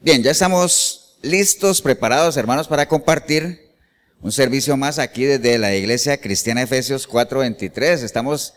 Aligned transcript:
Bien, 0.00 0.22
ya 0.22 0.30
estamos 0.30 1.16
listos, 1.22 1.82
preparados, 1.82 2.36
hermanos, 2.36 2.68
para 2.68 2.86
compartir 2.86 3.72
un 4.22 4.30
servicio 4.30 4.76
más 4.76 5.00
aquí 5.00 5.24
desde 5.24 5.58
la 5.58 5.74
Iglesia 5.74 6.20
Cristiana 6.20 6.62
Efesios 6.62 7.08
4:23. 7.08 8.04
Estamos 8.04 8.54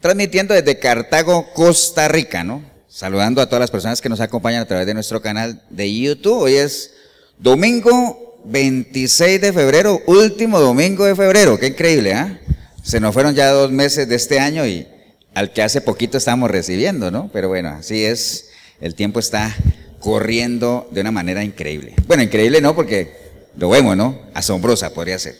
transmitiendo 0.00 0.52
desde 0.52 0.78
Cartago, 0.78 1.50
Costa 1.54 2.08
Rica, 2.08 2.44
¿no? 2.44 2.62
Saludando 2.88 3.40
a 3.40 3.46
todas 3.46 3.60
las 3.60 3.70
personas 3.70 4.02
que 4.02 4.10
nos 4.10 4.20
acompañan 4.20 4.60
a 4.60 4.66
través 4.66 4.86
de 4.86 4.92
nuestro 4.92 5.22
canal 5.22 5.62
de 5.70 5.98
YouTube. 5.98 6.42
Hoy 6.42 6.56
es 6.56 6.92
domingo 7.38 8.42
26 8.44 9.40
de 9.40 9.50
febrero, 9.54 10.02
último 10.06 10.60
domingo 10.60 11.06
de 11.06 11.16
febrero. 11.16 11.58
Qué 11.58 11.68
increíble, 11.68 12.12
¿ah? 12.12 12.38
Se 12.82 13.00
nos 13.00 13.14
fueron 13.14 13.34
ya 13.34 13.48
dos 13.48 13.70
meses 13.70 14.06
de 14.10 14.16
este 14.16 14.40
año 14.40 14.66
y 14.66 14.86
al 15.32 15.54
que 15.54 15.62
hace 15.62 15.80
poquito 15.80 16.18
estamos 16.18 16.50
recibiendo, 16.50 17.10
¿no? 17.10 17.30
Pero 17.32 17.48
bueno, 17.48 17.70
así 17.70 18.04
es. 18.04 18.50
El 18.78 18.94
tiempo 18.94 19.20
está 19.20 19.56
corriendo 20.02 20.88
de 20.90 21.00
una 21.00 21.12
manera 21.12 21.44
increíble. 21.44 21.94
Bueno, 22.06 22.24
increíble 22.24 22.60
no, 22.60 22.74
porque 22.74 23.12
lo 23.56 23.70
vemos, 23.70 23.96
¿no? 23.96 24.18
Asombrosa 24.34 24.92
podría 24.92 25.18
ser. 25.18 25.38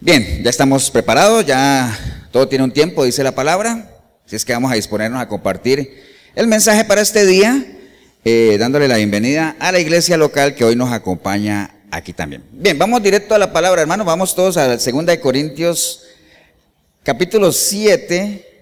Bien, 0.00 0.42
ya 0.42 0.50
estamos 0.50 0.90
preparados, 0.90 1.46
ya 1.46 2.28
todo 2.32 2.48
tiene 2.48 2.64
un 2.64 2.72
tiempo, 2.72 3.04
dice 3.04 3.22
la 3.22 3.34
palabra. 3.34 3.90
Así 4.26 4.36
es 4.36 4.44
que 4.44 4.52
vamos 4.52 4.72
a 4.72 4.74
disponernos 4.74 5.20
a 5.20 5.28
compartir 5.28 6.02
el 6.34 6.48
mensaje 6.48 6.84
para 6.84 7.00
este 7.00 7.24
día, 7.24 7.64
eh, 8.24 8.56
dándole 8.58 8.88
la 8.88 8.96
bienvenida 8.96 9.54
a 9.60 9.70
la 9.70 9.78
iglesia 9.78 10.16
local 10.16 10.56
que 10.56 10.64
hoy 10.64 10.74
nos 10.74 10.92
acompaña 10.92 11.76
aquí 11.92 12.12
también. 12.12 12.42
Bien, 12.50 12.76
vamos 12.76 13.02
directo 13.04 13.36
a 13.36 13.38
la 13.38 13.52
palabra, 13.52 13.82
hermanos. 13.82 14.04
Vamos 14.04 14.34
todos 14.34 14.56
a 14.56 14.66
la 14.66 14.78
segunda 14.80 15.12
de 15.12 15.20
Corintios, 15.20 16.02
capítulo 17.04 17.52
7. 17.52 18.53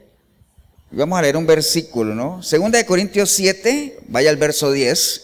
Vamos 0.95 1.19
a 1.19 1.23
leer 1.23 1.39
un 1.39 1.47
versículo, 1.47 2.15
¿no? 2.15 2.43
Segunda 2.43 2.77
de 2.77 2.85
Corintios 2.85 3.31
7, 3.31 4.01
vaya 4.09 4.29
al 4.29 4.37
verso 4.37 4.71
10. 4.71 5.23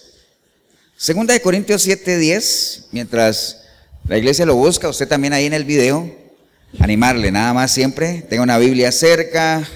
Segunda 0.97 1.35
de 1.35 1.43
Corintios 1.43 1.83
7, 1.83 2.17
10, 2.17 2.87
mientras 2.93 3.65
la 4.09 4.17
iglesia 4.17 4.47
lo 4.47 4.55
busca, 4.55 4.89
usted 4.89 5.07
también 5.07 5.34
ahí 5.34 5.45
en 5.45 5.53
el 5.53 5.65
video, 5.65 6.11
animarle 6.79 7.31
nada 7.31 7.53
más 7.53 7.70
siempre, 7.70 8.23
tenga 8.31 8.42
una 8.42 8.57
Biblia 8.57 8.91
cerca, 8.91 9.69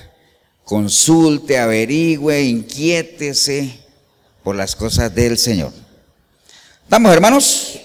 consulte, 0.65 1.59
averigüe, 1.59 2.41
inquiétese 2.41 3.79
por 4.43 4.57
las 4.57 4.75
cosas 4.75 5.15
del 5.15 5.37
Señor. 5.37 5.75
¿Estamos 6.85 7.13
hermanos? 7.13 7.81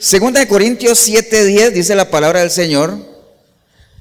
Segunda 0.00 0.40
de 0.40 0.48
Corintios 0.48 0.98
7, 0.98 1.44
10 1.44 1.74
dice 1.74 1.94
la 1.94 2.10
palabra 2.10 2.40
del 2.40 2.50
Señor. 2.50 2.98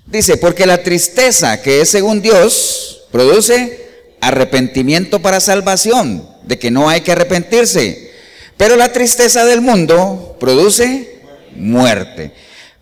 Dice, 0.08 0.38
porque 0.38 0.66
la 0.66 0.82
tristeza 0.82 1.62
que 1.62 1.82
es 1.82 1.90
según 1.90 2.24
Dios, 2.24 2.99
Produce 3.12 3.90
arrepentimiento 4.22 5.22
para 5.22 5.40
salvación, 5.40 6.28
de 6.44 6.60
que 6.60 6.72
no 6.72 6.90
hay 6.90 7.02
que 7.02 7.12
arrepentirse. 7.12 8.12
Pero 8.58 8.76
la 8.76 8.92
tristeza 8.92 9.46
del 9.46 9.62
mundo 9.62 10.38
produce 10.40 11.22
muerte. 11.56 12.32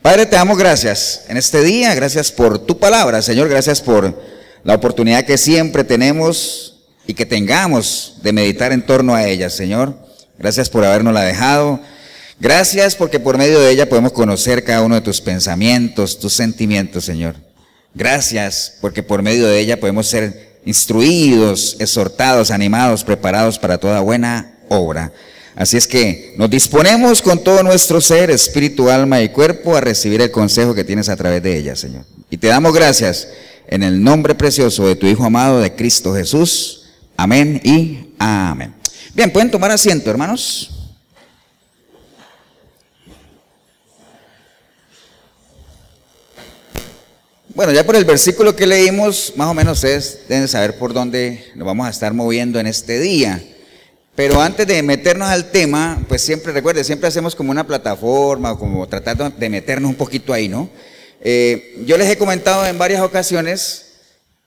Padre, 0.02 0.26
te 0.26 0.36
damos 0.36 0.58
gracias 0.58 1.26
en 1.28 1.38
este 1.38 1.64
día, 1.64 1.94
gracias 1.94 2.32
por 2.32 2.60
tu 2.60 2.80
palabra, 2.80 3.22
Señor, 3.22 3.50
gracias 3.50 3.82
por 3.82 4.20
la 4.64 4.76
oportunidad 4.76 5.26
que 5.26 5.38
siempre 5.38 5.84
tenemos 5.84 6.78
y 7.06 7.14
que 7.14 7.26
tengamos 7.26 8.16
de 8.22 8.34
meditar 8.34 8.72
en 8.72 8.86
torno 8.86 9.16
a 9.16 9.28
ella, 9.28 9.50
Señor. 9.50 9.96
Gracias 10.38 10.70
por 10.70 10.84
habernos 10.84 11.14
la 11.14 11.22
dejado. 11.22 11.80
Gracias 12.40 12.96
porque 12.96 13.20
por 13.20 13.38
medio 13.38 13.60
de 13.60 13.72
ella 13.72 13.90
podemos 13.90 14.12
conocer 14.12 14.64
cada 14.64 14.82
uno 14.82 14.96
de 14.96 15.02
tus 15.02 15.22
pensamientos, 15.22 16.20
tus 16.20 16.34
sentimientos, 16.34 17.06
Señor. 17.06 17.47
Gracias 17.98 18.74
porque 18.80 19.02
por 19.02 19.24
medio 19.24 19.48
de 19.48 19.60
ella 19.60 19.80
podemos 19.80 20.08
ser 20.08 20.60
instruidos, 20.66 21.78
exhortados, 21.80 22.52
animados, 22.52 23.04
preparados 23.04 23.58
para 23.58 23.80
toda 23.80 24.02
buena 24.02 24.54
obra. 24.70 25.12
Así 25.56 25.78
es 25.78 25.88
que 25.88 26.36
nos 26.38 26.48
disponemos 26.48 27.24
con 27.24 27.44
todo 27.44 27.64
nuestro 27.64 28.00
ser, 28.00 28.30
espíritu, 28.30 28.92
alma 28.92 29.20
y 29.24 29.30
cuerpo 29.30 29.76
a 29.76 29.82
recibir 29.82 30.22
el 30.22 30.30
consejo 30.30 30.76
que 30.76 30.84
tienes 30.84 31.10
a 31.10 31.16
través 31.16 31.42
de 31.42 31.58
ella, 31.58 31.76
Señor. 31.76 32.06
Y 32.30 32.38
te 32.38 32.46
damos 32.46 32.72
gracias 32.72 33.30
en 33.68 33.82
el 33.82 34.04
nombre 34.04 34.36
precioso 34.36 34.86
de 34.86 34.96
tu 34.96 35.08
Hijo 35.08 35.26
amado, 35.26 35.60
de 35.60 35.74
Cristo 35.74 36.14
Jesús. 36.14 36.90
Amén 37.16 37.60
y 37.64 38.14
amén. 38.20 38.76
Bien, 39.16 39.34
pueden 39.34 39.50
tomar 39.50 39.72
asiento, 39.72 40.12
hermanos. 40.12 40.77
Bueno, 47.58 47.74
ya 47.74 47.84
por 47.84 47.96
el 47.96 48.06
versículo 48.06 48.56
que 48.56 48.68
leímos, 48.68 49.34
más 49.36 49.48
o 49.48 49.54
menos 49.56 49.80
ustedes 49.80 50.20
deben 50.30 50.48
saber 50.48 50.78
por 50.78 50.94
dónde 50.94 51.44
nos 51.56 51.66
vamos 51.66 51.88
a 51.88 51.90
estar 51.90 52.14
moviendo 52.14 52.60
en 52.60 52.68
este 52.68 53.00
día. 53.00 53.44
Pero 54.14 54.40
antes 54.40 54.68
de 54.68 54.84
meternos 54.84 55.28
al 55.28 55.50
tema, 55.50 56.06
pues 56.08 56.22
siempre, 56.22 56.54
recuerde, 56.54 56.84
siempre 56.84 57.08
hacemos 57.08 57.36
como 57.36 57.50
una 57.50 57.66
plataforma 57.66 58.52
o 58.52 58.60
como 58.60 58.88
tratando 58.88 59.32
de 59.32 59.50
meternos 59.50 59.90
un 59.90 59.96
poquito 59.96 60.34
ahí, 60.34 60.48
¿no? 60.48 60.70
Eh, 61.20 61.82
yo 61.88 61.98
les 61.98 62.08
he 62.12 62.18
comentado 62.20 62.64
en 62.68 62.78
varias 62.78 63.02
ocasiones, 63.02 63.86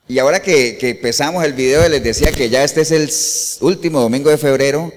y 0.07 0.17
ahora 0.17 0.41
que, 0.41 0.77
que 0.77 0.91
empezamos 0.91 1.43
el 1.43 1.51
video 1.51 1.89
les 1.89 2.01
decía 2.01 2.31
que 2.31 2.49
ya 2.49 2.63
este 2.63 2.79
es 2.79 2.91
el 2.91 3.11
último 3.59 3.99
domingo 3.99 4.29
de 4.29 4.37
febrero, 4.37 4.93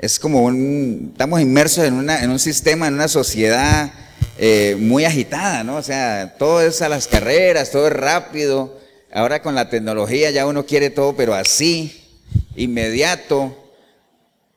es 0.00 0.18
como 0.18 0.42
un, 0.42 1.10
estamos 1.12 1.40
inmersos 1.40 1.84
en, 1.84 1.94
una, 1.94 2.24
en 2.24 2.30
un 2.30 2.40
sistema, 2.40 2.88
en 2.88 2.94
una 2.94 3.06
sociedad 3.06 3.92
eh, 4.38 4.76
muy 4.78 5.04
agitada, 5.04 5.62
¿no? 5.62 5.76
O 5.76 5.82
sea, 5.82 6.34
todo 6.38 6.60
es 6.60 6.82
a 6.82 6.88
las 6.88 7.06
carreras, 7.06 7.70
todo 7.70 7.86
es 7.86 7.92
rápido. 7.92 8.80
Ahora 9.12 9.42
con 9.42 9.54
la 9.54 9.68
tecnología 9.68 10.30
ya 10.30 10.46
uno 10.46 10.64
quiere 10.64 10.90
todo, 10.90 11.14
pero 11.14 11.34
así, 11.34 12.08
inmediato. 12.56 13.58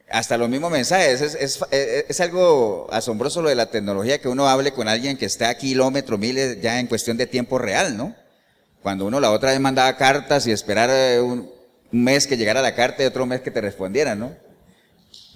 Hasta 0.10 0.38
los 0.38 0.50
mismos 0.50 0.72
mensajes. 0.72 1.22
Es, 1.22 2.22
algo 2.22 2.88
asombroso 2.92 3.42
lo 3.42 3.50
de 3.50 3.56
la 3.56 3.70
tecnología, 3.70 4.22
que 4.22 4.30
uno 4.30 4.48
hable 4.48 4.72
con 4.72 4.88
alguien 4.88 5.18
que 5.18 5.26
está 5.26 5.50
a 5.50 5.58
kilómetros, 5.58 6.20
miles, 6.20 6.62
ya 6.62 6.80
en 6.80 6.88
cuestión 6.88 7.18
de 7.18 7.28
tiempo 7.28 7.58
real, 7.58 7.98
¿no? 7.98 8.16
Cuando 8.82 9.06
uno 9.06 9.20
la 9.20 9.32
otra 9.32 9.52
vez 9.52 9.60
mandaba 9.60 9.98
cartas 9.98 10.48
y 10.48 10.52
esperar 10.52 10.90
eh, 10.92 11.20
un, 11.20 11.50
mes 11.92 12.28
que 12.28 12.38
llegara 12.38 12.62
la 12.62 12.76
carta 12.76 13.04
y 13.04 13.06
otro 13.06 13.26
mes 13.26 13.42
que 13.42 13.52
te 13.52 13.62
respondiera, 13.62 14.16
¿no? 14.16 14.36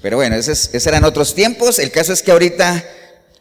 Pero 0.02 0.18
bueno, 0.18 0.36
esos 0.36 0.88
eran 0.88 1.04
otros 1.04 1.36
tiempos. 1.36 1.80
El 1.80 1.92
caso 1.92 2.14
es 2.14 2.24
que 2.24 2.32
ahorita 2.32 2.84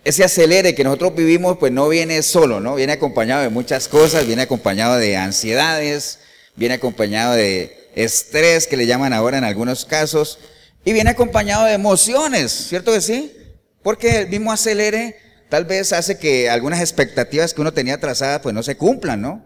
ese 0.08 0.24
acelere 0.24 0.74
que 0.74 0.84
nosotros 0.84 1.14
vivimos, 1.14 1.58
pues 1.58 1.70
no 1.70 1.86
viene 1.86 2.22
solo, 2.22 2.60
¿no? 2.60 2.76
Viene 2.76 2.94
acompañado 2.94 3.42
de 3.42 3.50
muchas 3.50 3.88
cosas, 3.88 4.26
viene 4.26 4.41
acompañado 4.41 4.96
de 4.96 5.19
ansiedades, 5.19 6.20
viene 6.56 6.76
acompañado 6.76 7.34
de 7.34 7.91
estrés, 7.94 8.66
que 8.66 8.78
le 8.78 8.86
llaman 8.86 9.12
ahora 9.12 9.36
en 9.36 9.44
algunos 9.44 9.84
casos, 9.84 10.38
y 10.82 10.94
viene 10.94 11.10
acompañado 11.10 11.66
de 11.66 11.74
emociones, 11.74 12.52
¿cierto 12.52 12.91
que 12.94 13.02
sí? 13.02 13.36
Porque 13.82 14.20
el 14.20 14.28
mismo 14.28 14.50
acelere 14.50 15.16
tal 15.50 15.66
vez 15.66 15.92
hace 15.92 16.16
que 16.16 16.48
algunas 16.48 16.80
expectativas 16.80 17.52
que 17.52 17.60
uno 17.60 17.75
tenía 17.75 18.00
trazadas, 18.00 18.40
pues 18.40 18.54
no 18.54 18.62
se 18.62 18.78
cumplan, 18.78 19.20
¿no? 19.20 19.44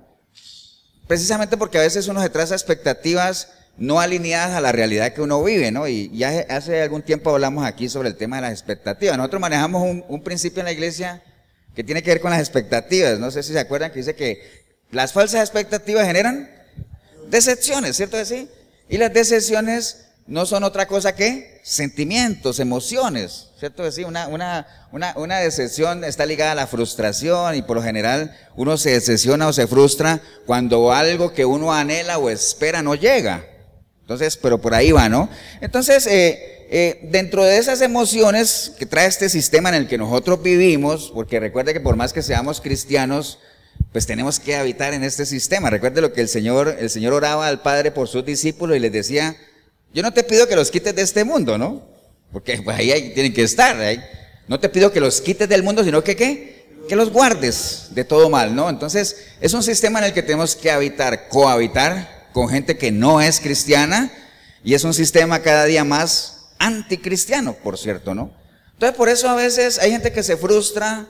Precisamente 1.09 1.57
porque 1.57 1.79
a 1.79 1.83
veces 1.83 2.07
uno 2.07 2.23
se 2.23 2.31
traza 2.31 2.55
expectativas 2.55 3.49
no 3.77 4.01
alineadas 4.01 4.57
a 4.57 4.61
la 4.61 4.73
realidad 4.73 5.13
que 5.13 5.23
uno 5.23 5.43
vive, 5.43 5.71
¿no? 5.71 5.89
Y 5.89 6.11
ya 6.17 6.47
hace 6.49 6.83
algún 6.83 7.03
tiempo 7.03 7.31
hablamos 7.31 7.65
aquí 7.65 7.89
sobre 7.89 8.09
el 8.09 8.17
tema 8.17 8.37
de 8.37 8.43
las 8.43 8.53
expectativas. 8.53 9.17
Nosotros 9.17 9.41
manejamos 9.41 10.05
un, 10.09 10.23
principio 10.23 10.61
en 10.61 10.67
la 10.67 10.73
iglesia 10.73 11.23
que 11.75 11.83
tiene 11.83 12.03
que 12.03 12.11
ver 12.11 12.21
con 12.21 12.31
las 12.31 12.41
expectativas. 12.41 13.19
No 13.19 13.31
sé 13.31 13.43
si 13.43 13.53
se 13.53 13.59
acuerdan 13.59 13.91
que 13.91 13.99
dice 13.99 14.15
que 14.15 14.63
las 14.91 15.13
falsas 15.13 15.41
expectativas 15.41 16.07
generan 16.07 16.51
decepciones, 17.29 17.97
¿cierto 17.97 18.19
que 18.19 18.27
sí? 18.27 18.49
Y 18.89 18.99
las 18.99 19.13
decepciones 19.13 20.07
no 20.27 20.45
son 20.45 20.65
otra 20.65 20.87
cosa 20.87 21.15
que 21.15 21.61
sentimientos, 21.65 22.61
emociones, 22.61 23.49
¿cierto 23.59 23.83
que 23.83 23.91
sí? 23.91 24.05
Una, 24.05 24.29
una, 24.29 24.67
una, 24.93 25.15
una 25.17 25.39
decepción 25.39 26.05
está 26.05 26.27
ligada 26.27 26.53
a 26.53 26.57
la 26.57 26.67
frustración 26.67 27.57
y 27.57 27.63
por 27.63 27.77
lo 27.77 27.83
general 27.83 28.37
uno 28.55 28.77
se 28.77 28.91
decepciona 28.91 29.49
o 29.49 29.53
se 29.53 29.67
frustra 29.67 30.21
cuando 30.47 30.93
algo 30.93 31.33
que 31.33 31.47
uno 31.47 31.73
anhela 31.73 32.19
o 32.19 32.29
espera 32.29 32.83
no 32.83 32.95
llega. 32.95 33.47
Entonces, 34.03 34.37
pero 34.37 34.61
por 34.61 34.75
ahí 34.75 34.93
va, 34.93 35.09
¿no? 35.09 35.29
Entonces, 35.61 36.07
eh, 36.07 36.67
eh, 36.71 37.01
dentro 37.11 37.45
de 37.45 37.59
esas 37.59 37.81
emociones 37.81 38.73
que 38.79 38.87
trae 38.87 39.07
este 39.07 39.29
sistema 39.29 39.69
en 39.69 39.77
el 39.77 39.89
que 39.89 39.99
nosotros 39.99 40.43
vivimos, 40.43 41.11
porque 41.15 41.39
recuerde 41.39 41.73
que 41.73 41.81
por 41.81 41.97
más 41.97 42.13
que 42.13 42.23
seamos 42.23 42.61
cristianos, 42.61 43.39
pues 43.93 44.07
tenemos 44.07 44.41
que 44.41 44.57
habitar 44.57 44.95
en 44.95 45.05
este 45.05 45.27
sistema. 45.27 45.71
Recuerde 45.71 46.01
lo 46.01 46.13
que 46.13 46.21
el 46.21 46.29
Señor, 46.29 46.77
el 46.81 46.91
Señor 46.91 47.13
oraba 47.13 47.47
al 47.47 47.63
Padre 47.63 47.91
por 47.91 48.09
sus 48.09 48.25
discípulos 48.25 48.77
y 48.77 48.81
les 48.81 48.93
decía, 48.93 49.37
yo 49.95 50.03
no 50.03 50.13
te 50.13 50.25
pido 50.25 50.49
que 50.49 50.57
los 50.57 50.71
quites 50.71 50.95
de 50.95 51.03
este 51.03 51.25
mundo, 51.25 51.59
¿no? 51.59 51.83
Porque 52.33 52.61
pues, 52.63 52.79
ahí, 52.79 53.13
tienen 53.15 53.35
que 53.35 53.43
estar. 53.43 53.77
Ahí. 53.77 54.03
No 54.49 54.59
te 54.59 54.69
pido 54.69 54.91
que 54.91 55.01
los 55.01 55.21
quites 55.21 55.49
del 55.49 55.63
mundo, 55.63 55.85
sino 55.85 56.03
que? 56.03 56.17
Que 56.89 56.97
los 56.97 57.11
guardes 57.11 57.89
de 57.91 58.05
todo 58.05 58.31
mal, 58.31 58.55
¿no? 58.55 58.71
Entonces, 58.71 59.17
es 59.41 59.53
un 59.53 59.63
sistema 59.63 59.99
en 59.99 60.07
el 60.07 60.13
que 60.13 60.23
tenemos 60.23 60.57
que 60.57 60.71
habitar, 60.71 61.29
cohabitar 61.29 62.22
con 62.33 62.49
gente 62.49 62.77
que 62.77 62.93
no 62.93 63.21
es 63.21 63.41
cristiana 63.41 64.11
y 64.65 64.75
es 64.75 64.85
un 64.85 64.95
sistema 64.95 65.41
cada 65.41 65.65
día 65.65 65.85
más 65.85 66.49
anticristiano, 66.59 67.55
por 67.55 67.79
cierto, 67.79 68.15
¿no? 68.15 68.31
Entonces 68.73 68.97
por 68.97 69.09
eso 69.09 69.29
a 69.29 69.35
veces 69.35 69.79
hay 69.79 69.91
gente 69.91 70.13
que 70.13 70.23
se 70.23 70.37
frustra 70.37 71.07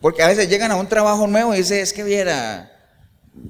porque 0.00 0.22
a 0.22 0.28
veces 0.28 0.48
llegan 0.48 0.70
a 0.70 0.76
un 0.76 0.88
trabajo 0.88 1.26
nuevo 1.26 1.54
y 1.54 1.58
dice, 1.58 1.80
es 1.80 1.92
que 1.92 2.02
viera, 2.02 2.70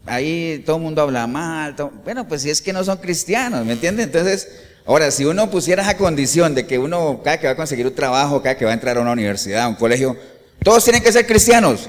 ahí 0.06 0.62
todo 0.64 0.76
el 0.76 0.82
mundo 0.82 1.02
habla 1.02 1.26
mal, 1.26 1.74
bueno, 2.04 2.26
pues 2.28 2.42
si 2.42 2.50
es 2.50 2.62
que 2.62 2.72
no 2.72 2.84
son 2.84 2.98
cristianos, 2.98 3.64
¿me 3.64 3.72
entiendes? 3.72 4.06
Entonces 4.06 4.48
Ahora, 4.86 5.10
si 5.10 5.24
uno 5.24 5.50
pusiera 5.50 5.82
esa 5.82 5.96
condición 5.96 6.54
de 6.54 6.66
que 6.66 6.78
uno, 6.78 7.22
cada 7.24 7.40
que 7.40 7.46
va 7.46 7.54
a 7.54 7.56
conseguir 7.56 7.86
un 7.86 7.94
trabajo, 7.94 8.42
cada 8.42 8.56
que 8.56 8.66
va 8.66 8.70
a 8.70 8.74
entrar 8.74 8.98
a 8.98 9.00
una 9.00 9.12
universidad, 9.12 9.62
a 9.62 9.68
un 9.68 9.76
colegio, 9.76 10.14
todos 10.62 10.84
tienen 10.84 11.02
que 11.02 11.10
ser 11.10 11.26
cristianos, 11.26 11.88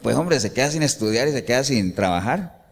pues 0.00 0.14
hombre, 0.14 0.38
se 0.38 0.52
queda 0.52 0.70
sin 0.70 0.84
estudiar 0.84 1.26
y 1.26 1.32
se 1.32 1.44
queda 1.44 1.64
sin 1.64 1.92
trabajar. 1.92 2.64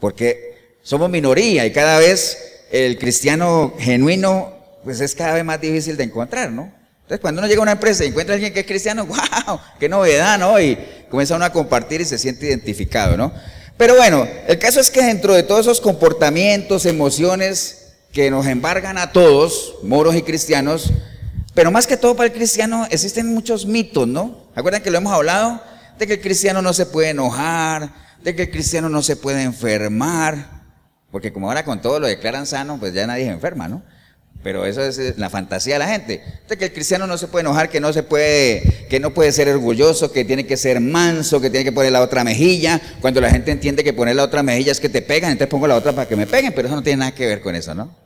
Porque 0.00 0.47
somos 0.88 1.10
minoría 1.10 1.66
y 1.66 1.70
cada 1.70 1.98
vez 1.98 2.38
el 2.70 2.96
cristiano 2.96 3.74
genuino, 3.78 4.54
pues 4.84 5.02
es 5.02 5.14
cada 5.14 5.34
vez 5.34 5.44
más 5.44 5.60
difícil 5.60 5.98
de 5.98 6.04
encontrar, 6.04 6.50
¿no? 6.50 6.72
Entonces, 7.02 7.20
cuando 7.20 7.40
uno 7.40 7.46
llega 7.46 7.58
a 7.58 7.62
una 7.64 7.72
empresa 7.72 8.06
y 8.06 8.08
encuentra 8.08 8.32
a 8.32 8.36
alguien 8.36 8.54
que 8.54 8.60
es 8.60 8.66
cristiano, 8.66 9.04
¡wow! 9.46 9.60
¡Qué 9.78 9.86
novedad, 9.86 10.38
¿no? 10.38 10.58
Y 10.58 10.78
comienza 11.10 11.36
uno 11.36 11.44
a 11.44 11.52
compartir 11.52 12.00
y 12.00 12.06
se 12.06 12.16
siente 12.16 12.46
identificado, 12.46 13.18
¿no? 13.18 13.34
Pero 13.76 13.96
bueno, 13.96 14.26
el 14.46 14.58
caso 14.58 14.80
es 14.80 14.90
que 14.90 15.02
dentro 15.02 15.34
de 15.34 15.42
todos 15.42 15.66
esos 15.66 15.82
comportamientos, 15.82 16.86
emociones 16.86 17.88
que 18.10 18.30
nos 18.30 18.46
embargan 18.46 18.96
a 18.96 19.12
todos, 19.12 19.74
moros 19.82 20.16
y 20.16 20.22
cristianos, 20.22 20.90
pero 21.52 21.70
más 21.70 21.86
que 21.86 21.98
todo 21.98 22.16
para 22.16 22.28
el 22.28 22.32
cristiano 22.32 22.86
existen 22.90 23.26
muchos 23.26 23.66
mitos, 23.66 24.08
¿no? 24.08 24.48
¿Acuerdan 24.54 24.82
que 24.82 24.90
lo 24.90 24.96
hemos 24.96 25.12
hablado? 25.12 25.62
De 25.98 26.06
que 26.06 26.14
el 26.14 26.20
cristiano 26.22 26.62
no 26.62 26.72
se 26.72 26.86
puede 26.86 27.10
enojar, 27.10 27.92
de 28.22 28.34
que 28.34 28.44
el 28.44 28.50
cristiano 28.50 28.88
no 28.88 29.02
se 29.02 29.16
puede 29.16 29.42
enfermar, 29.42 30.57
porque 31.10 31.32
como 31.32 31.48
ahora 31.48 31.64
con 31.64 31.80
todo 31.80 32.00
lo 32.00 32.06
declaran 32.06 32.46
sano, 32.46 32.78
pues 32.78 32.92
ya 32.94 33.06
nadie 33.06 33.24
se 33.24 33.30
enferma, 33.30 33.68
¿no? 33.68 33.82
Pero 34.42 34.66
eso 34.66 34.82
es 34.82 35.18
la 35.18 35.30
fantasía 35.30 35.74
de 35.74 35.78
la 35.80 35.88
gente. 35.88 36.22
De 36.48 36.56
que 36.56 36.66
el 36.66 36.72
cristiano 36.72 37.06
no 37.06 37.18
se 37.18 37.26
puede 37.26 37.42
enojar, 37.42 37.68
que 37.68 37.80
no 37.80 37.92
se 37.92 38.04
puede, 38.04 38.86
que 38.88 39.00
no 39.00 39.12
puede 39.12 39.32
ser 39.32 39.48
orgulloso, 39.48 40.12
que 40.12 40.24
tiene 40.24 40.46
que 40.46 40.56
ser 40.56 40.80
manso, 40.80 41.40
que 41.40 41.50
tiene 41.50 41.64
que 41.64 41.72
poner 41.72 41.90
la 41.90 42.00
otra 42.00 42.22
mejilla. 42.22 42.80
Cuando 43.00 43.20
la 43.20 43.30
gente 43.30 43.50
entiende 43.50 43.82
que 43.82 43.92
poner 43.92 44.14
la 44.14 44.22
otra 44.22 44.44
mejilla 44.44 44.70
es 44.70 44.78
que 44.78 44.88
te 44.88 45.02
pegan, 45.02 45.32
entonces 45.32 45.50
pongo 45.50 45.66
la 45.66 45.74
otra 45.74 45.92
para 45.92 46.06
que 46.06 46.14
me 46.14 46.26
peguen, 46.26 46.52
pero 46.54 46.68
eso 46.68 46.76
no 46.76 46.82
tiene 46.82 46.98
nada 46.98 47.14
que 47.14 47.26
ver 47.26 47.40
con 47.40 47.56
eso, 47.56 47.74
¿no? 47.74 47.96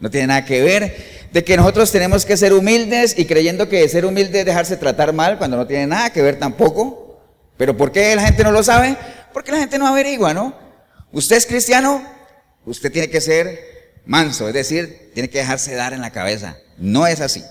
No 0.00 0.10
tiene 0.10 0.28
nada 0.28 0.44
que 0.44 0.62
ver 0.62 1.28
de 1.32 1.44
que 1.44 1.56
nosotros 1.56 1.90
tenemos 1.92 2.24
que 2.24 2.36
ser 2.36 2.52
humildes 2.52 3.16
y 3.16 3.24
creyendo 3.24 3.68
que 3.68 3.88
ser 3.88 4.04
humilde 4.04 4.40
es 4.40 4.46
dejarse 4.46 4.76
tratar 4.76 5.12
mal 5.12 5.38
cuando 5.38 5.56
no 5.56 5.66
tiene 5.66 5.86
nada 5.86 6.10
que 6.10 6.22
ver 6.22 6.38
tampoco. 6.38 7.20
Pero 7.56 7.76
¿por 7.76 7.92
qué 7.92 8.14
la 8.16 8.22
gente 8.22 8.42
no 8.44 8.52
lo 8.52 8.62
sabe? 8.62 8.96
Porque 9.32 9.52
la 9.52 9.58
gente 9.58 9.78
no 9.78 9.86
averigua, 9.86 10.34
¿no? 10.34 10.54
Usted 11.12 11.36
es 11.36 11.46
cristiano, 11.46 12.02
usted 12.68 12.92
tiene 12.92 13.08
que 13.08 13.20
ser 13.20 13.92
manso, 14.04 14.48
es 14.48 14.54
decir, 14.54 15.10
tiene 15.14 15.28
que 15.28 15.38
dejarse 15.38 15.74
dar 15.74 15.92
en 15.92 16.00
la 16.00 16.10
cabeza. 16.10 16.56
No 16.76 17.06
es 17.06 17.20
así. 17.20 17.42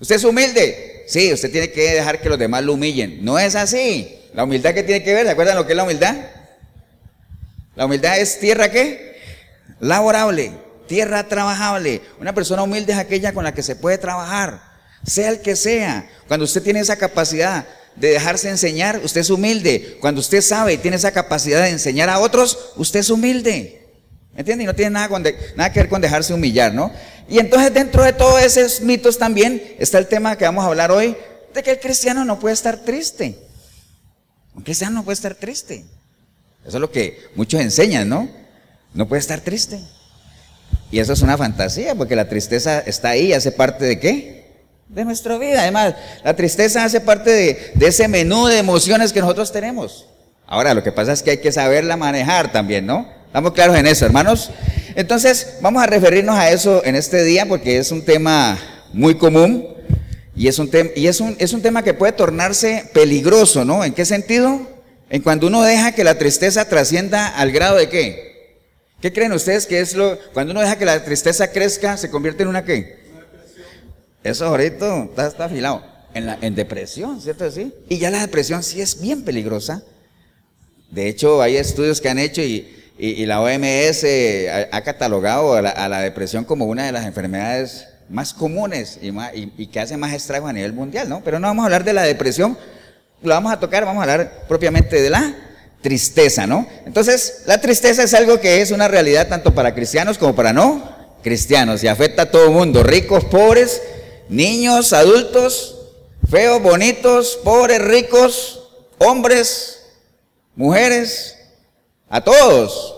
Usted 0.00 0.16
es 0.16 0.24
humilde, 0.24 1.04
sí, 1.06 1.32
usted 1.32 1.50
tiene 1.50 1.70
que 1.70 1.92
dejar 1.92 2.20
que 2.20 2.28
los 2.28 2.38
demás 2.38 2.64
lo 2.64 2.74
humillen. 2.74 3.24
No 3.24 3.38
es 3.38 3.54
así. 3.54 4.18
La 4.34 4.44
humildad 4.44 4.74
que 4.74 4.82
tiene 4.82 5.04
que 5.04 5.14
ver, 5.14 5.26
¿se 5.26 5.32
acuerdan 5.32 5.56
lo 5.56 5.66
que 5.66 5.72
es 5.72 5.76
la 5.76 5.84
humildad? 5.84 6.16
La 7.76 7.86
humildad 7.86 8.18
es 8.18 8.38
tierra 8.40 8.70
qué? 8.70 9.16
Laborable, 9.80 10.52
tierra 10.86 11.28
trabajable. 11.28 12.00
Una 12.20 12.34
persona 12.34 12.62
humilde 12.62 12.92
es 12.92 12.98
aquella 12.98 13.32
con 13.32 13.44
la 13.44 13.54
que 13.54 13.62
se 13.62 13.76
puede 13.76 13.98
trabajar, 13.98 14.60
sea 15.06 15.30
el 15.30 15.40
que 15.40 15.56
sea. 15.56 16.08
Cuando 16.26 16.44
usted 16.44 16.62
tiene 16.62 16.80
esa 16.80 16.96
capacidad 16.96 17.66
de 17.96 18.08
dejarse 18.08 18.48
enseñar, 18.48 19.00
usted 19.04 19.20
es 19.20 19.30
humilde. 19.30 19.98
Cuando 20.00 20.20
usted 20.20 20.40
sabe 20.40 20.74
y 20.74 20.78
tiene 20.78 20.96
esa 20.96 21.12
capacidad 21.12 21.62
de 21.62 21.70
enseñar 21.70 22.10
a 22.10 22.18
otros, 22.18 22.72
usted 22.76 23.00
es 23.00 23.10
humilde. 23.10 23.83
¿Me 24.34 24.40
entiende? 24.40 24.64
Y 24.64 24.66
no 24.66 24.74
tiene 24.74 24.90
nada, 24.90 25.08
nada 25.56 25.72
que 25.72 25.80
ver 25.80 25.88
con 25.88 26.00
dejarse 26.00 26.34
humillar, 26.34 26.74
¿no? 26.74 26.90
Y 27.28 27.38
entonces 27.38 27.72
dentro 27.72 28.02
de 28.02 28.12
todos 28.12 28.42
esos 28.42 28.80
mitos 28.80 29.18
también 29.18 29.76
está 29.78 29.98
el 29.98 30.06
tema 30.06 30.36
que 30.36 30.44
vamos 30.44 30.64
a 30.64 30.68
hablar 30.68 30.90
hoy, 30.90 31.16
de 31.54 31.62
que 31.62 31.70
el 31.70 31.80
cristiano 31.80 32.24
no 32.24 32.38
puede 32.40 32.54
estar 32.54 32.78
triste. 32.78 33.38
Un 34.54 34.62
cristiano 34.62 34.96
no 34.96 35.04
puede 35.04 35.14
estar 35.14 35.34
triste. 35.34 35.84
Eso 36.66 36.76
es 36.76 36.80
lo 36.80 36.90
que 36.90 37.28
muchos 37.36 37.60
enseñan, 37.60 38.08
¿no? 38.08 38.28
No 38.92 39.06
puede 39.08 39.20
estar 39.20 39.40
triste. 39.40 39.80
Y 40.90 40.98
eso 40.98 41.12
es 41.12 41.22
una 41.22 41.38
fantasía, 41.38 41.94
porque 41.94 42.16
la 42.16 42.28
tristeza 42.28 42.80
está 42.80 43.10
ahí, 43.10 43.32
hace 43.32 43.52
parte 43.52 43.84
de 43.84 44.00
qué? 44.00 44.64
De 44.88 45.04
nuestra 45.04 45.38
vida. 45.38 45.62
Además, 45.62 45.94
la 46.24 46.34
tristeza 46.34 46.84
hace 46.84 47.00
parte 47.00 47.30
de, 47.30 47.72
de 47.74 47.86
ese 47.86 48.08
menú 48.08 48.46
de 48.46 48.58
emociones 48.58 49.12
que 49.12 49.20
nosotros 49.20 49.52
tenemos. 49.52 50.06
Ahora, 50.46 50.74
lo 50.74 50.82
que 50.82 50.92
pasa 50.92 51.12
es 51.12 51.22
que 51.22 51.32
hay 51.32 51.38
que 51.38 51.52
saberla 51.52 51.96
manejar 51.96 52.52
también, 52.52 52.86
¿no? 52.86 53.08
¿Estamos 53.34 53.52
claros 53.52 53.76
en 53.76 53.88
eso, 53.88 54.06
hermanos? 54.06 54.52
Entonces, 54.94 55.56
vamos 55.60 55.82
a 55.82 55.86
referirnos 55.86 56.36
a 56.36 56.52
eso 56.52 56.84
en 56.84 56.94
este 56.94 57.24
día 57.24 57.46
porque 57.46 57.78
es 57.78 57.90
un 57.90 58.04
tema 58.04 58.56
muy 58.92 59.16
común 59.16 59.66
y 60.36 60.46
es 60.46 60.60
un, 60.60 60.70
y 60.94 61.08
es 61.08 61.18
un, 61.18 61.34
es 61.40 61.52
un 61.52 61.60
tema 61.60 61.82
que 61.82 61.94
puede 61.94 62.12
tornarse 62.12 62.88
peligroso, 62.94 63.64
¿no? 63.64 63.82
¿En 63.82 63.92
qué 63.92 64.04
sentido? 64.04 64.60
En 65.10 65.20
cuando 65.20 65.48
uno 65.48 65.64
deja 65.64 65.90
que 65.90 66.04
la 66.04 66.16
tristeza 66.16 66.68
trascienda 66.68 67.26
al 67.26 67.50
grado 67.50 67.74
de 67.74 67.88
qué? 67.88 68.60
¿Qué 69.00 69.12
creen 69.12 69.32
ustedes 69.32 69.66
que 69.66 69.80
es 69.80 69.96
lo, 69.96 70.16
cuando 70.32 70.52
uno 70.52 70.60
deja 70.60 70.78
que 70.78 70.84
la 70.84 71.04
tristeza 71.04 71.50
crezca, 71.50 71.96
se 71.96 72.10
convierte 72.10 72.44
en 72.44 72.50
una 72.50 72.64
qué? 72.64 73.00
Eso 74.22 74.46
ahorita 74.46 75.06
está, 75.06 75.26
está 75.26 75.44
afilado. 75.46 75.84
En, 76.14 76.26
la, 76.26 76.38
en 76.40 76.54
depresión, 76.54 77.20
¿cierto? 77.20 77.50
Sí. 77.50 77.74
Y 77.88 77.98
ya 77.98 78.12
la 78.12 78.20
depresión 78.20 78.62
sí 78.62 78.80
es 78.80 79.00
bien 79.00 79.24
peligrosa. 79.24 79.82
De 80.92 81.08
hecho, 81.08 81.42
hay 81.42 81.56
estudios 81.56 82.00
que 82.00 82.08
han 82.08 82.20
hecho 82.20 82.40
y, 82.40 82.83
y, 82.96 83.26
la 83.26 83.40
OMS 83.40 84.04
ha, 84.70 84.80
catalogado 84.82 85.54
a 85.54 85.88
la, 85.88 86.00
depresión 86.00 86.44
como 86.44 86.66
una 86.66 86.86
de 86.86 86.92
las 86.92 87.06
enfermedades 87.06 87.88
más 88.08 88.32
comunes 88.32 88.98
y, 89.02 89.12
y, 89.56 89.66
que 89.66 89.80
hace 89.80 89.96
más 89.96 90.12
estragos 90.12 90.50
a 90.50 90.52
nivel 90.52 90.72
mundial, 90.72 91.08
¿no? 91.08 91.22
Pero 91.24 91.40
no 91.40 91.48
vamos 91.48 91.62
a 91.64 91.66
hablar 91.66 91.84
de 91.84 91.92
la 91.92 92.02
depresión, 92.02 92.56
lo 93.22 93.30
vamos 93.30 93.52
a 93.52 93.58
tocar, 93.58 93.84
vamos 93.84 94.00
a 94.00 94.12
hablar 94.12 94.44
propiamente 94.46 95.00
de 95.02 95.10
la 95.10 95.34
tristeza, 95.82 96.46
¿no? 96.46 96.66
Entonces, 96.86 97.42
la 97.46 97.60
tristeza 97.60 98.02
es 98.02 98.14
algo 98.14 98.40
que 98.40 98.62
es 98.62 98.70
una 98.70 98.88
realidad 98.88 99.28
tanto 99.28 99.54
para 99.54 99.74
cristianos 99.74 100.16
como 100.16 100.34
para 100.34 100.52
no 100.52 100.94
cristianos 101.22 101.82
y 101.82 101.88
afecta 101.88 102.22
a 102.22 102.30
todo 102.30 102.52
mundo, 102.52 102.82
ricos, 102.82 103.24
pobres, 103.24 103.82
niños, 104.28 104.92
adultos, 104.92 105.76
feos, 106.30 106.62
bonitos, 106.62 107.38
pobres, 107.42 107.80
ricos, 107.82 108.68
hombres, 108.98 109.80
mujeres, 110.54 111.33
a 112.14 112.20
todos. 112.20 112.94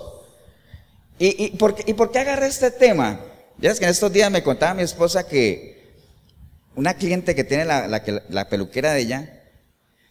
¿Y, 1.18 1.46
y, 1.46 1.50
por, 1.56 1.74
¿Y 1.86 1.94
por 1.94 2.12
qué 2.12 2.18
agarré 2.18 2.48
este 2.48 2.70
tema? 2.70 3.18
Ya 3.56 3.70
es 3.70 3.78
que 3.78 3.86
en 3.86 3.90
estos 3.90 4.12
días 4.12 4.30
me 4.30 4.42
contaba 4.42 4.74
mi 4.74 4.82
esposa 4.82 5.26
que 5.26 5.94
una 6.74 6.92
cliente 6.92 7.34
que 7.34 7.42
tiene 7.42 7.64
la, 7.64 7.88
la, 7.88 8.48
peluquera 8.50 8.92
de 8.92 9.00
ella, 9.00 9.42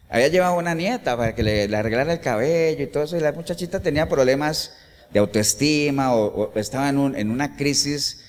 había 0.09 0.29
llevado 0.29 0.57
una 0.57 0.73
nieta 0.73 1.15
para 1.15 1.35
que 1.35 1.43
le, 1.43 1.75
arreglara 1.75 2.13
el 2.13 2.19
cabello 2.19 2.83
y 2.83 2.87
todo 2.87 3.03
eso, 3.03 3.15
y 3.15 3.19
la 3.19 3.31
muchachita 3.31 3.79
tenía 3.79 4.09
problemas 4.09 4.73
de 5.13 5.19
autoestima 5.19 6.15
o, 6.15 6.51
estaba 6.55 6.89
en, 6.89 6.97
un, 6.97 7.15
en, 7.15 7.29
una 7.29 7.55
crisis 7.55 8.21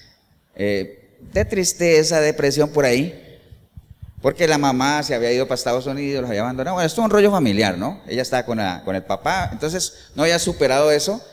eh, 0.57 1.09
de 1.33 1.45
tristeza, 1.47 2.21
depresión 2.21 2.69
por 2.69 2.85
ahí, 2.85 3.26
porque 4.27 4.49
la 4.49 4.59
mamá 4.59 5.05
se 5.05 5.15
había 5.15 5.31
ido 5.31 5.47
para 5.47 5.55
Estados 5.55 5.87
Unidos, 5.87 6.21
los 6.21 6.29
había 6.29 6.41
abandonado. 6.41 6.75
Bueno, 6.75 6.85
esto 6.85 7.01
es 7.01 7.05
un 7.05 7.13
rollo 7.13 7.31
familiar, 7.31 7.79
¿no? 7.79 8.03
Ella 8.09 8.23
estaba 8.23 8.45
con, 8.45 8.59
con 8.85 8.97
el 8.97 9.05
papá, 9.05 9.51
entonces 9.53 10.09
no 10.17 10.25
había 10.25 10.41
superado 10.41 10.91
eso. 10.91 11.25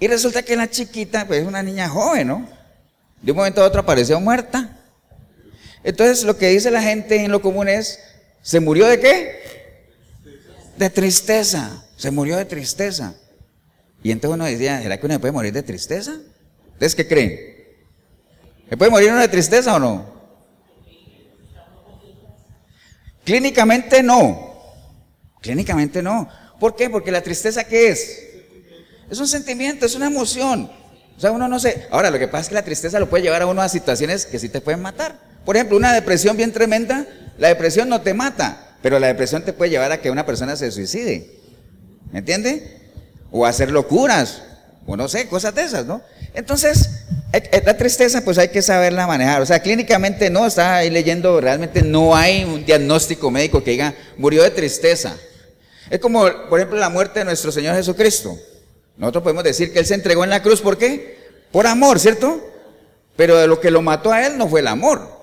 Y 0.00 0.08
resulta 0.08 0.42
que 0.42 0.56
la 0.56 0.70
chiquita, 0.70 1.26
pues 1.26 1.42
es 1.42 1.46
una 1.46 1.62
niña 1.62 1.90
joven, 1.90 2.28
¿no? 2.28 2.48
De 3.20 3.32
un 3.32 3.36
momento 3.36 3.62
a 3.62 3.66
otro 3.66 3.82
apareció 3.82 4.18
muerta. 4.18 4.78
Entonces 5.84 6.24
lo 6.24 6.38
que 6.38 6.48
dice 6.48 6.70
la 6.70 6.80
gente 6.80 7.22
en 7.22 7.30
lo 7.30 7.42
común 7.42 7.68
es, 7.68 7.98
¿se 8.40 8.60
murió 8.60 8.86
de 8.86 8.98
qué? 8.98 9.90
De 10.78 10.88
tristeza. 10.88 11.84
Se 11.98 12.10
murió 12.10 12.38
de 12.38 12.46
tristeza. 12.46 13.12
Y 14.02 14.10
entonces 14.10 14.36
uno 14.36 14.46
decía, 14.46 14.80
¿será 14.80 14.98
que 14.98 15.04
uno 15.04 15.20
puede 15.20 15.32
morir 15.32 15.52
de 15.52 15.62
tristeza? 15.62 16.16
¿Ustedes 16.72 16.94
qué 16.94 17.06
creen? 17.06 17.38
¿Se 18.70 18.76
puede 18.78 18.90
morir 18.90 19.10
uno 19.10 19.20
de 19.20 19.28
tristeza 19.28 19.76
o 19.76 19.78
no? 19.78 20.21
Clínicamente 23.24 24.02
no. 24.02 24.52
Clínicamente 25.40 26.02
no. 26.02 26.28
¿Por 26.58 26.76
qué? 26.76 26.90
Porque 26.90 27.10
la 27.10 27.22
tristeza, 27.22 27.64
¿qué 27.64 27.88
es? 27.88 28.22
Es 29.10 29.18
un 29.18 29.28
sentimiento, 29.28 29.86
es 29.86 29.94
una 29.94 30.06
emoción. 30.06 30.70
O 31.16 31.20
sea, 31.20 31.32
uno 31.32 31.48
no 31.48 31.58
sé. 31.60 31.86
Ahora, 31.90 32.10
lo 32.10 32.18
que 32.18 32.28
pasa 32.28 32.42
es 32.42 32.48
que 32.48 32.54
la 32.54 32.64
tristeza 32.64 32.98
lo 32.98 33.10
puede 33.10 33.22
llevar 33.22 33.42
a 33.42 33.46
uno 33.46 33.62
a 33.62 33.68
situaciones 33.68 34.26
que 34.26 34.38
sí 34.38 34.48
te 34.48 34.60
pueden 34.60 34.80
matar. 34.80 35.18
Por 35.44 35.56
ejemplo, 35.56 35.76
una 35.76 35.92
depresión 35.92 36.36
bien 36.36 36.52
tremenda, 36.52 37.06
la 37.38 37.48
depresión 37.48 37.88
no 37.88 38.00
te 38.00 38.14
mata, 38.14 38.76
pero 38.80 38.98
la 38.98 39.08
depresión 39.08 39.44
te 39.44 39.52
puede 39.52 39.70
llevar 39.70 39.92
a 39.92 40.00
que 40.00 40.10
una 40.10 40.24
persona 40.24 40.56
se 40.56 40.70
suicide. 40.70 41.30
¿Me 42.12 42.20
entiende? 42.20 42.90
O 43.30 43.44
a 43.44 43.48
hacer 43.48 43.70
locuras, 43.70 44.42
o 44.86 44.96
no 44.96 45.08
sé, 45.08 45.28
cosas 45.28 45.54
de 45.54 45.62
esas, 45.62 45.86
¿no? 45.86 46.02
Entonces, 46.34 46.88
eh, 47.32 47.42
eh, 47.52 47.62
la 47.64 47.76
tristeza 47.76 48.22
pues 48.22 48.38
hay 48.38 48.48
que 48.48 48.62
saberla 48.62 49.06
manejar. 49.06 49.42
O 49.42 49.46
sea, 49.46 49.60
clínicamente 49.60 50.30
no, 50.30 50.46
está 50.46 50.76
ahí 50.76 50.90
leyendo, 50.90 51.40
realmente 51.40 51.82
no 51.82 52.16
hay 52.16 52.44
un 52.44 52.64
diagnóstico 52.64 53.30
médico 53.30 53.62
que 53.62 53.72
diga, 53.72 53.94
murió 54.16 54.42
de 54.42 54.50
tristeza. 54.50 55.16
Es 55.90 55.98
como, 55.98 56.22
por 56.48 56.58
ejemplo, 56.58 56.78
la 56.78 56.88
muerte 56.88 57.20
de 57.20 57.24
nuestro 57.24 57.52
Señor 57.52 57.74
Jesucristo. 57.76 58.38
Nosotros 58.96 59.22
podemos 59.22 59.44
decir 59.44 59.72
que 59.72 59.78
Él 59.78 59.86
se 59.86 59.94
entregó 59.94 60.24
en 60.24 60.30
la 60.30 60.42
cruz, 60.42 60.60
¿por 60.60 60.78
qué? 60.78 61.18
Por 61.50 61.66
amor, 61.66 61.98
¿cierto? 61.98 62.40
Pero 63.16 63.38
de 63.38 63.46
lo 63.46 63.60
que 63.60 63.70
lo 63.70 63.82
mató 63.82 64.12
a 64.12 64.26
Él 64.26 64.38
no 64.38 64.48
fue 64.48 64.60
el 64.60 64.68
amor. 64.68 65.20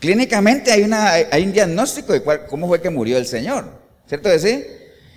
Clínicamente 0.00 0.72
hay, 0.72 0.82
una, 0.82 1.12
hay 1.12 1.44
un 1.44 1.52
diagnóstico 1.52 2.12
de 2.12 2.22
cuál, 2.22 2.46
cómo 2.46 2.66
fue 2.66 2.80
que 2.80 2.90
murió 2.90 3.18
el 3.18 3.26
Señor, 3.26 3.66
¿cierto 4.08 4.28
de 4.28 4.38
sí? 4.38 4.66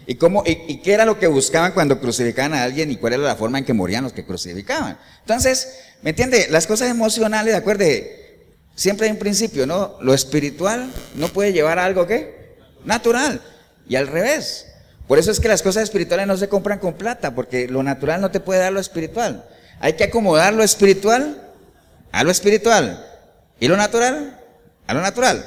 ¿Y, 0.08 0.16
cómo, 0.16 0.44
y, 0.46 0.78
qué 0.78 0.94
era 0.94 1.06
lo 1.06 1.18
que 1.18 1.28
buscaban 1.28 1.72
cuando 1.72 2.00
crucificaban 2.00 2.54
a 2.54 2.64
alguien 2.64 2.92
y 2.92 2.98
cuál 2.98 3.14
era 3.14 3.24
la 3.24 3.36
forma 3.36 3.58
en 3.58 3.66
que 3.66 3.74
morían 3.74 4.04
los 4.04 4.14
que 4.14 4.26
crucificaban? 4.26 4.98
Entonces, 5.22 5.68
¿Me 6.06 6.12
entiende? 6.12 6.46
Las 6.52 6.68
cosas 6.68 6.92
emocionales, 6.92 7.56
acuerde, 7.56 8.46
siempre 8.76 9.08
hay 9.08 9.12
un 9.12 9.18
principio, 9.18 9.66
¿no? 9.66 9.98
Lo 10.02 10.14
espiritual 10.14 10.92
no 11.16 11.30
puede 11.30 11.52
llevar 11.52 11.80
a 11.80 11.86
algo 11.86 12.06
que 12.06 12.58
natural 12.84 13.42
y 13.90 13.96
al 13.96 14.06
revés. 14.06 14.68
Por 15.08 15.18
eso 15.18 15.32
es 15.32 15.40
que 15.40 15.48
las 15.48 15.64
cosas 15.64 15.82
espirituales 15.82 16.28
no 16.28 16.38
se 16.38 16.48
compran 16.48 16.78
con 16.78 16.94
plata, 16.94 17.34
porque 17.34 17.68
lo 17.68 17.82
natural 17.82 18.22
no 18.22 18.30
te 18.30 18.40
puede 18.40 18.60
dar 18.60 18.72
lo 18.72 18.80
espiritual. 18.80 19.46
Hay 19.80 19.94
que 19.94 20.04
acomodar 20.04 20.54
lo 20.54 20.62
espiritual 20.62 21.42
a 22.12 22.24
lo 22.24 22.30
espiritual 22.30 23.04
y 23.60 23.68
lo 23.68 23.76
natural 23.76 24.40
a 24.86 24.94
lo 24.94 25.02
natural. 25.02 25.44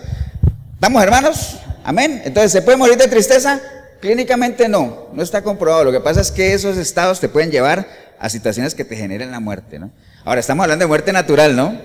¿Estamos 0.74 1.00
hermanos? 1.00 1.56
Amén. 1.84 2.20
Entonces, 2.24 2.50
¿se 2.50 2.62
puede 2.62 2.76
morir 2.76 2.96
de 2.96 3.06
tristeza? 3.06 3.60
Clínicamente 4.00 4.68
no, 4.68 5.08
no 5.12 5.22
está 5.22 5.42
comprobado. 5.42 5.84
Lo 5.84 5.92
que 5.92 6.00
pasa 6.00 6.20
es 6.20 6.30
que 6.30 6.54
esos 6.54 6.76
estados 6.76 7.20
te 7.20 7.28
pueden 7.28 7.50
llevar 7.50 7.88
a 8.18 8.28
situaciones 8.28 8.74
que 8.74 8.84
te 8.84 8.96
generen 8.96 9.30
la 9.30 9.40
muerte, 9.40 9.78
¿no? 9.78 9.90
Ahora, 10.24 10.40
estamos 10.40 10.64
hablando 10.64 10.84
de 10.84 10.88
muerte 10.88 11.12
natural, 11.12 11.56
¿no? 11.56 11.80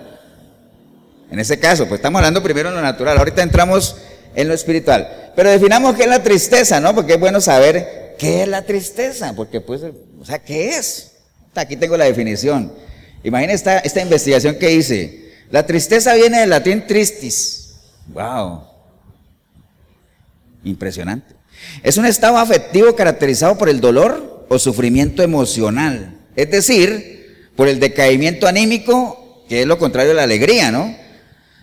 En 1.32 1.40
ese 1.40 1.60
caso, 1.60 1.88
pues 1.88 2.00
estamos 2.00 2.20
hablando 2.20 2.44
primero 2.44 2.70
en 2.70 2.76
lo 2.76 2.82
natural. 2.82 3.18
Ahorita 3.18 3.42
entramos 3.42 3.98
en 4.36 4.48
lo 4.48 4.54
espiritual. 4.54 5.32
Pero 5.36 5.50
definamos 5.50 5.96
qué 5.96 6.04
es 6.04 6.10
la 6.10 6.22
tristeza, 6.22 6.80
¿no? 6.80 6.94
Porque 6.94 7.14
es 7.14 7.20
bueno 7.20 7.42
saber 7.42 8.16
qué 8.20 8.44
es 8.44 8.48
la 8.48 8.62
tristeza. 8.62 9.34
Porque, 9.34 9.62
pues, 9.62 9.82
o 10.20 10.26
sea, 10.26 10.40
¿qué 10.40 10.76
es? 10.76 11.14
Aquí 11.56 11.78
tengo 11.78 11.98
la 11.98 12.06
definición. 12.06 12.72
Imaginen 13.24 13.56
esta, 13.56 13.80
esta 13.80 14.02
investigación 14.02 14.56
que 14.56 14.72
hice. 14.72 15.32
La 15.50 15.66
tristeza 15.66 16.14
viene 16.14 16.42
del 16.42 16.50
latín 16.50 16.86
tristis. 16.86 17.76
¡Wow! 18.08 18.64
Impresionante. 20.64 21.36
Es 21.84 21.98
un 21.98 22.06
estado 22.06 22.38
afectivo 22.38 22.96
caracterizado 22.96 23.58
por 23.58 23.70
el 23.70 23.82
dolor 23.82 24.46
o 24.50 24.60
sufrimiento 24.60 25.24
emocional. 25.24 26.18
Es 26.36 26.50
decir, 26.50 27.50
por 27.56 27.68
el 27.68 27.80
decaimiento 27.80 28.48
anímico, 28.48 29.44
que 29.48 29.62
es 29.62 29.68
lo 29.68 29.78
contrario 29.78 30.10
de 30.10 30.16
la 30.16 30.24
alegría, 30.24 30.72
¿no? 30.72 30.96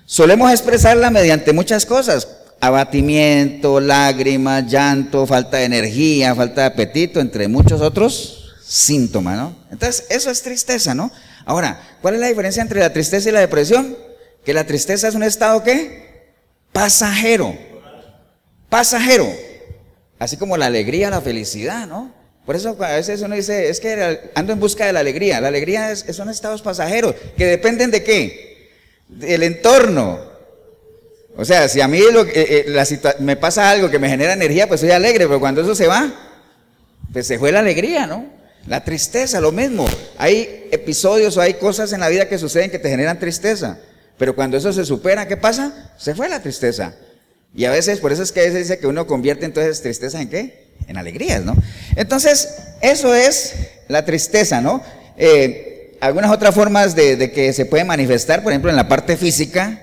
Solemos 0.06 0.50
expresarla 0.50 1.10
mediante 1.10 1.52
muchas 1.52 1.86
cosas, 1.86 2.28
abatimiento, 2.60 3.80
lágrimas, 3.80 4.66
llanto, 4.66 5.26
falta 5.26 5.58
de 5.58 5.64
energía, 5.64 6.34
falta 6.34 6.62
de 6.62 6.66
apetito, 6.68 7.20
entre 7.20 7.48
muchos 7.48 7.80
otros 7.80 8.56
síntomas, 8.64 9.36
¿no? 9.36 9.56
Entonces, 9.70 10.06
eso 10.10 10.30
es 10.30 10.42
tristeza, 10.42 10.94
¿no? 10.94 11.10
Ahora, 11.44 11.80
¿cuál 12.02 12.14
es 12.14 12.20
la 12.20 12.28
diferencia 12.28 12.62
entre 12.62 12.80
la 12.80 12.92
tristeza 12.92 13.28
y 13.28 13.32
la 13.32 13.40
depresión? 13.40 13.96
Que 14.44 14.54
la 14.54 14.64
tristeza 14.64 15.08
es 15.08 15.14
un 15.14 15.22
estado 15.22 15.62
¿qué? 15.62 16.34
Pasajero. 16.72 17.56
Pasajero. 18.68 19.28
Así 20.20 20.36
como 20.36 20.58
la 20.58 20.66
alegría, 20.66 21.08
la 21.08 21.22
felicidad, 21.22 21.88
¿no? 21.88 22.12
Por 22.44 22.54
eso 22.54 22.76
a 22.78 22.92
veces 22.92 23.22
uno 23.22 23.34
dice, 23.34 23.70
es 23.70 23.80
que 23.80 24.30
ando 24.34 24.52
en 24.52 24.60
busca 24.60 24.86
de 24.86 24.92
la 24.92 25.00
alegría. 25.00 25.40
La 25.40 25.48
alegría 25.48 25.90
es, 25.90 26.04
son 26.10 26.28
estados 26.28 26.60
pasajeros 26.60 27.14
que 27.38 27.46
dependen 27.46 27.90
de 27.90 28.04
qué? 28.04 28.70
Del 29.08 29.42
entorno. 29.42 30.20
O 31.36 31.44
sea, 31.44 31.70
si 31.70 31.80
a 31.80 31.88
mí 31.88 32.00
lo, 32.12 32.24
eh, 32.26 32.30
eh, 32.34 33.14
me 33.20 33.36
pasa 33.36 33.70
algo 33.70 33.90
que 33.90 33.98
me 33.98 34.10
genera 34.10 34.34
energía, 34.34 34.68
pues 34.68 34.80
soy 34.80 34.90
alegre, 34.90 35.26
pero 35.26 35.40
cuando 35.40 35.62
eso 35.62 35.74
se 35.74 35.86
va, 35.86 36.12
pues 37.14 37.26
se 37.26 37.38
fue 37.38 37.50
la 37.50 37.60
alegría, 37.60 38.06
¿no? 38.06 38.26
La 38.66 38.84
tristeza, 38.84 39.40
lo 39.40 39.52
mismo. 39.52 39.86
Hay 40.18 40.68
episodios 40.70 41.38
o 41.38 41.40
hay 41.40 41.54
cosas 41.54 41.94
en 41.94 42.00
la 42.00 42.10
vida 42.10 42.28
que 42.28 42.36
suceden 42.36 42.70
que 42.70 42.78
te 42.78 42.90
generan 42.90 43.18
tristeza. 43.18 43.78
Pero 44.18 44.34
cuando 44.34 44.58
eso 44.58 44.70
se 44.70 44.84
supera, 44.84 45.26
¿qué 45.26 45.38
pasa? 45.38 45.92
Se 45.96 46.14
fue 46.14 46.28
la 46.28 46.42
tristeza. 46.42 46.94
Y 47.54 47.64
a 47.64 47.70
veces, 47.70 48.00
por 48.00 48.12
eso 48.12 48.22
es 48.22 48.32
que 48.32 48.40
a 48.40 48.44
veces 48.44 48.68
dice 48.68 48.78
que 48.78 48.86
uno 48.86 49.06
convierte 49.06 49.44
entonces 49.44 49.82
tristeza 49.82 50.20
en 50.20 50.28
qué? 50.28 50.70
en 50.90 50.96
alegrías, 50.96 51.44
¿no? 51.44 51.56
Entonces, 51.96 52.48
eso 52.80 53.14
es 53.14 53.54
la 53.88 54.04
tristeza, 54.04 54.60
¿no? 54.60 54.82
Eh, 55.16 55.96
algunas 56.00 56.30
otras 56.30 56.54
formas 56.54 56.94
de, 56.94 57.30
que 57.32 57.52
se 57.52 57.66
puede 57.66 57.84
manifestar, 57.84 58.42
por 58.42 58.52
ejemplo, 58.52 58.70
en 58.70 58.76
la 58.76 58.88
parte 58.88 59.16
física, 59.16 59.82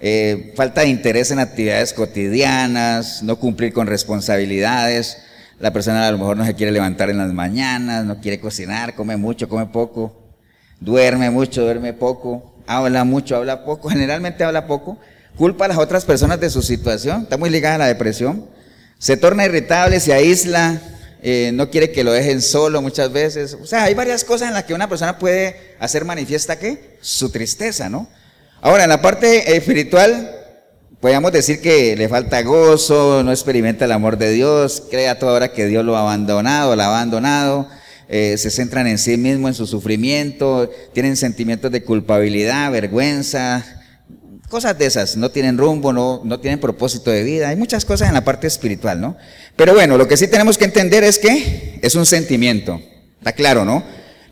eh, 0.00 0.52
falta 0.56 0.82
de 0.82 0.88
interés 0.88 1.30
en 1.30 1.40
actividades 1.40 1.92
cotidianas, 1.92 3.22
no 3.22 3.36
cumplir 3.36 3.72
con 3.72 3.86
responsabilidades, 3.86 5.18
la 5.58 5.72
persona 5.72 6.06
a 6.06 6.10
lo 6.10 6.18
mejor 6.18 6.36
no 6.36 6.44
se 6.44 6.54
quiere 6.54 6.72
levantar 6.72 7.10
en 7.10 7.18
las 7.18 7.32
mañanas, 7.32 8.04
no 8.04 8.20
quiere 8.20 8.40
cocinar, 8.40 8.94
come 8.94 9.16
mucho, 9.16 9.48
come 9.48 9.66
poco, 9.66 10.14
duerme 10.80 11.30
mucho, 11.30 11.62
duerme 11.62 11.92
poco, 11.92 12.62
habla 12.66 13.04
mucho, 13.04 13.36
habla 13.36 13.64
poco, 13.64 13.88
generalmente 13.90 14.44
habla 14.44 14.66
poco, 14.66 14.98
culpa 15.36 15.66
a 15.66 15.68
las 15.68 15.78
otras 15.78 16.04
personas 16.04 16.40
de 16.40 16.50
su 16.50 16.62
situación, 16.62 17.22
está 17.22 17.36
muy 17.36 17.50
ligada 17.50 17.76
a 17.76 17.78
la 17.78 17.86
depresión, 17.86 18.46
se 18.98 19.16
torna 19.16 19.44
irritable, 19.44 20.00
se 20.00 20.12
aísla, 20.12 20.80
eh, 21.22 21.50
no 21.52 21.70
quiere 21.70 21.92
que 21.92 22.04
lo 22.04 22.12
dejen 22.12 22.40
solo 22.40 22.80
muchas 22.80 23.12
veces. 23.12 23.56
O 23.60 23.66
sea, 23.66 23.84
hay 23.84 23.94
varias 23.94 24.24
cosas 24.24 24.48
en 24.48 24.54
las 24.54 24.64
que 24.64 24.74
una 24.74 24.88
persona 24.88 25.18
puede 25.18 25.74
hacer 25.78 26.04
manifiesta 26.04 26.58
que 26.58 26.98
su 27.00 27.30
tristeza, 27.30 27.88
¿no? 27.88 28.08
Ahora, 28.62 28.84
en 28.84 28.90
la 28.90 29.02
parte 29.02 29.56
espiritual, 29.56 30.30
podríamos 31.00 31.32
decir 31.32 31.60
que 31.60 31.94
le 31.96 32.08
falta 32.08 32.42
gozo, 32.42 33.22
no 33.22 33.30
experimenta 33.30 33.84
el 33.84 33.92
amor 33.92 34.16
de 34.16 34.32
Dios, 34.32 34.82
cree 34.90 35.08
a 35.08 35.18
toda 35.18 35.32
hora 35.32 35.52
que 35.52 35.66
Dios 35.66 35.84
lo 35.84 35.96
ha 35.96 36.00
abandonado, 36.00 36.74
la 36.74 36.86
ha 36.86 36.88
abandonado, 36.88 37.68
eh, 38.08 38.36
se 38.38 38.50
centran 38.50 38.86
en 38.86 38.98
sí 38.98 39.16
mismo, 39.16 39.48
en 39.48 39.54
su 39.54 39.66
sufrimiento, 39.66 40.70
tienen 40.94 41.16
sentimientos 41.16 41.70
de 41.70 41.82
culpabilidad, 41.82 42.70
vergüenza, 42.70 43.75
Cosas 44.48 44.78
de 44.78 44.86
esas, 44.86 45.16
no 45.16 45.30
tienen 45.30 45.58
rumbo, 45.58 45.92
no, 45.92 46.20
no 46.24 46.38
tienen 46.38 46.60
propósito 46.60 47.10
de 47.10 47.24
vida, 47.24 47.48
hay 47.48 47.56
muchas 47.56 47.84
cosas 47.84 48.08
en 48.08 48.14
la 48.14 48.24
parte 48.24 48.46
espiritual, 48.46 49.00
¿no? 49.00 49.16
Pero 49.56 49.74
bueno, 49.74 49.98
lo 49.98 50.06
que 50.06 50.16
sí 50.16 50.28
tenemos 50.28 50.56
que 50.56 50.64
entender 50.64 51.02
es 51.02 51.18
que 51.18 51.80
es 51.82 51.96
un 51.96 52.06
sentimiento, 52.06 52.80
está 53.18 53.32
claro, 53.32 53.64
¿no? 53.64 53.82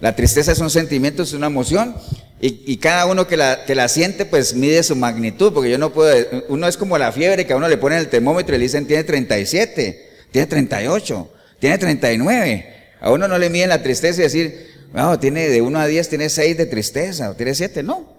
La 0.00 0.14
tristeza 0.14 0.52
es 0.52 0.60
un 0.60 0.70
sentimiento, 0.70 1.24
es 1.24 1.32
una 1.32 1.48
emoción, 1.48 1.96
y, 2.40 2.76
cada 2.76 3.06
uno 3.06 3.26
que 3.26 3.38
la, 3.38 3.64
que 3.64 3.74
la 3.74 3.88
siente, 3.88 4.26
pues 4.26 4.54
mide 4.54 4.82
su 4.82 4.94
magnitud, 4.96 5.54
porque 5.54 5.70
yo 5.70 5.78
no 5.78 5.94
puedo, 5.94 6.44
uno 6.48 6.68
es 6.68 6.76
como 6.76 6.98
la 6.98 7.10
fiebre 7.10 7.46
que 7.46 7.54
a 7.54 7.56
uno 7.56 7.68
le 7.68 7.78
ponen 7.78 7.98
el 7.98 8.08
termómetro 8.08 8.54
y 8.54 8.58
le 8.58 8.64
dicen 8.64 8.86
tiene 8.86 9.02
37, 9.02 10.10
tiene 10.30 10.46
38, 10.46 11.32
tiene 11.58 11.78
39. 11.78 12.66
A 13.00 13.10
uno 13.10 13.28
no 13.28 13.38
le 13.38 13.48
miden 13.48 13.70
la 13.70 13.82
tristeza 13.82 14.20
y 14.20 14.24
decir, 14.24 14.74
no, 14.92 15.18
tiene 15.18 15.48
de 15.48 15.62
1 15.62 15.78
a 15.78 15.86
10, 15.86 16.08
tiene 16.10 16.28
6 16.28 16.58
de 16.58 16.66
tristeza, 16.66 17.30
o 17.30 17.34
tiene 17.34 17.54
7, 17.54 17.82
no. 17.82 18.13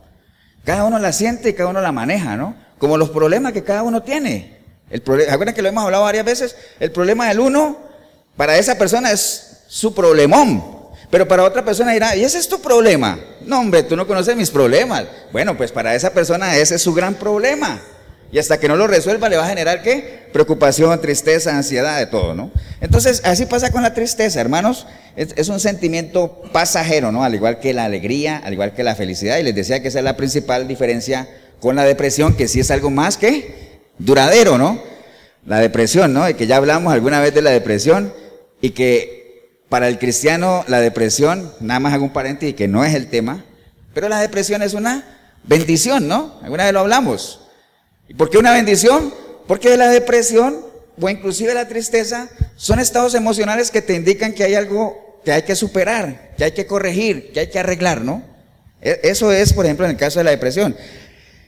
Cada 0.66 0.84
uno 0.84 1.00
la 1.00 1.14
siente 1.14 1.50
y 1.50 1.54
cada 1.54 1.70
uno 1.70 1.80
la 1.80 1.92
maneja, 1.92 2.36
¿no? 2.36 2.56
Como 2.80 2.98
los 2.98 3.12
problemas 3.12 3.54
que 3.54 3.64
cada 3.64 3.84
uno 3.84 4.02
tiene. 4.04 4.58
El 4.90 5.02
problema, 5.02 5.54
que 5.54 5.62
lo 5.62 5.70
hemos 5.70 5.84
hablado 5.84 6.04
varias 6.04 6.26
veces? 6.26 6.56
El 6.80 6.92
problema 6.92 7.28
del 7.28 7.40
uno, 7.40 7.78
para 8.36 8.58
esa 8.58 8.78
persona 8.78 9.12
es 9.12 9.64
su 9.68 9.94
problemón. 9.94 10.76
Pero 11.12 11.28
para 11.28 11.44
otra 11.44 11.64
persona 11.64 11.92
dirá, 11.92 12.16
¿y 12.16 12.24
ese 12.24 12.40
es 12.40 12.48
tu 12.50 12.60
problema? 12.60 13.20
No, 13.46 13.60
hombre, 13.60 13.84
tú 13.84 13.96
no 13.96 14.08
conoces 14.08 14.36
mis 14.36 14.50
problemas. 14.50 15.06
Bueno, 15.32 15.56
pues 15.56 15.72
para 15.72 15.94
esa 15.94 16.12
persona 16.12 16.58
ese 16.58 16.76
es 16.76 16.82
su 16.82 16.94
gran 16.94 17.14
problema. 17.14 17.80
Y 18.32 18.40
hasta 18.40 18.60
que 18.60 18.68
no 18.68 18.76
lo 18.76 18.88
resuelva 18.88 19.30
le 19.30 19.38
va 19.38 19.46
a 19.46 19.50
generar 19.50 19.82
qué? 19.82 20.28
Preocupación, 20.34 21.00
tristeza, 21.00 21.56
ansiedad, 21.56 21.98
de 22.00 22.08
todo, 22.08 22.34
¿no? 22.34 22.52
Entonces, 22.82 23.22
así 23.24 23.46
pasa 23.46 23.72
con 23.72 23.84
la 23.84 23.94
tristeza, 23.94 24.42
hermanos. 24.42 24.88
Es, 25.16 25.48
un 25.48 25.60
sentimiento 25.60 26.42
pasajero, 26.52 27.12
¿no? 27.12 27.24
Al 27.24 27.36
igual 27.36 27.60
que 27.60 27.74
la 27.74 27.86
alegría, 27.86 28.42
al 28.44 28.54
igual 28.54 28.74
que 28.74 28.84
la 28.84 28.96
felicidad. 28.96 29.38
Y 29.38 29.44
les 29.44 29.56
decía 29.56 29.82
que 29.82 29.88
esa 29.88 30.00
es 30.00 30.04
la 30.06 30.18
principal 30.18 30.68
diferencia 30.68 31.30
con 31.62 31.76
la 31.76 31.86
depresión, 31.86 32.36
que 32.36 32.48
sí 32.48 32.60
es 32.60 32.72
algo 32.72 32.90
más 32.90 33.18
que 33.18 33.80
duradero, 33.98 34.58
¿no? 34.58 34.82
La 35.46 35.60
depresión, 35.60 36.14
¿no? 36.14 36.28
Y 36.28 36.34
que 36.34 36.48
ya 36.48 36.58
hablamos 36.58 36.92
alguna 36.92 37.22
vez 37.22 37.34
de 37.34 37.42
la 37.42 37.52
depresión 37.52 38.14
y 38.60 38.72
que 38.72 39.62
para 39.70 39.88
el 39.88 40.00
cristiano 40.00 40.66
la 40.68 40.82
depresión, 40.82 41.54
nada 41.60 41.80
más 41.80 41.94
hago 41.94 42.04
un 42.04 42.14
paréntesis, 42.14 42.56
que 42.56 42.68
no 42.68 42.84
es 42.84 42.96
el 42.96 43.08
tema, 43.08 43.46
pero 43.94 44.10
la 44.10 44.20
depresión 44.20 44.62
es 44.62 44.74
una 44.74 45.04
bendición, 45.44 46.08
¿no? 46.08 46.40
Alguna 46.44 46.66
vez 46.66 46.74
lo 46.74 46.82
hablamos. 46.82 47.45
¿Y 48.08 48.14
por 48.14 48.30
qué 48.30 48.38
una 48.38 48.54
bendición? 48.54 49.14
Porque 49.48 49.76
la 49.78 49.90
depresión 49.90 50.66
o 51.00 51.10
inclusive 51.10 51.54
la 51.54 51.68
tristeza 51.68 52.30
son 52.56 52.80
estados 52.80 53.16
emocionales 53.16 53.72
que 53.72 53.82
te 53.82 53.96
indican 53.96 54.34
que 54.34 54.44
hay 54.44 54.56
algo 54.56 55.20
que 55.24 55.32
hay 55.32 55.42
que 55.42 55.56
superar, 55.56 56.34
que 56.38 56.46
hay 56.46 56.52
que 56.52 56.68
corregir, 56.68 57.32
que 57.34 57.42
hay 57.42 57.50
que 57.50 57.60
arreglar, 57.60 58.02
¿no? 58.02 58.24
E, 58.82 59.00
eso 59.04 59.32
es, 59.32 59.54
por 59.54 59.66
ejemplo, 59.66 59.86
en 59.86 59.92
el 59.92 59.98
caso 59.98 60.20
de 60.20 60.26
la 60.26 60.32
depresión. 60.32 60.76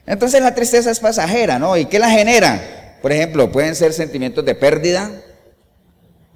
Entonces 0.04 0.42
la 0.42 0.54
tristeza 0.54 0.90
es 0.90 0.98
pasajera, 0.98 1.58
¿no? 1.58 1.76
¿Y 1.76 1.86
qué 1.86 1.98
la 1.98 2.10
genera? 2.10 2.96
Por 3.00 3.12
ejemplo, 3.12 3.52
pueden 3.52 3.74
ser 3.76 3.92
sentimientos 3.92 4.44
de 4.44 4.54
pérdida 4.54 5.12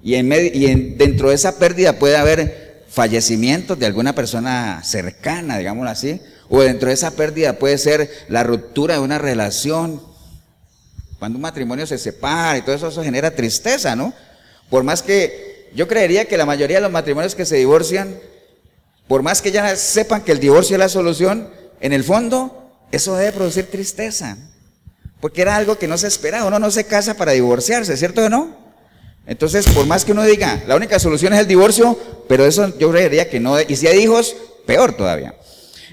y, 0.01 0.15
en 0.15 0.31
y 0.31 0.95
dentro 0.95 1.29
de 1.29 1.35
esa 1.35 1.59
pérdida 1.59 1.93
puede 1.93 2.15
haber 2.15 2.83
fallecimientos 2.87 3.77
de 3.79 3.87
alguna 3.87 4.13
persona 4.13 4.81
cercana, 4.83 5.57
digámoslo 5.57 5.89
así, 5.89 6.21
o 6.49 6.61
dentro 6.61 6.89
de 6.89 6.93
esa 6.93 7.11
pérdida 7.11 7.53
puede 7.53 7.77
ser 7.77 8.09
la 8.29 8.43
ruptura 8.43 8.95
de 8.95 8.99
una 8.99 9.17
relación, 9.17 10.01
cuando 11.23 11.37
un 11.37 11.43
matrimonio 11.43 11.87
se 11.87 11.97
separa 11.97 12.57
y 12.57 12.63
todo 12.63 12.75
eso, 12.75 12.89
eso 12.89 13.01
genera 13.01 13.31
tristeza, 13.31 13.95
¿no? 13.95 14.11
Por 14.69 14.83
más 14.83 15.01
que 15.01 15.69
yo 15.73 15.87
creería 15.87 16.25
que 16.25 16.35
la 16.35 16.45
mayoría 16.45 16.79
de 16.79 16.81
los 16.81 16.91
matrimonios 16.91 17.33
que 17.33 17.45
se 17.45 17.55
divorcian, 17.55 18.19
por 19.07 19.21
más 19.21 19.41
que 19.41 19.53
ya 19.53 19.73
sepan 19.77 20.23
que 20.23 20.33
el 20.33 20.41
divorcio 20.41 20.75
es 20.75 20.79
la 20.79 20.89
solución, 20.89 21.49
en 21.79 21.93
el 21.93 22.03
fondo 22.03 22.69
eso 22.91 23.15
debe 23.15 23.31
producir 23.31 23.71
tristeza. 23.71 24.35
Porque 25.21 25.41
era 25.41 25.55
algo 25.55 25.77
que 25.77 25.87
no 25.87 25.97
se 25.97 26.07
esperaba. 26.07 26.45
Uno 26.45 26.59
no 26.59 26.69
se 26.71 26.83
casa 26.83 27.13
para 27.13 27.31
divorciarse, 27.31 27.95
¿cierto 27.95 28.25
o 28.25 28.27
no? 28.27 28.57
Entonces, 29.25 29.65
por 29.69 29.85
más 29.85 30.03
que 30.03 30.11
uno 30.11 30.23
diga, 30.23 30.61
la 30.67 30.75
única 30.75 30.99
solución 30.99 31.31
es 31.31 31.39
el 31.39 31.47
divorcio, 31.47 31.97
pero 32.27 32.45
eso 32.45 32.77
yo 32.77 32.91
creería 32.91 33.29
que 33.29 33.39
no. 33.39 33.61
Y 33.61 33.77
si 33.77 33.87
hay 33.87 33.99
hijos, 33.99 34.35
peor 34.65 34.91
todavía. 34.91 35.33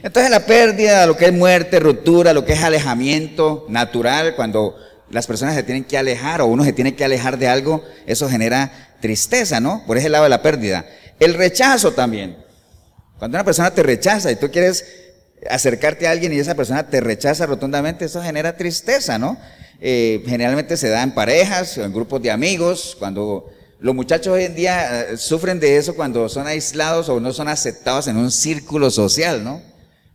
Entonces 0.03 0.29
la 0.29 0.45
pérdida, 0.45 1.07
lo 1.07 1.17
que 1.17 1.27
es 1.27 1.33
muerte, 1.33 1.79
ruptura, 1.79 2.33
lo 2.33 2.45
que 2.45 2.55
es 2.55 2.65
alejamiento 2.65 3.67
natural, 3.69 4.35
cuando 4.35 4.75
las 5.11 5.26
personas 5.26 5.55
se 5.55 5.62
tienen 5.62 5.85
que 5.85 5.99
alejar 5.99 6.40
o 6.40 6.47
uno 6.47 6.64
se 6.64 6.73
tiene 6.73 6.95
que 6.95 7.05
alejar 7.05 7.38
de 7.38 7.49
algo, 7.49 7.85
eso 8.07 8.29
genera 8.29 8.97
tristeza, 9.00 9.61
¿no? 9.61 9.85
Por 9.87 9.99
ese 9.99 10.09
lado 10.09 10.25
de 10.25 10.31
la 10.31 10.43
pérdida. 10.43 10.87
El 11.19 11.35
rechazo 11.35 11.93
también. 11.93 12.37
Cuando 13.19 13.37
una 13.37 13.45
persona 13.45 13.71
te 13.73 13.83
rechaza 13.83 14.31
y 14.31 14.37
tú 14.37 14.50
quieres 14.50 14.85
acercarte 15.49 16.07
a 16.07 16.11
alguien 16.11 16.33
y 16.33 16.38
esa 16.38 16.55
persona 16.55 16.88
te 16.88 17.00
rechaza 17.00 17.47
rotundamente, 17.47 18.05
eso 18.05 18.23
genera 18.23 18.57
tristeza, 18.57 19.19
¿no? 19.19 19.38
Eh, 19.81 20.23
generalmente 20.26 20.76
se 20.76 20.88
da 20.88 21.02
en 21.02 21.12
parejas 21.12 21.76
o 21.79 21.85
en 21.85 21.93
grupos 21.93 22.23
de 22.23 22.31
amigos, 22.31 22.97
cuando 22.99 23.50
los 23.81 23.95
muchachos 23.95 24.35
hoy 24.35 24.45
en 24.45 24.55
día 24.55 25.02
eh, 25.02 25.17
sufren 25.17 25.59
de 25.59 25.79
eso 25.79 25.97
cuando 25.97 26.29
son 26.29 26.47
aislados 26.47 27.09
o 27.09 27.19
no 27.19 27.33
son 27.33 27.49
aceptados 27.49 28.07
en 28.09 28.17
un 28.17 28.31
círculo 28.31 28.90
social, 28.90 29.43
¿no? 29.43 29.62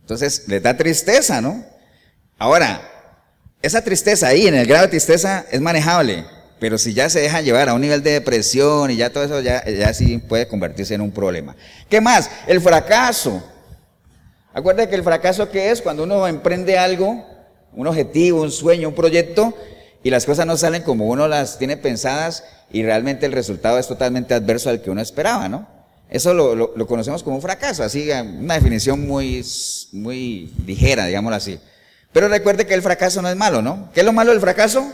Entonces 0.02 0.44
les 0.46 0.62
da 0.62 0.76
tristeza, 0.76 1.40
¿no? 1.40 1.64
Ahora, 2.38 2.95
esa 3.62 3.82
tristeza 3.82 4.28
ahí, 4.28 4.46
en 4.46 4.54
el 4.54 4.66
grado 4.66 4.84
de 4.84 4.90
tristeza, 4.90 5.44
es 5.50 5.60
manejable, 5.60 6.24
pero 6.58 6.78
si 6.78 6.94
ya 6.94 7.10
se 7.10 7.20
deja 7.20 7.40
llevar 7.40 7.68
a 7.68 7.74
un 7.74 7.80
nivel 7.80 8.02
de 8.02 8.12
depresión 8.12 8.90
y 8.90 8.96
ya 8.96 9.10
todo 9.10 9.24
eso, 9.24 9.40
ya, 9.40 9.64
ya 9.64 9.92
sí 9.92 10.18
puede 10.18 10.48
convertirse 10.48 10.94
en 10.94 11.00
un 11.00 11.10
problema. 11.10 11.56
¿Qué 11.88 12.00
más? 12.00 12.30
El 12.46 12.60
fracaso. 12.60 13.42
Acuérdate 14.54 14.88
que 14.88 14.96
el 14.96 15.02
fracaso 15.02 15.50
¿qué 15.50 15.70
es? 15.70 15.82
Cuando 15.82 16.04
uno 16.04 16.26
emprende 16.26 16.78
algo, 16.78 17.26
un 17.72 17.86
objetivo, 17.86 18.42
un 18.42 18.50
sueño, 18.50 18.88
un 18.88 18.94
proyecto, 18.94 19.54
y 20.02 20.10
las 20.10 20.24
cosas 20.24 20.46
no 20.46 20.56
salen 20.56 20.82
como 20.82 21.06
uno 21.06 21.26
las 21.26 21.58
tiene 21.58 21.76
pensadas 21.76 22.44
y 22.70 22.84
realmente 22.84 23.26
el 23.26 23.32
resultado 23.32 23.78
es 23.78 23.88
totalmente 23.88 24.34
adverso 24.34 24.70
al 24.70 24.80
que 24.80 24.90
uno 24.90 25.00
esperaba, 25.00 25.48
¿no? 25.48 25.66
Eso 26.08 26.32
lo, 26.32 26.86
conocemos 26.86 27.24
como 27.24 27.36
un 27.36 27.42
fracaso, 27.42 27.82
así, 27.82 28.08
una 28.10 28.54
definición 28.54 29.04
muy, 29.04 29.44
muy 29.92 30.52
ligera, 30.64 31.06
digámoslo 31.06 31.36
así. 31.36 31.58
Pero 32.16 32.28
recuerde 32.28 32.66
que 32.66 32.72
el 32.72 32.80
fracaso 32.80 33.20
no 33.20 33.28
es 33.28 33.36
malo, 33.36 33.60
¿no? 33.60 33.90
¿Qué 33.92 34.00
es 34.00 34.06
lo 34.06 34.10
malo 34.14 34.30
del 34.30 34.40
fracaso? 34.40 34.90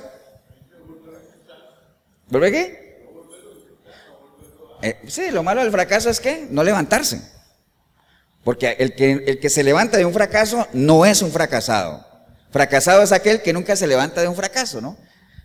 ¿Vuelve 2.27 2.51
qué? 2.51 3.07
Eh, 4.83 4.99
sí, 5.07 5.31
lo 5.31 5.45
malo 5.45 5.61
del 5.61 5.71
fracaso 5.71 6.11
es 6.11 6.19
que 6.19 6.49
no 6.51 6.65
levantarse. 6.65 7.23
Porque 8.43 8.75
el 8.81 8.97
que, 8.97 9.13
el 9.25 9.39
que 9.39 9.51
se 9.51 9.63
levanta 9.63 9.99
de 9.99 10.05
un 10.05 10.13
fracaso 10.13 10.67
no 10.73 11.07
es 11.07 11.23
un 11.23 11.31
fracasado. 11.31 12.05
Fracasado 12.51 13.05
es 13.05 13.13
aquel 13.13 13.41
que 13.41 13.53
nunca 13.53 13.77
se 13.77 13.87
levanta 13.87 14.21
de 14.21 14.27
un 14.27 14.35
fracaso, 14.35 14.81
¿no? 14.81 14.99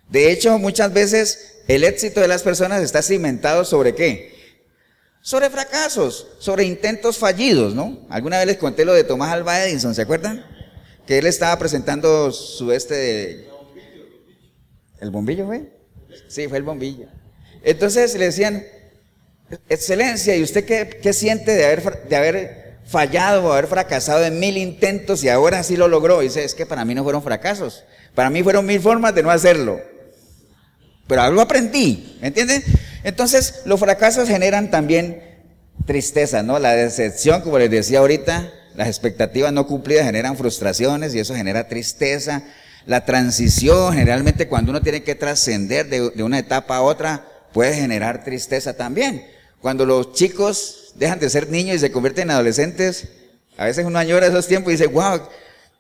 De 0.10 0.32
hecho, 0.32 0.58
muchas 0.58 0.92
veces 0.92 1.60
el 1.68 1.84
éxito 1.84 2.22
de 2.22 2.28
las 2.28 2.42
personas 2.42 2.82
está 2.82 3.04
cimentado 3.04 3.64
sobre 3.66 3.94
qué? 3.94 4.64
Sobre 5.22 5.52
fracasos, 5.52 6.26
sobre 6.40 6.64
intentos 6.64 7.20
fallidos, 7.20 7.76
¿no? 7.76 8.00
Alguna 8.10 8.40
vez 8.40 8.48
les 8.48 8.58
conté 8.58 8.84
lo 8.84 8.94
de 8.94 9.04
Tomás 9.04 9.32
Alba 9.32 9.64
Edison, 9.64 9.94
¿se 9.94 10.02
acuerdan? 10.02 10.57
Que 11.08 11.18
él 11.18 11.26
estaba 11.26 11.58
presentando 11.58 12.32
su 12.32 12.72
este. 12.72 13.50
¿El 15.00 15.10
bombillo 15.10 15.48
fue? 15.48 15.72
Sí, 16.28 16.48
fue 16.48 16.58
el 16.58 16.64
bombillo. 16.64 17.08
Entonces 17.64 18.14
le 18.16 18.26
decían, 18.26 18.64
excelencia, 19.70 20.36
¿y 20.36 20.44
usted 20.44 20.66
qué, 20.66 21.00
qué 21.02 21.14
siente 21.14 21.56
de 21.56 21.66
haber, 21.66 22.08
de 22.08 22.16
haber 22.16 22.68
fallado 22.88 23.46
o 23.46 23.52
haber 23.52 23.68
fracasado 23.68 24.24
en 24.26 24.40
mil 24.40 24.58
intentos 24.58 25.24
y 25.24 25.30
ahora 25.30 25.62
sí 25.64 25.76
lo 25.76 25.88
logró. 25.88 26.22
dice, 26.22 26.44
es 26.44 26.56
que 26.56 26.66
para 26.66 26.86
mí 26.86 26.96
no 26.96 27.04
fueron 27.04 27.22
fracasos. 27.22 27.84
Para 28.16 28.30
mí 28.30 28.42
fueron 28.42 28.66
mil 28.66 28.80
formas 28.80 29.14
de 29.14 29.24
no 29.24 29.30
hacerlo. 29.30 29.80
Pero 31.06 31.22
algo 31.22 31.42
aprendí, 31.42 32.18
¿me 32.22 32.28
entienden? 32.28 32.64
Entonces, 33.04 33.62
los 33.66 33.80
fracasos 33.80 34.28
generan 34.28 34.72
también 34.72 35.22
tristeza, 35.86 36.44
¿no? 36.44 36.60
La 36.60 36.74
decepción, 36.74 37.42
como 37.42 37.60
les 37.60 37.70
decía 37.70 38.00
ahorita, 38.00 38.52
las 38.78 38.88
expectativas 38.88 39.52
no 39.52 39.66
cumplidas 39.66 40.06
generan 40.06 40.38
frustraciones 40.38 41.16
y 41.16 41.20
eso 41.20 41.34
genera 41.34 41.68
tristeza. 41.68 42.44
La 42.86 43.06
transición, 43.06 43.96
generalmente 43.96 44.48
cuando 44.48 44.70
uno 44.70 44.84
tiene 44.84 45.02
que 45.02 45.16
trascender 45.16 45.90
de, 45.90 46.24
una 46.24 46.38
etapa 46.38 46.76
a 46.76 46.82
otra, 46.84 47.26
puede 47.54 47.74
generar 47.74 48.24
tristeza 48.24 48.78
también. 48.78 49.26
Cuando 49.62 49.84
los 49.84 50.13
chicos 50.13 50.94
dejan 50.94 51.18
de 51.18 51.28
ser 51.32 51.50
niños 51.50 51.78
y 51.78 51.80
se 51.80 51.92
convierten 51.92 52.26
en 52.26 52.32
adolescentes, 52.32 53.08
a 53.58 53.66
veces 53.66 53.84
uno 53.84 53.98
añora 53.98 54.28
esos 54.28 54.46
tiempos 54.46 54.72
y 54.72 54.76
dice, 54.76 54.86
wow, 54.86 55.22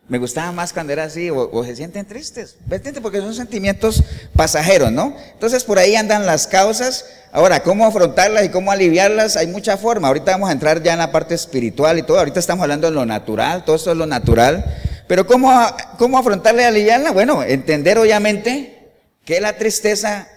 me 0.09 0.17
gustaba 0.17 0.51
más 0.53 0.71
cuando 0.71 0.93
era 0.93 1.03
así, 1.03 1.29
o, 1.29 1.63
se 1.65 1.75
sienten 1.75 2.05
tristes, 2.05 2.55
porque 3.01 3.19
son 3.19 3.35
sentimientos 3.35 4.03
pasajeros, 4.35 4.91
¿no? 4.91 5.15
Entonces 5.33 5.63
por 5.65 5.79
ahí 5.79 5.95
andan 5.95 6.25
las 6.25 6.47
causas. 6.47 7.05
Ahora, 7.33 7.61
¿cómo 7.61 7.85
afrontarlas 7.85 8.45
y 8.45 8.49
cómo 8.49 8.71
aliviarlas? 8.71 9.35
Hay 9.35 9.47
mucha 9.47 9.75
forma. 9.75 10.07
Ahorita 10.07 10.31
vamos 10.31 10.49
a 10.49 10.53
entrar 10.53 10.81
ya 10.81 10.93
en 10.93 10.99
la 10.99 11.11
parte 11.11 11.35
espiritual 11.35 11.99
y 11.99 12.03
todo. 12.03 12.19
Ahorita 12.19 12.39
estamos 12.39 12.63
hablando 12.63 12.87
de 12.87 12.93
lo 12.93 13.05
natural, 13.05 13.65
todo 13.65 13.75
eso 13.75 13.91
es 13.91 13.97
lo 13.97 14.05
natural. 14.05 14.63
Pero 15.07 15.27
¿cómo, 15.27 15.53
cómo 15.97 16.17
afrontarla 16.17 16.61
y 16.61 16.65
aliviarla? 16.65 17.11
Bueno, 17.11 17.43
entender 17.43 17.97
obviamente 17.97 18.91
que 19.25 19.41
la 19.41 19.57
tristeza, 19.57 20.29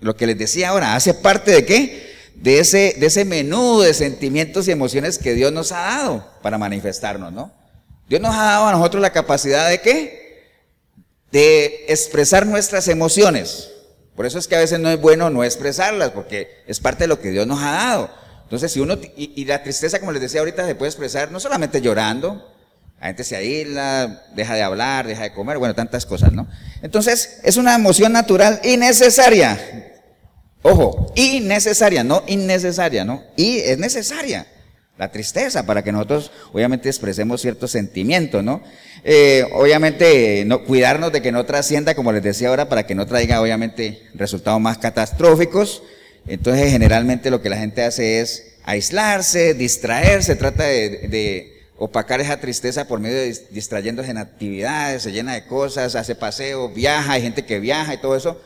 lo 0.00 0.16
que 0.16 0.26
les 0.26 0.38
decía 0.38 0.70
ahora, 0.70 0.94
hace 0.94 1.12
parte 1.12 1.50
de 1.50 1.66
qué? 1.66 2.10
de 2.36 2.58
ese, 2.58 2.96
de 2.98 3.06
ese 3.06 3.26
menú 3.26 3.80
de 3.80 3.92
sentimientos 3.92 4.66
y 4.66 4.70
emociones 4.70 5.18
que 5.18 5.34
Dios 5.34 5.52
nos 5.52 5.72
ha 5.72 5.80
dado 5.80 6.26
para 6.40 6.56
manifestarnos, 6.56 7.34
¿no? 7.34 7.59
Dios 8.10 8.20
nos 8.20 8.34
ha 8.34 8.42
dado 8.42 8.66
a 8.66 8.72
nosotros 8.72 9.00
la 9.00 9.12
capacidad 9.12 9.68
de 9.68 9.80
qué? 9.80 10.50
De 11.30 11.84
expresar 11.86 12.44
nuestras 12.44 12.88
emociones. 12.88 13.70
Por 14.16 14.26
eso 14.26 14.36
es 14.36 14.48
que 14.48 14.56
a 14.56 14.58
veces 14.58 14.80
no 14.80 14.90
es 14.90 15.00
bueno 15.00 15.30
no 15.30 15.44
expresarlas, 15.44 16.10
porque 16.10 16.48
es 16.66 16.80
parte 16.80 17.04
de 17.04 17.08
lo 17.08 17.20
que 17.20 17.30
Dios 17.30 17.46
nos 17.46 17.60
ha 17.60 17.70
dado. 17.70 18.10
Entonces, 18.42 18.72
si 18.72 18.80
uno, 18.80 18.98
y, 19.16 19.44
la 19.44 19.62
tristeza, 19.62 20.00
como 20.00 20.10
les 20.10 20.20
decía 20.20 20.40
ahorita, 20.40 20.66
se 20.66 20.74
puede 20.74 20.88
expresar 20.88 21.30
no 21.30 21.38
solamente 21.38 21.80
llorando, 21.80 22.52
la 23.00 23.06
gente 23.06 23.22
se 23.22 23.36
aísla, 23.36 24.24
deja 24.34 24.56
de 24.56 24.62
hablar, 24.62 25.06
deja 25.06 25.22
de 25.22 25.32
comer, 25.32 25.58
bueno, 25.58 25.76
tantas 25.76 26.04
cosas, 26.04 26.32
¿no? 26.32 26.48
Entonces, 26.82 27.38
es 27.44 27.58
una 27.58 27.76
emoción 27.76 28.10
natural 28.12 28.60
y 28.64 28.76
necesaria. 28.76 29.94
Ojo, 30.62 31.12
innecesaria, 31.14 32.02
no 32.02 32.24
innecesaria, 32.26 33.04
¿no? 33.04 33.22
Y 33.36 33.58
es 33.58 33.78
necesaria 33.78 34.48
la 35.00 35.10
tristeza 35.10 35.64
para 35.64 35.82
que 35.82 35.92
nosotros 35.92 36.30
obviamente 36.52 36.90
expresemos 36.90 37.40
ciertos 37.40 37.70
sentimientos, 37.70 38.44
¿no? 38.44 38.62
Eh, 39.02 39.46
obviamente 39.54 40.44
no, 40.44 40.62
cuidarnos 40.62 41.10
de 41.10 41.22
que 41.22 41.32
no 41.32 41.46
trascienda, 41.46 41.94
como 41.94 42.12
les 42.12 42.22
decía 42.22 42.50
ahora, 42.50 42.68
para 42.68 42.86
que 42.86 42.94
no 42.94 43.06
traiga 43.06 43.40
obviamente 43.40 44.02
resultados 44.12 44.60
más 44.60 44.76
catastróficos. 44.76 45.82
Entonces 46.26 46.70
generalmente 46.70 47.30
lo 47.30 47.40
que 47.40 47.48
la 47.48 47.56
gente 47.56 47.82
hace 47.82 48.20
es 48.20 48.58
aislarse, 48.64 49.54
distraerse, 49.54 50.36
trata 50.36 50.64
de, 50.64 51.08
de 51.08 51.62
opacar 51.78 52.20
esa 52.20 52.38
tristeza 52.38 52.86
por 52.86 53.00
medio 53.00 53.16
de 53.16 53.34
distrayéndose 53.52 54.10
en 54.10 54.18
actividades, 54.18 55.04
se 55.04 55.12
llena 55.12 55.32
de 55.32 55.46
cosas, 55.46 55.94
hace 55.94 56.14
paseos, 56.14 56.74
viaja, 56.74 57.14
hay 57.14 57.22
gente 57.22 57.46
que 57.46 57.58
viaja 57.58 57.94
y 57.94 58.02
todo 58.02 58.16
eso 58.16 58.38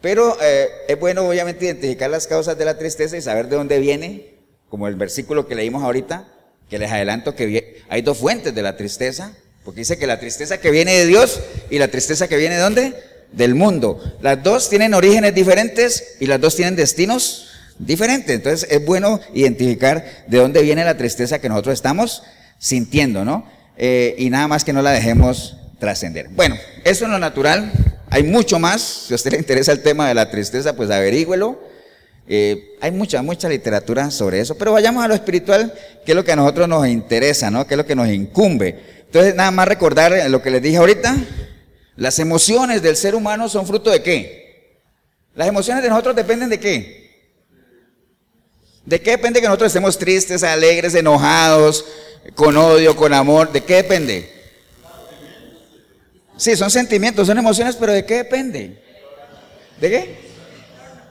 pero 0.00 0.36
eh, 0.40 0.68
es 0.86 1.00
bueno 1.00 1.26
obviamente 1.26 1.64
identificar 1.64 2.08
las 2.10 2.28
causas 2.28 2.56
de 2.56 2.64
la 2.64 2.78
tristeza 2.78 3.16
y 3.16 3.22
saber 3.22 3.48
de 3.48 3.56
dónde 3.56 3.80
viene, 3.80 4.35
como 4.68 4.88
el 4.88 4.94
versículo 4.94 5.46
que 5.46 5.54
leímos 5.54 5.82
ahorita, 5.82 6.28
que 6.68 6.78
les 6.78 6.90
adelanto 6.90 7.34
que 7.34 7.82
hay 7.88 8.02
dos 8.02 8.18
fuentes 8.18 8.54
de 8.54 8.62
la 8.62 8.76
tristeza, 8.76 9.32
porque 9.64 9.80
dice 9.80 9.98
que 9.98 10.06
la 10.06 10.20
tristeza 10.20 10.58
que 10.58 10.70
viene 10.70 10.92
de 10.92 11.06
Dios 11.06 11.40
y 11.70 11.78
la 11.78 11.88
tristeza 11.88 12.28
que 12.28 12.36
viene 12.36 12.56
de 12.56 12.60
dónde? 12.60 12.94
Del 13.32 13.54
mundo. 13.54 14.00
Las 14.22 14.42
dos 14.42 14.68
tienen 14.68 14.94
orígenes 14.94 15.34
diferentes 15.34 16.16
y 16.20 16.26
las 16.26 16.40
dos 16.40 16.54
tienen 16.54 16.76
destinos 16.76 17.48
diferentes. 17.78 18.34
Entonces 18.34 18.68
es 18.70 18.84
bueno 18.84 19.20
identificar 19.34 20.24
de 20.28 20.38
dónde 20.38 20.62
viene 20.62 20.84
la 20.84 20.96
tristeza 20.96 21.40
que 21.40 21.48
nosotros 21.48 21.74
estamos 21.74 22.22
sintiendo, 22.58 23.24
¿no? 23.24 23.44
Eh, 23.76 24.14
y 24.18 24.30
nada 24.30 24.48
más 24.48 24.64
que 24.64 24.72
no 24.72 24.82
la 24.82 24.92
dejemos 24.92 25.56
trascender. 25.78 26.28
Bueno, 26.30 26.56
eso 26.84 27.04
es 27.04 27.10
lo 27.10 27.18
natural. 27.18 27.72
Hay 28.08 28.22
mucho 28.22 28.58
más. 28.58 28.80
Si 28.80 29.14
a 29.14 29.16
usted 29.16 29.32
le 29.32 29.38
interesa 29.38 29.72
el 29.72 29.82
tema 29.82 30.08
de 30.08 30.14
la 30.14 30.30
tristeza, 30.30 30.76
pues 30.76 30.90
averígüelo. 30.90 31.60
Eh, 32.28 32.76
hay 32.80 32.90
mucha, 32.90 33.22
mucha 33.22 33.48
literatura 33.48 34.10
sobre 34.10 34.40
eso. 34.40 34.56
Pero 34.56 34.72
vayamos 34.72 35.04
a 35.04 35.08
lo 35.08 35.14
espiritual, 35.14 35.72
que 36.04 36.12
es 36.12 36.16
lo 36.16 36.24
que 36.24 36.32
a 36.32 36.36
nosotros 36.36 36.68
nos 36.68 36.86
interesa, 36.88 37.50
¿no? 37.50 37.66
Que 37.66 37.74
es 37.74 37.78
lo 37.78 37.86
que 37.86 37.94
nos 37.94 38.08
incumbe. 38.08 38.78
Entonces, 39.06 39.34
nada 39.34 39.50
más 39.50 39.68
recordar 39.68 40.12
lo 40.30 40.42
que 40.42 40.50
les 40.50 40.62
dije 40.62 40.76
ahorita. 40.76 41.16
Las 41.96 42.18
emociones 42.18 42.82
del 42.82 42.96
ser 42.96 43.14
humano 43.14 43.48
son 43.48 43.66
fruto 43.66 43.90
de 43.90 44.02
qué? 44.02 44.82
Las 45.34 45.48
emociones 45.48 45.82
de 45.82 45.88
nosotros 45.88 46.16
dependen 46.16 46.48
de 46.50 46.60
qué? 46.60 47.06
¿De 48.84 49.00
qué 49.00 49.12
depende 49.12 49.40
que 49.40 49.46
nosotros 49.46 49.68
estemos 49.68 49.98
tristes, 49.98 50.42
alegres, 50.42 50.94
enojados, 50.94 51.84
con 52.34 52.56
odio, 52.56 52.94
con 52.94 53.12
amor? 53.12 53.50
¿De 53.50 53.62
qué 53.62 53.76
depende? 53.76 54.32
Sí, 56.36 56.54
son 56.54 56.70
sentimientos, 56.70 57.26
son 57.26 57.38
emociones, 57.38 57.76
pero 57.76 57.92
¿de 57.92 58.04
qué 58.04 58.16
depende? 58.16 58.82
¿De 59.80 59.90
qué? 59.90 60.25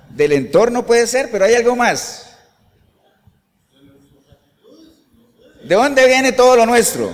Del 0.10 0.32
entorno 0.32 0.86
puede 0.86 1.08
ser, 1.08 1.30
pero 1.32 1.46
hay 1.46 1.56
algo 1.56 1.76
más. 1.76 2.26
¿De 5.64 5.76
dónde 5.76 6.06
viene 6.06 6.32
todo 6.32 6.56
lo 6.56 6.66
nuestro? 6.66 7.12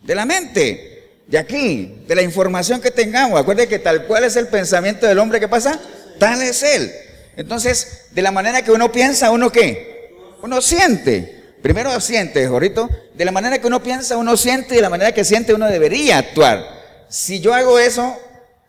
De 0.00 0.14
la 0.14 0.24
mente, 0.24 1.22
de 1.26 1.36
aquí, 1.36 2.04
de 2.06 2.14
la 2.14 2.22
información 2.22 2.80
que 2.80 2.92
tengamos. 2.92 3.40
Acuérdense 3.40 3.68
que 3.68 3.80
tal 3.80 4.06
cual 4.06 4.24
es 4.24 4.36
el 4.36 4.46
pensamiento 4.46 5.06
del 5.06 5.18
hombre 5.18 5.40
que 5.40 5.48
pasa, 5.48 5.80
tal 6.18 6.40
es 6.42 6.62
él. 6.62 6.92
Entonces, 7.36 8.06
de 8.12 8.22
la 8.22 8.30
manera 8.30 8.62
que 8.62 8.70
uno 8.70 8.92
piensa, 8.92 9.30
uno 9.30 9.50
qué? 9.50 10.14
Uno 10.42 10.60
siente. 10.60 11.56
Primero 11.60 12.00
siente, 12.00 12.46
jorrito. 12.46 12.88
De 13.14 13.24
la 13.24 13.32
manera 13.32 13.58
que 13.58 13.66
uno 13.66 13.82
piensa, 13.82 14.16
uno 14.16 14.36
siente, 14.36 14.74
y 14.74 14.76
de 14.76 14.82
la 14.82 14.90
manera 14.90 15.12
que 15.12 15.24
siente, 15.24 15.52
uno 15.52 15.66
debería 15.66 16.18
actuar. 16.18 16.64
Si 17.08 17.40
yo 17.40 17.52
hago 17.52 17.78
eso, 17.78 18.16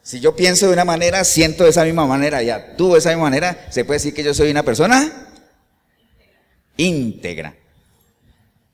si 0.07 0.21
yo 0.21 0.37
pienso 0.37 0.67
de 0.67 0.71
una 0.71 0.85
manera, 0.85 1.25
siento 1.25 1.65
de 1.65 1.71
esa 1.71 1.83
misma 1.83 2.07
manera 2.07 2.41
y 2.41 2.49
actúo 2.49 2.93
de 2.93 2.99
esa 2.99 3.09
misma 3.09 3.23
manera, 3.23 3.67
se 3.69 3.83
puede 3.83 3.97
decir 3.97 4.13
que 4.13 4.23
yo 4.23 4.33
soy 4.33 4.49
una 4.49 4.63
persona 4.63 5.11
íntegra. 6.77 7.55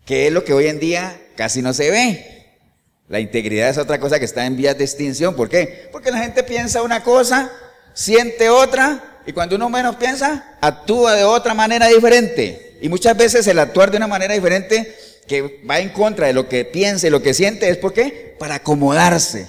Que 0.05 0.27
es 0.27 0.31
lo 0.31 0.43
que 0.43 0.53
hoy 0.53 0.67
en 0.67 0.79
día 0.79 1.19
casi 1.35 1.63
no 1.63 1.73
se 1.73 1.89
ve. 1.89 2.59
La 3.07 3.19
integridad 3.19 3.67
es 3.67 3.79
otra 3.79 3.99
cosa 3.99 4.19
que 4.19 4.25
está 4.25 4.45
en 4.45 4.55
vías 4.55 4.77
de 4.77 4.83
extinción. 4.83 5.35
¿Por 5.35 5.49
qué? 5.49 5.89
Porque 5.91 6.11
la 6.11 6.19
gente 6.19 6.43
piensa 6.43 6.83
una 6.83 7.01
cosa, 7.01 7.51
siente 7.95 8.49
otra, 8.49 9.21
y 9.25 9.33
cuando 9.33 9.55
uno 9.55 9.71
menos 9.71 9.95
piensa, 9.95 10.57
actúa 10.61 11.15
de 11.15 11.23
otra 11.23 11.55
manera 11.55 11.87
diferente. 11.87 12.77
Y 12.79 12.89
muchas 12.89 13.17
veces 13.17 13.47
el 13.47 13.57
actuar 13.57 13.89
de 13.89 13.97
una 13.97 14.05
manera 14.05 14.35
diferente 14.35 14.95
que 15.27 15.63
va 15.67 15.79
en 15.79 15.89
contra 15.89 16.27
de 16.27 16.33
lo 16.33 16.47
que 16.47 16.63
piensa 16.63 17.07
y 17.07 17.09
lo 17.09 17.23
que 17.23 17.33
siente 17.33 17.69
es 17.69 17.77
¿por 17.77 17.91
qué? 17.91 18.35
Para 18.37 18.55
acomodarse, 18.55 19.47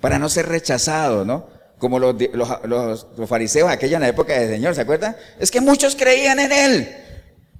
para 0.00 0.18
no 0.18 0.28
ser 0.28 0.48
rechazado, 0.48 1.24
¿no? 1.24 1.48
Como 1.78 1.98
los, 1.98 3.06
fariseos 3.26 3.70
aquella 3.70 3.96
en 3.96 4.02
la 4.02 4.08
época 4.08 4.34
del 4.34 4.50
Señor, 4.50 4.74
¿se 4.74 4.82
acuerdan? 4.82 5.16
Es 5.38 5.50
que 5.50 5.60
muchos 5.60 5.96
creían 5.96 6.38
en 6.38 6.52
Él, 6.52 6.96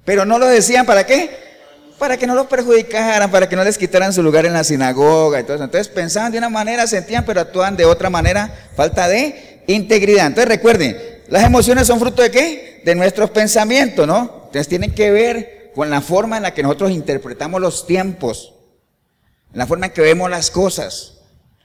pero 0.05 0.25
no 0.25 0.37
lo 0.37 0.45
decían 0.45 0.85
¿para 0.85 1.05
qué? 1.05 1.51
para 2.01 2.17
que 2.17 2.25
no 2.25 2.33
los 2.33 2.47
perjudicaran, 2.47 3.29
para 3.29 3.47
que 3.47 3.55
no 3.55 3.63
les 3.63 3.77
quitaran 3.77 4.11
su 4.11 4.23
lugar 4.23 4.47
en 4.47 4.53
la 4.53 4.63
sinagoga 4.63 5.39
eso. 5.39 5.53
Entonces 5.53 5.87
pensaban 5.87 6.31
de 6.31 6.39
una 6.39 6.49
manera, 6.49 6.87
sentían, 6.87 7.23
pero 7.25 7.41
actuaban 7.41 7.77
de 7.77 7.85
otra 7.85 8.09
manera, 8.09 8.51
falta 8.75 9.07
de 9.07 9.61
integridad. 9.67 10.25
Entonces 10.25 10.47
recuerden, 10.47 10.97
las 11.27 11.43
emociones 11.43 11.85
son 11.85 11.99
fruto 11.99 12.23
de 12.23 12.31
qué? 12.31 12.81
De 12.83 12.95
nuestros 12.95 13.29
pensamientos, 13.29 14.07
¿no? 14.07 14.45
Entonces 14.45 14.67
tienen 14.67 14.95
que 14.95 15.11
ver 15.11 15.71
con 15.75 15.91
la 15.91 16.01
forma 16.01 16.37
en 16.37 16.43
la 16.43 16.55
que 16.55 16.63
nosotros 16.63 16.89
interpretamos 16.89 17.61
los 17.61 17.85
tiempos, 17.85 18.55
la 19.53 19.67
forma 19.67 19.85
en 19.85 19.91
que 19.91 20.01
vemos 20.01 20.27
las 20.27 20.49
cosas. 20.49 21.20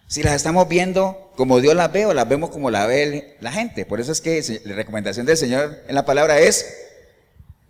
Si 0.08 0.22
las 0.22 0.34
estamos 0.34 0.68
viendo 0.68 1.32
como 1.36 1.60
Dios 1.60 1.74
las 1.74 1.92
ve 1.92 2.06
o 2.06 2.14
las 2.14 2.28
vemos 2.28 2.50
como 2.50 2.70
la 2.70 2.86
ve 2.86 3.36
la 3.40 3.52
gente. 3.52 3.84
Por 3.84 4.00
eso 4.00 4.12
es 4.12 4.20
que 4.20 4.60
la 4.64 4.74
recomendación 4.74 5.26
del 5.26 5.36
Señor 5.36 5.78
en 5.88 5.94
la 5.94 6.04
palabra 6.04 6.38
es 6.38 6.66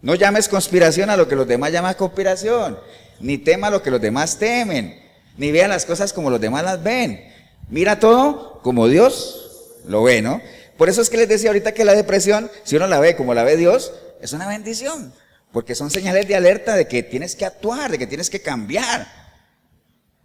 no 0.02 0.14
llames 0.14 0.48
conspiración 0.48 1.08
a 1.10 1.16
lo 1.16 1.28
que 1.28 1.34
los 1.34 1.48
demás 1.48 1.72
llaman 1.72 1.94
conspiración, 1.94 2.78
ni 3.20 3.38
tema 3.38 3.70
lo 3.70 3.82
que 3.82 3.90
los 3.90 4.00
demás 4.00 4.38
temen, 4.38 5.02
ni 5.38 5.50
vean 5.50 5.70
las 5.70 5.86
cosas 5.86 6.12
como 6.12 6.30
los 6.30 6.40
demás 6.40 6.62
las 6.62 6.82
ven. 6.82 7.26
Mira 7.70 7.98
todo 7.98 8.60
como 8.62 8.86
Dios 8.86 9.80
lo 9.86 10.02
ve, 10.02 10.20
¿no? 10.20 10.42
Por 10.76 10.90
eso 10.90 11.00
es 11.00 11.08
que 11.08 11.16
les 11.16 11.28
decía 11.28 11.48
ahorita 11.48 11.72
que 11.72 11.84
la 11.84 11.94
depresión, 11.94 12.50
si 12.64 12.76
uno 12.76 12.86
la 12.86 13.00
ve 13.00 13.16
como 13.16 13.32
la 13.32 13.44
ve 13.44 13.56
Dios, 13.56 13.92
es 14.20 14.34
una 14.34 14.46
bendición, 14.46 15.12
porque 15.52 15.74
son 15.74 15.90
señales 15.90 16.28
de 16.28 16.36
alerta 16.36 16.76
de 16.76 16.86
que 16.86 17.02
tienes 17.02 17.34
que 17.34 17.46
actuar, 17.46 17.90
de 17.90 17.98
que 17.98 18.06
tienes 18.06 18.28
que 18.28 18.42
cambiar. 18.42 19.06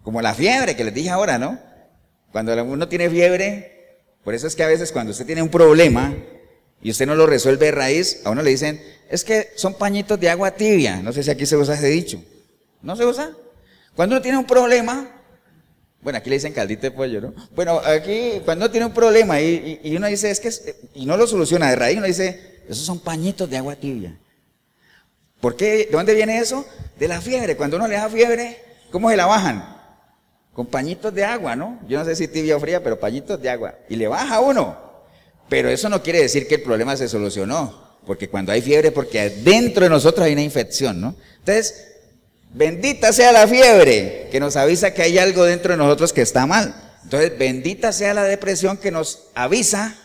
Como 0.04 0.22
la 0.22 0.34
fiebre 0.34 0.76
que 0.76 0.84
les 0.84 0.94
dije 0.94 1.10
ahora, 1.10 1.38
¿no? 1.38 1.71
Cuando 2.32 2.64
uno 2.64 2.88
tiene 2.88 3.10
fiebre, 3.10 4.00
por 4.24 4.34
eso 4.34 4.48
es 4.48 4.56
que 4.56 4.64
a 4.64 4.68
veces 4.68 4.92
cuando 4.92 5.12
usted 5.12 5.26
tiene 5.26 5.42
un 5.42 5.50
problema 5.50 6.16
y 6.82 6.92
usted 6.92 7.06
no 7.06 7.16
lo 7.16 7.28
resuelve 7.28 7.68
de 7.68 7.72
raíz, 7.72 8.22
a 8.24 8.30
uno 8.30 8.42
le 8.42 8.52
dicen, 8.52 8.82
es 9.10 9.24
que 9.24 9.50
son 9.56 9.74
pañitos 9.74 10.20
de 10.20 10.30
agua 10.30 10.52
tibia. 10.52 10.98
No 10.98 11.12
sé 11.12 11.24
si 11.24 11.32
aquí 11.32 11.46
se 11.46 11.58
usa 11.58 11.76
ese 11.76 11.88
dicho. 11.88 12.24
¿No 12.82 12.96
se 12.96 13.06
usa? 13.06 13.32
Cuando 13.96 14.16
uno 14.16 14.22
tiene 14.22 14.38
un 14.38 14.46
problema, 14.46 15.08
bueno, 16.02 16.18
aquí 16.18 16.30
le 16.30 16.38
dicen 16.38 16.54
caldito 16.54 16.84
de 16.84 16.92
pollo, 16.92 17.22
¿no? 17.22 17.34
Bueno, 17.56 17.80
aquí 17.80 18.42
cuando 18.46 18.66
uno 18.66 18.72
tiene 18.72 18.86
un 18.86 18.94
problema 18.94 19.42
y, 19.42 19.94
uno 19.96 20.08
dice, 20.08 20.32
es 20.32 20.40
que, 20.40 20.50
y 20.96 21.06
no 21.06 21.18
lo 21.18 21.28
soluciona 21.28 21.70
de 21.70 21.76
raíz, 21.76 21.98
uno 21.98 22.08
dice, 22.08 22.62
esos 22.68 22.86
son 22.86 23.00
pañitos 23.00 23.50
de 23.50 23.58
agua 23.58 23.76
tibia. 23.76 24.18
¿Por 25.42 25.56
qué? 25.56 25.86
¿De 25.86 25.90
dónde 25.92 26.14
viene 26.14 26.38
eso? 26.38 26.66
De 26.98 27.08
la 27.08 27.20
fiebre. 27.20 27.58
Cuando 27.58 27.78
uno 27.78 27.88
le 27.88 27.96
da 27.96 28.10
fiebre, 28.10 28.60
¿cómo 28.92 29.10
se 29.10 29.18
la 29.18 29.26
bajan? 29.26 29.81
Con 30.62 30.68
pañitos 30.68 31.12
de 31.12 31.24
agua, 31.24 31.56
¿no? 31.56 31.80
Yo 31.88 31.98
no 31.98 32.06
sé 32.06 32.16
si 32.16 32.28
tibia 32.28 32.56
o 32.56 32.60
fría, 32.60 32.84
pero 32.84 33.00
pañitos 33.00 33.42
de 33.42 33.50
agua. 33.50 33.74
Y 33.90 33.96
le 33.96 34.08
baja 34.08 34.42
uno. 34.42 34.78
Pero 35.50 35.70
eso 35.70 35.90
no 35.90 36.04
quiere 36.04 36.22
decir 36.22 36.48
que 36.48 36.54
el 36.54 36.62
problema 36.62 36.96
se 36.96 37.10
solucionó. 37.10 37.98
Porque 38.06 38.30
cuando 38.30 38.52
hay 38.52 38.62
fiebre, 38.62 38.92
porque 38.92 39.32
dentro 39.32 39.86
de 39.86 39.90
nosotros 39.90 40.24
hay 40.24 40.34
una 40.34 40.44
infección, 40.44 41.02
¿no? 41.02 41.16
Entonces, 41.40 41.96
bendita 42.54 43.12
sea 43.12 43.32
la 43.32 43.48
fiebre 43.48 44.28
que 44.32 44.40
nos 44.40 44.56
avisa 44.56 44.94
que 44.94 45.02
hay 45.02 45.18
algo 45.18 45.46
dentro 45.46 45.72
de 45.72 45.78
nosotros 45.78 46.14
que 46.14 46.22
está 46.22 46.46
mal. 46.46 46.76
Entonces, 47.06 47.36
bendita 47.40 47.92
sea 47.92 48.14
la 48.14 48.24
depresión 48.26 48.78
que 48.78 48.92
nos 48.92 49.30
avisa 49.34 49.96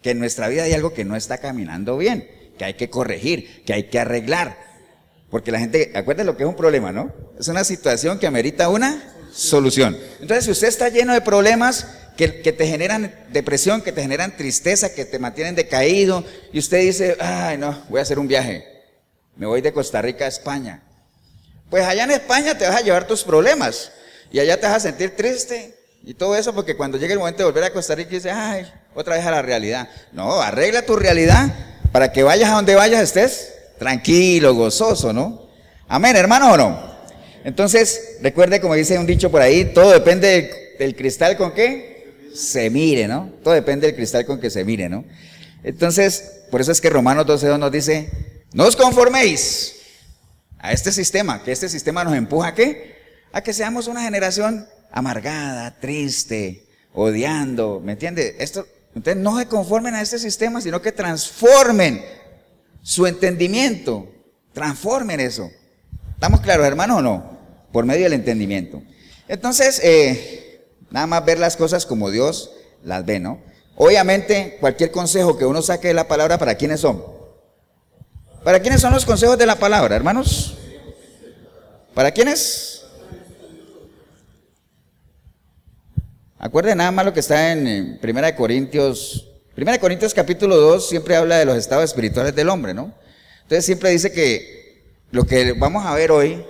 que 0.00 0.10
en 0.12 0.20
nuestra 0.20 0.46
vida 0.46 0.62
hay 0.62 0.74
algo 0.74 0.94
que 0.94 1.04
no 1.04 1.16
está 1.16 1.38
caminando 1.38 1.98
bien, 1.98 2.30
que 2.56 2.66
hay 2.66 2.74
que 2.74 2.88
corregir, 2.88 3.64
que 3.64 3.72
hay 3.72 3.82
que 3.88 3.98
arreglar. 3.98 4.58
Porque 5.28 5.50
la 5.50 5.58
gente, 5.58 5.90
acuérdense 5.96 6.24
lo 6.24 6.36
que 6.36 6.44
es 6.44 6.48
un 6.48 6.54
problema, 6.54 6.92
¿no? 6.92 7.12
Es 7.36 7.48
una 7.48 7.64
situación 7.64 8.20
que 8.20 8.28
amerita 8.28 8.68
una 8.68 9.10
solución. 9.34 9.98
Entonces, 10.20 10.44
si 10.44 10.50
usted 10.50 10.68
está 10.68 10.88
lleno 10.88 11.12
de 11.12 11.20
problemas, 11.20 11.86
que, 12.16 12.28
te 12.28 12.66
generan 12.66 13.12
depresión, 13.30 13.82
que 13.82 13.92
te 13.92 14.02
generan 14.02 14.36
tristeza, 14.36 14.94
que 14.94 15.04
te 15.04 15.18
mantienen 15.18 15.54
decaído, 15.54 16.24
y 16.52 16.58
usted 16.58 16.80
dice, 16.80 17.16
ay 17.20 17.58
no, 17.58 17.82
voy 17.88 17.98
a 17.98 18.02
hacer 18.02 18.18
un 18.18 18.28
viaje, 18.28 18.66
me 19.36 19.46
voy 19.46 19.60
de 19.60 19.72
Costa 19.72 20.00
Rica 20.00 20.24
a 20.24 20.28
España. 20.28 20.82
Pues 21.70 21.84
allá 21.84 22.04
en 22.04 22.12
España 22.12 22.56
te 22.56 22.66
vas 22.66 22.76
a 22.76 22.82
llevar 22.82 23.06
tus 23.06 23.24
problemas, 23.24 23.90
y 24.30 24.38
allá 24.38 24.58
te 24.58 24.66
vas 24.66 24.76
a 24.76 24.80
sentir 24.80 25.16
triste, 25.16 25.74
y 26.04 26.14
todo 26.14 26.36
eso, 26.36 26.54
porque 26.54 26.76
cuando 26.76 26.98
llegue 26.98 27.14
el 27.14 27.18
momento 27.18 27.38
de 27.38 27.46
volver 27.46 27.64
a 27.64 27.72
Costa 27.72 27.94
Rica, 27.94 28.10
dices, 28.10 28.32
ay, 28.32 28.70
otra 28.94 29.16
vez 29.16 29.26
a 29.26 29.30
la 29.30 29.42
realidad. 29.42 29.88
No, 30.12 30.40
arregla 30.40 30.82
tu 30.82 30.96
realidad 30.96 31.52
para 31.92 32.12
que 32.12 32.22
vayas 32.22 32.50
a 32.50 32.54
donde 32.54 32.74
vayas 32.74 33.02
estés 33.02 33.54
tranquilo, 33.78 34.54
gozoso, 34.54 35.12
¿no? 35.12 35.48
Amén, 35.88 36.14
hermano 36.14 36.52
o 36.52 36.56
no. 36.56 36.93
Entonces, 37.44 38.16
recuerde, 38.22 38.60
como 38.60 38.74
dice 38.74 38.98
un 38.98 39.06
dicho 39.06 39.30
por 39.30 39.42
ahí, 39.42 39.66
todo 39.74 39.92
depende 39.92 40.74
del, 40.78 40.96
cristal 40.96 41.36
con 41.36 41.52
qué? 41.52 41.94
se 42.34 42.68
mire, 42.68 43.06
¿no? 43.06 43.30
Todo 43.44 43.54
depende 43.54 43.86
del 43.86 43.94
cristal 43.94 44.26
con 44.26 44.40
que 44.40 44.50
se 44.50 44.64
mire, 44.64 44.88
¿no? 44.88 45.04
Entonces, 45.62 46.42
por 46.50 46.60
eso 46.60 46.72
es 46.72 46.80
que 46.80 46.90
Romanos 46.90 47.26
12.2 47.26 47.58
nos 47.58 47.70
dice, 47.70 48.10
no 48.52 48.64
os 48.64 48.74
conforméis 48.74 49.76
a 50.58 50.72
este 50.72 50.90
sistema, 50.90 51.44
que 51.44 51.52
este 51.52 51.68
sistema 51.68 52.02
nos 52.02 52.14
empuja 52.14 52.48
a 52.48 52.54
qué? 52.54 52.96
A 53.32 53.40
que 53.42 53.52
seamos 53.52 53.86
una 53.86 54.02
generación 54.02 54.66
amargada, 54.90 55.78
triste, 55.78 56.66
odiando, 56.92 57.80
¿me 57.84 57.92
entiende? 57.92 58.36
Esto, 58.38 58.66
entonces 58.94 59.22
no 59.22 59.38
se 59.38 59.46
conformen 59.46 59.94
a 59.94 60.02
este 60.02 60.18
sistema, 60.18 60.60
sino 60.60 60.82
que 60.82 60.92
transformen 60.92 62.04
su 62.82 63.06
entendimiento, 63.06 64.08
transformen 64.52 65.20
eso. 65.20 65.50
¿Estamos 66.14 66.40
claros, 66.40 66.66
hermanos, 66.66 66.98
o 66.98 67.02
no? 67.02 67.33
Por 67.74 67.84
medio 67.84 68.04
del 68.04 68.14
entendimiento. 68.14 68.82
Entonces, 69.28 69.82
eh, 69.84 70.44
Nada 70.94 71.08
más 71.08 71.24
ver 71.24 71.40
las 71.40 71.56
cosas 71.56 71.86
como 71.86 72.08
Dios 72.08 72.52
las 72.84 73.04
ve, 73.04 73.18
¿no? 73.18 73.40
Obviamente, 73.74 74.58
cualquier 74.60 74.92
consejo 74.92 75.36
que 75.36 75.44
uno 75.44 75.60
saque 75.60 75.88
de 75.88 75.94
la 75.94 76.06
palabra, 76.06 76.38
¿para 76.38 76.54
quiénes 76.54 76.78
son? 76.78 77.04
¿Para 78.44 78.60
quiénes 78.60 78.80
son 78.80 78.92
los 78.92 79.04
consejos 79.04 79.36
de 79.36 79.44
la 79.44 79.56
palabra, 79.56 79.96
hermanos? 79.96 80.56
¿Para 81.94 82.12
quiénes? 82.12 82.84
Acuerden 86.38 86.78
nada 86.78 86.92
más 86.92 87.04
lo 87.04 87.12
que 87.12 87.18
está 87.18 87.50
en 87.50 87.98
1 88.00 88.36
Corintios. 88.36 89.32
1 89.56 89.80
Corintios 89.80 90.14
capítulo 90.14 90.56
2 90.58 90.88
siempre 90.88 91.16
habla 91.16 91.38
de 91.38 91.44
los 91.44 91.58
estados 91.58 91.86
espirituales 91.86 92.36
del 92.36 92.50
hombre, 92.50 92.72
¿no? 92.72 92.94
Entonces 93.42 93.66
siempre 93.66 93.90
dice 93.90 94.12
que 94.12 94.84
lo 95.10 95.24
que 95.24 95.54
vamos 95.54 95.84
a 95.84 95.94
ver 95.94 96.12
hoy, 96.12 96.44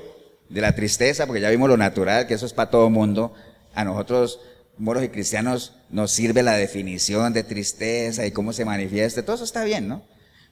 de 0.49 0.61
la 0.61 0.75
tristeza, 0.75 1.27
porque 1.27 1.41
ya 1.41 1.51
vimos 1.51 1.69
lo 1.69 1.77
natural, 1.77 2.27
que 2.27 2.35
eso 2.35 2.47
es 2.47 2.53
para 2.53 2.71
todo 2.71 2.91
mundo, 2.91 3.35
a 3.75 3.85
nosotros, 3.85 4.41
moros 4.79 5.05
y 5.05 5.09
cristianos, 5.09 5.73
nos 5.91 6.11
sirve 6.11 6.43
la 6.43 6.57
definición 6.57 7.33
de 7.33 7.45
tristeza 7.45 8.27
y 8.27 8.33
cómo 8.33 8.53
se 8.53 8.65
manifiesta, 8.65 9.23
todo 9.23 9.37
eso 9.37 9.45
está 9.45 9.65
bien, 9.65 9.89
¿no? 9.89 10.03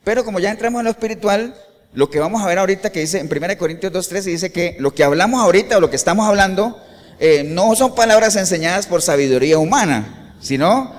Pero 0.05 0.24
como 0.24 0.40
ya 0.40 0.50
entramos 0.50 0.81
en 0.81 0.85
lo 0.85 0.90
espiritual, 0.90 1.55
lo 1.94 2.11
que 2.11 2.18
vamos 2.18 2.42
a 2.42 2.46
ver 2.46 2.59
ahorita 2.59 2.90
que 2.90 3.00
dice 3.00 3.20
en 3.20 3.28
1 3.31 3.59
Corintios 3.59 3.92
2.13 3.92 4.22
dice 4.22 4.52
que 4.52 4.76
lo 4.81 4.94
que 4.94 5.05
hablamos 5.05 5.40
ahorita 5.40 5.76
o 5.76 5.81
lo 5.81 5.90
que 5.90 5.96
estamos 5.96 6.26
hablando 6.26 6.81
eh, 7.20 7.44
no 7.44 7.76
son 7.76 7.94
palabras 7.94 8.35
enseñadas 8.37 8.87
por 8.87 9.02
sabiduría 9.02 9.59
humana, 9.59 10.35
sino 10.40 10.92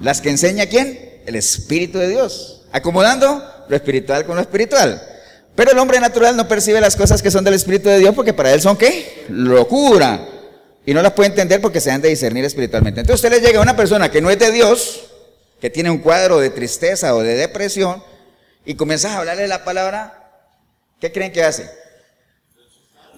las 0.00 0.20
que 0.20 0.30
enseña 0.30 0.66
quién? 0.66 1.20
El 1.26 1.36
Espíritu 1.36 1.98
de 1.98 2.08
Dios, 2.08 2.62
acomodando 2.72 3.44
lo 3.68 3.76
espiritual 3.76 4.24
con 4.24 4.36
lo 4.36 4.42
espiritual. 4.42 5.00
Pero 5.54 5.72
el 5.72 5.78
hombre 5.78 6.00
natural 6.00 6.36
no 6.36 6.48
percibe 6.48 6.80
las 6.80 6.96
cosas 6.96 7.22
que 7.22 7.30
son 7.30 7.44
del 7.44 7.54
Espíritu 7.54 7.88
de 7.88 7.98
Dios 7.98 8.14
porque 8.14 8.32
para 8.32 8.52
él 8.52 8.60
son 8.60 8.76
qué? 8.76 9.26
Locura 9.28 10.28
y 10.84 10.94
no 10.94 11.02
las 11.02 11.12
puede 11.12 11.30
entender 11.30 11.60
porque 11.60 11.80
se 11.80 11.90
han 11.90 12.00
de 12.00 12.08
discernir 12.08 12.44
espiritualmente. 12.44 13.00
Entonces 13.00 13.24
usted 13.24 13.30
le 13.30 13.46
llega 13.46 13.60
a 13.60 13.62
una 13.62 13.76
persona 13.76 14.10
que 14.10 14.20
no 14.20 14.30
es 14.30 14.38
de 14.38 14.50
Dios, 14.50 15.04
que 15.60 15.70
tiene 15.70 15.90
un 15.90 15.98
cuadro 15.98 16.40
de 16.40 16.50
tristeza 16.50 17.14
o 17.14 17.22
de 17.22 17.34
depresión, 17.34 18.02
y 18.64 18.74
comienzas 18.74 19.12
a 19.12 19.18
hablarle 19.18 19.46
la 19.48 19.64
palabra, 19.64 20.48
¿qué 21.00 21.12
creen 21.12 21.32
que 21.32 21.44
hace? 21.44 21.70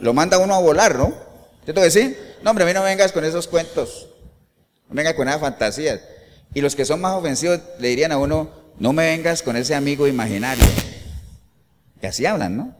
Lo 0.00 0.12
manda 0.12 0.38
uno 0.38 0.54
a 0.54 0.58
volar, 0.58 0.96
¿no? 0.96 1.14
¿Te 1.64 1.72
tengo 1.72 1.80
que 1.80 1.84
decir? 1.84 2.34
No, 2.42 2.50
hombre, 2.50 2.64
a 2.64 2.66
mí 2.66 2.74
no 2.74 2.82
vengas 2.82 3.12
con 3.12 3.24
esos 3.24 3.48
cuentos, 3.48 4.08
no 4.88 4.94
vengas 4.94 5.14
con 5.14 5.28
esas 5.28 5.40
fantasías. 5.40 6.00
Y 6.52 6.60
los 6.60 6.76
que 6.76 6.84
son 6.84 7.00
más 7.00 7.14
ofensivos 7.14 7.60
le 7.78 7.88
dirían 7.88 8.12
a 8.12 8.18
uno, 8.18 8.50
no 8.78 8.92
me 8.92 9.06
vengas 9.06 9.42
con 9.42 9.56
ese 9.56 9.74
amigo 9.74 10.06
imaginario. 10.06 10.64
Que 12.00 12.08
así 12.08 12.26
hablan, 12.26 12.56
¿no? 12.56 12.76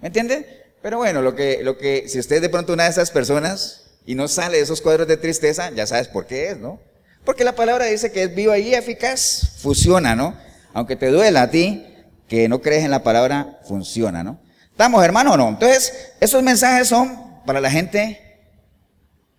¿Me 0.00 0.08
entiende? 0.08 0.64
Pero 0.82 0.98
bueno, 0.98 1.22
lo 1.22 1.34
que, 1.34 1.60
lo 1.62 1.78
que, 1.78 2.08
si 2.08 2.18
usted 2.18 2.36
es 2.36 2.42
de 2.42 2.48
pronto 2.48 2.72
una 2.72 2.84
de 2.84 2.90
esas 2.90 3.10
personas 3.10 3.98
y 4.04 4.14
no 4.14 4.28
sale 4.28 4.58
de 4.58 4.62
esos 4.62 4.80
cuadros 4.80 5.08
de 5.08 5.16
tristeza, 5.16 5.70
ya 5.70 5.86
sabes 5.86 6.08
por 6.08 6.26
qué 6.26 6.50
es, 6.50 6.58
¿no? 6.58 6.80
Porque 7.24 7.42
la 7.42 7.56
palabra 7.56 7.86
dice 7.86 8.12
que 8.12 8.22
es 8.22 8.34
viva 8.34 8.56
y 8.58 8.72
eficaz, 8.72 9.56
funciona, 9.58 10.14
¿no? 10.14 10.36
Aunque 10.72 10.94
te 10.94 11.08
duela 11.08 11.42
a 11.42 11.50
ti, 11.50 11.84
que 12.28 12.48
no 12.48 12.60
crees 12.60 12.84
en 12.84 12.90
la 12.90 13.02
palabra, 13.02 13.58
funciona, 13.66 14.22
¿no? 14.22 14.40
¿Estamos, 14.70 15.04
hermano, 15.04 15.32
o 15.32 15.36
no? 15.36 15.48
Entonces, 15.48 16.12
esos 16.20 16.42
mensajes 16.42 16.86
son 16.86 17.42
para 17.46 17.60
la 17.60 17.70
gente 17.70 18.20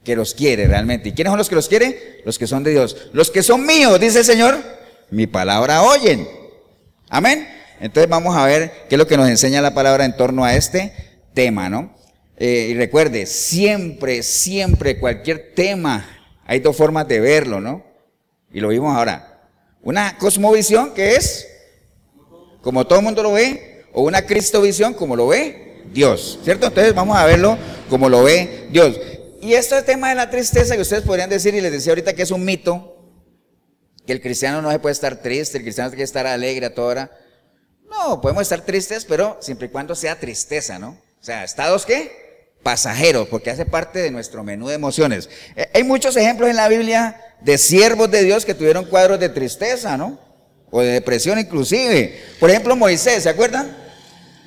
que 0.04 0.16
los 0.16 0.34
quiere 0.34 0.68
realmente. 0.68 1.10
¿Y 1.10 1.12
quiénes 1.12 1.32
son 1.32 1.38
los 1.38 1.50
que 1.50 1.56
los 1.56 1.68
quiere? 1.68 2.22
Los 2.26 2.38
que 2.40 2.48
son 2.48 2.64
de 2.64 2.72
Dios. 2.72 3.10
Los 3.14 3.30
que 3.30 3.44
son 3.44 3.66
míos, 3.66 4.00
dice 4.00 4.20
el 4.20 4.26
Señor, 4.26 4.58
mi 5.12 5.28
palabra 5.28 5.84
oyen. 5.84 6.28
Amén. 7.10 7.48
Entonces 7.80 8.10
vamos 8.10 8.36
a 8.36 8.46
ver 8.46 8.72
qué 8.90 8.96
es 8.96 9.00
lo 9.00 9.08
que 9.08 9.18
nos 9.18 9.30
enseña 9.30 9.62
la 9.62 9.74
palabra 9.74 10.06
en 10.06 10.16
torno 10.16 10.44
a 10.44 10.56
este 10.56 10.94
tema, 11.34 11.70
¿no? 11.70 11.96
Eh, 12.38 12.70
y 12.72 12.74
recuerde, 12.76 13.26
siempre, 13.26 14.24
siempre, 14.24 15.00
cualquier 15.00 15.54
tema, 15.56 16.06
hay 16.46 16.60
dos 16.60 16.76
formas 16.76 17.08
de 17.08 17.20
verlo, 17.20 17.60
¿no? 17.60 17.84
Y 18.52 18.60
lo 18.60 18.70
vimos 18.70 18.96
ahora. 18.96 19.50
Una 19.82 20.18
cosmovisión 20.18 20.94
que 20.94 21.16
es 21.16 21.48
como 22.62 22.86
todo 22.86 23.00
el 23.00 23.06
mundo 23.06 23.24
lo 23.24 23.34
ve, 23.34 23.86
o 23.94 24.02
una 24.02 24.26
cristovisión 24.26 24.94
como 24.94 25.16
lo 25.16 25.28
ve 25.28 25.84
Dios, 25.94 26.40
¿cierto? 26.44 26.68
Entonces 26.68 26.94
vamos 26.94 27.18
a 27.18 27.26
verlo 27.26 27.58
como 27.90 28.10
lo 28.10 28.24
ve 28.24 28.68
Dios. 28.72 29.00
Y 29.42 29.54
esto 29.54 29.78
es 29.78 29.86
tema 29.86 30.10
de 30.10 30.16
la 30.16 30.30
tristeza 30.30 30.76
que 30.76 30.82
ustedes 30.82 31.04
podrían 31.04 31.30
decir, 31.30 31.56
y 31.56 31.62
les 31.62 31.72
decía 31.72 31.92
ahorita 31.92 32.14
que 32.14 32.24
es 32.24 32.32
un 32.32 32.44
mito, 32.44 32.98
que 34.06 34.14
el 34.14 34.22
cristiano 34.22 34.62
no 34.62 34.72
se 34.72 34.80
puede 34.80 34.94
estar 34.94 35.22
triste, 35.22 35.58
el 35.58 35.64
cristiano 35.64 35.90
tiene 35.90 36.00
que 36.00 36.04
estar 36.04 36.28
alegre 36.28 36.66
a 36.66 36.74
toda 36.74 36.88
hora. 36.88 37.12
No, 37.90 38.22
podemos 38.22 38.44
estar 38.44 38.62
tristes, 38.62 39.06
pero 39.06 39.38
siempre 39.42 39.68
y 39.68 39.72
cuando 39.72 39.96
sea 39.96 40.20
tristeza, 40.20 40.78
¿no? 40.78 40.90
O 40.90 41.24
sea, 41.24 41.44
estados 41.44 41.86
qué? 41.86 42.54
Pasajeros, 42.64 43.28
porque 43.30 43.50
hace 43.50 43.66
parte 43.66 44.00
de 44.00 44.12
nuestro 44.12 44.44
menú 44.44 44.68
de 44.68 44.76
emociones. 44.76 45.30
Eh, 45.56 45.70
hay 45.74 45.84
muchos 45.84 46.16
ejemplos 46.18 46.50
en 46.50 46.58
la 46.58 46.68
Biblia 46.68 47.20
de 47.42 47.58
siervos 47.58 48.12
de 48.12 48.24
Dios 48.24 48.46
que 48.46 48.54
tuvieron 48.54 48.86
cuadros 48.86 49.20
de 49.20 49.30
tristeza, 49.30 49.98
¿no? 49.98 50.20
O 50.70 50.82
de 50.82 50.92
depresión 50.92 51.40
inclusive. 51.40 52.22
Por 52.40 52.50
ejemplo, 52.50 52.76
Moisés, 52.76 53.24
¿se 53.24 53.30
acuerdan? 53.30 53.76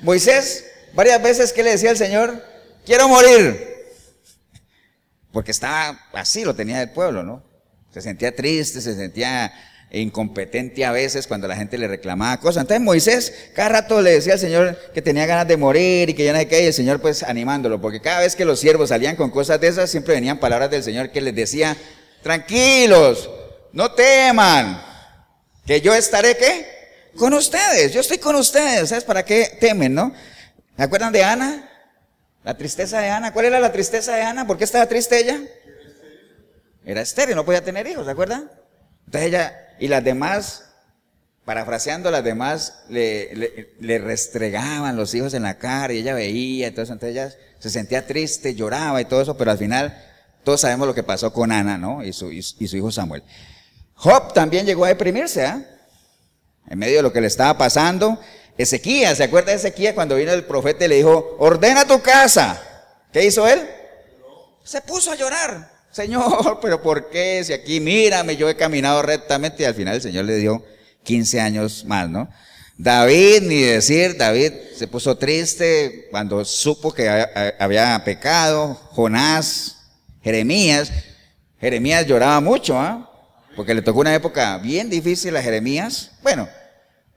Moisés, 0.01 0.65
varias 0.93 1.21
veces 1.21 1.51
que 1.53 1.63
le 1.63 1.71
decía 1.71 1.89
al 1.89 1.97
Señor, 1.97 2.43
quiero 2.85 3.07
morir. 3.07 3.69
Porque 5.31 5.51
estaba 5.51 5.99
así, 6.13 6.43
lo 6.43 6.53
tenía 6.53 6.81
el 6.81 6.91
pueblo, 6.91 7.23
¿no? 7.23 7.43
Se 7.91 8.01
sentía 8.01 8.35
triste, 8.35 8.81
se 8.81 8.95
sentía 8.95 9.51
incompetente 9.91 10.85
a 10.85 10.91
veces 10.91 11.27
cuando 11.27 11.47
la 11.47 11.55
gente 11.55 11.77
le 11.77 11.87
reclamaba 11.87 12.39
cosas. 12.39 12.61
Entonces 12.61 12.81
Moisés 12.81 13.33
cada 13.53 13.69
rato 13.69 14.01
le 14.01 14.11
decía 14.11 14.33
al 14.33 14.39
Señor 14.39 14.77
que 14.93 15.01
tenía 15.01 15.25
ganas 15.25 15.47
de 15.47 15.57
morir 15.57 16.09
y 16.09 16.13
que 16.13 16.23
ya 16.23 16.31
no 16.31 16.39
hay 16.39 16.45
que, 16.45 16.63
y 16.63 16.67
el 16.67 16.73
Señor 16.73 17.01
pues 17.01 17.23
animándolo, 17.23 17.81
porque 17.81 17.99
cada 17.99 18.21
vez 18.21 18.35
que 18.35 18.45
los 18.45 18.59
siervos 18.59 18.89
salían 18.89 19.15
con 19.15 19.29
cosas 19.29 19.59
de 19.59 19.67
esas, 19.67 19.89
siempre 19.89 20.13
venían 20.13 20.39
palabras 20.39 20.71
del 20.71 20.83
Señor 20.83 21.11
que 21.11 21.19
les 21.19 21.35
decía, 21.35 21.75
tranquilos, 22.23 23.29
no 23.73 23.91
teman, 23.91 24.81
que 25.65 25.81
yo 25.81 25.93
estaré 25.93 26.37
qué? 26.37 26.65
Con 27.17 27.33
ustedes, 27.33 27.91
yo 27.91 27.99
estoy 27.99 28.17
con 28.17 28.35
ustedes, 28.35 28.89
¿sabes 28.89 29.03
para 29.03 29.25
qué 29.25 29.57
temen, 29.59 29.93
no? 29.93 30.13
¿Se 30.77 30.83
acuerdan 30.83 31.11
de 31.11 31.23
Ana? 31.23 31.67
La 32.43 32.57
tristeza 32.57 32.99
de 32.99 33.09
Ana, 33.09 33.33
¿cuál 33.33 33.45
era 33.45 33.59
la 33.59 33.71
tristeza 33.71 34.15
de 34.15 34.23
Ana? 34.23 34.47
¿Por 34.47 34.57
qué 34.57 34.63
estaba 34.63 34.87
triste 34.87 35.19
ella? 35.19 35.39
Era 36.85 37.01
estéril, 37.01 37.35
no 37.35 37.45
podía 37.45 37.63
tener 37.63 37.85
hijos, 37.85 38.05
¿se 38.05 38.11
acuerdan? 38.11 38.49
Entonces 39.05 39.27
ella, 39.27 39.70
y 39.81 39.87
las 39.87 40.03
demás, 40.03 40.65
parafraseando, 41.43 42.11
las 42.11 42.23
demás 42.23 42.83
le, 42.87 43.73
le, 43.79 43.97
restregaban 43.97 44.95
los 44.95 45.15
hijos 45.15 45.33
en 45.33 45.41
la 45.41 45.57
cara 45.57 45.91
y 45.91 45.97
ella 45.97 46.13
veía, 46.13 46.67
entonces, 46.67 46.93
entonces 46.93 47.15
ella 47.15 47.35
se 47.57 47.71
sentía 47.71 48.05
triste, 48.05 48.53
lloraba 48.53 49.01
y 49.01 49.05
todo 49.05 49.23
eso, 49.23 49.35
pero 49.35 49.49
al 49.49 49.57
final 49.57 49.99
todos 50.43 50.61
sabemos 50.61 50.87
lo 50.87 50.93
que 50.93 51.01
pasó 51.01 51.33
con 51.33 51.51
Ana, 51.51 51.79
¿no? 51.79 52.03
Y 52.03 52.13
su, 52.13 52.31
y, 52.31 52.43
su 52.43 52.77
hijo 52.77 52.91
Samuel. 52.91 53.23
Job 53.95 54.33
también 54.33 54.67
llegó 54.67 54.85
a 54.85 54.89
deprimirse, 54.89 55.47
¿ah? 55.47 55.65
En 56.69 56.77
medio 56.77 56.97
de 56.97 57.01
lo 57.01 57.11
que 57.11 57.21
le 57.21 57.27
estaba 57.27 57.57
pasando. 57.57 58.19
Ezequías, 58.59 59.17
¿se 59.17 59.23
acuerda 59.23 59.49
de 59.49 59.57
Ezequías 59.57 59.95
cuando 59.95 60.15
vino 60.15 60.31
el 60.31 60.45
profeta 60.45 60.85
y 60.85 60.89
le 60.89 60.95
dijo, 60.97 61.37
ordena 61.39 61.87
tu 61.87 62.03
casa? 62.03 62.61
¿Qué 63.11 63.25
hizo 63.25 63.47
él? 63.47 63.67
Se 64.63 64.79
puso 64.81 65.11
a 65.11 65.15
llorar. 65.15 65.70
Señor, 65.91 66.59
pero 66.61 66.81
¿por 66.81 67.09
qué? 67.09 67.43
Si 67.43 67.53
aquí 67.53 67.79
mírame, 67.79 68.35
yo 68.37 68.49
he 68.49 68.55
caminado 68.55 69.01
rectamente 69.01 69.63
y 69.63 69.65
al 69.65 69.75
final 69.75 69.95
el 69.95 70.01
Señor 70.01 70.25
le 70.25 70.37
dio 70.37 70.63
15 71.03 71.41
años 71.41 71.85
más, 71.85 72.09
¿no? 72.09 72.29
David, 72.77 73.43
ni 73.43 73.61
decir, 73.61 74.17
David 74.17 74.53
se 74.75 74.87
puso 74.87 75.17
triste 75.17 76.07
cuando 76.09 76.43
supo 76.45 76.91
que 76.91 77.07
había 77.59 78.01
pecado, 78.03 78.73
Jonás, 78.91 79.77
Jeremías, 80.23 80.91
Jeremías 81.59 82.07
lloraba 82.07 82.39
mucho, 82.39 82.79
¿ah? 82.79 83.07
Porque 83.55 83.75
le 83.75 83.81
tocó 83.81 83.99
una 83.99 84.15
época 84.15 84.57
bien 84.57 84.89
difícil 84.89 85.35
a 85.35 85.43
Jeremías. 85.43 86.11
Bueno, 86.23 86.49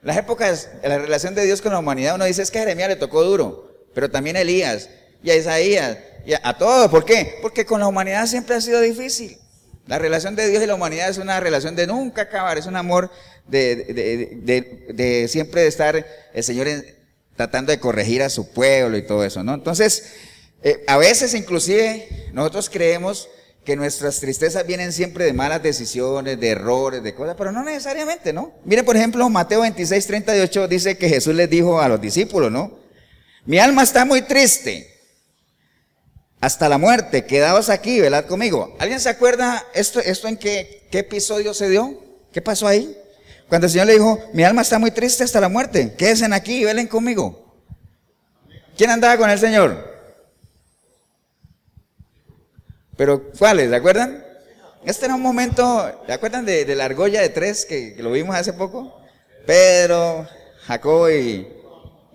las 0.03 0.17
épocas, 0.17 0.69
la 0.83 0.99
relación 0.99 1.33
de 1.33 1.45
Dios 1.45 1.61
con 1.61 1.71
la 1.71 1.79
humanidad, 1.79 2.15
uno 2.15 2.25
dice 2.25 2.43
es 2.43 2.51
que 2.51 2.59
a 2.59 2.61
Jeremías 2.61 2.89
le 2.89 2.95
tocó 2.97 3.23
duro, 3.23 3.87
pero 3.95 4.11
también 4.11 4.35
a 4.35 4.41
Elías 4.41 4.89
y 5.25 5.31
a 5.31 5.35
Isaías 5.35 5.97
a, 6.41 6.57
todos. 6.57 6.89
¿Por 6.89 7.03
qué? 7.03 7.39
Porque 7.41 7.65
con 7.65 7.79
la 7.79 7.87
humanidad 7.87 8.27
siempre 8.27 8.55
ha 8.55 8.61
sido 8.61 8.79
difícil. 8.79 9.37
La 9.87 9.99
relación 9.99 10.35
de 10.35 10.47
Dios 10.47 10.63
y 10.63 10.67
la 10.67 10.75
humanidad 10.75 11.09
es 11.09 11.17
una 11.17 11.39
relación 11.39 11.75
de 11.75 11.87
nunca 11.87 12.23
acabar, 12.23 12.57
es 12.57 12.65
un 12.67 12.75
amor 12.75 13.11
de, 13.47 15.27
siempre 15.29 15.61
de 15.61 15.67
estar 15.67 16.05
el 16.33 16.43
Señor 16.43 16.67
tratando 17.35 17.71
de 17.71 17.79
corregir 17.79 18.23
a 18.23 18.29
su 18.29 18.51
pueblo 18.51 18.97
y 18.97 19.05
todo 19.05 19.23
eso, 19.23 19.43
¿no? 19.43 19.53
Entonces, 19.53 20.13
eh, 20.63 20.83
a 20.87 20.97
veces 20.97 21.33
inclusive 21.33 22.07
nosotros 22.31 22.69
creemos 22.69 23.29
que 23.63 23.75
nuestras 23.75 24.19
tristezas 24.19 24.65
vienen 24.65 24.91
siempre 24.91 25.25
de 25.25 25.33
malas 25.33 25.61
decisiones, 25.61 26.39
de 26.39 26.49
errores, 26.49 27.03
de 27.03 27.13
cosas, 27.13 27.35
pero 27.37 27.51
no 27.51 27.63
necesariamente, 27.63 28.31
¿no? 28.31 28.53
Miren, 28.63 28.85
por 28.85 28.95
ejemplo, 28.95 29.27
Mateo 29.29 29.61
26, 29.61 30.07
38 30.07 30.67
dice 30.67 30.97
que 30.97 31.09
Jesús 31.09 31.35
les 31.35 31.49
dijo 31.49 31.79
a 31.81 31.87
los 31.87 32.01
discípulos, 32.01 32.51
¿no? 32.51 32.79
Mi 33.45 33.59
alma 33.59 33.83
está 33.83 34.05
muy 34.05 34.23
triste 34.23 34.94
hasta 36.45 36.69
la 36.69 36.77
muerte, 36.77 37.25
quedaos 37.25 37.69
aquí, 37.69 37.99
velad 37.99 38.25
conmigo. 38.25 38.75
¿Alguien 38.77 38.99
se 38.99 39.09
acuerda 39.09 39.65
esto, 39.73 39.99
esto 39.99 40.27
en 40.27 40.37
qué, 40.37 40.87
episodio 40.91 41.55
se 41.55 41.67
dio? 41.67 41.99
¿Qué 42.31 42.39
pasó 42.39 42.67
ahí? 42.67 42.95
Cuando 43.49 43.65
el 43.65 43.71
Señor 43.71 43.87
le 43.87 43.93
dijo, 43.93 44.19
mi 44.31 44.43
alma 44.43 44.61
está 44.61 44.77
muy 44.77 44.91
triste 44.91 45.23
hasta 45.23 45.41
la 45.41 45.49
muerte, 45.49 45.95
quédense 45.97 46.25
aquí 46.31 46.57
y 46.57 46.63
velen 46.63 46.85
conmigo. 46.85 47.57
¿Quién 48.77 48.91
andaba 48.91 49.17
con 49.17 49.27
el 49.27 49.39
Señor? 49.39 49.91
Pero 52.95 53.31
¿cuáles? 53.39 53.71
¿Se 53.71 53.75
acuerdan? 53.75 54.23
Este 54.85 55.05
era 55.05 55.15
un 55.15 55.23
momento, 55.23 56.03
¿se 56.05 56.13
acuerdan 56.13 56.45
de, 56.45 56.75
la 56.75 56.85
argolla 56.85 57.21
de 57.21 57.29
tres 57.29 57.65
que, 57.65 57.95
que, 57.95 58.03
lo 58.03 58.11
vimos 58.11 58.35
hace 58.35 58.53
poco? 58.53 59.01
Pedro, 59.47 60.27
Jacob 60.67 61.09
y, 61.09 61.47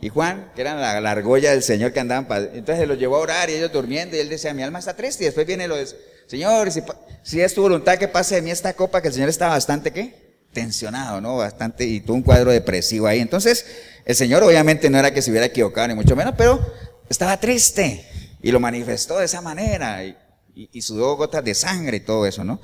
y 0.01 0.09
Juan, 0.09 0.51
que 0.55 0.63
eran 0.63 0.81
la, 0.81 1.11
argolla 1.11 1.51
del 1.51 1.63
Señor 1.63 1.93
que 1.93 2.01
andaban, 2.01 2.27
entonces 2.55 2.79
se 2.79 2.87
los 2.87 2.99
llevó 2.99 3.17
a 3.17 3.21
orar 3.21 3.51
y 3.51 3.55
ellos 3.55 3.73
durmiendo 3.73 4.17
y 4.17 4.21
él 4.21 4.29
decía, 4.29 4.55
mi 4.55 4.63
alma 4.63 4.79
está 4.79 4.97
triste 4.97 5.25
y 5.25 5.27
después 5.27 5.47
viene 5.47 5.69
lo 5.69 5.77
de, 5.77 5.87
Señor, 6.27 6.71
si, 6.73 6.83
si 7.23 7.41
es 7.41 7.55
tu 7.55 7.63
voluntad 7.63 7.99
que 7.99 8.09
pase 8.09 8.37
de 8.37 8.43
mí 8.43 8.51
esta 8.51 8.73
copa, 8.73 9.03
que 9.03 9.09
el 9.09 9.15
Señor 9.15 9.29
está 9.29 9.49
bastante, 9.49 9.93
¿qué? 9.93 10.39
Tensionado, 10.53 11.21
¿no? 11.21 11.37
Bastante, 11.37 11.85
y 11.85 12.01
tuvo 12.01 12.17
un 12.17 12.23
cuadro 12.23 12.51
depresivo 12.51 13.07
ahí. 13.07 13.21
Entonces, 13.21 13.67
el 14.05 14.17
Señor 14.17 14.43
obviamente 14.43 14.89
no 14.89 14.99
era 14.99 15.13
que 15.13 15.23
se 15.23 15.31
hubiera 15.31 15.47
equivocado, 15.47 15.89
ni 15.89 15.95
mucho 15.95 16.17
menos, 16.17 16.35
pero 16.37 16.61
estaba 17.09 17.39
triste 17.39 18.07
y 18.41 18.51
lo 18.51 18.59
manifestó 18.59 19.19
de 19.19 19.27
esa 19.27 19.43
manera 19.43 20.03
y, 20.05 20.17
y 20.55 20.83
sudó 20.83 21.17
gotas 21.17 21.45
de 21.45 21.55
sangre 21.55 21.99
y 21.99 22.01
todo 22.01 22.27
eso, 22.27 22.43
¿no? 22.43 22.61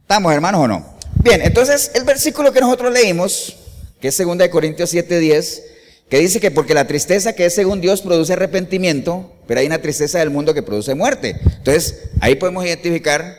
¿Estamos 0.00 0.32
hermanos 0.32 0.62
o 0.62 0.68
no? 0.68 0.98
Bien, 1.22 1.40
entonces 1.42 1.90
el 1.94 2.04
versículo 2.04 2.52
que 2.52 2.60
nosotros 2.60 2.92
leímos, 2.92 3.56
que 4.00 4.08
es 4.08 4.18
2 4.18 4.48
Corintios 4.48 4.92
7:10, 4.92 5.62
que 6.08 6.18
dice 6.18 6.40
que 6.40 6.50
porque 6.50 6.74
la 6.74 6.86
tristeza 6.86 7.34
que 7.34 7.44
es 7.44 7.54
según 7.54 7.80
Dios 7.80 8.00
produce 8.02 8.32
arrepentimiento, 8.32 9.34
pero 9.46 9.60
hay 9.60 9.66
una 9.66 9.82
tristeza 9.82 10.18
del 10.18 10.30
mundo 10.30 10.54
que 10.54 10.62
produce 10.62 10.94
muerte. 10.94 11.36
Entonces, 11.44 12.10
ahí 12.20 12.36
podemos 12.36 12.64
identificar 12.64 13.36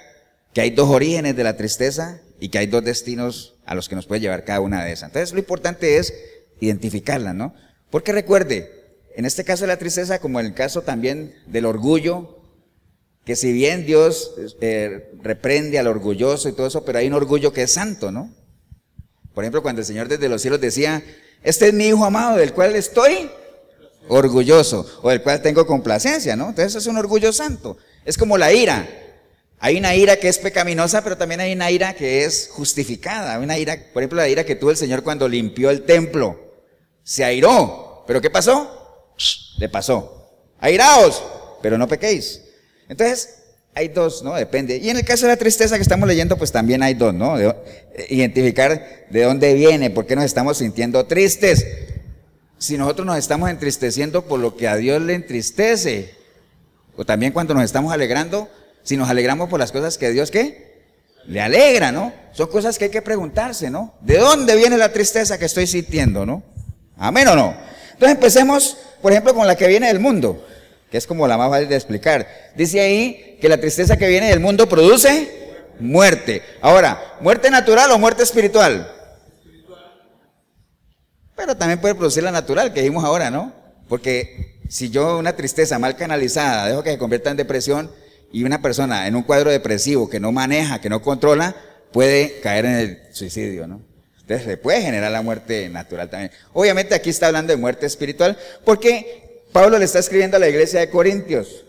que 0.53 0.61
hay 0.61 0.69
dos 0.71 0.89
orígenes 0.89 1.35
de 1.35 1.43
la 1.43 1.57
tristeza 1.57 2.21
y 2.39 2.49
que 2.49 2.59
hay 2.59 2.67
dos 2.67 2.83
destinos 2.83 3.55
a 3.65 3.75
los 3.75 3.89
que 3.89 3.95
nos 3.95 4.05
puede 4.05 4.21
llevar 4.21 4.45
cada 4.45 4.61
una 4.61 4.85
de 4.85 4.91
esas. 4.91 5.09
Entonces, 5.09 5.33
lo 5.33 5.39
importante 5.39 5.97
es 5.97 6.13
identificarla, 6.59 7.33
¿no? 7.33 7.53
Porque 7.89 8.11
recuerde, 8.11 8.71
en 9.15 9.25
este 9.25 9.43
caso 9.43 9.63
de 9.63 9.69
la 9.69 9.77
tristeza, 9.77 10.19
como 10.19 10.39
en 10.39 10.45
el 10.45 10.53
caso 10.53 10.81
también 10.83 11.33
del 11.47 11.65
orgullo, 11.65 12.39
que 13.25 13.35
si 13.35 13.51
bien 13.51 13.85
Dios 13.85 14.35
eh, 14.61 15.11
reprende 15.21 15.79
al 15.79 15.87
orgulloso 15.87 16.49
y 16.49 16.53
todo 16.53 16.67
eso, 16.67 16.85
pero 16.85 16.99
hay 16.99 17.07
un 17.07 17.13
orgullo 17.13 17.51
que 17.51 17.63
es 17.63 17.71
santo, 17.71 18.11
¿no? 18.11 18.33
Por 19.33 19.43
ejemplo, 19.43 19.61
cuando 19.61 19.81
el 19.81 19.85
Señor 19.85 20.07
desde 20.07 20.29
los 20.29 20.41
cielos 20.41 20.61
decía, 20.61 21.03
este 21.43 21.67
es 21.67 21.73
mi 21.73 21.87
hijo 21.87 22.03
amado 22.05 22.37
del 22.37 22.53
cual 22.53 22.75
estoy 22.75 23.29
orgulloso 24.07 24.85
o 25.01 25.09
del 25.09 25.21
cual 25.21 25.41
tengo 25.41 25.65
complacencia, 25.65 26.35
¿no? 26.35 26.49
Entonces 26.49 26.75
es 26.75 26.87
un 26.87 26.97
orgullo 26.97 27.31
santo. 27.31 27.77
Es 28.05 28.17
como 28.17 28.37
la 28.37 28.51
ira. 28.51 28.87
Hay 29.59 29.77
una 29.77 29.93
ira 29.95 30.15
que 30.17 30.29
es 30.29 30.39
pecaminosa, 30.39 31.03
pero 31.03 31.17
también 31.17 31.41
hay 31.41 31.53
una 31.53 31.69
ira 31.69 31.93
que 31.93 32.23
es 32.23 32.49
justificada. 32.51 33.39
Una 33.39 33.57
ira, 33.57 33.77
por 33.93 34.01
ejemplo, 34.01 34.17
la 34.17 34.29
ira 34.29 34.45
que 34.45 34.55
tuvo 34.55 34.71
el 34.71 34.77
Señor 34.77 35.03
cuando 35.03 35.27
limpió 35.27 35.69
el 35.69 35.83
templo. 35.83 36.39
Se 37.03 37.23
airó. 37.23 38.03
¿Pero 38.07 38.21
qué 38.21 38.29
pasó? 38.29 39.13
Le 39.57 39.69
pasó. 39.69 40.29
Airaos, 40.59 41.21
pero 41.61 41.77
no 41.77 41.87
pequéis. 41.87 42.41
Entonces, 42.87 43.39
hay 43.75 43.89
dos, 43.89 44.23
¿no? 44.23 44.33
Depende. 44.33 44.77
Y 44.77 44.89
en 44.89 44.97
el 44.97 45.05
caso 45.05 45.25
de 45.25 45.33
la 45.33 45.37
tristeza 45.37 45.75
que 45.75 45.81
estamos 45.81 46.07
leyendo, 46.07 46.37
pues 46.37 46.51
también 46.51 46.81
hay 46.81 46.93
dos, 46.93 47.13
¿no? 47.13 47.37
Identificar 48.09 49.05
de 49.09 49.23
dónde 49.23 49.53
viene, 49.53 49.89
por 49.89 50.05
qué 50.05 50.15
nos 50.15 50.25
estamos 50.25 50.57
sintiendo 50.57 51.05
tristes. 51.05 51.65
Si 52.57 52.77
nosotros 52.77 53.05
nos 53.05 53.17
estamos 53.17 53.49
entristeciendo 53.49 54.25
por 54.25 54.39
lo 54.39 54.55
que 54.55 54.67
a 54.67 54.75
Dios 54.75 55.01
le 55.01 55.13
entristece, 55.13 56.13
o 56.95 57.05
también 57.05 57.31
cuando 57.31 57.53
nos 57.53 57.63
estamos 57.63 57.93
alegrando, 57.93 58.49
si 58.83 58.97
nos 58.97 59.09
alegramos 59.09 59.49
por 59.49 59.59
las 59.59 59.71
cosas 59.71 59.97
que 59.97 60.11
Dios, 60.11 60.31
¿qué? 60.31 60.69
Le 61.25 61.41
alegra, 61.41 61.91
¿no? 61.91 62.11
Son 62.33 62.47
cosas 62.47 62.77
que 62.77 62.85
hay 62.85 62.91
que 62.91 63.01
preguntarse, 63.01 63.69
¿no? 63.69 63.95
¿De 64.01 64.17
dónde 64.17 64.55
viene 64.55 64.77
la 64.77 64.91
tristeza 64.91 65.37
que 65.37 65.45
estoy 65.45 65.67
sintiendo, 65.67 66.25
¿no? 66.25 66.43
Amén 66.97 67.27
o 67.29 67.35
no. 67.35 67.55
Entonces 67.93 68.15
empecemos, 68.15 68.77
por 69.01 69.11
ejemplo, 69.11 69.33
con 69.33 69.47
la 69.47 69.55
que 69.55 69.67
viene 69.67 69.87
del 69.87 69.99
mundo, 69.99 70.45
que 70.91 70.97
es 70.97 71.05
como 71.07 71.27
la 71.27 71.37
más 71.37 71.49
fácil 71.49 71.69
de 71.69 71.75
explicar. 71.75 72.27
Dice 72.55 72.79
ahí 72.79 73.37
que 73.39 73.47
la 73.47 73.57
tristeza 73.57 73.97
que 73.97 74.07
viene 74.07 74.29
del 74.29 74.39
mundo 74.39 74.67
produce 74.67 75.38
muerte. 75.79 76.43
Ahora, 76.61 77.17
¿muerte 77.21 77.49
natural 77.49 77.91
o 77.91 77.99
muerte 77.99 78.23
espiritual? 78.23 78.91
Pero 81.35 81.55
también 81.55 81.79
puede 81.79 81.95
producir 81.95 82.23
la 82.23 82.31
natural, 82.31 82.73
que 82.73 82.81
vimos 82.81 83.03
ahora, 83.03 83.31
¿no? 83.31 83.53
Porque 83.87 84.59
si 84.69 84.89
yo 84.89 85.17
una 85.17 85.35
tristeza 85.35 85.79
mal 85.79 85.95
canalizada 85.95 86.67
dejo 86.67 86.83
que 86.83 86.91
se 86.91 86.97
convierta 86.97 87.31
en 87.31 87.37
depresión 87.37 87.91
y 88.31 88.43
una 88.43 88.61
persona 88.61 89.07
en 89.07 89.15
un 89.15 89.23
cuadro 89.23 89.49
depresivo 89.49 90.09
que 90.09 90.19
no 90.19 90.31
maneja, 90.31 90.81
que 90.81 90.89
no 90.89 91.01
controla, 91.01 91.55
puede 91.91 92.39
caer 92.41 92.65
en 92.65 92.73
el 92.73 92.99
suicidio, 93.11 93.67
¿no? 93.67 93.81
Entonces 94.19 94.45
se 94.45 94.57
puede 94.57 94.81
generar 94.81 95.11
la 95.11 95.23
muerte 95.23 95.69
natural 95.69 96.09
también. 96.09 96.31
Obviamente 96.53 96.93
aquí 96.93 97.09
está 97.09 97.27
hablando 97.27 97.51
de 97.51 97.57
muerte 97.57 97.87
espiritual 97.87 98.37
porque 98.63 99.43
Pablo 99.51 99.79
le 99.79 99.85
está 99.85 99.97
escribiendo 99.97 100.37
a 100.37 100.39
la 100.39 100.49
iglesia 100.49 100.81
de 100.81 100.89
Corintios 100.91 101.65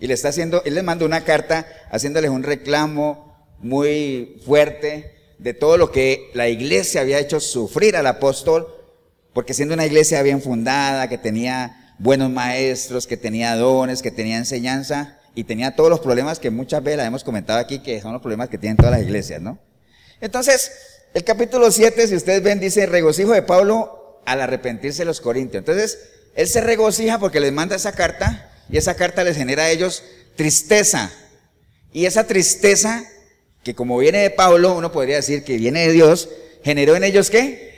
y 0.00 0.06
le 0.06 0.14
está 0.14 0.28
haciendo, 0.28 0.62
él 0.64 0.74
les 0.74 0.84
manda 0.84 1.04
una 1.04 1.24
carta 1.24 1.66
haciéndoles 1.90 2.30
un 2.30 2.44
reclamo 2.44 3.31
muy 3.62 4.40
fuerte 4.44 5.14
de 5.38 5.54
todo 5.54 5.76
lo 5.76 5.90
que 5.90 6.30
la 6.34 6.48
iglesia 6.48 7.00
había 7.00 7.18
hecho 7.18 7.40
sufrir 7.40 7.96
al 7.96 8.06
apóstol 8.06 8.82
porque 9.32 9.54
siendo 9.54 9.74
una 9.74 9.86
iglesia 9.86 10.22
bien 10.22 10.42
fundada, 10.42 11.08
que 11.08 11.18
tenía 11.18 11.94
buenos 11.98 12.30
maestros, 12.30 13.06
que 13.06 13.16
tenía 13.16 13.56
dones, 13.56 14.02
que 14.02 14.10
tenía 14.10 14.36
enseñanza 14.36 15.18
y 15.34 15.44
tenía 15.44 15.74
todos 15.74 15.88
los 15.88 16.00
problemas 16.00 16.38
que 16.38 16.50
muchas 16.50 16.82
veces 16.82 17.06
hemos 17.06 17.24
comentado 17.24 17.58
aquí, 17.58 17.78
que 17.78 18.00
son 18.00 18.12
los 18.12 18.20
problemas 18.20 18.48
que 18.48 18.58
tienen 18.58 18.76
todas 18.76 18.92
las 18.92 19.02
iglesias, 19.02 19.40
¿no? 19.40 19.58
Entonces, 20.20 20.72
el 21.14 21.24
capítulo 21.24 21.70
7, 21.70 22.06
si 22.06 22.14
ustedes 22.14 22.42
ven, 22.42 22.60
dice 22.60 22.86
regocijo 22.86 23.32
de 23.32 23.42
Pablo 23.42 24.20
al 24.26 24.40
arrepentirse 24.40 25.00
de 25.00 25.06
los 25.06 25.20
corintios. 25.20 25.60
Entonces, 25.60 25.98
él 26.34 26.46
se 26.48 26.60
regocija 26.60 27.18
porque 27.18 27.40
les 27.40 27.52
manda 27.52 27.76
esa 27.76 27.92
carta 27.92 28.50
y 28.68 28.76
esa 28.76 28.94
carta 28.94 29.24
les 29.24 29.36
genera 29.36 29.64
a 29.64 29.70
ellos 29.70 30.02
tristeza. 30.36 31.10
Y 31.92 32.06
esa 32.06 32.26
tristeza, 32.26 33.04
que 33.62 33.74
como 33.74 33.98
viene 33.98 34.18
de 34.18 34.30
Pablo, 34.30 34.76
uno 34.76 34.92
podría 34.92 35.16
decir 35.16 35.44
que 35.44 35.56
viene 35.56 35.86
de 35.86 35.92
Dios, 35.92 36.28
generó 36.64 36.96
en 36.96 37.04
ellos 37.04 37.30
qué? 37.30 37.72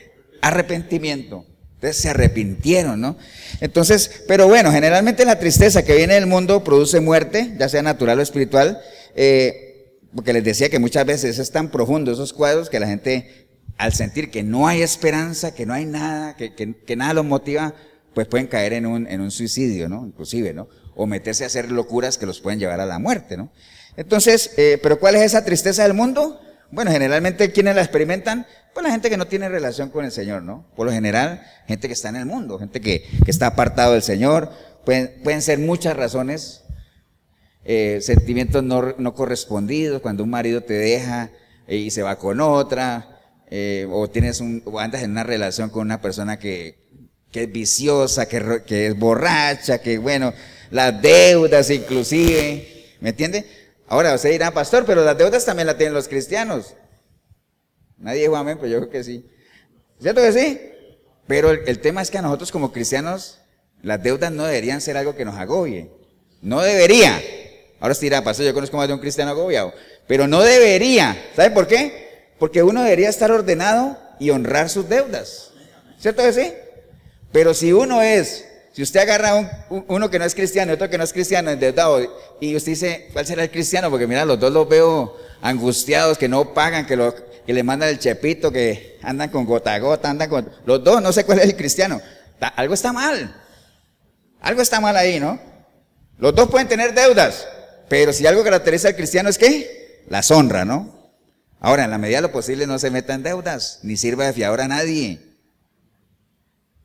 arrepentimiento. 0.44 1.46
Entonces 1.76 2.02
se 2.02 2.08
arrepintieron, 2.10 3.00
¿no? 3.00 3.16
Entonces, 3.60 4.22
pero 4.28 4.46
bueno, 4.46 4.70
generalmente 4.72 5.24
la 5.24 5.38
tristeza 5.38 5.84
que 5.84 5.96
viene 5.96 6.14
del 6.14 6.26
mundo 6.26 6.64
produce 6.64 7.00
muerte, 7.00 7.54
ya 7.58 7.68
sea 7.68 7.82
natural 7.82 8.18
o 8.18 8.22
espiritual, 8.22 8.80
eh, 9.16 9.98
porque 10.14 10.32
les 10.32 10.44
decía 10.44 10.68
que 10.68 10.78
muchas 10.78 11.04
veces 11.04 11.38
es 11.38 11.50
tan 11.50 11.70
profundo 11.70 12.12
esos 12.12 12.32
cuadros 12.32 12.70
que 12.70 12.80
la 12.80 12.86
gente, 12.86 13.48
al 13.76 13.92
sentir 13.92 14.30
que 14.30 14.42
no 14.42 14.68
hay 14.68 14.82
esperanza, 14.82 15.54
que 15.54 15.66
no 15.66 15.74
hay 15.74 15.84
nada, 15.84 16.36
que, 16.36 16.54
que, 16.54 16.96
nada 16.96 17.14
los 17.14 17.24
motiva, 17.24 17.74
pues 18.14 18.28
pueden 18.28 18.46
caer 18.46 18.74
en 18.74 18.86
un, 18.86 19.06
en 19.06 19.20
un 19.20 19.30
suicidio, 19.30 19.88
¿no? 19.88 20.06
Inclusive, 20.06 20.54
¿no? 20.54 20.68
O 20.94 21.06
meterse 21.06 21.44
a 21.44 21.48
hacer 21.48 21.70
locuras 21.72 22.16
que 22.16 22.26
los 22.26 22.40
pueden 22.40 22.60
llevar 22.60 22.80
a 22.80 22.86
la 22.86 22.98
muerte, 22.98 23.36
¿no? 23.36 23.50
Entonces, 23.96 24.52
eh, 24.56 24.78
pero 24.82 24.98
¿cuál 24.98 25.14
es 25.14 25.22
esa 25.22 25.44
tristeza 25.44 25.82
del 25.84 25.94
mundo? 25.94 26.40
Bueno, 26.70 26.90
generalmente 26.90 27.52
quienes 27.52 27.76
la 27.76 27.82
experimentan, 27.82 28.46
pues 28.72 28.84
la 28.84 28.90
gente 28.90 29.08
que 29.08 29.16
no 29.16 29.26
tiene 29.26 29.48
relación 29.48 29.90
con 29.90 30.04
el 30.04 30.10
Señor, 30.10 30.42
¿no? 30.42 30.66
Por 30.74 30.86
lo 30.86 30.92
general, 30.92 31.42
gente 31.66 31.86
que 31.86 31.94
está 31.94 32.08
en 32.08 32.16
el 32.16 32.26
mundo, 32.26 32.58
gente 32.58 32.80
que, 32.80 33.04
está 33.26 33.48
apartado 33.48 33.92
del 33.92 34.02
Señor. 34.02 34.50
Pueden, 34.84 35.40
ser 35.40 35.60
muchas 35.60 35.96
razones, 35.96 36.64
eh, 37.64 38.00
sentimientos 38.02 38.62
no, 38.64 39.14
correspondidos, 39.14 40.02
cuando 40.02 40.24
un 40.24 40.30
marido 40.30 40.62
te 40.62 40.74
deja 40.74 41.30
eh, 41.68 41.76
y 41.76 41.90
se 41.90 42.02
va 42.02 42.18
con 42.18 42.40
otra, 42.40 43.10
o 43.90 44.10
tienes 44.10 44.40
un, 44.40 44.62
o 44.64 44.80
andas 44.80 45.04
en 45.04 45.12
una 45.12 45.22
relación 45.22 45.70
con 45.70 45.82
una 45.82 46.00
persona 46.00 46.40
que, 46.40 46.82
es 47.32 47.52
viciosa, 47.52 48.26
que, 48.26 48.62
que 48.66 48.88
es 48.88 48.98
borracha, 48.98 49.78
que 49.78 49.98
bueno, 49.98 50.32
las 50.70 51.00
deudas 51.00 51.70
inclusive, 51.70 52.96
¿me 53.00 53.10
entiende? 53.10 53.63
Ahora 53.86 54.14
usted 54.14 54.30
dirá, 54.30 54.50
pastor, 54.50 54.84
pero 54.86 55.04
las 55.04 55.16
deudas 55.16 55.44
también 55.44 55.66
las 55.66 55.76
tienen 55.76 55.94
los 55.94 56.08
cristianos. 56.08 56.74
Nadie 57.98 58.22
dijo 58.22 58.36
amén, 58.36 58.58
pero 58.60 58.70
yo 58.70 58.78
creo 58.80 58.90
que 58.90 59.04
sí. 59.04 59.28
¿Cierto 60.00 60.20
que 60.20 60.32
sí? 60.32 60.60
Pero 61.26 61.50
el, 61.50 61.78
tema 61.80 62.02
es 62.02 62.10
que 62.10 62.18
a 62.18 62.22
nosotros 62.22 62.52
como 62.52 62.72
cristianos, 62.72 63.40
las 63.82 64.02
deudas 64.02 64.32
no 64.32 64.44
deberían 64.44 64.80
ser 64.80 64.96
algo 64.96 65.14
que 65.14 65.24
nos 65.24 65.36
agobie. 65.36 65.90
No 66.42 66.60
debería. 66.60 67.20
Ahora 67.80 67.92
usted 67.92 68.06
dirá, 68.06 68.22
pastor, 68.24 68.46
yo 68.46 68.54
conozco 68.54 68.76
más 68.76 68.88
de 68.88 68.94
un 68.94 69.00
cristiano 69.00 69.30
agobiado. 69.30 69.72
Pero 70.06 70.26
no 70.26 70.42
debería. 70.42 71.16
¿Sabe 71.34 71.50
por 71.50 71.66
qué? 71.66 72.32
Porque 72.38 72.62
uno 72.62 72.82
debería 72.82 73.08
estar 73.08 73.30
ordenado 73.30 73.98
y 74.18 74.30
honrar 74.30 74.68
sus 74.68 74.88
deudas. 74.88 75.52
¿Cierto 75.98 76.22
que 76.22 76.32
sí? 76.32 76.52
Pero 77.32 77.54
si 77.54 77.72
uno 77.72 78.02
es 78.02 78.44
si 78.74 78.82
usted 78.82 79.00
agarra 79.00 79.36
un, 79.70 79.84
uno 79.86 80.10
que 80.10 80.18
no 80.18 80.24
es 80.24 80.34
cristiano 80.34 80.72
y 80.72 80.74
otro 80.74 80.90
que 80.90 80.98
no 80.98 81.04
es 81.04 81.12
cristiano 81.12 81.48
endeudado 81.48 82.00
y 82.40 82.56
usted 82.56 82.72
dice, 82.72 83.08
¿cuál 83.12 83.24
será 83.24 83.44
el 83.44 83.50
cristiano? 83.52 83.88
Porque 83.88 84.08
mira, 84.08 84.24
los 84.24 84.40
dos 84.40 84.52
los 84.52 84.68
veo 84.68 85.16
angustiados, 85.42 86.18
que 86.18 86.28
no 86.28 86.54
pagan, 86.54 86.84
que, 86.84 86.96
lo, 86.96 87.14
que 87.14 87.52
le 87.52 87.62
mandan 87.62 87.90
el 87.90 88.00
chepito, 88.00 88.50
que 88.50 88.98
andan 89.02 89.30
con 89.30 89.44
gota 89.44 89.74
a 89.74 89.78
gota, 89.78 90.10
andan 90.10 90.28
con... 90.28 90.50
Los 90.66 90.82
dos, 90.82 91.00
no 91.00 91.12
sé 91.12 91.24
cuál 91.24 91.38
es 91.38 91.44
el 91.44 91.56
cristiano. 91.56 92.00
algo 92.40 92.74
está 92.74 92.92
mal. 92.92 93.40
Algo 94.40 94.60
está 94.60 94.80
mal 94.80 94.96
ahí, 94.96 95.20
¿no? 95.20 95.38
Los 96.18 96.34
dos 96.34 96.50
pueden 96.50 96.66
tener 96.66 96.94
deudas, 96.94 97.46
pero 97.88 98.12
si 98.12 98.26
algo 98.26 98.42
caracteriza 98.42 98.88
al 98.88 98.96
cristiano 98.96 99.28
es 99.28 99.38
que 99.38 100.02
las 100.08 100.32
honra, 100.32 100.64
¿no? 100.64 101.12
Ahora, 101.60 101.84
en 101.84 101.92
la 101.92 101.98
medida 101.98 102.16
de 102.16 102.22
lo 102.22 102.32
posible 102.32 102.66
no 102.66 102.80
se 102.80 102.90
meta 102.90 103.14
en 103.14 103.22
deudas, 103.22 103.78
ni 103.84 103.96
sirva 103.96 104.26
de 104.26 104.32
fiador 104.32 104.60
a 104.62 104.66
nadie. 104.66 105.20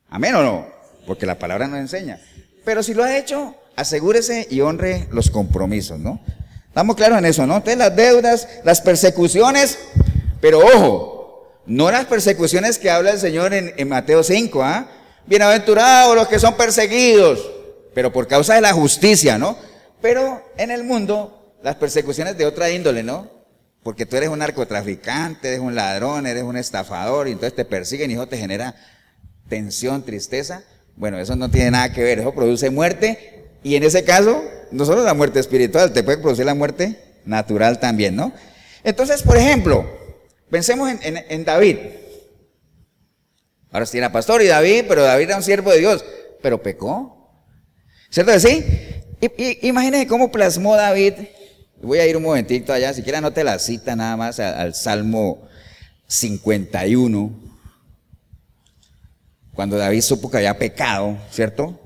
¿Amén 0.08 0.36
o 0.36 0.42
no? 0.44 0.79
Porque 1.10 1.26
la 1.26 1.40
palabra 1.40 1.66
nos 1.66 1.80
enseña. 1.80 2.20
Pero 2.64 2.84
si 2.84 2.94
lo 2.94 3.02
ha 3.02 3.18
hecho, 3.18 3.56
asegúrese 3.74 4.46
y 4.48 4.60
honre 4.60 5.08
los 5.10 5.28
compromisos, 5.28 5.98
¿no? 5.98 6.20
Estamos 6.68 6.94
claros 6.94 7.18
en 7.18 7.24
eso, 7.24 7.48
¿no? 7.48 7.56
Entonces 7.56 7.78
las 7.78 7.96
deudas, 7.96 8.46
las 8.62 8.80
persecuciones, 8.80 9.76
pero 10.40 10.60
ojo, 10.60 11.62
no 11.66 11.90
las 11.90 12.04
persecuciones 12.04 12.78
que 12.78 12.92
habla 12.92 13.10
el 13.10 13.18
Señor 13.18 13.52
en, 13.52 13.88
Mateo 13.88 14.22
5, 14.22 14.62
¿ah? 14.62 14.88
Bienaventurados 15.26 16.14
los 16.14 16.28
que 16.28 16.38
son 16.38 16.56
perseguidos, 16.56 17.44
pero 17.92 18.12
por 18.12 18.28
causa 18.28 18.54
de 18.54 18.60
la 18.60 18.72
justicia, 18.72 19.36
¿no? 19.36 19.58
Pero 20.00 20.48
en 20.58 20.70
el 20.70 20.84
mundo, 20.84 21.56
las 21.60 21.74
persecuciones 21.74 22.38
de 22.38 22.46
otra 22.46 22.70
índole, 22.70 23.02
¿no? 23.02 23.28
Porque 23.82 24.06
tú 24.06 24.14
eres 24.14 24.28
un 24.28 24.38
narcotraficante, 24.38 25.48
eres 25.48 25.58
un 25.58 25.74
ladrón, 25.74 26.28
eres 26.28 26.44
un 26.44 26.56
estafador, 26.56 27.26
y 27.26 27.32
entonces 27.32 27.56
te 27.56 27.64
persiguen 27.64 28.12
y 28.12 28.14
eso 28.14 28.28
te 28.28 28.38
genera 28.38 28.76
tensión, 29.48 30.04
tristeza. 30.04 30.62
Bueno, 30.96 31.18
eso 31.18 31.36
no 31.36 31.50
tiene 31.50 31.70
nada 31.70 31.92
que 31.92 32.02
ver, 32.02 32.18
eso 32.18 32.34
produce 32.34 32.70
muerte 32.70 33.48
y 33.62 33.74
en 33.74 33.82
ese 33.82 34.04
caso, 34.04 34.42
no 34.70 34.84
solo 34.84 35.02
la 35.02 35.14
muerte 35.14 35.40
espiritual, 35.40 35.92
te 35.92 36.02
puede 36.02 36.18
producir 36.18 36.46
la 36.46 36.54
muerte 36.54 36.98
natural 37.24 37.78
también, 37.78 38.16
¿no? 38.16 38.32
Entonces, 38.84 39.22
por 39.22 39.36
ejemplo, 39.36 39.84
pensemos 40.50 40.90
en, 41.02 41.44
David. 41.44 41.76
Ahora 43.70 43.86
sí 43.86 43.98
era 43.98 44.10
pastor 44.10 44.42
y 44.42 44.46
David, 44.46 44.84
pero 44.88 45.02
David 45.02 45.24
era 45.24 45.36
un 45.36 45.42
siervo 45.42 45.70
de 45.70 45.78
Dios, 45.78 46.04
pero 46.42 46.62
pecó. 46.62 47.44
¿Cierto 48.10 48.32
que 48.32 48.40
sí? 48.40 48.64
Y, 49.20 50.06
cómo 50.06 50.32
plasmó 50.32 50.74
David. 50.76 51.14
Voy 51.82 51.98
a 51.98 52.06
ir 52.06 52.16
un 52.16 52.22
momentito 52.22 52.72
allá, 52.72 52.92
siquiera 52.92 53.20
no 53.20 53.32
te 53.32 53.44
la 53.44 53.58
cita 53.58 53.94
nada 53.96 54.16
más 54.16 54.40
al 54.40 54.74
Salmo 54.74 55.48
51 56.08 57.49
cuando 59.60 59.76
David 59.76 60.00
supo 60.00 60.30
que 60.30 60.38
había 60.38 60.56
pecado, 60.56 61.18
¿cierto? 61.30 61.78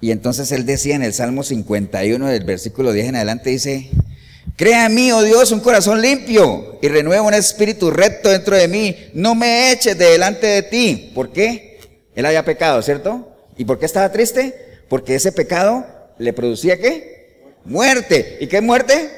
Y 0.00 0.12
entonces 0.12 0.50
él 0.50 0.64
decía 0.64 0.94
en 0.94 1.02
el 1.02 1.12
Salmo 1.12 1.42
51, 1.42 2.26
del 2.26 2.44
versículo 2.44 2.90
10 2.90 3.08
en 3.08 3.16
adelante, 3.16 3.50
dice, 3.50 3.90
Crea 4.56 4.86
en 4.86 4.94
mí, 4.94 5.12
oh 5.12 5.22
Dios, 5.22 5.52
un 5.52 5.60
corazón 5.60 6.00
limpio 6.00 6.78
y 6.80 6.88
renueva 6.88 7.20
un 7.20 7.34
espíritu 7.34 7.90
recto 7.90 8.30
dentro 8.30 8.56
de 8.56 8.66
mí. 8.66 8.96
No 9.12 9.34
me 9.34 9.72
eches 9.72 9.98
de 9.98 10.06
delante 10.06 10.46
de 10.46 10.62
ti. 10.62 11.12
¿Por 11.14 11.34
qué? 11.34 11.78
Él 12.14 12.24
había 12.24 12.46
pecado, 12.46 12.80
¿cierto? 12.80 13.36
¿Y 13.58 13.66
por 13.66 13.78
qué 13.78 13.84
estaba 13.84 14.10
triste? 14.10 14.80
Porque 14.88 15.14
ese 15.14 15.32
pecado 15.32 15.84
le 16.16 16.32
producía 16.32 16.80
qué? 16.80 17.42
Muerte. 17.66 18.38
¿Y 18.40 18.46
qué 18.46 18.62
muerte? 18.62 19.10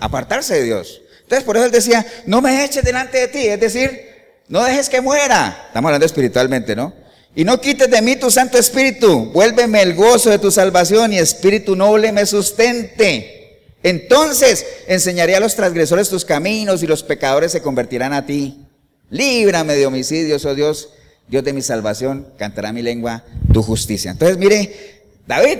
Apartarse 0.00 0.54
de 0.54 0.62
Dios. 0.62 1.02
Entonces 1.20 1.44
por 1.44 1.58
eso 1.58 1.66
él 1.66 1.72
decía, 1.72 2.06
no 2.24 2.40
me 2.40 2.64
eches 2.64 2.82
delante 2.82 3.18
de 3.18 3.28
ti. 3.28 3.46
Es 3.48 3.60
decir, 3.60 4.00
no 4.48 4.64
dejes 4.64 4.88
que 4.88 5.02
muera. 5.02 5.64
Estamos 5.66 5.90
hablando 5.90 6.06
espiritualmente, 6.06 6.74
¿no? 6.74 7.01
Y 7.34 7.44
no 7.44 7.60
quites 7.60 7.90
de 7.90 8.02
mí 8.02 8.16
tu 8.16 8.30
Santo 8.30 8.58
Espíritu. 8.58 9.30
Vuélveme 9.32 9.80
el 9.80 9.94
gozo 9.94 10.30
de 10.30 10.38
tu 10.38 10.50
salvación 10.50 11.12
y 11.12 11.18
Espíritu 11.18 11.74
noble 11.74 12.12
me 12.12 12.26
sustente. 12.26 13.42
Entonces 13.82 14.66
enseñaré 14.86 15.34
a 15.34 15.40
los 15.40 15.56
transgresores 15.56 16.08
tus 16.08 16.24
caminos 16.24 16.82
y 16.82 16.86
los 16.86 17.02
pecadores 17.02 17.52
se 17.52 17.62
convertirán 17.62 18.12
a 18.12 18.26
ti. 18.26 18.66
Líbrame 19.10 19.74
de 19.74 19.86
homicidios, 19.86 20.44
oh 20.44 20.54
Dios, 20.54 20.90
Dios 21.28 21.42
de 21.42 21.52
mi 21.52 21.62
salvación, 21.62 22.28
cantará 22.38 22.72
mi 22.72 22.82
lengua 22.82 23.24
tu 23.52 23.62
justicia. 23.62 24.10
Entonces, 24.10 24.38
mire, 24.38 25.02
David, 25.26 25.58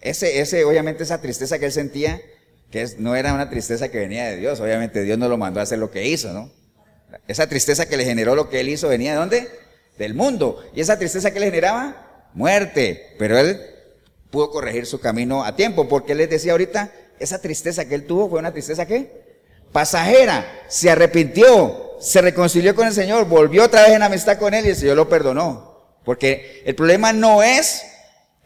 ese, 0.00 0.40
ese, 0.40 0.64
obviamente 0.64 1.02
esa 1.02 1.20
tristeza 1.20 1.58
que 1.58 1.66
él 1.66 1.72
sentía, 1.72 2.20
que 2.70 2.86
no 2.98 3.14
era 3.14 3.32
una 3.32 3.50
tristeza 3.50 3.88
que 3.88 3.98
venía 3.98 4.24
de 4.24 4.36
Dios, 4.36 4.58
obviamente 4.60 5.02
Dios 5.02 5.18
no 5.18 5.28
lo 5.28 5.38
mandó 5.38 5.60
a 5.60 5.62
hacer 5.62 5.78
lo 5.78 5.90
que 5.90 6.08
hizo, 6.08 6.32
¿no? 6.32 6.50
Esa 7.28 7.46
tristeza 7.46 7.86
que 7.86 7.96
le 7.96 8.04
generó 8.04 8.34
lo 8.34 8.50
que 8.50 8.60
él 8.60 8.68
hizo 8.68 8.88
venía 8.88 9.12
de 9.12 9.18
dónde? 9.18 9.63
Del 9.98 10.14
mundo. 10.14 10.62
Y 10.74 10.80
esa 10.80 10.98
tristeza 10.98 11.30
que 11.30 11.40
le 11.40 11.46
generaba, 11.46 12.28
muerte. 12.34 13.14
Pero 13.18 13.38
él 13.38 13.60
pudo 14.30 14.50
corregir 14.50 14.86
su 14.86 15.00
camino 15.00 15.44
a 15.44 15.54
tiempo, 15.54 15.88
porque 15.88 16.12
él 16.12 16.18
les 16.18 16.30
decía 16.30 16.52
ahorita, 16.52 16.90
esa 17.18 17.40
tristeza 17.40 17.86
que 17.86 17.94
él 17.94 18.06
tuvo 18.06 18.28
fue 18.28 18.40
una 18.40 18.52
tristeza 18.52 18.86
que 18.86 19.24
pasajera, 19.74 20.46
se 20.68 20.90
arrepintió, 20.90 21.96
se 22.00 22.20
reconcilió 22.20 22.74
con 22.74 22.86
el 22.86 22.92
Señor, 22.92 23.26
volvió 23.26 23.64
otra 23.64 23.82
vez 23.82 23.90
en 23.90 24.02
amistad 24.02 24.38
con 24.38 24.54
Él 24.54 24.66
y 24.66 24.70
el 24.70 24.76
Señor 24.76 24.96
lo 24.96 25.08
perdonó. 25.08 25.98
Porque 26.04 26.62
el 26.64 26.74
problema 26.74 27.12
no 27.12 27.42
es 27.42 27.82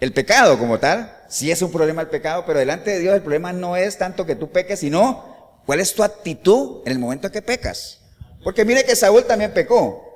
el 0.00 0.12
pecado 0.12 0.58
como 0.58 0.78
tal, 0.78 1.14
sí 1.28 1.50
es 1.50 1.60
un 1.60 1.70
problema 1.70 2.02
el 2.02 2.08
pecado, 2.08 2.44
pero 2.46 2.58
delante 2.58 2.92
de 2.92 3.00
Dios 3.00 3.14
el 3.14 3.20
problema 3.20 3.52
no 3.52 3.76
es 3.76 3.98
tanto 3.98 4.24
que 4.24 4.36
tú 4.36 4.50
peques, 4.50 4.80
sino 4.80 5.60
cuál 5.66 5.80
es 5.80 5.92
tu 5.94 6.02
actitud 6.02 6.82
en 6.86 6.92
el 6.92 6.98
momento 6.98 7.26
en 7.26 7.32
que 7.32 7.42
pecas. 7.42 7.98
Porque 8.42 8.64
mire 8.64 8.84
que 8.84 8.96
Saúl 8.96 9.24
también 9.24 9.52
pecó, 9.52 10.07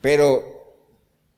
pero 0.00 0.60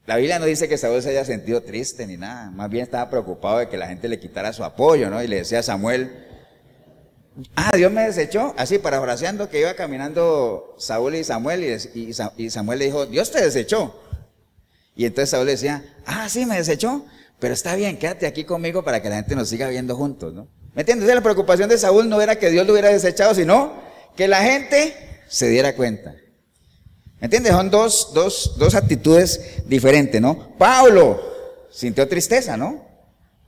la 0.06 0.16
Biblia 0.16 0.38
no 0.38 0.46
dice 0.46 0.68
que 0.68 0.78
Saúl 0.78 1.02
se 1.02 1.10
haya 1.10 1.24
sentido 1.24 1.62
triste 1.62 2.06
ni 2.06 2.16
nada, 2.16 2.50
más 2.50 2.70
bien 2.70 2.84
estaba 2.84 3.10
preocupado 3.10 3.58
de 3.58 3.68
que 3.68 3.76
la 3.76 3.88
gente 3.88 4.08
le 4.08 4.18
quitara 4.18 4.52
su 4.52 4.64
apoyo, 4.64 5.10
¿no? 5.10 5.22
Y 5.22 5.28
le 5.28 5.36
decía 5.36 5.60
a 5.60 5.62
Samuel, 5.62 6.10
Ah, 7.56 7.72
Dios 7.76 7.90
me 7.90 8.02
desechó, 8.02 8.54
así 8.58 8.78
parafraseando 8.78 9.48
que 9.48 9.60
iba 9.60 9.74
caminando 9.74 10.74
Saúl 10.78 11.14
y 11.14 11.24
Samuel 11.24 11.80
y, 11.94 12.50
Samuel 12.50 12.78
le 12.78 12.84
dijo, 12.86 13.06
Dios 13.06 13.30
te 13.30 13.42
desechó. 13.42 13.98
Y 14.94 15.06
entonces 15.06 15.30
Saúl 15.30 15.46
le 15.46 15.52
decía, 15.52 15.82
ah, 16.04 16.28
sí, 16.28 16.44
me 16.44 16.56
desechó, 16.56 17.06
pero 17.38 17.54
está 17.54 17.74
bien, 17.74 17.98
quédate 17.98 18.26
aquí 18.26 18.44
conmigo 18.44 18.84
para 18.84 19.00
que 19.00 19.08
la 19.08 19.16
gente 19.16 19.34
nos 19.34 19.48
siga 19.48 19.68
viendo 19.68 19.96
juntos, 19.96 20.34
¿no? 20.34 20.48
¿Me 20.74 20.82
entiendes? 20.82 21.08
La 21.14 21.22
preocupación 21.22 21.68
de 21.68 21.78
Saúl 21.78 22.08
no 22.08 22.20
era 22.20 22.36
que 22.36 22.50
Dios 22.50 22.66
lo 22.66 22.72
hubiera 22.72 22.90
desechado, 22.90 23.34
sino 23.34 23.72
que 24.14 24.28
la 24.28 24.42
gente 24.42 24.94
se 25.28 25.48
diera 25.48 25.74
cuenta. 25.74 26.14
¿Me 27.22 27.26
entiendes? 27.26 27.52
Son 27.52 27.70
dos, 27.70 28.10
dos, 28.12 28.54
dos 28.58 28.74
actitudes 28.74 29.62
diferentes, 29.66 30.20
¿no? 30.20 30.56
Pablo 30.58 31.22
sintió 31.70 32.08
tristeza, 32.08 32.56
¿no? 32.56 32.84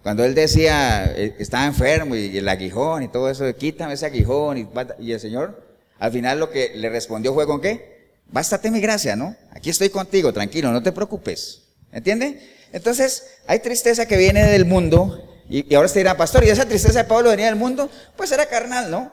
Cuando 0.00 0.24
él 0.24 0.32
decía, 0.32 1.12
eh, 1.16 1.34
estaba 1.40 1.66
enfermo 1.66 2.14
y 2.14 2.38
el 2.38 2.48
aguijón 2.48 3.02
y 3.02 3.08
todo 3.08 3.28
eso, 3.28 3.52
quítame 3.56 3.94
ese 3.94 4.06
aguijón 4.06 4.70
y, 5.00 5.10
el 5.10 5.18
Señor, 5.18 5.60
al 5.98 6.12
final 6.12 6.38
lo 6.38 6.52
que 6.52 6.70
le 6.76 6.88
respondió 6.88 7.34
fue 7.34 7.46
con 7.46 7.60
qué? 7.60 8.12
Bástate 8.28 8.70
mi 8.70 8.80
gracia, 8.80 9.16
¿no? 9.16 9.34
Aquí 9.50 9.70
estoy 9.70 9.90
contigo, 9.90 10.32
tranquilo, 10.32 10.70
no 10.70 10.80
te 10.80 10.92
preocupes. 10.92 11.62
¿Entiende? 11.90 12.48
Entonces, 12.70 13.24
hay 13.48 13.58
tristeza 13.58 14.06
que 14.06 14.16
viene 14.16 14.46
del 14.46 14.66
mundo 14.66 15.42
y, 15.50 15.74
ahora 15.74 15.88
se 15.88 15.98
dirá, 15.98 16.16
pastor, 16.16 16.44
¿y 16.44 16.48
esa 16.48 16.64
tristeza 16.64 17.00
de 17.00 17.08
Pablo 17.08 17.30
venía 17.30 17.46
del 17.46 17.56
mundo? 17.56 17.90
Pues 18.16 18.30
era 18.30 18.46
carnal, 18.46 18.88
¿no? 18.88 19.10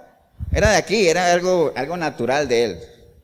Era 0.53 0.70
de 0.70 0.78
aquí, 0.78 1.07
era 1.07 1.34
algo, 1.34 1.74
algo 1.76 1.97
natural 1.97 2.47
de 2.47 2.64
él. 2.64 2.80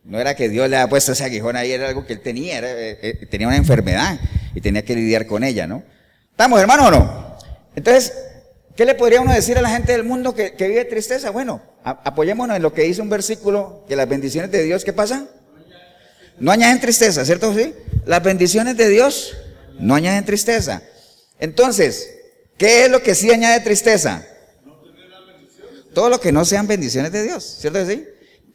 No 0.08 0.22
era 0.22 0.36
que 0.38 0.48
Dios 0.48 0.70
le 0.70 0.78
haya 0.78 0.88
puesto 0.88 1.12
ese 1.12 1.26
aguijón 1.26 1.58
ahí, 1.58 1.74
era 1.74 1.90
algo 1.90 2.06
que 2.06 2.14
él 2.14 2.22
tenía, 2.22 2.60
eh, 2.60 2.98
eh, 3.02 3.26
tenía 3.30 3.46
una 3.48 3.58
enfermedad 3.58 4.18
y 4.56 4.62
tenía 4.62 4.86
que 4.86 4.96
lidiar 4.96 5.28
con 5.28 5.44
ella, 5.44 5.68
¿no? 5.68 5.84
¿Estamos 6.32 6.62
hermanos 6.62 6.88
o 6.88 6.92
no? 6.92 7.38
Entonces, 7.76 8.14
¿qué 8.78 8.86
le 8.86 8.96
podría 8.96 9.20
uno 9.20 9.34
decir 9.34 9.58
a 9.58 9.62
la 9.62 9.70
gente 9.70 9.92
del 9.92 10.06
mundo 10.06 10.34
que, 10.34 10.54
vive 10.58 10.86
tristeza? 10.86 11.30
Bueno, 11.32 11.62
apoyémonos 11.84 12.56
en 12.56 12.64
lo 12.64 12.74
que 12.74 12.84
dice 12.84 13.02
un 13.02 13.10
versículo, 13.10 13.84
que 13.90 13.98
las 13.98 14.08
bendiciones 14.08 14.50
de 14.50 14.64
Dios, 14.64 14.86
¿qué 14.86 14.94
pasa? 14.94 15.26
No 16.40 16.52
añaden 16.54 16.80
tristeza, 16.80 17.26
¿cierto? 17.26 17.54
Sí. 17.54 17.74
Las 18.06 18.24
bendiciones 18.24 18.78
de 18.78 18.88
Dios 18.88 19.36
no 19.78 19.94
añaden 19.94 20.24
tristeza. 20.24 20.84
Entonces, 21.38 22.10
¿qué 22.58 22.86
es 22.86 22.90
lo 22.90 23.04
que 23.04 23.14
sí 23.14 23.30
añade 23.30 23.60
tristeza? 23.60 24.26
Todo 25.94 26.08
lo 26.08 26.22
que 26.22 26.32
no 26.32 26.46
sean 26.46 26.66
bendiciones 26.66 27.12
de 27.12 27.24
Dios, 27.24 27.58
¿cierto 27.60 27.86
sí? 27.86 28.08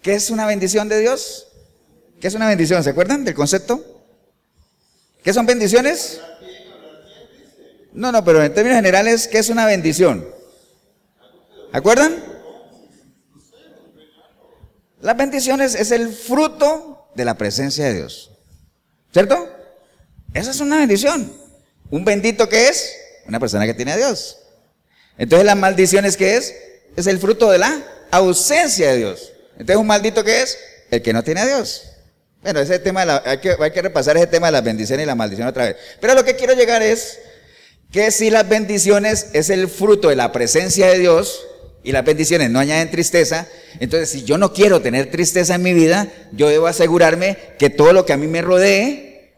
¿Qué 0.03 0.15
es 0.15 0.31
una 0.31 0.47
bendición 0.47 0.89
de 0.89 0.99
Dios? 0.99 1.47
¿Qué 2.21 2.27
es 2.27 2.35
una 2.35 2.49
bendición? 2.49 2.83
¿Se 2.83 2.91
acuerdan 2.91 3.25
del 3.25 3.35
concepto? 3.35 4.03
¿Qué 5.23 5.33
son 5.33 5.47
bendiciones? 5.47 6.21
No, 7.93 8.11
no, 8.11 8.25
pero 8.25 8.43
en 8.43 8.53
términos 8.53 8.77
generales, 8.77 9.29
¿qué 9.29 9.39
es 9.39 9.49
una 9.49 9.65
bendición? 9.65 10.27
¿Acuerdan? 11.73 12.23
Las 15.01 15.17
bendiciones 15.17 15.75
es 15.77 15.93
el 15.93 16.13
fruto 16.13 17.09
de 17.15 17.25
la 17.25 17.35
presencia 17.39 17.85
de 17.85 17.95
Dios. 17.95 18.33
¿Cierto? 19.13 19.49
Esa 20.35 20.51
es 20.51 20.61
una 20.61 20.79
bendición. 20.79 21.33
Un 21.91 22.05
bendito 22.05 22.49
que 22.49 22.69
es 22.69 22.97
una 23.27 23.39
persona 23.39 23.67
que 23.67 23.75
tiene 23.75 23.93
a 23.93 23.97
Dios. 23.97 24.39
Entonces 25.17 25.47
las 25.47 25.57
maldiciones 25.57 26.17
que 26.17 26.37
es 26.37 26.55
es 26.97 27.07
el 27.07 27.19
fruto 27.19 27.51
de 27.51 27.59
la 27.59 27.85
ausencia 28.11 28.91
de 28.91 28.97
Dios. 28.97 29.32
Entonces 29.63 29.81
un 29.81 29.87
maldito 29.87 30.25
que 30.25 30.43
es 30.43 30.59
el 30.91 31.03
que 31.03 31.13
no 31.13 31.23
tiene 31.23 31.41
a 31.41 31.47
Dios. 31.47 31.85
Bueno, 32.43 32.59
ese 32.59 32.81
tema 32.81 33.23
hay, 33.25 33.39
que, 33.39 33.55
hay 33.59 33.71
que 33.71 33.83
repasar 33.83 34.17
ese 34.17 34.27
tema 34.27 34.49
de 34.49 34.53
las 34.53 34.65
bendiciones 34.65 35.05
y 35.05 35.07
la 35.07 35.15
maldición 35.15 35.47
otra 35.47 35.67
vez. 35.67 35.77
Pero 36.01 36.15
lo 36.15 36.25
que 36.25 36.35
quiero 36.35 36.55
llegar 36.55 36.83
es 36.83 37.21
que 37.93 38.11
si 38.11 38.29
las 38.29 38.49
bendiciones 38.49 39.29
es 39.35 39.51
el 39.51 39.69
fruto 39.69 40.09
de 40.09 40.17
la 40.17 40.33
presencia 40.33 40.89
de 40.89 40.99
Dios 40.99 41.47
y 41.85 41.93
las 41.93 42.05
bendiciones 42.05 42.51
no 42.51 42.59
añaden 42.59 42.91
tristeza, 42.91 43.47
entonces 43.79 44.11
si 44.11 44.25
yo 44.25 44.37
no 44.37 44.53
quiero 44.53 44.83
tener 44.83 45.13
tristeza 45.13 45.55
en 45.55 45.63
mi 45.63 45.73
vida, 45.75 46.09
yo 46.33 46.49
debo 46.49 46.67
asegurarme 46.67 47.39
que 47.59 47.71
todo 47.71 47.93
lo 47.93 48.05
que 48.05 48.15
a 48.15 48.17
mí 48.17 48.27
me 48.27 48.43
rodee 48.43 49.35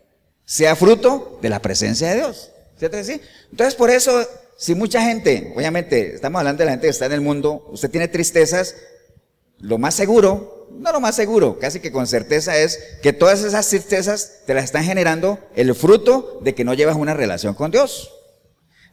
sea 0.47 0.75
fruto 0.75 1.39
de 1.43 1.51
la 1.51 1.61
presencia 1.61 2.09
de 2.09 2.17
Dios. 2.17 2.51
¿Cierto 2.79 3.05
sí? 3.05 3.21
Entonces 3.51 3.75
por 3.75 3.91
eso, 3.91 4.27
si 4.57 4.75
mucha 4.75 5.03
gente, 5.03 5.53
obviamente 5.55 6.15
estamos 6.15 6.39
hablando 6.39 6.61
de 6.61 6.65
la 6.65 6.71
gente 6.73 6.87
que 6.87 6.91
está 6.93 7.05
en 7.05 7.13
el 7.13 7.21
mundo, 7.21 7.69
usted 7.71 7.91
tiene 7.91 8.09
tristezas, 8.09 8.75
lo 9.65 9.79
más 9.79 9.95
seguro, 9.95 10.69
no 10.79 10.93
lo 10.93 11.01
más 11.01 11.17
seguro, 11.17 11.59
casi 11.59 11.81
que 11.81 11.91
con 11.91 12.07
certeza 12.07 12.59
es 12.59 12.79
que 13.03 13.13
todas 13.13 13.43
esas 13.43 13.69
tristezas 13.69 14.41
te 14.47 14.55
las 14.55 14.65
están 14.65 14.85
generando 14.85 15.39
el 15.57 15.75
fruto 15.75 16.39
de 16.43 16.55
que 16.55 16.65
no 16.65 16.75
llevas 16.75 16.97
una 16.97 17.15
relación 17.15 17.55
con 17.55 17.71
Dios 17.71 18.11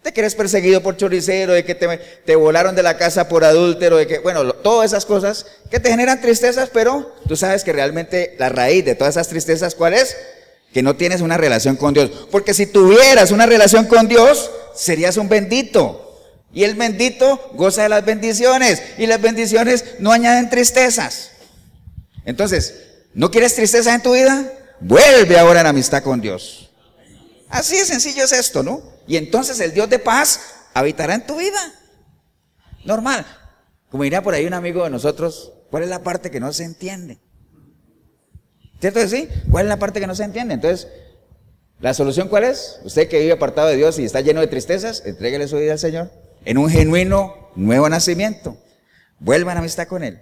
de 0.04 0.14
que 0.14 0.22
eres 0.22 0.34
perseguido 0.34 0.82
por 0.82 0.98
choricero, 0.98 1.54
de 1.54 1.64
que 1.64 1.76
te, 1.76 2.36
volaron 2.36 2.76
de 2.76 2.82
la 2.82 2.98
casa 2.98 3.30
por 3.30 3.44
adúltero, 3.44 3.98
de 3.98 4.08
que, 4.08 4.20
bueno, 4.20 4.52
todas 4.54 4.92
esas 4.92 5.06
cosas 5.06 5.46
que 5.70 5.80
te 5.80 5.92
generan 5.92 6.22
tristezas, 6.22 6.70
pero 6.74 7.14
tú 7.28 7.36
sabes 7.36 7.64
que 7.64 7.72
realmente 7.72 8.36
la 8.40 8.50
raíz 8.50 8.84
de 8.84 8.96
todas 8.96 9.16
esas 9.16 9.28
tristezas, 9.28 9.76
¿cuál 9.76 9.94
es? 9.94 10.18
Que 10.74 10.82
no 10.82 10.96
tienes 10.96 11.22
una 11.22 11.38
relación 11.38 11.76
con 11.76 11.94
Dios. 11.94 12.10
Porque 12.32 12.56
si 12.56 12.66
tuvieras 12.66 13.30
una 13.30 13.46
relación 13.46 13.86
con 13.86 14.08
Dios, 14.08 14.50
serías 14.74 15.18
un 15.18 15.30
bendito. 15.30 16.11
Y 16.54 16.64
el 16.64 16.76
bendito 16.76 17.52
goza 17.54 17.84
de 17.84 17.90
las 17.90 18.06
bendiciones. 18.06 18.82
Y 18.98 19.08
las 19.08 19.22
bendiciones 19.22 19.86
no 20.00 20.12
añaden 20.12 20.50
tristezas. 20.50 21.32
Entonces, 22.26 22.76
¿no 23.14 23.32
quieres 23.32 23.56
tristeza 23.56 23.94
en 23.94 24.02
tu 24.02 24.14
vida? 24.14 24.52
Vuelve 24.80 25.38
ahora 25.38 25.62
en 25.62 25.68
amistad 25.68 26.04
con 26.04 26.20
Dios. 26.20 26.70
Así 27.50 27.78
de 27.78 27.86
sencillo 27.86 28.24
es 28.24 28.32
esto, 28.32 28.64
¿no? 28.64 28.82
Y 29.08 29.18
entonces 29.18 29.60
el 29.60 29.74
Dios 29.74 29.90
de 29.90 30.00
paz 30.00 30.40
habitará 30.74 31.16
en 31.16 31.26
tu 31.26 31.38
vida. 31.38 31.74
Normal. 32.86 33.26
Como 33.90 34.04
diría 34.04 34.24
por 34.24 34.34
ahí 34.34 34.46
un 34.46 34.54
amigo 34.54 34.84
de 34.84 34.90
nosotros, 34.90 35.52
¿cuál 35.70 35.84
es 35.84 35.90
la 35.90 36.02
parte 36.02 36.32
que 36.32 36.40
no 36.40 36.54
se 36.54 36.64
entiende? 36.64 37.20
¿Cierto 38.80 39.00
que 39.00 39.08
sí? 39.08 39.28
¿Cuál 39.52 39.66
es 39.66 39.70
la 39.70 39.78
parte 39.78 40.00
que 40.00 40.08
no 40.08 40.16
se 40.16 40.24
entiende? 40.24 40.54
Entonces, 40.54 40.88
¿la 41.80 41.94
solución 41.94 42.30
cuál 42.30 42.46
es? 42.46 42.80
Usted 42.84 43.08
que 43.10 43.20
vive 43.20 43.34
apartado 43.34 43.68
de 43.68 43.76
Dios 43.76 44.00
y 44.00 44.06
está 44.06 44.22
lleno 44.22 44.40
de 44.40 44.48
tristezas, 44.48 45.04
entréguele 45.06 45.48
su 45.48 45.58
vida 45.58 45.74
al 45.74 45.80
Señor. 45.80 46.12
En 46.46 46.58
un 46.58 46.70
genuino 46.70 47.52
nuevo 47.56 47.90
nacimiento. 47.90 48.58
Vuelvan 49.20 49.58
a 49.58 49.60
amistad 49.60 49.88
con 49.88 50.04
Él. 50.04 50.22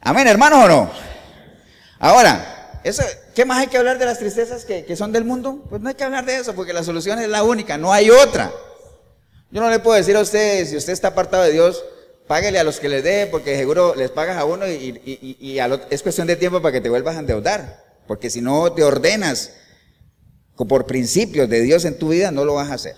Amén, 0.00 0.26
hermanos 0.28 0.64
o 0.64 0.68
no. 0.68 0.90
Ahora, 1.98 2.80
eso, 2.84 3.02
¿Qué 3.34 3.44
más 3.46 3.58
hay 3.58 3.68
que 3.68 3.78
hablar 3.78 3.98
de 3.98 4.04
las 4.04 4.18
tristezas 4.18 4.64
que, 4.64 4.96
son 4.96 5.12
del 5.12 5.24
mundo? 5.24 5.64
Pues 5.70 5.80
no 5.80 5.88
hay 5.88 5.94
que 5.94 6.04
hablar 6.04 6.26
de 6.26 6.36
eso, 6.36 6.54
porque 6.54 6.72
la 6.72 6.82
solución 6.82 7.18
es 7.20 7.28
la 7.28 7.42
única, 7.42 7.78
no 7.78 7.92
hay 7.92 8.10
otra. 8.10 8.52
Yo 9.50 9.60
no 9.60 9.70
le 9.70 9.78
puedo 9.78 9.96
decir 9.96 10.16
a 10.16 10.20
ustedes, 10.20 10.70
si 10.70 10.76
usted 10.76 10.92
está 10.92 11.08
apartado 11.08 11.44
de 11.44 11.52
Dios, 11.52 11.82
páguele 12.26 12.58
a 12.58 12.64
los 12.64 12.80
que 12.80 12.88
les 12.88 13.02
dé, 13.02 13.26
porque 13.30 13.56
seguro 13.56 13.94
les 13.94 14.10
pagas 14.10 14.36
a 14.36 14.44
uno 14.44 14.68
y, 14.68 15.58
es 15.90 16.02
cuestión 16.02 16.26
de 16.26 16.36
tiempo 16.36 16.60
para 16.60 16.72
que 16.72 16.80
te 16.80 16.88
vuelvas 16.88 17.16
a 17.16 17.20
endeudar. 17.20 17.82
Porque 18.06 18.30
si 18.30 18.40
no 18.40 18.72
te 18.72 18.82
ordenas 18.82 19.52
por 20.56 20.84
principios 20.86 21.48
de 21.48 21.62
Dios 21.62 21.84
en 21.84 21.98
tu 21.98 22.10
vida, 22.10 22.30
no 22.30 22.44
lo 22.44 22.54
vas 22.54 22.70
a 22.70 22.74
hacer. 22.74 22.96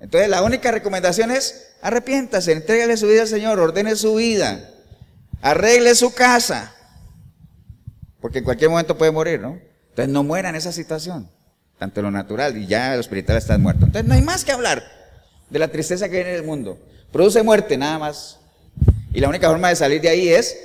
Entonces 0.00 0.28
la 0.28 0.42
única 0.42 0.70
recomendación 0.70 1.30
es 1.30 1.68
arrepiéntase, 1.82 2.52
entrégale 2.52 2.96
su 2.96 3.06
vida 3.06 3.22
al 3.22 3.28
Señor, 3.28 3.58
ordene 3.58 3.96
su 3.96 4.14
vida, 4.16 4.70
arregle 5.42 5.94
su 5.94 6.14
casa, 6.14 6.74
porque 8.20 8.38
en 8.38 8.44
cualquier 8.44 8.70
momento 8.70 8.96
puede 8.96 9.10
morir, 9.10 9.40
¿no? 9.40 9.58
Entonces 9.90 10.12
no 10.12 10.22
muera 10.22 10.48
en 10.48 10.56
esa 10.56 10.72
situación. 10.72 11.28
tanto 11.78 12.02
lo 12.02 12.10
natural 12.10 12.56
y 12.56 12.66
ya 12.66 12.94
lo 12.94 13.00
espiritual 13.00 13.38
está 13.38 13.56
muerto. 13.58 13.86
Entonces 13.86 14.08
no 14.08 14.14
hay 14.14 14.22
más 14.22 14.44
que 14.44 14.52
hablar 14.52 14.82
de 15.48 15.58
la 15.58 15.68
tristeza 15.68 16.08
que 16.08 16.16
viene 16.16 16.32
del 16.32 16.42
mundo. 16.42 16.78
Produce 17.12 17.42
muerte 17.42 17.76
nada 17.76 17.98
más. 17.98 18.38
Y 19.12 19.20
la 19.20 19.28
única 19.28 19.48
forma 19.48 19.68
de 19.68 19.76
salir 19.76 20.00
de 20.00 20.08
ahí 20.08 20.28
es 20.28 20.56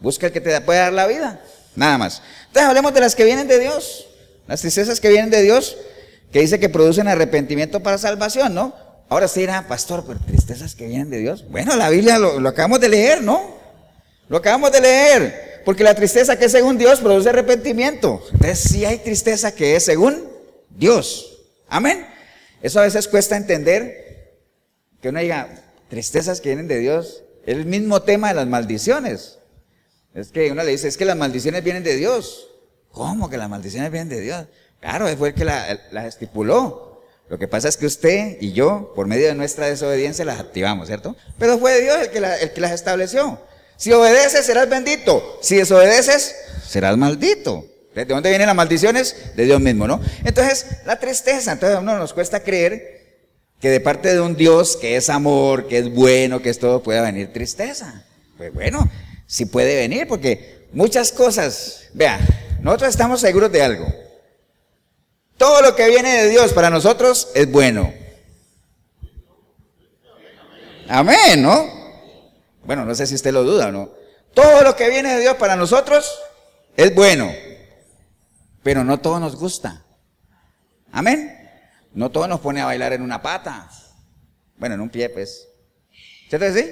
busca 0.00 0.26
el 0.26 0.32
que 0.32 0.40
te 0.40 0.60
puede 0.60 0.78
dar 0.78 0.92
la 0.92 1.06
vida, 1.06 1.40
nada 1.76 1.98
más. 1.98 2.22
Entonces 2.46 2.68
hablemos 2.68 2.94
de 2.94 3.00
las 3.00 3.14
que 3.14 3.24
vienen 3.24 3.48
de 3.48 3.58
Dios, 3.58 4.06
las 4.46 4.60
tristezas 4.60 5.00
que 5.00 5.08
vienen 5.08 5.30
de 5.30 5.42
Dios, 5.42 5.76
que 6.32 6.40
dice 6.40 6.60
que 6.60 6.68
producen 6.68 7.08
arrepentimiento 7.08 7.80
para 7.80 7.98
salvación, 7.98 8.54
¿no? 8.54 8.74
Ahora 9.08 9.26
sí 9.26 9.40
dirá, 9.40 9.66
pastor, 9.66 10.04
pero 10.06 10.20
tristezas 10.20 10.76
que 10.76 10.86
vienen 10.86 11.10
de 11.10 11.18
Dios. 11.18 11.44
Bueno, 11.50 11.74
la 11.74 11.90
Biblia 11.90 12.18
lo, 12.18 12.48
acabamos 12.48 12.80
de 12.80 12.88
leer, 12.88 13.22
¿no? 13.22 13.56
Lo 14.28 14.36
acabamos 14.36 14.70
de 14.70 14.80
leer. 14.80 15.62
Porque 15.64 15.82
la 15.82 15.94
tristeza 15.94 16.38
que 16.38 16.44
es 16.44 16.52
según 16.52 16.78
Dios 16.78 17.00
produce 17.00 17.28
arrepentimiento. 17.28 18.22
Entonces 18.32 18.60
sí 18.60 18.84
hay 18.84 18.98
tristeza 18.98 19.52
que 19.52 19.74
es 19.74 19.84
según 19.84 20.28
Dios. 20.70 21.38
Amén. 21.68 22.06
Eso 22.62 22.78
a 22.78 22.84
veces 22.84 23.08
cuesta 23.08 23.36
entender 23.36 24.38
que 25.02 25.08
uno 25.08 25.18
diga, 25.18 25.48
tristezas 25.88 26.40
que 26.40 26.50
vienen 26.50 26.68
de 26.68 26.78
Dios. 26.78 27.24
Es 27.44 27.56
el 27.56 27.66
mismo 27.66 28.02
tema 28.02 28.28
de 28.28 28.34
las 28.34 28.46
maldiciones. 28.46 29.38
Es 30.14 30.28
que 30.28 30.52
uno 30.52 30.62
le 30.62 30.70
dice, 30.70 30.86
es 30.86 30.96
que 30.96 31.04
las 31.04 31.16
maldiciones 31.16 31.64
vienen 31.64 31.82
de 31.82 31.96
Dios. 31.96 32.48
¿Cómo 32.92 33.28
que 33.28 33.36
las 33.36 33.48
maldiciones 33.48 33.90
vienen 33.90 34.08
de 34.08 34.20
Dios? 34.20 34.46
Claro, 34.80 35.06
fue 35.16 35.28
el 35.28 35.34
que 35.34 35.44
las 35.44 36.04
estipuló. 36.06 37.02
Lo 37.28 37.38
que 37.38 37.46
pasa 37.46 37.68
es 37.68 37.76
que 37.76 37.86
usted 37.86 38.38
y 38.40 38.52
yo, 38.52 38.92
por 38.96 39.06
medio 39.06 39.28
de 39.28 39.34
nuestra 39.34 39.66
desobediencia, 39.66 40.24
las 40.24 40.40
activamos, 40.40 40.88
¿cierto? 40.88 41.14
Pero 41.38 41.58
fue 41.58 41.80
Dios 41.80 41.96
el 42.00 42.10
que, 42.10 42.18
el 42.18 42.52
que 42.52 42.60
las 42.60 42.72
estableció. 42.72 43.40
Si 43.76 43.92
obedeces, 43.92 44.44
serás 44.44 44.68
bendito. 44.68 45.38
Si 45.40 45.56
desobedeces, 45.56 46.34
serás 46.66 46.96
maldito. 46.96 47.64
¿De 47.94 48.04
dónde 48.04 48.30
vienen 48.30 48.46
las 48.46 48.56
maldiciones? 48.56 49.14
De 49.36 49.44
Dios 49.44 49.60
mismo, 49.60 49.86
¿no? 49.86 50.00
Entonces, 50.24 50.66
la 50.86 50.98
tristeza. 50.98 51.52
Entonces, 51.52 51.76
a 51.76 51.80
uno 51.80 51.96
nos 51.96 52.12
cuesta 52.12 52.42
creer 52.42 53.00
que 53.60 53.68
de 53.68 53.80
parte 53.80 54.12
de 54.12 54.20
un 54.20 54.36
Dios 54.36 54.76
que 54.76 54.96
es 54.96 55.08
amor, 55.08 55.68
que 55.68 55.78
es 55.78 55.94
bueno, 55.94 56.42
que 56.42 56.50
es 56.50 56.58
todo, 56.58 56.82
pueda 56.82 57.02
venir 57.02 57.32
tristeza. 57.32 58.04
Pues 58.36 58.52
bueno, 58.52 58.88
sí 59.26 59.44
puede 59.44 59.76
venir, 59.76 60.08
porque 60.08 60.66
muchas 60.72 61.12
cosas, 61.12 61.84
vea, 61.92 62.18
nosotros 62.60 62.90
estamos 62.90 63.20
seguros 63.20 63.52
de 63.52 63.62
algo. 63.62 64.09
Todo 65.40 65.62
lo 65.62 65.74
que 65.74 65.88
viene 65.88 66.22
de 66.22 66.28
Dios 66.28 66.52
para 66.52 66.68
nosotros 66.68 67.30
es 67.34 67.50
bueno. 67.50 67.90
Amén, 70.86 71.40
¿no? 71.40 71.66
Bueno, 72.62 72.84
no 72.84 72.94
sé 72.94 73.06
si 73.06 73.14
usted 73.14 73.32
lo 73.32 73.42
duda 73.42 73.68
o 73.68 73.72
no. 73.72 73.90
Todo 74.34 74.60
lo 74.60 74.76
que 74.76 74.90
viene 74.90 75.14
de 75.14 75.20
Dios 75.22 75.36
para 75.36 75.56
nosotros 75.56 76.14
es 76.76 76.94
bueno, 76.94 77.32
pero 78.62 78.84
no 78.84 79.00
todo 79.00 79.18
nos 79.18 79.34
gusta. 79.36 79.82
Amén. 80.92 81.34
No 81.94 82.10
todo 82.10 82.28
nos 82.28 82.40
pone 82.40 82.60
a 82.60 82.66
bailar 82.66 82.92
en 82.92 83.00
una 83.00 83.22
pata. 83.22 83.70
Bueno, 84.58 84.74
en 84.74 84.82
un 84.82 84.90
pie, 84.90 85.08
pues. 85.08 85.48
¿Cierto 86.28 86.52
sí? 86.52 86.70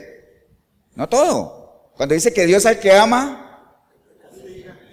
No 0.94 1.08
todo. 1.08 1.90
Cuando 1.96 2.14
dice 2.14 2.34
que 2.34 2.44
Dios 2.44 2.66
al 2.66 2.78
que 2.78 2.92
ama, 2.92 3.47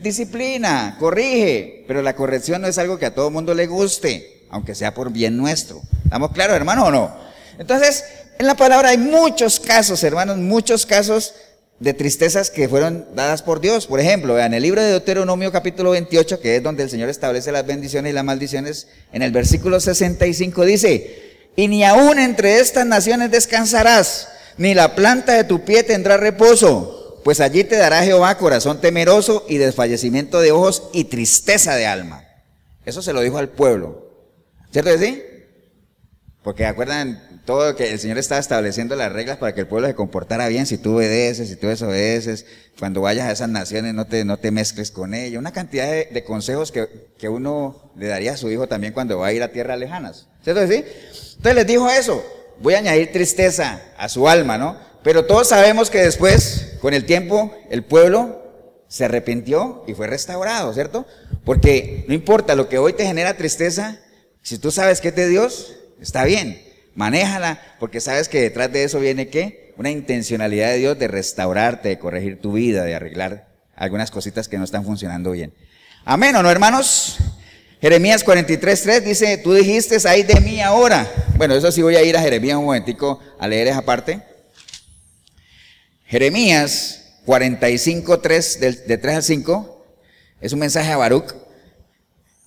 disciplina, 0.06 0.96
corrige, 1.00 1.84
pero 1.88 2.02
la 2.02 2.16
corrección 2.16 2.62
no 2.62 2.68
es 2.68 2.78
algo 2.78 2.98
que 2.98 3.08
a 3.08 3.14
todo 3.14 3.30
mundo 3.30 3.54
le 3.54 3.68
guste, 3.68 4.46
aunque 4.50 4.76
sea 4.76 4.94
por 4.94 5.12
bien 5.12 5.36
nuestro. 5.36 5.82
¿Estamos 6.06 6.32
claros, 6.32 6.56
hermano, 6.56 6.86
o 6.86 6.92
no? 6.92 7.14
Entonces, 7.60 8.06
en 8.40 8.48
la 8.48 8.56
palabra 8.56 8.90
hay 8.90 8.98
muchos 8.98 9.60
casos, 9.60 10.04
hermanos, 10.04 10.38
muchos 10.38 10.86
casos 10.86 11.34
de 11.80 11.94
tristezas 11.94 12.50
que 12.50 12.70
fueron 12.70 13.06
dadas 13.16 13.42
por 13.42 13.60
Dios. 13.60 13.88
Por 13.88 14.00
ejemplo, 14.00 14.36
vean 14.36 14.54
el 14.54 14.64
libro 14.64 14.82
de 14.82 14.90
Deuteronomio 14.90 15.52
capítulo 15.52 15.92
28, 15.92 16.40
que 16.40 16.56
es 16.56 16.64
donde 16.64 16.84
el 16.84 16.90
Señor 16.90 17.10
establece 17.10 17.52
las 17.52 17.66
bendiciones 17.66 18.12
y 18.12 18.14
las 18.14 18.24
maldiciones, 18.24 18.88
en 19.12 19.22
el 19.22 19.32
versículo 19.32 19.80
65 19.80 20.64
dice, 20.66 21.50
y 21.56 21.68
ni 21.68 21.84
aún 21.84 22.20
entre 22.20 22.60
estas 22.60 22.86
naciones 22.86 23.32
descansarás, 23.32 24.30
ni 24.58 24.74
la 24.74 24.96
planta 24.96 25.34
de 25.34 25.44
tu 25.44 25.66
pie 25.66 25.84
tendrá 25.84 26.18
reposo, 26.18 26.95
pues 27.26 27.40
allí 27.40 27.64
te 27.64 27.76
dará 27.76 28.04
Jehová 28.04 28.38
corazón 28.38 28.80
temeroso 28.80 29.48
y 29.50 29.58
desfallecimiento 29.58 30.42
de 30.42 30.52
ojos 30.52 30.84
y 30.94 31.06
tristeza 31.06 31.76
de 31.76 31.88
alma. 31.88 32.24
Eso 32.86 33.02
se 33.02 33.14
lo 33.14 33.22
dijo 33.22 33.40
al 33.40 33.50
pueblo. 33.50 34.12
¿Cierto 34.72 34.92
que 34.92 35.00
sí? 35.00 35.24
Porque 36.44 36.68
acuerdan 36.68 37.42
todo 37.44 37.76
que 37.76 37.92
el 37.92 38.00
Señor 38.00 38.20
está 38.20 38.38
estableciendo 38.38 38.96
las 38.96 39.12
reglas 39.12 39.38
para 39.38 39.56
que 39.56 39.62
el 39.62 39.68
pueblo 39.68 39.88
se 39.88 39.96
comportara 39.96 40.48
bien, 40.50 40.68
si 40.68 40.78
tú 40.78 40.98
obedeces, 40.98 41.50
si 41.50 41.56
tú 41.56 41.66
desobedeces, 41.66 42.46
cuando 42.78 43.02
vayas 43.02 43.28
a 43.28 43.32
esas 43.32 43.50
naciones 43.50 43.96
no 43.96 44.06
te, 44.06 44.24
no 44.24 44.38
te 44.38 44.52
mezcles 44.52 44.92
con 44.92 45.16
ellos, 45.16 45.40
una 45.40 45.52
cantidad 45.52 45.88
de, 45.88 46.24
consejos 46.26 46.72
que, 46.72 46.88
que, 47.18 47.28
uno 47.28 47.92
le 47.96 48.06
daría 48.06 48.34
a 48.34 48.38
su 48.38 48.52
hijo 48.52 48.68
también 48.68 48.94
cuando 48.94 49.18
va 49.18 49.26
a 49.26 49.34
ir 49.34 49.42
a 49.42 49.52
tierras 49.52 49.80
lejanas. 49.80 50.28
¿Cierto? 50.44 50.62
Entonces 50.62 51.56
les 51.56 51.66
dijo 51.66 51.90
eso, 51.90 52.24
voy 52.62 52.76
a 52.76 52.78
añadir 52.78 53.12
tristeza 53.12 53.82
a 53.98 54.10
su 54.10 54.30
alma, 54.30 54.60
¿no? 54.60 54.78
Pero 55.02 55.26
todos 55.26 55.50
sabemos 55.50 55.90
que 55.90 56.04
después, 56.04 56.65
con 56.82 56.94
el 56.94 57.06
tiempo, 57.06 57.54
el 57.70 57.84
pueblo 57.84 58.42
se 58.88 59.06
arrepintió 59.06 59.84
y 59.88 59.94
fue 59.94 60.08
restaurado, 60.08 60.74
¿cierto? 60.74 61.06
Porque 61.44 62.06
no 62.08 62.14
importa 62.14 62.56
lo 62.56 62.70
que 62.70 62.78
hoy 62.78 62.94
te 62.94 63.06
genera 63.06 63.38
tristeza, 63.38 64.00
si 64.42 64.58
tú 64.58 64.72
sabes 64.72 65.02
que 65.02 65.10
es 65.10 65.16
de 65.16 65.28
Dios, 65.28 65.76
está 66.00 66.24
bien. 66.24 66.62
Manéjala, 66.94 67.60
porque 67.80 68.00
sabes 68.00 68.30
que 68.30 68.42
detrás 68.42 68.72
de 68.72 68.84
eso 68.84 69.00
viene 69.00 69.28
qué? 69.28 69.74
Una 69.78 69.92
intencionalidad 69.92 70.70
de 70.70 70.78
Dios 70.78 71.00
de 71.00 71.08
restaurarte, 71.08 71.90
de 71.90 72.00
corregir 72.00 72.40
tu 72.40 72.54
vida, 72.54 72.84
de 72.84 72.96
arreglar 72.96 73.48
algunas 73.76 74.12
cositas 74.12 74.48
que 74.48 74.58
no 74.58 74.64
están 74.64 74.86
funcionando 74.86 75.32
bien. 75.32 75.54
Amén, 76.06 76.36
¿o 76.36 76.44
no, 76.44 76.50
hermanos? 76.50 77.18
Jeremías 77.82 78.26
43.3 78.26 79.02
dice, 79.02 79.38
tú 79.38 79.54
dijiste, 79.54 79.98
ay 80.08 80.24
de 80.24 80.40
mí 80.40 80.62
ahora. 80.62 81.12
Bueno, 81.38 81.56
eso 81.56 81.72
sí 81.72 81.82
voy 81.82 81.96
a 81.96 82.04
ir 82.04 82.16
a 82.16 82.22
Jeremías 82.22 82.58
un 82.58 82.66
momentico 82.66 83.20
a 83.38 83.48
leer 83.48 83.68
esa 83.68 83.82
parte. 83.82 84.22
Jeremías 86.16 87.02
45.3, 87.26 88.86
de 88.86 88.98
3 88.98 89.16
al 89.18 89.22
5, 89.24 89.86
es 90.40 90.54
un 90.54 90.60
mensaje 90.60 90.90
a 90.90 90.96
Baruch. 90.96 91.36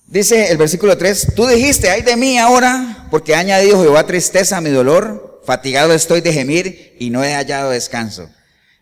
Dice 0.07 0.49
el 0.49 0.57
versículo 0.57 0.97
3, 0.97 1.33
tú 1.35 1.45
dijiste, 1.45 1.91
ay 1.91 2.01
de 2.01 2.15
mí 2.15 2.39
ahora, 2.39 3.05
porque 3.11 3.35
ha 3.35 3.39
añadido 3.39 3.79
Jehová 3.79 4.07
tristeza 4.07 4.57
a 4.57 4.61
mi 4.61 4.71
dolor, 4.71 5.43
fatigado 5.45 5.93
estoy 5.93 6.21
de 6.21 6.33
gemir 6.33 6.95
y 6.97 7.11
no 7.11 7.23
he 7.23 7.35
hallado 7.35 7.69
descanso. 7.69 8.27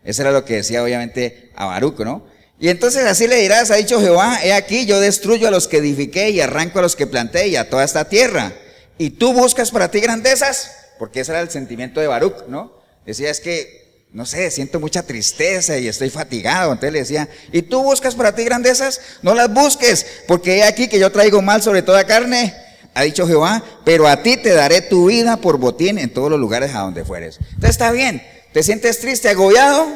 Eso 0.04 0.22
era 0.22 0.32
lo 0.32 0.46
que 0.46 0.54
decía 0.54 0.82
obviamente 0.82 1.50
a 1.54 1.66
Baruch, 1.66 1.98
¿no? 1.98 2.24
Y 2.58 2.70
entonces 2.70 3.04
así 3.04 3.28
le 3.28 3.36
dirás, 3.36 3.70
ha 3.70 3.74
dicho 3.74 4.00
Jehová, 4.00 4.38
he 4.42 4.54
aquí 4.54 4.86
yo 4.86 5.00
destruyo 5.00 5.48
a 5.48 5.50
los 5.50 5.68
que 5.68 5.76
edifiqué 5.76 6.30
y 6.30 6.40
arranco 6.40 6.78
a 6.78 6.82
los 6.82 6.96
que 6.96 7.06
planté 7.06 7.48
y 7.48 7.56
a 7.56 7.68
toda 7.68 7.84
esta 7.84 8.06
tierra. 8.06 8.54
Y 8.96 9.10
tú 9.10 9.34
buscas 9.34 9.70
para 9.70 9.90
ti 9.90 10.00
grandezas, 10.00 10.70
porque 10.98 11.20
ese 11.20 11.32
era 11.32 11.42
el 11.42 11.50
sentimiento 11.50 12.00
de 12.00 12.06
Baruch, 12.06 12.46
¿no? 12.48 12.72
Decía, 13.04 13.28
es 13.28 13.40
que 13.40 13.87
no 14.12 14.24
sé, 14.24 14.50
siento 14.50 14.80
mucha 14.80 15.02
tristeza 15.02 15.78
y 15.78 15.86
estoy 15.86 16.10
fatigado. 16.10 16.72
Entonces 16.72 16.92
le 16.92 16.98
decía, 17.00 17.28
¿y 17.52 17.62
tú 17.62 17.82
buscas 17.82 18.14
para 18.14 18.34
ti 18.34 18.44
grandezas? 18.44 19.00
No 19.22 19.34
las 19.34 19.52
busques, 19.52 20.06
porque 20.26 20.58
he 20.58 20.62
aquí 20.64 20.88
que 20.88 20.98
yo 20.98 21.12
traigo 21.12 21.42
mal 21.42 21.62
sobre 21.62 21.82
toda 21.82 22.04
carne, 22.04 22.54
ha 22.94 23.02
dicho 23.02 23.26
Jehová, 23.26 23.62
pero 23.84 24.08
a 24.08 24.22
ti 24.22 24.36
te 24.36 24.52
daré 24.52 24.80
tu 24.80 25.06
vida 25.06 25.36
por 25.36 25.58
botín 25.58 25.98
en 25.98 26.12
todos 26.12 26.30
los 26.30 26.40
lugares 26.40 26.74
a 26.74 26.80
donde 26.80 27.04
fueres. 27.04 27.38
Entonces 27.38 27.70
está 27.70 27.92
bien, 27.92 28.22
¿te 28.52 28.62
sientes 28.62 28.98
triste, 28.98 29.28
agobiado? 29.28 29.86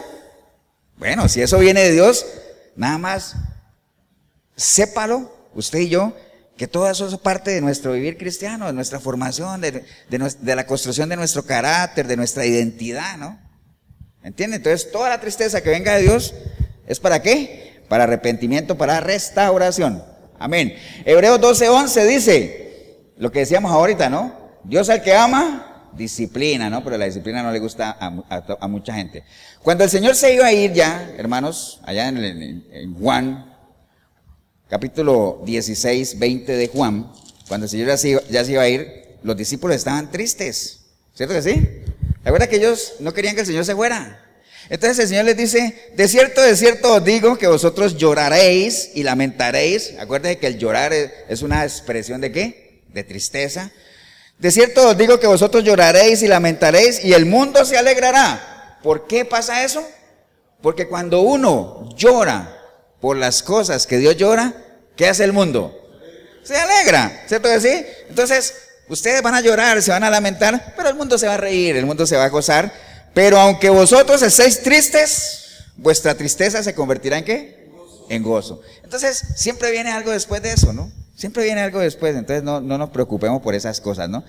Bueno, 0.99 1.29
si 1.29 1.41
eso 1.41 1.59
viene 1.59 1.83
de 1.83 1.93
Dios, 1.93 2.27
nada 2.77 2.99
más 2.99 3.35
sépalo, 4.57 5.35
usted 5.55 5.81
y 5.81 5.89
yo, 5.89 6.15
que 6.57 6.69
todo 6.69 6.89
eso 6.89 7.09
es 7.09 7.17
parte 7.17 7.51
de 7.51 7.61
nuestro 7.63 7.93
vivir 7.93 8.19
cristiano, 8.19 8.67
de 8.67 8.73
nuestra 8.75 9.01
formación, 9.01 9.63
de, 9.63 9.85
de 10.09 10.55
la 10.55 10.67
construcción 10.67 11.09
de 11.09 11.17
nuestro 11.17 11.45
carácter, 11.45 12.07
de 12.07 12.17
nuestra 12.17 12.45
identidad, 12.45 13.17
¿no? 13.17 13.42
¿Entiende? 14.23 14.57
Entonces, 14.57 14.91
toda 14.91 15.09
la 15.09 15.21
tristeza 15.21 15.61
que 15.63 15.71
venga 15.71 15.95
de 15.97 16.03
Dios 16.03 16.35
es 16.87 17.01
para 17.01 17.23
qué? 17.23 17.83
Para 17.89 18.05
arrepentimiento, 18.05 18.77
para 18.77 19.01
restauración. 19.01 20.05
Amén. 20.39 20.75
Hebreos 21.05 21.41
12:11 21.41 22.07
dice 22.07 22.63
lo 23.17 23.31
que 23.31 23.41
decíamos 23.41 23.71
ahorita, 23.73 24.09
¿no? 24.09 24.35
Dios 24.65 24.89
al 24.89 25.03
que 25.03 25.15
ama, 25.15 25.91
disciplina, 25.97 26.71
¿no? 26.71 26.83
Pero 26.83 26.99
la 26.99 27.05
disciplina 27.05 27.43
no 27.43 27.53
le 27.53 27.59
gusta 27.59 27.97
a, 27.99 28.69
mucha 28.69 28.95
gente. 28.95 29.25
Cuando 29.63 29.85
el 29.85 29.91
Señor 29.91 30.15
se 30.15 30.35
iba 30.35 30.47
a 30.47 30.53
ir 30.53 30.73
ya, 30.73 31.13
hermanos, 31.17 31.81
allá 31.85 32.09
en, 32.09 32.95
Juan, 32.99 33.55
capítulo 34.69 35.43
16, 35.45 36.19
20 36.19 36.53
de 36.57 36.69
Juan, 36.69 37.13
cuando 37.49 37.67
el 37.67 37.71
Señor 37.71 37.89
ya 37.89 37.97
se, 37.97 38.23
ya 38.31 38.45
se 38.45 38.53
iba 38.53 38.63
a 38.63 38.69
ir, 38.69 39.19
los 39.23 39.37
discípulos 39.37 39.77
estaban 39.77 40.11
tristes. 40.11 40.81
¿Cierto 41.15 41.35
que 41.35 41.43
sí? 41.43 41.83
Verdad 42.25 42.49
que 42.49 42.57
ellos 42.57 42.95
no 43.01 43.13
querían 43.13 43.35
que 43.35 43.41
el 43.41 43.47
Señor 43.47 43.65
se 43.65 43.75
fuera. 43.75 44.25
Entonces 44.69 44.99
el 45.01 45.09
Señor 45.09 45.25
les 45.25 45.37
dice, 45.37 45.91
de 45.95 46.09
cierto, 46.09 46.41
de 46.41 46.57
cierto 46.57 46.95
os 46.95 47.05
digo 47.05 47.37
que 47.37 47.47
vosotros 47.47 47.97
lloraréis 47.97 48.91
y 48.95 49.03
lamentaréis. 49.03 49.95
Acuérdense 49.99 50.39
que 50.39 50.47
el 50.47 50.59
llorar 50.59 50.93
es 50.93 51.43
una 51.43 51.65
expresión 51.65 52.21
de 52.21 52.33
qué? 52.33 52.83
De 52.89 53.03
tristeza. 53.03 53.73
De 54.39 54.51
cierto 54.51 54.89
os 54.89 54.97
digo 54.97 55.19
que 55.19 55.27
vosotros 55.27 55.65
lloraréis 55.65 56.23
y 56.23 56.29
lamentaréis 56.29 57.05
y 57.05 57.13
el 57.13 57.27
mundo 57.27 57.65
se 57.65 57.77
alegrará. 57.77 58.79
¿Por 58.83 59.07
qué 59.07 59.25
pasa 59.25 59.65
eso? 59.65 59.87
Porque 60.61 60.89
cuando 60.89 61.23
uno 61.23 61.89
llora 61.97 62.59
por 63.01 63.17
las 63.17 63.43
cosas 63.43 63.87
que 63.87 63.99
Dios 63.99 64.17
llora, 64.17 64.55
¿qué 64.97 65.09
hace 65.09 65.25
el 65.25 65.33
mundo? 65.33 65.79
se 66.43 66.57
alegra, 66.57 67.25
¿cierto 67.27 67.49
que 67.49 67.61
sí? 67.61 67.87
Entonces, 68.09 68.55
ustedes 68.89 69.23
van 69.23 69.35
a 69.35 69.41
llorar, 69.41 69.81
se 69.83 69.91
van 69.91 70.05
a 70.05 70.11
lamentar, 70.11 70.75
pero 70.77 70.89
el 70.89 70.95
mundo 70.95 71.19
se 71.19 71.27
va 71.27 71.35
a 71.35 71.39
reír, 71.39 71.77
el 71.77 71.87
mundo 71.87 72.07
se 72.07 72.17
va 72.17 72.25
a 72.25 72.29
gozar. 72.29 72.73
Pero 73.15 73.39
aunque 73.39 73.69
vosotros 73.71 74.23
estéis 74.23 74.63
tristes, 74.63 75.43
vuestra 75.77 76.15
tristeza 76.15 76.63
se 76.63 76.75
convertirá 76.75 77.19
en 77.19 77.25
qué? 77.25 77.71
En 78.09 78.23
gozo. 78.23 78.61
Entonces, 78.83 79.23
siempre 79.37 79.71
viene 79.71 79.91
algo 79.91 80.11
después 80.11 80.43
de 80.43 80.53
eso, 80.53 80.73
¿no? 80.73 80.91
Siempre 81.15 81.45
viene 81.45 81.61
algo 81.61 81.81
después, 81.81 82.17
entonces 82.17 82.43
no, 82.43 82.61
no 82.61 82.79
nos 82.79 82.91
preocupemos 82.91 83.43
por 83.43 83.55
esas 83.55 83.81
cosas, 83.81 84.09
¿no? 84.09 84.25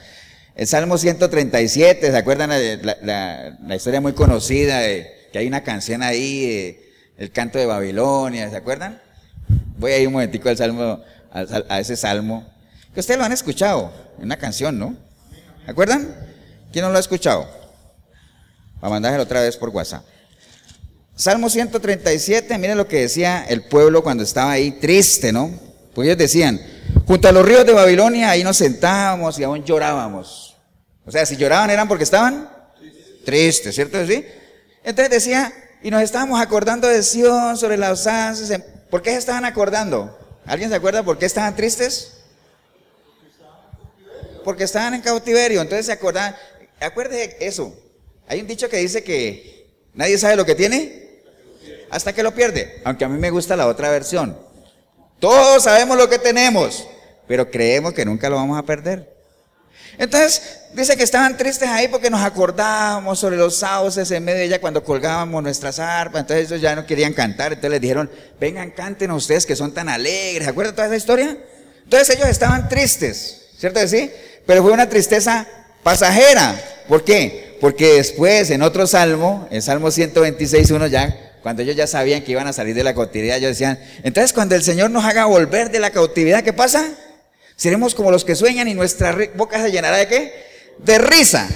El 0.56 0.68
Salmo 0.68 0.98
137, 0.98 2.12
¿se 2.12 2.18
acuerdan 2.18 2.52
la, 2.52 3.58
la, 3.66 3.76
historia 3.76 4.02
muy 4.02 4.14
conocida 4.14 4.80
de 4.80 5.12
que 5.32 5.40
hay 5.40 5.48
una 5.48 5.64
canción 5.64 6.04
ahí, 6.04 6.78
el 7.18 7.32
canto 7.32 7.58
de 7.58 7.66
Babilonia, 7.66 8.48
¿se 8.52 8.56
acuerdan? 8.56 9.02
Voy 9.80 9.94
a 9.94 9.98
ir 9.98 10.08
un 10.08 10.14
momentico 10.14 10.50
al 10.50 10.58
Salmo, 10.58 11.02
a, 11.32 11.80
ese 11.80 11.96
Salmo, 11.96 12.53
que 12.94 13.00
ustedes 13.00 13.18
lo 13.18 13.26
han 13.26 13.32
escuchado, 13.32 13.92
en 14.18 14.26
una 14.26 14.38
canción, 14.38 14.78
¿no? 14.78 14.96
¿Se 15.66 15.72
acuerdan? 15.72 16.16
¿Quién 16.72 16.86
no 16.86 16.92
lo 16.92 16.98
ha 16.98 17.00
escuchado? 17.00 17.48
Va 18.84 18.88
a 18.88 18.90
mandárselo 18.90 19.24
otra 19.24 19.42
vez 19.42 19.58
por 19.58 19.70
WhatsApp. 19.70 20.06
Salmo 21.16 21.50
137, 21.50 22.58
miren 22.58 22.78
lo 22.78 22.88
que 22.88 23.02
decía 23.02 23.46
el 23.48 23.64
pueblo 23.64 24.04
cuando 24.04 24.24
estaba 24.24 24.52
ahí 24.52 24.72
triste, 24.74 25.32
¿no? 25.32 25.52
Pues 25.94 26.08
ellos 26.08 26.18
decían, 26.18 26.60
junto 27.06 27.28
a 27.28 27.32
los 27.32 27.46
ríos 27.46 27.66
de 27.66 27.74
Babilonia, 27.74 28.32
ahí 28.32 28.44
nos 28.44 28.58
sentábamos 28.58 29.38
y 29.38 29.44
aún 29.44 29.64
llorábamos. 29.64 30.58
O 31.06 31.12
sea, 31.12 31.26
si 31.26 31.38
lloraban 31.38 31.70
eran 31.70 31.88
porque 31.88 32.04
estaban 32.04 32.50
tristes, 33.26 33.76
¿cierto? 33.76 34.06
¿Sí? 34.08 34.26
Entonces 34.84 35.12
decía, 35.12 35.54
y 35.84 35.92
nos 35.92 36.02
estábamos 36.02 36.42
acordando 36.42 36.88
de 36.88 37.04
Sion 37.04 37.58
sobre 37.58 37.78
las 37.78 38.08
ansias. 38.08 38.62
¿Por 38.90 39.02
qué 39.02 39.12
se 39.12 39.18
estaban 39.18 39.46
acordando? 39.46 40.18
¿Alguien 40.46 40.70
se 40.70 40.76
acuerda 40.76 41.04
por 41.04 41.18
qué 41.18 41.26
estaban 41.26 41.56
tristes? 41.56 42.23
Porque 44.44 44.64
estaban 44.64 44.94
en 44.94 45.02
cautiverio. 45.02 45.62
Entonces 45.62 45.86
se 45.86 45.92
acordaban. 45.92 46.36
Acuérdese 46.80 47.38
eso. 47.40 47.76
Hay 48.28 48.42
un 48.42 48.48
dicho 48.48 48.70
que 48.70 48.78
dice 48.78 49.04
que 49.04 49.68
nadie 49.94 50.18
sabe 50.18 50.36
lo 50.36 50.46
que 50.46 50.56
tiene 50.56 51.22
hasta 51.90 52.14
que 52.14 52.24
lo 52.24 52.34
pierde. 52.34 52.82
Aunque 52.84 53.06
a 53.06 53.10
mí 53.10 53.20
me 53.20 53.30
gusta 53.30 53.56
la 53.56 53.68
otra 53.68 53.90
versión. 53.90 54.38
Todos 55.20 55.64
sabemos 55.64 55.98
lo 55.98 56.10
que 56.10 56.20
tenemos, 56.20 56.88
pero 57.28 57.50
creemos 57.50 57.94
que 57.94 58.04
nunca 58.04 58.30
lo 58.30 58.36
vamos 58.36 58.58
a 58.58 58.64
perder. 58.64 59.14
Entonces, 59.98 60.60
dice 60.74 60.98
que 60.98 61.04
estaban 61.04 61.38
tristes 61.38 61.70
ahí 61.70 61.88
porque 61.88 62.10
nos 62.10 62.22
acordábamos 62.22 63.20
sobre 63.20 63.38
los 63.38 63.58
sauces 63.58 64.10
en 64.12 64.26
medio 64.26 64.40
de 64.40 64.46
ella 64.46 64.60
cuando 64.62 64.84
colgábamos 64.84 65.44
nuestras 65.44 65.80
arpas. 65.80 66.22
Entonces 66.22 66.48
ellos 66.48 66.62
ya 66.62 66.76
no 66.76 66.86
querían 66.86 67.14
cantar. 67.14 67.54
Entonces 67.54 67.72
les 67.72 67.82
dijeron, 67.82 68.10
vengan, 68.40 68.72
canten 68.72 69.12
ustedes 69.12 69.46
que 69.46 69.56
son 69.56 69.74
tan 69.74 69.90
alegres. 69.90 70.46
¿Se 70.46 70.50
acuerdan 70.50 70.76
toda 70.76 70.88
esa 70.88 70.98
historia? 70.98 71.38
Entonces 71.84 72.16
ellos 72.16 72.28
estaban 72.28 72.68
tristes, 72.70 73.50
¿cierto 73.58 73.88
sí? 73.88 74.12
Pero 74.46 74.64
fue 74.64 74.72
una 74.72 74.90
tristeza 74.90 75.48
pasajera. 75.84 76.60
¿Por 76.88 77.04
qué? 77.04 77.58
Porque 77.62 77.94
después 77.94 78.50
en 78.50 78.62
otro 78.62 78.88
salmo, 78.88 79.48
en 79.52 79.62
Salmo 79.62 79.90
126, 79.90 80.72
uno 80.72 80.88
ya, 80.88 81.34
cuando 81.42 81.62
ellos 81.62 81.76
ya 81.76 81.88
sabían 81.88 82.24
que 82.24 82.32
iban 82.32 82.48
a 82.48 82.54
salir 82.54 82.76
de 82.76 82.84
la 82.84 82.94
cautividad, 82.94 83.38
ellos 83.38 83.52
decían, 83.52 83.80
entonces 84.04 84.34
cuando 84.34 84.56
el 84.56 84.64
Señor 84.64 84.92
nos 84.92 85.06
haga 85.06 85.26
volver 85.26 85.72
de 85.72 85.80
la 85.80 85.92
cautividad, 85.92 86.44
¿qué 86.44 86.54
pasa? 86.54 86.90
Seremos 87.56 87.96
como 87.96 88.12
los 88.12 88.26
que 88.26 88.36
sueñan 88.36 88.68
y 88.68 88.74
nuestra 88.74 89.16
boca 89.36 89.62
se 89.62 89.72
llenará 89.72 89.98
de 89.98 90.08
qué? 90.08 90.34
De 90.80 90.98
risa. 90.98 91.48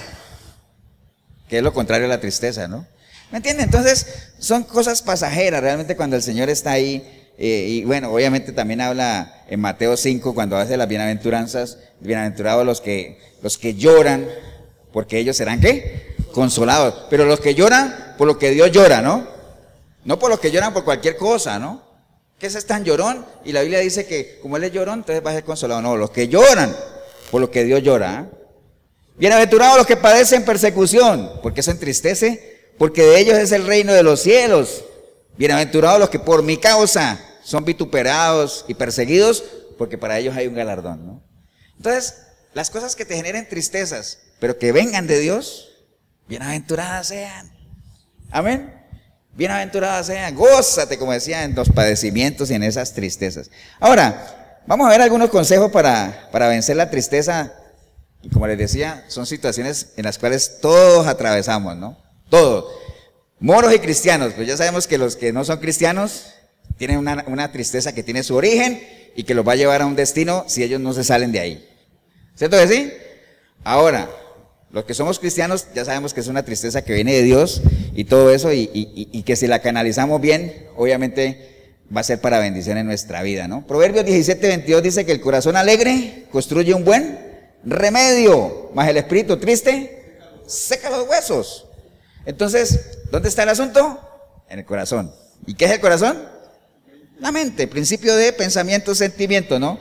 Que 1.50 1.58
es 1.58 1.64
lo 1.64 1.74
contrario 1.74 2.06
a 2.06 2.10
la 2.10 2.20
tristeza, 2.20 2.68
¿no? 2.68 2.86
¿Me 3.32 3.38
entienden? 3.38 3.66
Entonces, 3.66 4.06
son 4.40 4.64
cosas 4.64 5.02
pasajeras 5.02 5.62
realmente 5.62 5.96
cuando 5.98 6.16
el 6.16 6.24
Señor 6.24 6.50
está 6.50 6.72
ahí. 6.72 7.17
Eh, 7.38 7.66
y 7.70 7.84
bueno, 7.84 8.12
obviamente 8.12 8.52
también 8.52 8.82
habla 8.82 9.44
en 9.48 9.60
Mateo 9.60 9.96
5 9.96 10.34
cuando 10.34 10.58
hace 10.58 10.76
las 10.76 10.88
bienaventuranzas, 10.88 11.78
bienaventurados 12.00 12.66
los 12.66 12.82
que, 12.82 13.20
los 13.44 13.58
que 13.58 13.76
lloran, 13.76 14.28
porque 14.92 15.20
ellos 15.20 15.38
serán 15.38 15.62
qué? 15.62 16.16
Consolados. 16.32 17.06
Pero 17.10 17.26
los 17.26 17.40
que 17.40 17.54
lloran 17.54 18.16
por 18.18 18.28
lo 18.28 18.40
que 18.40 18.52
Dios 18.52 18.72
llora, 18.72 19.02
¿no? 19.02 19.28
No 20.04 20.18
por 20.18 20.30
los 20.30 20.40
que 20.40 20.52
lloran 20.52 20.74
por 20.74 20.84
cualquier 20.84 21.16
cosa, 21.18 21.60
¿no? 21.60 21.84
¿Qué 22.40 22.48
es 22.48 22.66
tan 22.66 22.84
llorón? 22.84 23.26
Y 23.46 23.52
la 23.52 23.62
Biblia 23.62 23.80
dice 23.80 24.06
que 24.06 24.40
como 24.42 24.58
él 24.58 24.64
es 24.64 24.72
llorón, 24.72 25.00
entonces 25.00 25.26
va 25.26 25.32
a 25.32 25.34
ser 25.34 25.44
consolado. 25.44 25.82
No, 25.82 25.98
los 25.98 26.12
que 26.12 26.28
lloran 26.28 26.76
por 27.32 27.42
lo 27.42 27.52
que 27.52 27.64
Dios 27.64 27.84
llora. 27.84 28.22
¿eh? 28.22 28.38
Bienaventurados 29.18 29.78
los 29.78 29.88
que 29.88 29.98
padecen 29.98 30.46
persecución, 30.46 31.32
porque 31.42 31.62
eso 31.62 31.72
entristece, 31.72 32.72
porque 32.78 33.04
de 33.04 33.20
ellos 33.20 33.38
es 33.38 33.52
el 33.52 33.66
reino 33.66 33.94
de 33.94 34.04
los 34.04 34.22
cielos. 34.22 34.84
Bienaventurados 35.38 36.00
los 36.00 36.10
que 36.10 36.20
por 36.20 36.42
mi 36.42 36.58
causa 36.58 37.20
son 37.44 37.64
vituperados 37.64 38.66
y 38.68 38.74
perseguidos, 38.74 39.44
porque 39.78 39.98
para 39.98 40.18
ellos 40.18 40.36
hay 40.36 40.48
un 40.48 40.56
galardón. 40.56 41.06
¿no? 41.06 41.24
Entonces, 41.78 42.16
las 42.54 42.72
cosas 42.72 42.96
que 42.96 43.06
te 43.06 43.16
generen 43.16 43.48
tristezas, 43.48 44.20
pero 44.40 44.58
que 44.58 44.72
vengan 44.72 45.06
de 45.06 45.20
Dios, 45.20 45.70
bienaventuradas 46.28 47.08
sean. 47.08 47.52
Amén. 48.32 48.74
Bienaventuradas 49.34 50.08
sean, 50.08 50.34
gózate, 50.34 50.98
como 50.98 51.12
decía, 51.12 51.44
en 51.44 51.54
los 51.54 51.70
padecimientos 51.70 52.50
y 52.50 52.56
en 52.56 52.64
esas 52.64 52.94
tristezas. 52.94 53.52
Ahora, 53.80 54.64
vamos 54.66 54.88
a 54.88 54.90
ver 54.90 55.02
algunos 55.02 55.30
consejos 55.30 55.72
para, 55.72 56.30
para 56.32 56.48
vencer 56.48 56.76
la 56.76 56.90
tristeza. 56.90 57.54
Y 58.24 58.30
como 58.30 58.48
les 58.48 58.58
decía, 58.58 59.06
son 59.08 59.28
situaciones 59.28 59.90
en 59.96 60.06
las 60.06 60.18
cuales 60.18 60.60
todos 60.60 61.06
atravesamos, 61.06 61.78
¿no? 61.78 61.96
Todos. 62.32 62.87
Moros 63.40 63.74
y 63.74 63.80
cristianos, 63.80 64.34
pues 64.34 64.48
ya 64.48 64.58
sabemos 64.58 64.88
que 64.88 64.98
los 64.98 65.16
que 65.16 65.32
no 65.32 65.46
son 65.46 65.60
cristianos 65.60 66.34
tienen 66.78 66.98
una, 66.98 67.24
una 67.28 67.52
tristeza 67.52 67.94
que 67.94 68.04
tiene 68.04 68.24
su 68.24 68.36
origen 68.36 68.82
y 69.16 69.24
que 69.24 69.34
los 69.34 69.48
va 69.48 69.54
a 69.54 69.56
llevar 69.56 69.82
a 69.82 69.86
un 69.86 69.96
destino 69.96 70.46
si 70.48 70.64
ellos 70.64 70.80
no 70.80 70.94
se 70.94 71.04
salen 71.04 71.32
de 71.32 71.40
ahí. 71.40 71.70
¿Cierto 72.36 72.58
que 72.58 72.68
sí? 72.68 72.94
Ahora, 73.64 74.10
los 74.72 74.86
que 74.86 74.94
somos 74.94 75.20
cristianos 75.20 75.68
ya 75.74 75.86
sabemos 75.86 76.14
que 76.14 76.20
es 76.20 76.28
una 76.28 76.44
tristeza 76.44 76.84
que 76.84 76.94
viene 76.94 77.14
de 77.14 77.24
Dios 77.24 77.62
y 77.96 78.06
todo 78.06 78.32
eso 78.32 78.52
y, 78.54 79.24
que 79.26 79.36
si 79.36 79.48
la 79.48 79.60
canalizamos 79.60 80.22
bien, 80.22 80.68
obviamente 80.76 81.76
va 81.96 82.02
a 82.02 82.04
ser 82.04 82.20
para 82.20 82.40
bendición 82.40 82.78
en 82.78 82.86
nuestra 82.86 83.22
vida, 83.24 83.48
¿no? 83.48 83.66
Proverbios 83.66 84.06
17, 84.06 84.46
22 84.48 84.84
dice 84.84 85.06
que 85.06 85.12
el 85.14 85.22
corazón 85.22 85.56
alegre 85.56 86.26
construye 86.32 86.74
un 86.74 86.84
buen 86.84 87.18
remedio, 87.64 88.72
más 88.74 88.90
el 88.90 88.98
espíritu 88.98 89.38
triste 89.38 89.94
seca 90.46 90.90
los 90.90 91.08
huesos. 91.08 91.67
Entonces, 92.28 93.00
¿dónde 93.12 93.30
está 93.30 93.42
el 93.42 93.50
asunto? 93.50 94.00
En 94.50 94.60
el 94.60 94.66
corazón. 94.66 95.12
¿Y 95.48 95.56
qué 95.56 95.66
es 95.66 95.72
el 95.72 95.80
corazón? 95.80 96.22
La 97.20 97.32
mente, 97.32 97.68
principio 97.68 98.16
de 98.16 98.32
pensamiento, 98.34 98.94
sentimiento, 98.94 99.58
¿no? 99.58 99.80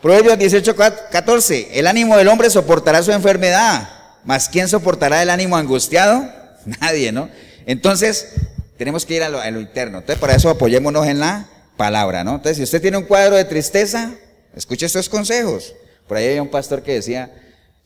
Proverbios 0.00 0.38
18, 0.38 0.76
14, 1.10 1.70
el 1.72 1.88
ánimo 1.88 2.16
del 2.16 2.28
hombre 2.28 2.48
soportará 2.50 3.02
su 3.02 3.10
enfermedad 3.10 3.98
¿Más 4.28 4.50
quién 4.50 4.68
soportará 4.68 5.22
el 5.22 5.30
ánimo 5.30 5.56
angustiado? 5.56 6.30
Nadie, 6.80 7.12
¿no? 7.12 7.30
Entonces, 7.64 8.28
tenemos 8.76 9.06
que 9.06 9.14
ir 9.14 9.22
a 9.22 9.30
lo, 9.30 9.60
interno. 9.60 10.00
Entonces, 10.00 10.20
para 10.20 10.34
eso 10.34 10.50
apoyémonos 10.50 11.06
en 11.06 11.18
la 11.18 11.48
palabra, 11.78 12.24
¿no? 12.24 12.34
Entonces, 12.34 12.58
si 12.58 12.62
usted 12.62 12.82
tiene 12.82 12.98
un 12.98 13.04
cuadro 13.04 13.36
de 13.36 13.46
tristeza, 13.46 14.12
escuche 14.54 14.84
estos 14.84 15.08
consejos. 15.08 15.74
Por 16.06 16.18
ahí 16.18 16.26
hay 16.26 16.40
un 16.40 16.48
pastor 16.48 16.82
que 16.82 16.92
decía, 16.92 17.32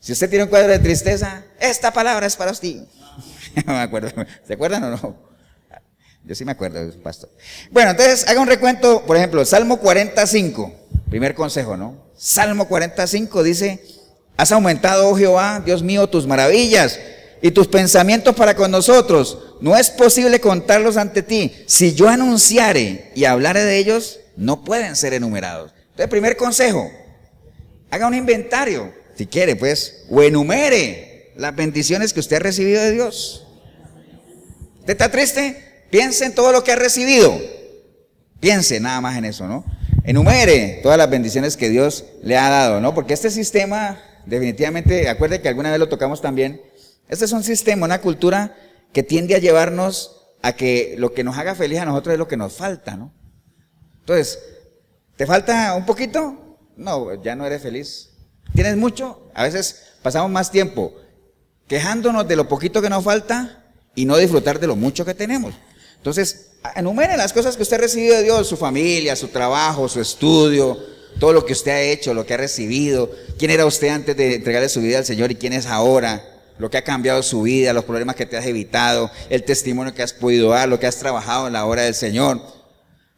si 0.01 0.11
usted 0.11 0.29
tiene 0.29 0.43
un 0.43 0.49
cuadro 0.49 0.67
de 0.67 0.79
tristeza, 0.79 1.43
esta 1.61 1.91
palabra 1.93 2.25
es 2.25 2.35
para 2.35 2.51
usted. 2.51 2.81
me 3.65 3.79
acuerdo. 3.79 4.11
¿Se 4.45 4.53
acuerdan 4.53 4.83
o 4.83 4.89
no? 4.91 5.33
Yo 6.25 6.35
sí 6.35 6.45
me 6.45 6.53
acuerdo, 6.53 6.79
pastor. 7.01 7.29
Bueno, 7.71 7.91
entonces 7.91 8.27
haga 8.27 8.39
un 8.39 8.47
recuento, 8.47 9.05
por 9.05 9.17
ejemplo, 9.17 9.43
Salmo 9.43 9.77
45, 9.79 10.73
primer 11.09 11.35
consejo, 11.35 11.75
¿no? 11.75 11.97
Salmo 12.15 12.67
45 12.67 13.43
dice, 13.43 13.81
Has 14.37 14.51
aumentado, 14.51 15.09
oh 15.09 15.15
Jehová, 15.15 15.61
Dios 15.63 15.83
mío, 15.83 16.07
tus 16.07 16.25
maravillas 16.25 16.99
y 17.41 17.51
tus 17.51 17.67
pensamientos 17.67 18.35
para 18.35 18.55
con 18.55 18.71
nosotros. 18.71 19.37
No 19.61 19.77
es 19.77 19.89
posible 19.89 20.39
contarlos 20.39 20.97
ante 20.97 21.21
ti. 21.21 21.53
Si 21.67 21.93
yo 21.93 22.09
anunciare 22.09 23.11
y 23.15 23.25
hablare 23.25 23.63
de 23.63 23.77
ellos, 23.77 24.19
no 24.35 24.63
pueden 24.63 24.95
ser 24.95 25.13
enumerados. 25.13 25.71
Entonces, 25.91 26.07
primer 26.07 26.35
consejo, 26.35 26.89
haga 27.91 28.07
un 28.07 28.15
inventario, 28.15 28.91
si 29.15 29.27
quiere, 29.27 29.55
pues, 29.55 30.05
o 30.09 30.23
enumere 30.23 31.12
las 31.35 31.55
bendiciones 31.55 32.13
que 32.13 32.19
usted 32.19 32.37
ha 32.37 32.39
recibido 32.39 32.81
de 32.81 32.91
Dios. 32.91 33.47
¿Usted 34.79 34.93
está 34.93 35.09
triste? 35.09 35.85
Piense 35.89 36.25
en 36.25 36.35
todo 36.35 36.51
lo 36.51 36.63
que 36.63 36.71
ha 36.71 36.75
recibido. 36.75 37.39
Piense 38.39 38.79
nada 38.79 38.99
más 39.01 39.17
en 39.17 39.25
eso, 39.25 39.47
¿no? 39.47 39.63
Enumere 40.03 40.79
todas 40.83 40.97
las 40.97 41.09
bendiciones 41.09 41.55
que 41.55 41.69
Dios 41.69 42.05
le 42.21 42.37
ha 42.37 42.49
dado, 42.49 42.81
¿no? 42.81 42.93
Porque 42.93 43.13
este 43.13 43.31
sistema 43.31 44.01
definitivamente, 44.25 45.09
acuerde 45.09 45.41
que 45.41 45.49
alguna 45.49 45.71
vez 45.71 45.79
lo 45.79 45.89
tocamos 45.89 46.21
también, 46.21 46.61
este 47.09 47.25
es 47.25 47.31
un 47.31 47.43
sistema, 47.43 47.85
una 47.85 48.01
cultura 48.01 48.55
que 48.91 49.03
tiende 49.03 49.35
a 49.35 49.39
llevarnos 49.39 50.35
a 50.41 50.53
que 50.53 50.95
lo 50.97 51.13
que 51.13 51.23
nos 51.23 51.37
haga 51.37 51.55
feliz 51.55 51.79
a 51.79 51.85
nosotros 51.85 52.13
es 52.13 52.19
lo 52.19 52.27
que 52.27 52.37
nos 52.37 52.53
falta, 52.53 52.95
¿no? 52.95 53.13
Entonces, 53.99 54.39
¿te 55.15 55.25
falta 55.25 55.73
un 55.75 55.85
poquito? 55.85 56.57
No, 56.75 57.21
ya 57.21 57.35
no 57.35 57.45
eres 57.45 57.61
feliz. 57.61 58.09
¿Tienes 58.53 58.75
mucho? 58.75 59.31
A 59.33 59.43
veces 59.43 59.93
pasamos 60.01 60.29
más 60.29 60.51
tiempo 60.51 60.93
quejándonos 61.67 62.27
de 62.27 62.35
lo 62.35 62.47
poquito 62.47 62.81
que 62.81 62.89
nos 62.89 63.03
falta 63.03 63.63
y 63.95 64.05
no 64.05 64.17
disfrutar 64.17 64.59
de 64.59 64.67
lo 64.67 64.75
mucho 64.75 65.05
que 65.05 65.13
tenemos. 65.13 65.53
Entonces, 65.97 66.51
enumere 66.75 67.15
las 67.17 67.33
cosas 67.33 67.55
que 67.55 67.63
usted 67.63 67.77
ha 67.77 67.81
recibido 67.81 68.15
de 68.15 68.23
Dios, 68.23 68.47
su 68.47 68.57
familia, 68.57 69.15
su 69.15 69.29
trabajo, 69.29 69.87
su 69.87 70.01
estudio, 70.01 70.77
todo 71.19 71.33
lo 71.33 71.45
que 71.45 71.53
usted 71.53 71.71
ha 71.71 71.81
hecho, 71.81 72.13
lo 72.13 72.25
que 72.25 72.33
ha 72.33 72.37
recibido, 72.37 73.09
quién 73.37 73.51
era 73.51 73.65
usted 73.65 73.89
antes 73.89 74.17
de 74.17 74.35
entregarle 74.35 74.69
su 74.69 74.81
vida 74.81 74.97
al 74.97 75.05
Señor 75.05 75.31
y 75.31 75.35
quién 75.35 75.53
es 75.53 75.65
ahora, 75.65 76.23
lo 76.57 76.69
que 76.69 76.77
ha 76.77 76.83
cambiado 76.83 77.23
su 77.23 77.43
vida, 77.43 77.73
los 77.73 77.85
problemas 77.85 78.15
que 78.15 78.25
te 78.25 78.37
has 78.37 78.45
evitado, 78.45 79.09
el 79.29 79.43
testimonio 79.43 79.93
que 79.93 80.03
has 80.03 80.13
podido 80.13 80.49
dar, 80.49 80.69
lo 80.69 80.79
que 80.79 80.87
has 80.87 80.97
trabajado 80.97 81.47
en 81.47 81.53
la 81.53 81.65
obra 81.65 81.83
del 81.83 81.95
Señor. 81.95 82.41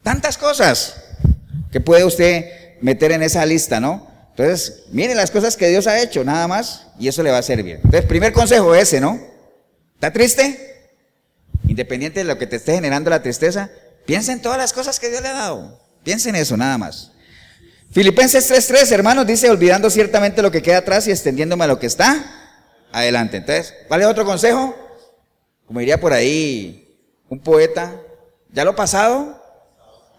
Tantas 0.03 0.37
cosas 0.37 0.95
que 1.71 1.79
puede 1.79 2.03
usted 2.03 2.45
meter 2.81 3.11
en 3.11 3.23
esa 3.23 3.45
lista, 3.45 3.79
¿no? 3.79 4.07
Entonces, 4.37 4.83
miren 4.91 5.15
las 5.15 5.31
cosas 5.31 5.55
que 5.55 5.69
Dios 5.69 5.87
ha 5.87 6.01
hecho, 6.01 6.25
nada 6.25 6.45
más, 6.45 6.87
y 6.99 7.07
eso 7.07 7.23
le 7.23 7.31
va 7.31 7.37
a 7.37 7.41
servir. 7.41 7.75
Entonces, 7.77 8.03
primer 8.03 8.33
consejo 8.33 8.75
ese, 8.75 8.99
¿no? 8.99 9.17
¿Está 9.93 10.11
triste? 10.11 10.91
Independiente 11.69 12.19
de 12.19 12.25
lo 12.25 12.37
que 12.37 12.45
te 12.45 12.57
esté 12.57 12.73
generando 12.73 13.09
la 13.09 13.23
tristeza, 13.23 13.69
piensa 14.05 14.33
en 14.33 14.41
todas 14.41 14.57
las 14.57 14.73
cosas 14.73 14.99
que 14.99 15.09
Dios 15.09 15.21
le 15.21 15.29
ha 15.29 15.33
dado. 15.33 15.79
Piensa 16.03 16.27
en 16.27 16.35
eso, 16.35 16.57
nada 16.57 16.77
más. 16.77 17.13
Filipenses 17.91 18.51
3:3, 18.51 18.91
hermanos, 18.91 19.25
dice, 19.25 19.49
olvidando 19.49 19.89
ciertamente 19.89 20.41
lo 20.41 20.51
que 20.51 20.61
queda 20.61 20.79
atrás 20.79 21.07
y 21.07 21.11
extendiéndome 21.11 21.63
a 21.63 21.67
lo 21.67 21.79
que 21.79 21.87
está 21.87 22.51
adelante. 22.91 23.37
Entonces, 23.37 23.73
¿cuál 23.87 24.01
es 24.01 24.07
otro 24.07 24.25
consejo? 24.25 24.75
Como 25.65 25.79
diría 25.79 25.97
por 25.97 26.11
ahí 26.11 26.99
un 27.29 27.39
poeta, 27.39 28.01
ya 28.51 28.65
lo 28.65 28.75
pasado, 28.75 29.41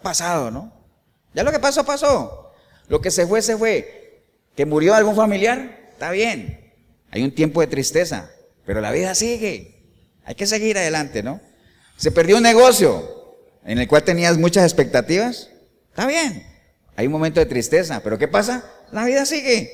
pasado, 0.00 0.50
¿no? 0.50 0.72
Ya 1.34 1.42
lo 1.42 1.52
que 1.52 1.58
pasó, 1.58 1.84
pasó. 1.84 2.54
Lo 2.88 3.02
que 3.02 3.10
se 3.10 3.26
fue, 3.26 3.42
se 3.42 3.58
fue 3.58 4.05
que 4.56 4.64
murió 4.64 4.94
algún 4.94 5.14
familiar, 5.14 5.90
está 5.92 6.10
bien. 6.10 6.72
Hay 7.10 7.22
un 7.22 7.34
tiempo 7.34 7.60
de 7.60 7.66
tristeza, 7.66 8.30
pero 8.64 8.80
la 8.80 8.90
vida 8.90 9.14
sigue. 9.14 9.84
Hay 10.24 10.34
que 10.34 10.46
seguir 10.46 10.78
adelante, 10.78 11.22
¿no? 11.22 11.40
Se 11.96 12.10
perdió 12.10 12.38
un 12.38 12.42
negocio 12.42 13.36
en 13.64 13.78
el 13.78 13.86
cual 13.86 14.02
tenías 14.02 14.38
muchas 14.38 14.64
expectativas, 14.64 15.50
está 15.90 16.06
bien. 16.06 16.46
Hay 16.96 17.06
un 17.06 17.12
momento 17.12 17.38
de 17.38 17.46
tristeza, 17.46 18.00
pero 18.02 18.18
¿qué 18.18 18.28
pasa? 18.28 18.64
La 18.92 19.04
vida 19.04 19.26
sigue. 19.26 19.70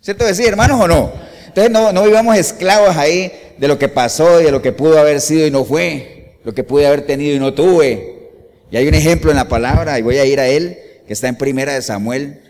¿Cierto 0.00 0.24
decir, 0.24 0.46
hermanos, 0.46 0.80
o 0.80 0.88
no? 0.88 1.12
Entonces 1.46 1.70
no, 1.70 1.92
no 1.92 2.04
vivamos 2.04 2.36
esclavos 2.36 2.96
ahí 2.96 3.32
de 3.58 3.68
lo 3.68 3.78
que 3.78 3.88
pasó 3.88 4.40
y 4.40 4.44
de 4.44 4.50
lo 4.50 4.62
que 4.62 4.72
pudo 4.72 4.98
haber 4.98 5.20
sido 5.20 5.46
y 5.46 5.50
no 5.50 5.64
fue, 5.64 6.38
lo 6.44 6.54
que 6.54 6.64
pude 6.64 6.86
haber 6.86 7.02
tenido 7.02 7.36
y 7.36 7.38
no 7.38 7.52
tuve. 7.52 8.30
Y 8.70 8.76
hay 8.76 8.88
un 8.88 8.94
ejemplo 8.94 9.30
en 9.30 9.36
la 9.36 9.48
palabra, 9.48 9.98
y 9.98 10.02
voy 10.02 10.18
a 10.18 10.24
ir 10.24 10.40
a 10.40 10.48
él, 10.48 10.78
que 11.06 11.12
está 11.12 11.28
en 11.28 11.36
Primera 11.36 11.74
de 11.74 11.82
Samuel. 11.82 12.42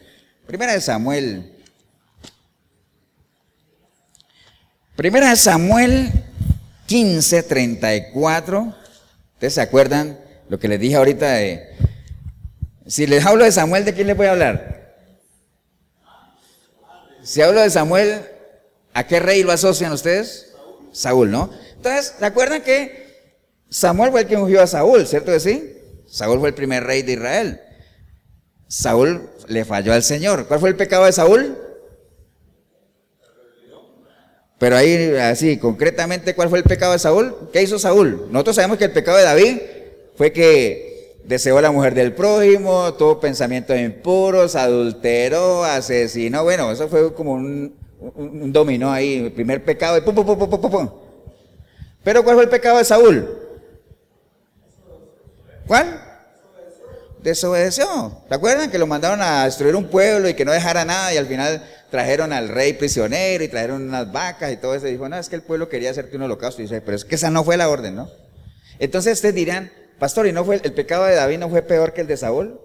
Primera 0.47 0.73
de 0.73 0.81
Samuel 0.81 1.56
Primera 4.97 5.29
de 5.29 5.37
Samuel 5.37 6.11
15, 6.87 7.43
34. 7.43 8.75
¿Ustedes 9.35 9.53
se 9.53 9.61
acuerdan 9.61 10.19
lo 10.49 10.59
que 10.59 10.69
les 10.69 10.81
dije 10.81 10.97
ahorita 10.97 11.33
de... 11.35 11.69
Si 12.87 13.07
les 13.07 13.27
hablo 13.27 13.45
de 13.45 13.53
Samuel, 13.53 13.85
¿de 13.85 13.93
quién 13.93 14.07
les 14.07 14.17
voy 14.17 14.27
a 14.27 14.31
hablar? 14.31 14.95
Si 17.23 17.43
hablo 17.43 17.61
de 17.61 17.69
Samuel, 17.69 18.23
¿a 18.95 19.07
qué 19.07 19.21
rey 19.21 19.43
lo 19.43 19.53
asocian 19.53 19.93
ustedes? 19.93 20.55
Saúl, 20.93 21.31
¿no? 21.31 21.51
Entonces, 21.75 22.15
¿se 22.19 22.25
acuerdan 22.25 22.63
que 22.63 23.35
Samuel 23.69 24.13
fue 24.13 24.23
el 24.23 24.27
que 24.27 24.39
ungió 24.39 24.63
a 24.63 24.67
Saúl, 24.67 25.07
¿cierto 25.07 25.31
que 25.31 25.41
sí? 25.41 25.77
Saúl 26.07 26.39
fue 26.39 26.49
el 26.49 26.55
primer 26.55 26.85
rey 26.85 27.03
de 27.03 27.13
Israel. 27.13 27.61
Saúl 28.67 29.29
le 29.47 29.67
falló 29.67 29.93
al 29.93 30.03
Señor. 30.03 30.47
¿Cuál 30.49 30.61
fue 30.61 30.71
el 30.71 30.77
pecado 30.77 31.05
de 31.05 31.13
Saúl? 31.13 31.66
Pero 34.67 34.79
ahí, 34.79 35.15
así, 35.19 35.59
concretamente, 35.59 36.35
¿cuál 36.35 36.49
fue 36.49 36.59
el 36.59 36.65
pecado 36.65 36.91
de 36.91 36.99
Saúl? 36.99 37.37
¿Qué 37.53 37.63
hizo 37.63 37.79
Saúl? 37.79 38.27
Nosotros 38.33 38.57
sabemos 38.57 38.79
que 38.79 38.87
el 38.87 38.91
pecado 38.91 39.17
de 39.17 39.23
David 39.23 39.59
fue 40.17 40.33
que 40.33 41.21
deseó 41.23 41.59
a 41.59 41.63
la 41.63 41.71
mujer 41.71 41.95
del 41.95 42.15
prójimo, 42.15 42.93
tuvo 42.95 43.21
pensamientos 43.21 43.79
impuros, 43.79 44.57
adulteró, 44.57 45.63
asesinó. 45.63 46.43
Bueno, 46.43 46.73
eso 46.73 46.89
fue 46.89 47.15
como 47.15 47.35
un, 47.35 47.77
dominó 48.53 48.91
ahí, 48.91 49.27
el 49.27 49.33
primer 49.33 49.65
pecado. 49.65 50.05
pum, 50.05 50.13
pum, 50.17 50.27
pum, 50.37 50.51
pum, 50.51 50.61
pum, 50.61 50.91
Pero 52.03 52.25
¿cuál 52.25 52.35
fue 52.35 52.43
el 52.43 52.51
pecado 52.51 52.79
de 52.79 52.85
Saúl? 52.85 53.39
¿Cuál? 55.69 56.03
Desobedeció. 57.23 58.21
¿Se 58.29 58.35
acuerdan 58.35 58.69
que 58.69 58.79
lo 58.79 58.89
mandaron 58.89 59.23
a 59.23 59.45
destruir 59.45 59.77
un 59.77 59.85
pueblo 59.85 60.29
y 60.29 60.35
que 60.35 60.45
no 60.45 60.51
dejara 60.51 60.85
nada 60.85 61.15
y 61.15 61.19
al 61.19 61.27
final 61.27 61.63
trajeron 61.91 62.33
al 62.33 62.49
rey 62.49 62.73
prisionero 62.73 63.45
y 63.45 63.49
trajeron 63.49 63.83
unas 63.83 64.11
vacas 64.13 64.53
y 64.53 64.57
todo 64.57 64.75
eso. 64.75 64.87
Dijo, 64.87 65.09
no, 65.09 65.17
es 65.17 65.29
que 65.29 65.37
el 65.37 65.43
pueblo 65.43 65.69
quería 65.69 65.91
hacerte 65.91 66.17
un 66.17 66.23
holocausto. 66.23 66.63
Y 66.63 66.65
dice, 66.65 66.81
pero 66.81 66.97
es 66.97 67.05
que 67.05 67.15
esa 67.15 67.31
no 67.31 67.45
fue 67.45 67.57
la 67.57 67.69
orden, 67.69 67.97
¿no? 67.97 68.11
Entonces 68.79 69.15
ustedes 69.15 69.35
dirán, 69.35 69.73
pastor, 69.99 70.27
¿y 70.27 70.33
no 70.33 70.45
fue 70.45 70.61
el 70.63 70.73
pecado 70.73 71.05
de 71.05 71.15
David 71.15 71.39
no 71.39 71.49
fue 71.49 71.63
peor 71.63 71.93
que 71.93 72.03
el 72.03 72.07
de 72.07 72.17
Saúl? 72.17 72.61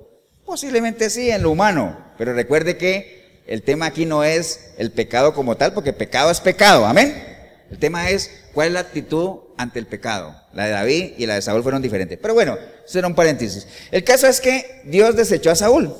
Posiblemente 0.46 1.10
sí, 1.10 1.30
en 1.30 1.44
lo 1.44 1.52
humano. 1.52 2.14
Pero 2.18 2.34
recuerde 2.34 2.78
que 2.78 3.42
el 3.48 3.64
tema 3.64 3.88
aquí 3.88 4.06
no 4.06 4.24
es 4.24 4.74
el 4.78 4.92
pecado 4.92 5.34
como 5.34 5.58
tal, 5.58 5.74
porque 5.74 5.94
pecado 5.94 6.32
es 6.32 6.42
pecado, 6.42 6.86
amén. 6.86 7.32
El 7.70 7.78
tema 7.80 8.10
es 8.10 8.30
cuál 8.54 8.68
es 8.68 8.74
la 8.74 8.80
actitud 8.82 9.40
ante 9.58 9.80
el 9.80 9.88
pecado. 9.88 10.36
La 10.54 10.66
de 10.66 10.72
David 10.72 11.14
y 11.18 11.26
la 11.26 11.36
de 11.36 11.42
Saúl 11.42 11.64
fueron 11.64 11.82
diferentes. 11.82 12.20
Pero 12.22 12.34
bueno, 12.34 12.58
eso 12.86 13.00
era 13.00 13.08
un 13.08 13.16
paréntesis. 13.16 13.66
El 13.92 14.04
caso 14.04 14.28
es 14.28 14.42
que 14.42 14.82
Dios 14.86 15.16
desechó 15.16 15.52
a 15.52 15.56
Saúl. 15.56 15.96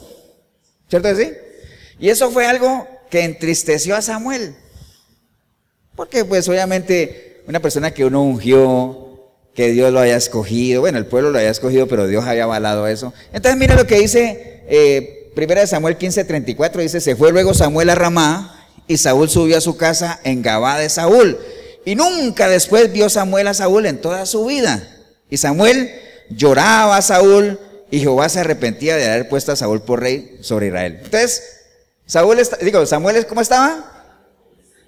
¿Cierto 0.90 1.08
que 1.10 1.16
sí? 1.16 1.34
Y 2.00 2.10
eso 2.10 2.30
fue 2.32 2.46
algo 2.46 2.88
que 3.12 3.24
entristeció 3.24 3.96
a 3.96 4.02
Samuel. 4.02 4.56
Porque 5.96 6.26
pues 6.26 6.50
obviamente 6.50 7.44
una 7.48 7.60
persona 7.60 7.92
que 7.92 8.06
uno 8.06 8.24
ungió, 8.24 9.30
que 9.54 9.72
Dios 9.72 9.92
lo 9.94 10.00
haya 10.00 10.16
escogido, 10.16 10.82
bueno, 10.82 10.98
el 10.98 11.06
pueblo 11.06 11.30
lo 11.30 11.38
haya 11.38 11.52
escogido, 11.52 11.88
pero 11.88 12.08
Dios 12.08 12.26
había 12.26 12.46
avalado 12.46 12.88
eso. 12.88 13.14
Entonces 13.34 13.60
mira 13.60 13.76
lo 13.76 13.86
que 13.86 14.00
dice 14.00 14.64
eh, 14.68 15.32
Primera 15.36 15.62
de 15.62 15.68
Samuel 15.68 15.98
15:34, 15.98 16.82
dice, 16.82 17.00
se 17.00 17.16
fue 17.16 17.32
luego 17.32 17.54
Samuel 17.54 17.90
a 17.90 17.96
Ramá 17.96 18.68
y 18.88 18.98
Saúl 18.98 19.30
subió 19.30 19.58
a 19.58 19.62
su 19.62 19.78
casa 19.78 20.20
en 20.24 20.42
Gabá 20.42 20.78
de 20.78 20.90
Saúl. 20.90 21.38
Y 21.86 21.96
nunca 21.96 22.48
después 22.48 22.92
vio 22.92 23.10
Samuel 23.10 23.48
a 23.48 23.54
Saúl 23.54 23.86
en 23.86 24.00
toda 24.02 24.26
su 24.26 24.46
vida. 24.46 24.88
Y 25.30 25.38
Samuel 25.38 25.92
lloraba 26.30 26.98
a 26.98 27.02
Saúl 27.02 27.60
y 27.90 28.00
Jehová 28.00 28.30
se 28.30 28.42
arrepentía 28.42 28.98
de 28.98 29.10
haber 29.10 29.30
puesto 29.30 29.52
a 29.52 29.56
Saúl 29.56 29.82
por 29.82 30.02
rey 30.02 30.38
sobre 30.42 30.68
Israel. 30.68 31.00
Entonces, 31.04 31.61
Saúl, 32.12 32.38
digo, 32.60 32.86
Samuel, 32.86 33.26
¿cómo 33.26 33.40
estaba? 33.40 33.86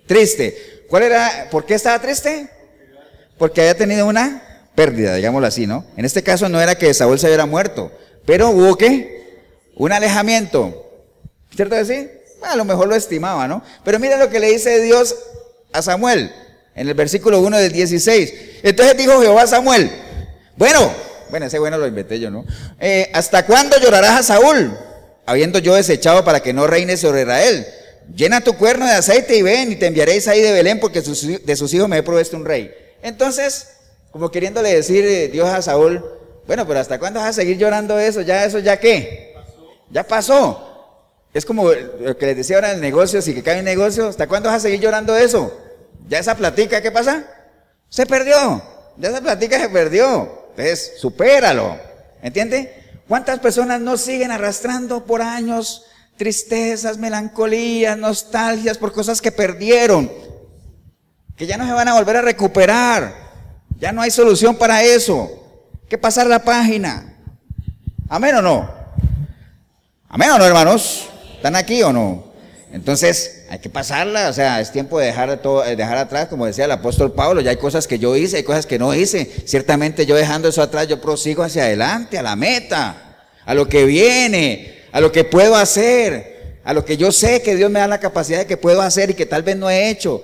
Triste. 0.06 0.84
¿Cuál 0.90 1.04
era? 1.04 1.48
¿Por 1.50 1.66
qué 1.66 1.74
estaba 1.74 1.98
triste? 2.02 2.50
Porque 3.38 3.62
había 3.62 3.78
tenido 3.78 4.08
una 4.08 4.68
pérdida, 4.76 5.16
digámoslo 5.16 5.48
así, 5.48 5.66
¿no? 5.66 5.86
En 5.96 6.04
este 6.04 6.22
caso 6.22 6.50
no 6.50 6.60
era 6.60 6.76
que 6.76 6.94
Saúl 6.94 7.18
se 7.18 7.28
hubiera 7.28 7.46
muerto, 7.46 7.94
pero 8.26 8.50
hubo 8.50 8.76
que 8.76 9.42
un 9.78 9.94
alejamiento. 9.94 10.86
¿Cierto 11.56 11.78
que 11.78 11.86
sí? 11.86 12.10
a 12.42 12.58
lo 12.58 12.66
mejor 12.66 12.90
lo 12.90 12.96
estimaba, 12.96 13.48
¿no? 13.48 13.64
Pero 13.86 14.00
mira 14.00 14.18
lo 14.18 14.30
que 14.30 14.42
le 14.42 14.52
dice 14.52 14.82
Dios 14.82 15.16
a 15.72 15.82
Samuel 15.82 16.30
en 16.76 16.90
el 16.90 16.94
versículo 16.94 17.40
1 17.40 17.58
del 17.58 17.72
16. 17.72 18.34
Entonces 18.64 18.98
dijo 18.98 19.22
Jehová 19.22 19.44
a 19.44 19.48
Samuel, 19.48 19.90
bueno, 20.58 20.92
bueno, 21.30 21.46
ese 21.46 21.58
bueno 21.58 21.78
lo 21.78 21.88
inventé 21.88 22.20
yo, 22.20 22.30
¿no? 22.30 22.44
Eh, 22.82 23.10
¿Hasta 23.14 23.46
cuándo 23.46 23.78
llorarás 23.80 24.20
a 24.20 24.24
Saúl? 24.24 24.78
Habiendo 25.26 25.60
yo 25.60 25.76
desechado 25.76 26.24
para 26.24 26.42
que 26.42 26.54
no 26.54 26.68
reine 26.68 26.98
sobre 26.98 27.22
Israel. 27.22 27.66
Llena 28.16 28.42
tu 28.42 28.58
cuerno 28.58 28.86
de 28.86 28.94
aceite 28.94 29.38
y 29.38 29.42
ven 29.42 29.72
y 29.72 29.76
te 29.76 29.88
enviaréis 29.88 30.28
ahí 30.28 30.42
de 30.42 30.52
Belén 30.52 30.80
porque 30.80 31.02
de 31.02 31.56
sus 31.56 31.74
hijos 31.74 31.88
me 31.88 31.98
he 31.98 32.04
provisto 32.04 32.36
un 32.36 32.46
rey. 32.46 32.74
Entonces, 33.02 33.70
como 34.12 34.30
queriéndole 34.30 34.74
decir 34.74 35.06
eh, 35.06 35.30
Dios 35.30 35.50
a 35.50 35.62
Saúl, 35.62 36.04
bueno, 36.46 36.68
pero 36.68 36.80
¿hasta 36.80 37.00
cuándo 37.00 37.20
vas 37.20 37.30
a 37.30 37.34
seguir 37.34 37.58
llorando 37.58 37.98
eso? 37.98 38.22
¿Ya 38.22 38.44
eso 38.46 38.60
ya 38.60 38.80
qué? 38.80 39.34
Ya 39.90 40.04
pasó. 40.04 40.70
Es 41.34 41.46
como 41.46 41.72
lo 41.72 42.18
que 42.18 42.28
les 42.28 42.38
decía 42.38 42.58
ahora 42.58 42.70
en 42.70 42.76
el 42.76 42.82
negocio, 42.82 43.22
si 43.22 43.34
que 43.34 43.42
cae 43.42 43.60
un 43.60 43.66
negocio, 43.66 44.08
¿hasta 44.08 44.28
cuándo 44.28 44.50
vas 44.50 44.58
a 44.58 44.60
seguir 44.60 44.80
llorando 44.80 45.16
eso? 45.16 45.52
Ya 46.08 46.20
esa 46.20 46.36
platica, 46.36 46.82
¿qué 46.82 46.92
pasa? 46.92 47.26
Se 47.90 48.06
perdió. 48.06 48.62
Ya 48.98 49.10
esa 49.10 49.22
platica 49.22 49.60
se 49.60 49.70
perdió. 49.70 50.46
Entonces, 50.52 50.94
supéralo. 50.98 51.78
¿Entiende? 52.22 52.83
¿Cuántas 53.08 53.40
personas 53.40 53.82
no 53.82 53.98
siguen 53.98 54.32
arrastrando 54.32 55.06
por 55.06 55.22
años 55.22 55.84
tristezas, 56.18 56.98
melancolías, 56.98 57.98
nostalgias 57.98 58.78
por 58.78 58.94
cosas 58.94 59.22
que 59.22 59.32
perdieron? 59.32 60.12
Que 61.36 61.46
ya 61.46 61.58
no 61.58 61.66
se 61.66 61.74
van 61.74 61.88
a 61.88 61.96
volver 61.96 62.18
a 62.18 62.22
recuperar. 62.22 63.14
Ya 63.80 63.92
no 63.92 64.02
hay 64.02 64.12
solución 64.12 64.56
para 64.56 64.84
eso. 64.84 65.40
que 65.90 65.98
pasar 65.98 66.26
la 66.26 66.40
página. 66.40 67.14
¿Amén 68.10 68.36
o 68.36 68.42
no? 68.42 68.70
¿Amén 70.08 70.32
o 70.32 70.38
no, 70.38 70.46
hermanos? 70.46 71.10
¿Están 71.36 71.56
aquí 71.56 71.84
o 71.84 71.92
no? 71.92 72.24
Entonces, 72.72 73.33
hay 73.54 73.60
que 73.60 73.70
pasarla, 73.70 74.30
o 74.30 74.34
sea, 74.34 74.60
es 74.62 74.72
tiempo 74.72 74.98
de 74.98 75.06
dejar, 75.06 75.38
todo, 75.38 75.64
eh, 75.64 75.76
dejar 75.76 76.00
atrás, 76.00 76.28
como 76.28 76.48
decía 76.48 76.66
el 76.66 76.72
apóstol 76.72 77.12
Pablo, 77.12 77.40
ya 77.40 77.52
hay 77.52 77.58
cosas 77.58 77.88
que 77.88 78.00
yo 78.00 78.16
hice, 78.16 78.38
hay 78.38 78.44
cosas 78.44 78.66
que 78.66 78.80
no 78.80 78.96
hice. 78.96 79.32
Ciertamente 79.46 80.08
yo 80.08 80.16
dejando 80.16 80.48
eso 80.48 80.64
atrás, 80.64 80.88
yo 80.88 81.00
prosigo 81.00 81.44
hacia 81.44 81.66
adelante, 81.66 82.18
a 82.18 82.24
la 82.24 82.36
meta, 82.36 83.28
a 83.46 83.54
lo 83.54 83.70
que 83.70 83.86
viene, 83.86 84.86
a 84.92 85.00
lo 85.00 85.12
que 85.12 85.24
puedo 85.24 85.56
hacer, 85.56 86.62
a 86.64 86.74
lo 86.74 86.84
que 86.84 86.98
yo 86.98 87.12
sé 87.12 87.44
que 87.44 87.56
Dios 87.56 87.70
me 87.70 87.80
da 87.80 87.88
la 87.88 88.00
capacidad 88.00 88.40
de 88.40 88.48
que 88.48 88.58
puedo 88.58 88.82
hacer 88.82 89.12
y 89.12 89.14
que 89.14 89.28
tal 89.28 89.44
vez 89.44 89.56
no 89.56 89.70
he 89.70 89.92
hecho. 89.92 90.24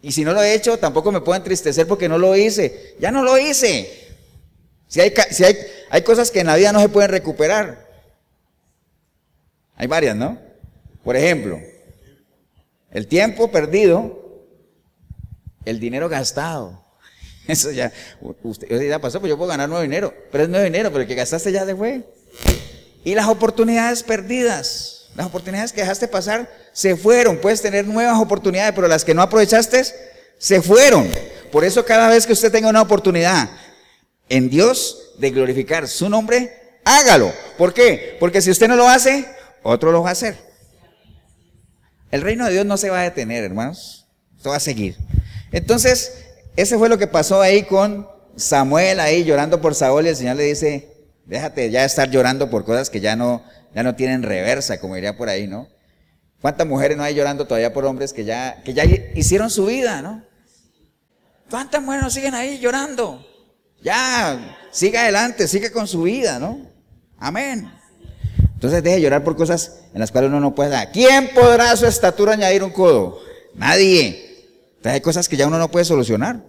Y 0.00 0.12
si 0.12 0.22
no 0.22 0.32
lo 0.32 0.40
he 0.40 0.54
hecho, 0.54 0.78
tampoco 0.78 1.10
me 1.10 1.22
puedo 1.22 1.36
entristecer 1.36 1.88
porque 1.88 2.08
no 2.08 2.16
lo 2.16 2.36
hice. 2.36 2.94
Ya 3.00 3.10
no 3.10 3.24
lo 3.24 3.36
hice. 3.38 3.90
Si 4.86 5.00
hay, 5.00 5.12
si 5.32 5.42
hay, 5.42 5.58
hay 5.90 6.02
cosas 6.02 6.30
que 6.30 6.38
en 6.38 6.46
la 6.46 6.54
vida 6.54 6.70
no 6.70 6.78
se 6.78 6.90
pueden 6.90 7.10
recuperar. 7.10 7.88
Hay 9.74 9.88
varias, 9.88 10.14
¿no? 10.14 10.38
Por 11.02 11.16
ejemplo, 11.16 11.60
el 12.90 13.06
tiempo 13.06 13.50
perdido, 13.50 14.44
el 15.64 15.80
dinero 15.80 16.08
gastado. 16.08 16.84
Eso 17.48 17.70
ya, 17.70 17.92
usted 18.42 18.88
ya 18.88 18.98
pasó, 18.98 19.20
pues 19.20 19.30
yo 19.30 19.36
puedo 19.36 19.48
ganar 19.48 19.68
nuevo 19.68 19.82
dinero, 19.82 20.12
pero 20.32 20.44
es 20.44 20.50
nuevo 20.50 20.64
dinero, 20.64 20.90
pero 20.90 21.02
el 21.02 21.08
que 21.08 21.14
gastaste 21.14 21.52
ya 21.52 21.64
se 21.64 21.76
fue. 21.76 22.02
Y 23.04 23.14
las 23.14 23.28
oportunidades 23.28 24.02
perdidas, 24.02 25.10
las 25.14 25.26
oportunidades 25.26 25.72
que 25.72 25.80
dejaste 25.80 26.08
pasar, 26.08 26.50
se 26.72 26.96
fueron. 26.96 27.38
Puedes 27.38 27.62
tener 27.62 27.86
nuevas 27.86 28.18
oportunidades, 28.18 28.74
pero 28.74 28.88
las 28.88 29.04
que 29.04 29.14
no 29.14 29.22
aprovechaste, 29.22 29.84
se 30.38 30.60
fueron. 30.60 31.08
Por 31.52 31.64
eso 31.64 31.84
cada 31.84 32.08
vez 32.08 32.26
que 32.26 32.32
usted 32.32 32.50
tenga 32.50 32.68
una 32.68 32.82
oportunidad 32.82 33.48
en 34.28 34.50
Dios 34.50 35.12
de 35.18 35.30
glorificar 35.30 35.86
su 35.88 36.08
nombre, 36.08 36.80
hágalo. 36.84 37.32
¿Por 37.56 37.72
qué? 37.72 38.16
Porque 38.18 38.42
si 38.42 38.50
usted 38.50 38.68
no 38.68 38.76
lo 38.76 38.88
hace, 38.88 39.24
otro 39.62 39.92
lo 39.92 40.02
va 40.02 40.10
a 40.10 40.12
hacer. 40.12 40.36
El 42.10 42.22
reino 42.22 42.46
de 42.46 42.52
Dios 42.52 42.66
no 42.66 42.76
se 42.76 42.90
va 42.90 43.00
a 43.00 43.04
detener, 43.04 43.44
hermanos. 43.44 44.06
Esto 44.36 44.50
va 44.50 44.56
a 44.56 44.60
seguir. 44.60 44.96
Entonces, 45.52 46.24
ese 46.56 46.78
fue 46.78 46.88
lo 46.88 46.98
que 46.98 47.06
pasó 47.06 47.40
ahí 47.40 47.64
con 47.64 48.08
Samuel, 48.36 49.00
ahí 49.00 49.24
llorando 49.24 49.60
por 49.60 49.74
Saúl, 49.74 50.06
y 50.06 50.10
el 50.10 50.16
Señor 50.16 50.36
le 50.36 50.44
dice, 50.44 50.92
déjate 51.24 51.70
ya 51.70 51.84
estar 51.84 52.10
llorando 52.10 52.50
por 52.50 52.64
cosas 52.64 52.90
que 52.90 53.00
ya 53.00 53.16
no, 53.16 53.42
ya 53.74 53.82
no 53.82 53.94
tienen 53.94 54.22
reversa, 54.22 54.78
como 54.78 54.94
diría 54.94 55.16
por 55.16 55.28
ahí, 55.28 55.46
¿no? 55.46 55.68
¿Cuántas 56.40 56.66
mujeres 56.66 56.96
no 56.96 57.02
hay 57.02 57.14
llorando 57.14 57.46
todavía 57.46 57.72
por 57.72 57.84
hombres 57.86 58.12
que 58.12 58.24
ya, 58.24 58.62
que 58.62 58.74
ya 58.74 58.84
hicieron 59.14 59.50
su 59.50 59.66
vida, 59.66 60.02
¿no? 60.02 60.24
¿Cuántas 61.50 61.82
mujeres 61.82 62.04
no 62.04 62.10
siguen 62.10 62.34
ahí 62.34 62.58
llorando? 62.58 63.26
Ya, 63.82 64.58
siga 64.70 65.02
adelante, 65.02 65.48
sigue 65.48 65.70
con 65.70 65.86
su 65.86 66.02
vida, 66.02 66.38
¿no? 66.38 66.70
Amén. 67.18 67.70
Entonces 68.56 68.82
deje 68.82 68.96
de 68.96 69.02
llorar 69.02 69.22
por 69.22 69.36
cosas 69.36 69.80
en 69.92 70.00
las 70.00 70.10
cuales 70.10 70.30
uno 70.30 70.40
no 70.40 70.54
puede 70.54 70.70
dar. 70.70 70.90
¿Quién 70.90 71.30
podrá 71.34 71.70
a 71.72 71.76
su 71.76 71.86
estatura 71.86 72.32
añadir 72.32 72.62
un 72.62 72.70
codo? 72.70 73.20
Nadie. 73.54 74.08
Entonces 74.76 74.92
hay 74.94 75.00
cosas 75.02 75.28
que 75.28 75.36
ya 75.36 75.46
uno 75.46 75.58
no 75.58 75.70
puede 75.70 75.84
solucionar. 75.84 76.40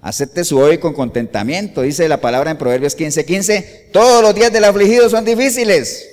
Acepte 0.00 0.42
su 0.44 0.58
hoy 0.58 0.78
con 0.78 0.94
contentamiento. 0.94 1.82
Dice 1.82 2.08
la 2.08 2.20
palabra 2.20 2.50
en 2.50 2.56
Proverbios 2.56 2.96
15:15. 2.96 3.24
15, 3.24 3.90
Todos 3.92 4.22
los 4.22 4.34
días 4.34 4.52
del 4.52 4.64
afligido 4.64 5.10
son 5.10 5.24
difíciles. 5.24 6.08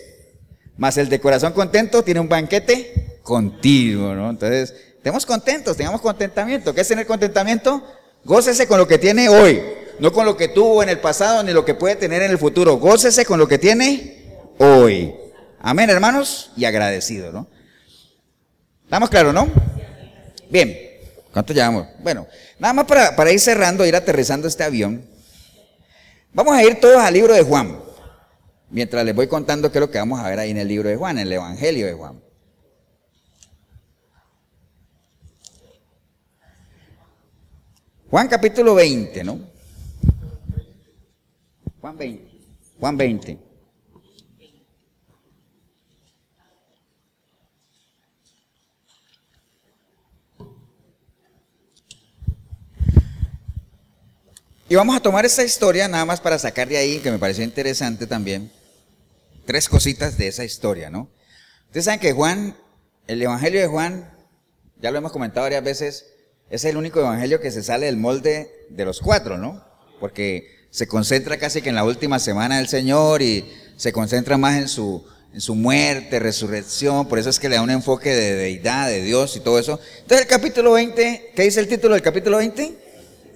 Mas 0.75 0.97
el 0.97 1.07
de 1.07 1.21
corazón 1.21 1.53
contento 1.53 2.03
tiene 2.03 2.19
un 2.19 2.27
banquete 2.27 3.19
contigo, 3.23 4.13
¿no? 4.13 4.31
Entonces, 4.31 4.73
estemos 4.97 5.25
contentos, 5.25 5.77
tengamos 5.77 6.01
contentamiento. 6.01 6.73
¿Qué 6.73 6.81
es 6.81 6.87
tener 6.87 7.05
contentamiento? 7.05 7.81
Gócese 8.25 8.67
con 8.67 8.79
lo 8.79 8.87
que 8.87 8.97
tiene 8.97 9.29
hoy, 9.29 9.61
no 9.99 10.11
con 10.11 10.25
lo 10.25 10.35
que 10.35 10.49
tuvo 10.49 10.83
en 10.83 10.89
el 10.89 10.99
pasado 10.99 11.41
ni 11.43 11.53
lo 11.53 11.65
que 11.65 11.73
puede 11.73 11.95
tener 11.95 12.21
en 12.21 12.31
el 12.31 12.37
futuro. 12.37 12.77
Gócese 12.77 13.25
con 13.25 13.39
lo 13.39 13.47
que 13.47 13.57
tiene 13.57 14.41
hoy. 14.57 15.20
Amén, 15.63 15.91
hermanos, 15.91 16.51
y 16.57 16.65
agradecido, 16.65 17.31
¿no? 17.31 17.47
¿Estamos 18.83 19.11
claros, 19.11 19.31
no? 19.31 19.47
Bien, 20.49 20.75
¿cuánto 21.31 21.53
llevamos? 21.53 21.87
Bueno, 21.99 22.25
nada 22.57 22.73
más 22.73 22.85
para, 22.85 23.15
para 23.15 23.31
ir 23.31 23.39
cerrando, 23.39 23.85
ir 23.85 23.95
aterrizando 23.95 24.47
este 24.47 24.63
avión. 24.63 25.05
Vamos 26.33 26.55
a 26.55 26.63
ir 26.63 26.79
todos 26.79 26.97
al 26.97 27.13
libro 27.13 27.35
de 27.35 27.43
Juan, 27.43 27.79
mientras 28.71 29.05
les 29.05 29.13
voy 29.13 29.27
contando 29.27 29.71
qué 29.71 29.77
es 29.77 29.81
lo 29.81 29.91
que 29.91 29.99
vamos 29.99 30.19
a 30.19 30.27
ver 30.29 30.39
ahí 30.39 30.49
en 30.49 30.57
el 30.57 30.67
libro 30.67 30.89
de 30.89 30.95
Juan, 30.95 31.19
en 31.19 31.27
el 31.27 31.33
Evangelio 31.33 31.85
de 31.85 31.93
Juan. 31.93 32.19
Juan 38.09 38.27
capítulo 38.27 38.73
20, 38.73 39.23
¿no? 39.23 39.39
Juan 41.79 41.97
20. 41.97 42.31
Juan 42.79 42.97
20. 42.97 43.50
Y 54.71 54.75
vamos 54.75 54.95
a 54.95 55.01
tomar 55.01 55.25
esta 55.25 55.43
historia 55.43 55.89
nada 55.89 56.05
más 56.05 56.21
para 56.21 56.39
sacar 56.39 56.69
de 56.69 56.77
ahí, 56.77 56.99
que 56.99 57.11
me 57.11 57.19
pareció 57.19 57.43
interesante 57.43 58.07
también, 58.07 58.49
tres 59.45 59.67
cositas 59.67 60.17
de 60.17 60.29
esa 60.29 60.45
historia, 60.45 60.89
¿no? 60.89 61.09
Ustedes 61.65 61.83
saben 61.83 61.99
que 61.99 62.13
Juan, 62.13 62.55
el 63.05 63.21
Evangelio 63.21 63.59
de 63.59 63.67
Juan, 63.67 64.09
ya 64.81 64.89
lo 64.91 64.97
hemos 64.97 65.11
comentado 65.11 65.43
varias 65.43 65.61
veces, 65.61 66.05
es 66.49 66.63
el 66.63 66.77
único 66.77 67.01
evangelio 67.01 67.41
que 67.41 67.51
se 67.51 67.63
sale 67.63 67.87
del 67.87 67.97
molde 67.97 68.49
de 68.69 68.85
los 68.85 69.01
cuatro, 69.01 69.37
¿no? 69.37 69.61
Porque 69.99 70.47
se 70.69 70.87
concentra 70.87 71.37
casi 71.37 71.61
que 71.61 71.67
en 71.67 71.75
la 71.75 71.83
última 71.83 72.17
semana 72.17 72.55
del 72.55 72.69
Señor 72.69 73.21
y 73.21 73.51
se 73.75 73.91
concentra 73.91 74.37
más 74.37 74.57
en 74.57 74.69
su, 74.69 75.05
en 75.33 75.41
su 75.41 75.53
muerte, 75.53 76.17
resurrección, 76.19 77.09
por 77.09 77.19
eso 77.19 77.29
es 77.29 77.41
que 77.41 77.49
le 77.49 77.57
da 77.57 77.61
un 77.61 77.71
enfoque 77.71 78.15
de 78.15 78.35
deidad, 78.35 78.87
de 78.87 79.01
Dios 79.01 79.35
y 79.35 79.41
todo 79.41 79.59
eso. 79.59 79.81
Entonces 79.97 80.21
el 80.21 80.27
capítulo 80.27 80.71
20, 80.71 81.33
¿qué 81.35 81.43
dice 81.43 81.59
el 81.59 81.67
título 81.67 81.93
del 81.93 82.01
capítulo 82.01 82.37
20? 82.37 82.90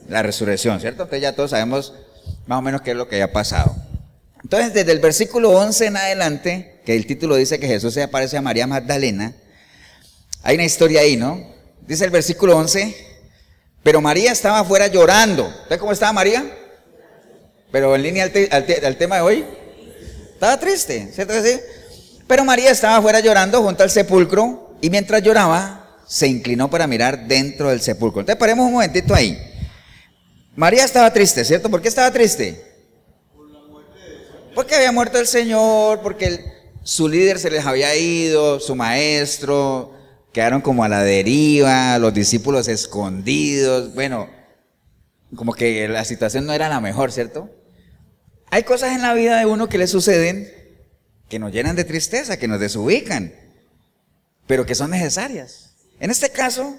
La 0.08 0.22
resurrección, 0.24 0.80
¿cierto? 0.80 1.03
Entonces 1.03 1.22
ya 1.22 1.36
todos 1.36 1.51
sabemos 1.51 1.93
más 2.47 2.60
o 2.60 2.62
menos 2.62 2.82
qué 2.82 2.91
es 2.91 2.97
lo 2.97 3.08
que 3.08 3.22
ha 3.22 3.32
pasado. 3.32 3.76
Entonces 4.43 4.74
desde 4.74 4.91
el 4.91 4.99
versículo 4.99 5.51
11 5.51 5.86
en 5.88 5.97
adelante, 5.97 6.82
que 6.86 6.95
el 6.95 7.08
título 7.08 7.36
dice 7.36 7.60
que 7.60 7.68
Jesús 7.68 7.93
se 7.93 8.03
aparece 8.03 8.38
a 8.38 8.41
María 8.41 8.68
Magdalena, 8.68 9.34
hay 10.43 10.56
una 10.56 10.66
historia 10.66 11.01
ahí, 11.01 11.18
¿no? 11.18 11.41
Dice 11.88 12.06
el 12.06 12.12
versículo 12.12 12.56
11, 12.58 12.95
pero 13.82 14.01
María 14.01 14.32
estaba 14.32 14.60
afuera 14.60 14.88
llorando. 14.88 15.47
¿Usted 15.64 15.80
cómo 15.80 15.91
estaba 15.91 16.14
María? 16.14 16.45
Pero 17.72 17.95
en 17.95 18.03
línea 18.03 18.24
al, 18.24 18.97
tema 18.97 19.16
de 19.16 19.22
hoy, 19.22 19.45
estaba 20.34 20.60
triste, 20.60 21.12
¿cierto 21.14 21.34
Pero 22.28 22.45
María 22.45 22.72
estaba 22.72 22.97
afuera 22.97 23.20
llorando 23.20 23.64
junto 23.64 23.84
al 23.84 23.89
sepulcro 23.89 24.76
y 24.82 24.89
mientras 24.89 25.24
lloraba 25.24 25.97
se 26.08 26.28
inclinó 26.28 26.70
para 26.70 26.86
mirar 26.86 27.28
dentro 27.28 27.70
del 27.70 27.82
sepulcro. 27.82 28.22
Entonces 28.22 28.39
paremos 28.39 28.68
un 28.68 28.74
momentito 28.74 29.16
ahí. 29.16 29.55
María 30.56 30.86
estaba 30.86 31.12
triste, 31.12 31.43
¿cierto? 31.43 31.70
¿Por 31.70 31.82
qué 31.82 31.89
estaba 31.89 32.12
triste? 32.12 32.64
Porque 34.53 34.76
había 34.76 34.93
muerto 34.93 35.20
el 35.20 35.28
Señor, 35.28 36.01
porque 36.01 36.45
su 36.84 37.10
líder 37.10 37.39
se 37.39 37.51
les 37.51 37.66
había 37.66 37.93
ido, 37.95 38.62
su 38.62 38.74
maestro, 38.76 39.93
quedaron 40.32 40.62
como 40.62 40.86
a 40.86 40.89
la 40.89 41.03
deriva, 41.03 41.99
los 41.99 42.14
discípulos 42.14 42.70
escondidos, 42.70 43.93
bueno, 43.93 44.30
como 45.36 45.53
que 45.53 45.89
la 45.89 46.06
situación 46.06 46.45
no 46.45 46.53
era 46.53 46.70
la 46.70 46.80
mejor, 46.80 47.12
¿cierto? 47.12 47.49
Hay 48.49 48.64
cosas 48.64 48.95
en 48.95 49.01
la 49.01 49.14
vida 49.14 49.38
de 49.38 49.45
uno 49.45 49.68
que 49.68 49.78
le 49.78 49.88
suceden 49.88 50.49
que 51.28 51.39
nos 51.39 51.51
llenan 51.51 51.76
de 51.76 51.84
tristeza, 51.84 52.38
que 52.38 52.47
nos 52.47 52.62
desubican, 52.62 53.34
pero 54.47 54.66
que 54.66 54.76
son 54.76 54.91
necesarias. 54.91 55.76
En 55.99 56.12
este 56.12 56.30
caso, 56.30 56.78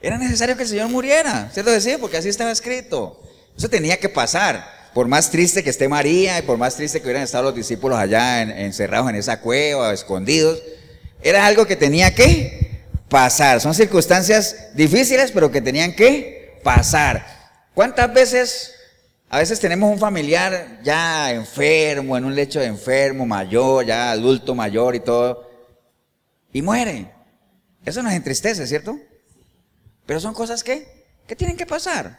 era 0.00 0.16
necesario 0.18 0.56
que 0.56 0.62
el 0.62 0.68
Señor 0.68 0.88
muriera, 0.88 1.50
¿cierto? 1.52 1.70
Decía, 1.70 1.98
porque 1.98 2.16
así 2.16 2.28
estaba 2.28 2.52
escrito. 2.52 3.20
Eso 3.56 3.68
tenía 3.68 3.98
que 3.98 4.08
pasar. 4.08 4.78
Por 4.94 5.08
más 5.08 5.30
triste 5.30 5.62
que 5.62 5.70
esté 5.70 5.88
María 5.88 6.38
y 6.38 6.42
por 6.42 6.56
más 6.56 6.76
triste 6.76 7.00
que 7.00 7.06
hubieran 7.06 7.24
estado 7.24 7.44
los 7.44 7.54
discípulos 7.54 7.98
allá 7.98 8.42
encerrados 8.42 9.10
en 9.10 9.16
esa 9.16 9.40
cueva, 9.40 9.92
escondidos, 9.92 10.62
era 11.22 11.46
algo 11.46 11.66
que 11.66 11.76
tenía 11.76 12.14
que 12.14 12.84
pasar. 13.08 13.60
Son 13.60 13.74
circunstancias 13.74 14.68
difíciles, 14.74 15.32
pero 15.32 15.50
que 15.50 15.60
tenían 15.60 15.94
que 15.94 16.60
pasar. 16.62 17.24
¿Cuántas 17.74 18.12
veces, 18.12 18.74
a 19.28 19.38
veces 19.38 19.60
tenemos 19.60 19.92
un 19.92 19.98
familiar 19.98 20.80
ya 20.82 21.32
enfermo, 21.32 22.16
en 22.16 22.24
un 22.24 22.34
lecho 22.34 22.60
de 22.60 22.66
enfermo, 22.66 23.26
mayor, 23.26 23.84
ya 23.84 24.10
adulto 24.12 24.54
mayor 24.54 24.94
y 24.94 25.00
todo, 25.00 25.48
y 26.52 26.62
muere? 26.62 27.10
Eso 27.84 28.02
nos 28.02 28.12
entristece, 28.12 28.66
¿cierto? 28.66 28.98
Pero 30.08 30.20
son 30.20 30.32
cosas 30.32 30.64
que, 30.64 31.04
que 31.26 31.36
tienen 31.36 31.58
que 31.58 31.66
pasar. 31.66 32.18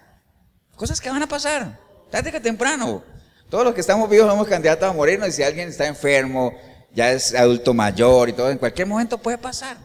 Cosas 0.76 1.02
que 1.02 1.10
van 1.10 1.24
a 1.24 1.28
pasar, 1.28 1.80
tarde 2.12 2.32
que 2.32 2.40
temprano. 2.40 3.04
Todos 3.50 3.66
los 3.66 3.74
que 3.74 3.82
estamos 3.82 4.08
vivos 4.08 4.30
somos 4.30 4.48
candidatos 4.48 4.88
a 4.88 4.94
morirnos 4.94 5.30
y 5.30 5.32
si 5.32 5.42
alguien 5.42 5.70
está 5.70 5.88
enfermo, 5.88 6.54
ya 6.94 7.12
es 7.12 7.34
adulto 7.34 7.74
mayor 7.74 8.30
y 8.30 8.34
todo, 8.34 8.52
en 8.52 8.60
cualquier 8.60 8.86
momento 8.86 9.18
puede 9.18 9.40
pasar. 9.40 9.78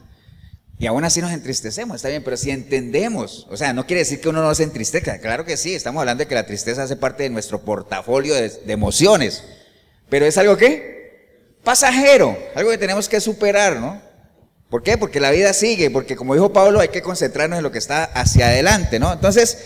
Y 0.79 0.87
aún 0.87 1.03
así 1.03 1.23
nos 1.23 1.33
entristecemos, 1.33 1.97
está 1.97 2.11
bien, 2.11 2.23
pero 2.23 2.37
si 2.37 2.51
entendemos, 2.51 3.47
o 3.51 3.57
sea, 3.57 3.73
no 3.73 3.87
quiere 3.87 4.01
decir 4.01 4.21
que 4.21 4.29
uno 4.29 4.43
no 4.43 4.55
se 4.55 4.65
entristezca, 4.65 5.19
claro 5.19 5.47
que 5.47 5.57
sí, 5.57 5.75
estamos 5.75 6.01
hablando 6.01 6.25
de 6.25 6.29
que 6.29 6.35
la 6.35 6.45
tristeza 6.45 6.83
hace 6.83 6.97
parte 6.97 7.23
de 7.23 7.31
nuestro 7.31 7.63
portafolio 7.63 8.35
de, 8.35 8.61
emociones, 8.67 9.45
pero 10.11 10.27
es 10.27 10.37
algo 10.37 10.59
que 10.59 11.57
pasajero, 11.65 12.37
algo 12.55 12.71
que 12.71 12.77
tenemos 12.77 13.09
que 13.09 13.19
superar, 13.23 13.77
¿no? 13.77 13.99
¿Por 14.75 14.83
qué? 14.83 14.99
Porque 14.99 15.21
la 15.21 15.31
vida 15.31 15.53
sigue, 15.53 15.89
porque 15.89 16.17
como 16.17 16.35
dijo 16.35 16.53
Pablo, 16.53 16.81
hay 16.81 16.89
que 16.89 17.01
concentrarnos 17.01 17.59
en 17.59 17.63
lo 17.63 17.71
que 17.71 17.79
está 17.79 18.03
hacia 18.03 18.49
adelante, 18.49 18.99
¿no? 18.99 19.13
Entonces, 19.13 19.57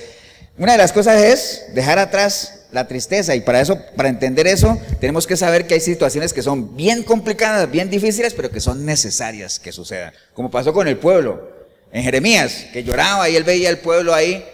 una 0.59 0.73
de 0.73 0.77
las 0.77 0.93
cosas 0.93 1.23
es 1.23 1.65
dejar 1.73 1.99
atrás 1.99 2.67
la 2.73 2.87
tristeza. 2.87 3.35
Y 3.35 3.41
para 3.41 3.63
eso, 3.63 3.81
para 3.97 4.11
entender 4.11 4.47
eso, 4.47 4.79
tenemos 5.01 5.27
que 5.27 5.39
saber 5.39 5.67
que 5.67 5.73
hay 5.73 5.81
situaciones 5.81 6.35
que 6.35 6.43
son 6.43 6.77
bien 6.77 7.05
complicadas, 7.05 7.71
bien 7.71 7.89
difíciles, 7.89 8.35
pero 8.35 8.51
que 8.51 8.61
son 8.61 8.85
necesarias 8.85 9.59
que 9.59 9.73
sucedan. 9.73 10.13
Como 10.35 10.51
pasó 10.51 10.75
con 10.75 10.87
el 10.87 10.99
pueblo. 10.99 11.53
En 11.91 12.03
Jeremías, 12.03 12.67
que 12.75 12.85
lloraba 12.85 13.31
y 13.31 13.37
él 13.37 13.45
veía 13.45 13.71
el 13.71 13.79
pueblo 13.79 14.13
ahí. 14.13 14.45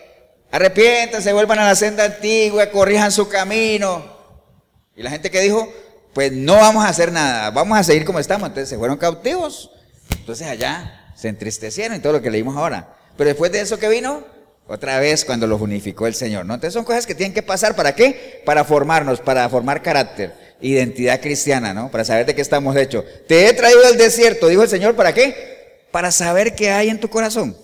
Arrepiéntanse, 0.53 1.33
vuelvan 1.33 1.59
a 1.59 1.65
la 1.65 1.75
senda 1.75 2.05
antigua, 2.05 2.71
corrijan 2.71 3.11
su 3.11 3.29
camino. 3.29 4.05
Y 4.95 5.03
la 5.03 5.11
gente 5.11 5.33
que 5.33 5.41
dijo, 5.41 5.69
pues 6.13 6.31
no 6.31 6.55
vamos 6.55 6.85
a 6.85 6.91
hacer 6.91 7.11
nada, 7.11 7.51
vamos 7.51 7.77
a 7.77 7.83
seguir 7.83 8.05
como 8.05 8.21
estamos. 8.21 8.47
Entonces 8.47 8.69
se 8.69 8.79
fueron 8.79 8.99
cautivos. 8.99 9.73
Entonces 10.25 10.47
allá 10.47 11.13
se 11.15 11.29
entristecieron 11.29 11.99
y 11.99 12.01
todo 12.01 12.15
lo 12.15 12.23
que 12.23 12.31
leímos 12.31 12.57
ahora. 12.57 12.97
Pero 13.15 13.29
después 13.29 13.53
de 13.53 13.61
eso 13.61 13.79
que 13.79 13.91
vino, 13.91 14.25
otra 14.67 14.99
vez 14.99 15.23
cuando 15.23 15.47
los 15.47 15.61
unificó 15.61 16.07
el 16.07 16.15
Señor, 16.15 16.47
¿no? 16.47 16.55
Entonces 16.55 16.73
son 16.73 16.87
cosas 16.87 17.05
que 17.05 17.15
tienen 17.15 17.35
que 17.35 17.43
pasar, 17.43 17.77
¿para 17.77 17.95
qué? 17.95 18.41
Para 18.47 18.65
formarnos, 18.65 19.21
para 19.21 19.47
formar 19.51 19.83
carácter, 19.83 20.33
identidad 20.63 21.21
cristiana, 21.21 21.75
¿no? 21.75 21.91
Para 21.91 22.07
saber 22.07 22.25
de 22.25 22.35
qué 22.35 22.41
estamos 22.41 22.75
hechos. 22.75 23.05
Te 23.29 23.47
he 23.47 23.53
traído 23.53 23.83
del 23.83 23.99
desierto, 23.99 24.49
dijo 24.49 24.63
el 24.63 24.71
Señor, 24.71 24.97
¿para 24.97 25.13
qué? 25.13 25.85
Para 25.91 26.11
saber 26.11 26.55
qué 26.55 26.71
hay 26.71 26.89
en 26.89 26.99
tu 26.99 27.11
corazón. 27.11 27.55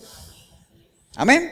Amén. 1.16 1.50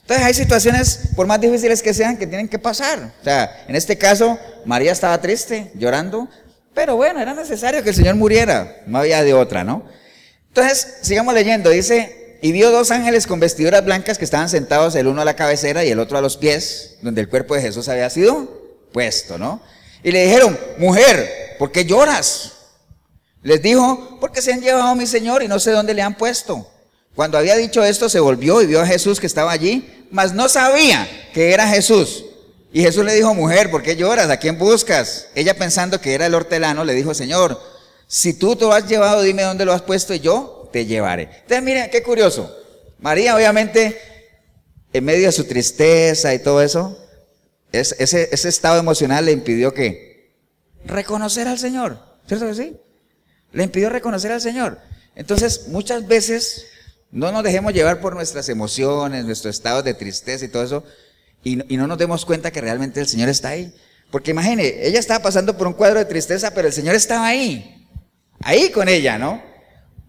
Entonces 0.00 0.24
hay 0.24 0.32
situaciones, 0.32 1.10
por 1.14 1.26
más 1.26 1.38
difíciles 1.38 1.82
que 1.82 1.92
sean, 1.92 2.16
que 2.16 2.26
tienen 2.26 2.48
que 2.48 2.58
pasar. 2.58 3.12
O 3.20 3.24
sea, 3.24 3.66
en 3.68 3.76
este 3.76 3.98
caso, 3.98 4.38
María 4.64 4.92
estaba 4.92 5.20
triste, 5.20 5.70
llorando, 5.74 6.26
pero 6.72 6.96
bueno, 6.96 7.20
era 7.20 7.34
necesario 7.34 7.82
que 7.82 7.90
el 7.90 7.94
Señor 7.94 8.14
muriera, 8.14 8.78
no 8.86 8.96
había 8.96 9.22
de 9.22 9.34
otra, 9.34 9.62
¿no? 9.62 9.84
Entonces, 10.56 10.94
sigamos 11.02 11.34
leyendo, 11.34 11.68
dice, 11.68 12.38
y 12.40 12.50
vio 12.50 12.70
dos 12.70 12.90
ángeles 12.90 13.26
con 13.26 13.38
vestiduras 13.38 13.84
blancas 13.84 14.16
que 14.16 14.24
estaban 14.24 14.48
sentados 14.48 14.94
el 14.94 15.06
uno 15.06 15.20
a 15.20 15.24
la 15.26 15.36
cabecera 15.36 15.84
y 15.84 15.90
el 15.90 16.00
otro 16.00 16.16
a 16.16 16.22
los 16.22 16.38
pies, 16.38 16.96
donde 17.02 17.20
el 17.20 17.28
cuerpo 17.28 17.54
de 17.54 17.60
Jesús 17.60 17.90
había 17.90 18.08
sido 18.08 18.48
puesto, 18.90 19.36
¿no? 19.36 19.60
Y 20.02 20.12
le 20.12 20.24
dijeron, 20.24 20.58
mujer, 20.78 21.56
¿por 21.58 21.70
qué 21.72 21.84
lloras? 21.84 22.52
Les 23.42 23.60
dijo, 23.60 24.16
porque 24.18 24.40
se 24.40 24.50
han 24.50 24.62
llevado 24.62 24.84
a 24.86 24.94
mi 24.94 25.06
Señor 25.06 25.42
y 25.42 25.48
no 25.48 25.58
sé 25.58 25.72
dónde 25.72 25.92
le 25.92 26.00
han 26.00 26.16
puesto. 26.16 26.66
Cuando 27.14 27.36
había 27.36 27.54
dicho 27.56 27.84
esto, 27.84 28.08
se 28.08 28.20
volvió 28.20 28.62
y 28.62 28.66
vio 28.66 28.80
a 28.80 28.86
Jesús 28.86 29.20
que 29.20 29.26
estaba 29.26 29.52
allí, 29.52 30.06
mas 30.10 30.32
no 30.32 30.48
sabía 30.48 31.06
que 31.34 31.52
era 31.52 31.68
Jesús. 31.68 32.24
Y 32.72 32.80
Jesús 32.80 33.04
le 33.04 33.12
dijo, 33.12 33.34
mujer, 33.34 33.70
¿por 33.70 33.82
qué 33.82 33.94
lloras? 33.94 34.30
¿A 34.30 34.38
quién 34.38 34.56
buscas? 34.56 35.26
Ella 35.34 35.52
pensando 35.52 36.00
que 36.00 36.14
era 36.14 36.24
el 36.24 36.34
hortelano, 36.34 36.82
le 36.82 36.94
dijo, 36.94 37.12
Señor, 37.12 37.60
si 38.06 38.34
tú 38.34 38.56
te 38.56 38.64
lo 38.64 38.72
has 38.72 38.88
llevado, 38.88 39.22
dime 39.22 39.42
dónde 39.42 39.64
lo 39.64 39.72
has 39.72 39.82
puesto 39.82 40.14
y 40.14 40.20
yo 40.20 40.68
te 40.72 40.86
llevaré. 40.86 41.24
Entonces, 41.24 41.62
miren, 41.62 41.90
qué 41.90 42.02
curioso. 42.02 42.54
María, 42.98 43.36
obviamente, 43.36 43.98
en 44.92 45.04
medio 45.04 45.26
de 45.26 45.32
su 45.32 45.44
tristeza 45.44 46.32
y 46.34 46.38
todo 46.38 46.62
eso, 46.62 46.98
ese, 47.72 48.48
estado 48.48 48.78
emocional 48.78 49.24
le 49.24 49.32
impidió 49.32 49.74
que 49.74 50.34
reconocer 50.84 51.48
al 51.48 51.58
Señor. 51.58 51.98
¿Cierto 52.26 52.46
que 52.46 52.54
sí? 52.54 52.76
Le 53.52 53.64
impidió 53.64 53.90
reconocer 53.90 54.32
al 54.32 54.40
Señor. 54.40 54.78
Entonces, 55.14 55.68
muchas 55.68 56.06
veces 56.06 56.66
no 57.10 57.32
nos 57.32 57.42
dejemos 57.42 57.72
llevar 57.72 58.00
por 58.00 58.14
nuestras 58.14 58.48
emociones, 58.48 59.24
nuestro 59.24 59.50
estado 59.50 59.82
de 59.82 59.94
tristeza 59.94 60.44
y 60.44 60.48
todo 60.48 60.62
eso, 60.62 60.84
y, 61.42 61.56
no 61.56 61.86
nos 61.86 61.98
demos 61.98 62.24
cuenta 62.24 62.50
que 62.50 62.60
realmente 62.60 63.00
el 63.00 63.06
Señor 63.06 63.28
está 63.28 63.50
ahí. 63.50 63.72
Porque 64.10 64.32
imagine, 64.32 64.86
ella 64.86 64.98
estaba 64.98 65.22
pasando 65.22 65.56
por 65.56 65.66
un 65.66 65.72
cuadro 65.72 65.98
de 65.98 66.04
tristeza, 66.04 66.52
pero 66.52 66.68
el 66.68 66.74
Señor 66.74 66.94
estaba 66.94 67.26
ahí, 67.26 67.75
ahí 68.46 68.70
con 68.70 68.88
ella, 68.88 69.18
¿no? 69.18 69.42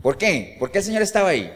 ¿Por 0.02 0.18
qué? 0.18 0.56
¿Por 0.60 0.72
qué 0.72 0.78
el 0.78 0.84
Señor 0.84 1.02
estaba 1.02 1.30
ahí? 1.30 1.52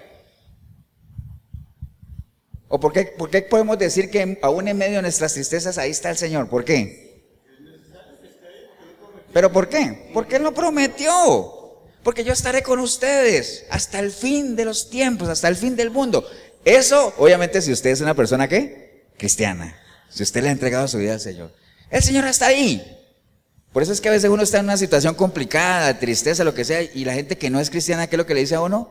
¿O 2.67 2.79
por 2.79 2.91
qué, 2.91 3.05
por 3.05 3.29
qué 3.29 3.43
podemos 3.43 3.77
decir 3.77 4.09
que 4.09 4.39
aún 4.41 4.67
en 4.67 4.77
medio 4.77 4.95
de 4.95 5.01
nuestras 5.03 5.33
tristezas 5.33 5.77
ahí 5.77 5.91
está 5.91 6.09
el 6.09 6.17
Señor? 6.17 6.49
¿Por 6.49 6.65
qué? 6.65 7.23
¿Pero 9.31 9.51
por 9.51 9.69
qué? 9.69 10.09
Porque 10.13 10.37
Él 10.37 10.43
lo 10.43 10.53
prometió. 10.53 11.57
Porque 12.03 12.23
yo 12.23 12.33
estaré 12.33 12.63
con 12.63 12.79
ustedes 12.79 13.65
hasta 13.69 13.99
el 13.99 14.11
fin 14.11 14.55
de 14.55 14.65
los 14.65 14.89
tiempos, 14.89 15.29
hasta 15.29 15.47
el 15.47 15.55
fin 15.55 15.75
del 15.75 15.91
mundo. 15.91 16.27
Eso, 16.65 17.13
obviamente, 17.17 17.61
si 17.61 17.71
usted 17.71 17.91
es 17.91 18.01
una 18.01 18.15
persona 18.15 18.47
que 18.47 19.05
cristiana, 19.17 19.79
si 20.09 20.23
usted 20.23 20.41
le 20.41 20.49
ha 20.49 20.51
entregado 20.51 20.87
su 20.87 20.97
vida 20.97 21.13
al 21.13 21.19
Señor, 21.19 21.53
el 21.91 22.01
Señor 22.01 22.25
está 22.25 22.47
ahí. 22.47 23.00
Por 23.71 23.83
eso 23.83 23.93
es 23.93 24.01
que 24.01 24.09
a 24.09 24.11
veces 24.11 24.29
uno 24.29 24.43
está 24.43 24.59
en 24.59 24.65
una 24.65 24.77
situación 24.77 25.15
complicada, 25.15 25.97
tristeza, 25.97 26.43
lo 26.43 26.53
que 26.53 26.65
sea, 26.65 26.81
y 26.81 27.05
la 27.05 27.13
gente 27.13 27.37
que 27.37 27.49
no 27.49 27.59
es 27.59 27.69
cristiana, 27.69 28.07
¿qué 28.07 28.15
es 28.15 28.17
lo 28.17 28.25
que 28.25 28.33
le 28.33 28.41
dice 28.41 28.55
a 28.55 28.61
uno? 28.61 28.89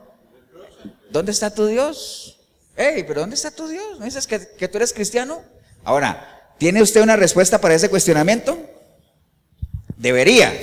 ¿Dónde 1.11 1.33
está 1.33 1.55
tu 1.55 1.67
Dios? 1.67 2.39
Hey, 2.77 3.05
pero 3.07 3.21
¿dónde 3.21 3.37
está 3.37 3.51
tu 3.51 3.69
Dios? 3.69 3.99
¿No 3.99 4.07
dices 4.07 4.27
que, 4.27 4.41
que 4.57 4.69
tú 4.69 4.79
eres 4.79 4.95
cristiano? 4.95 5.43
Ahora, 5.85 6.55
¿tiene 6.57 6.81
usted 6.81 7.03
una 7.03 7.17
respuesta 7.17 7.61
para 7.61 7.75
ese 7.75 7.91
cuestionamiento? 7.91 8.59
Debería. 9.99 10.59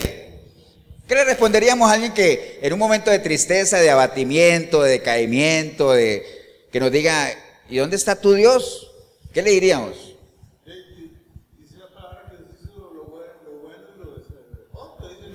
¿Qué 1.08 1.16
le 1.16 1.24
responderíamos 1.24 1.90
a 1.90 1.94
alguien 1.94 2.14
que 2.14 2.60
en 2.62 2.74
un 2.74 2.80
momento 2.80 3.12
de 3.12 3.20
tristeza, 3.20 3.78
de 3.78 3.92
abatimiento, 3.92 4.82
de 4.82 4.92
decaimiento, 4.92 5.92
de 5.92 6.26
que 6.72 6.80
nos 6.80 6.92
diga, 6.92 7.30
¿y 7.70 7.78
dónde 7.78 7.96
está 7.96 8.20
tu 8.20 8.34
Dios? 8.34 8.92
¿Qué 9.32 9.44
le 9.44 9.52
diríamos? 9.52 10.07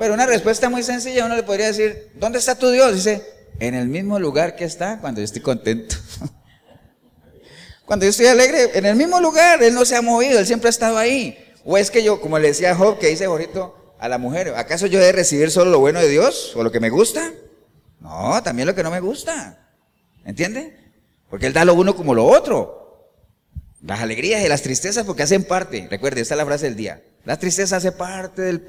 Pero 0.03 0.14
una 0.14 0.26
respuesta 0.26 0.68
muy 0.68 0.82
sencilla, 0.82 1.24
uno 1.26 1.36
le 1.36 1.44
podría 1.44 1.68
decir, 1.68 2.11
¿dónde 2.16 2.40
está 2.40 2.57
tu 2.57 2.68
Dios? 2.72 2.92
Dice, 2.92 3.22
en 3.61 3.76
el 3.76 3.86
mismo 3.86 4.18
lugar 4.18 4.57
que 4.57 4.64
está 4.64 4.98
cuando 4.98 5.20
yo 5.20 5.24
estoy 5.24 5.42
contento. 5.42 5.94
cuando 7.86 8.05
yo 8.05 8.11
estoy 8.11 8.26
alegre, 8.26 8.76
en 8.76 8.84
el 8.84 8.96
mismo 8.96 9.20
lugar, 9.20 9.62
Él 9.62 9.74
no 9.74 9.84
se 9.84 9.94
ha 9.94 10.03
movido, 10.03 10.40
Él 10.40 10.46
siempre 10.48 10.66
ha 10.66 10.70
estado 10.70 10.98
ahí. 10.98 11.38
O 11.64 11.78
es 11.78 11.92
que 11.92 12.03
yo, 12.03 12.20
como 12.20 12.40
le 12.40 12.48
decía 12.48 12.72
a 12.72 12.74
Job, 12.74 12.98
que 12.98 13.07
dice 13.07 13.28
Jorito, 13.28 13.94
a 14.00 14.09
la 14.09 14.18
mujer, 14.18 14.53
¿acaso 14.57 14.88
yo 14.88 14.98
he 14.98 15.05
de 15.05 15.12
recibir 15.12 15.53
solo 15.53 15.70
lo 15.70 15.78
bueno 15.78 16.00
de 16.00 16.09
Dios 16.09 16.53
o 16.57 16.64
lo 16.64 16.72
que 16.72 16.80
me 16.80 16.90
gusta? 16.90 17.32
No, 18.00 18.42
también 18.42 18.66
lo 18.66 18.74
que 18.74 18.82
no 18.82 18.90
me 18.90 18.98
gusta. 18.98 19.68
¿Entiende? 20.24 20.76
Porque 21.30 21.46
Él 21.46 21.53
da 21.53 21.64
lo 21.64 21.74
uno 21.74 21.94
como 21.94 22.12
lo 22.12 22.24
otro. 22.26 22.82
Las 23.85 24.01
alegrías 24.01 24.45
y 24.45 24.49
las 24.49 24.62
tristezas 24.62 25.05
porque 25.05 25.24
hacen 25.24 25.45
parte. 25.45 25.89
Recuerde, 25.91 26.20
esta 26.20 26.35
es 26.35 26.39
la 26.39 26.47
frase 26.47 26.66
del 26.66 26.76
día. 26.76 27.03
La 27.24 27.39
tristeza 27.39 27.76
hace 27.76 27.93
parte 27.93 28.43
del 28.43 28.62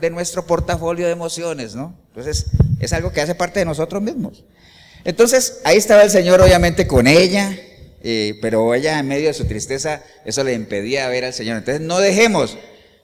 de 0.00 0.10
nuestro 0.10 0.46
portafolio 0.46 1.06
de 1.06 1.12
emociones, 1.12 1.74
¿no? 1.74 1.96
Entonces, 2.08 2.46
es 2.80 2.92
algo 2.92 3.12
que 3.12 3.20
hace 3.20 3.34
parte 3.34 3.60
de 3.60 3.64
nosotros 3.64 4.02
mismos. 4.02 4.44
Entonces, 5.04 5.60
ahí 5.64 5.76
estaba 5.76 6.02
el 6.02 6.10
Señor 6.10 6.40
obviamente 6.40 6.86
con 6.86 7.06
ella, 7.06 7.56
eh, 8.02 8.38
pero 8.40 8.74
ella 8.74 8.98
en 8.98 9.06
medio 9.06 9.28
de 9.28 9.34
su 9.34 9.46
tristeza, 9.46 10.02
eso 10.24 10.42
le 10.42 10.54
impedía 10.54 11.08
ver 11.08 11.24
al 11.24 11.32
Señor. 11.32 11.58
Entonces, 11.58 11.80
no 11.80 12.00
dejemos 12.00 12.58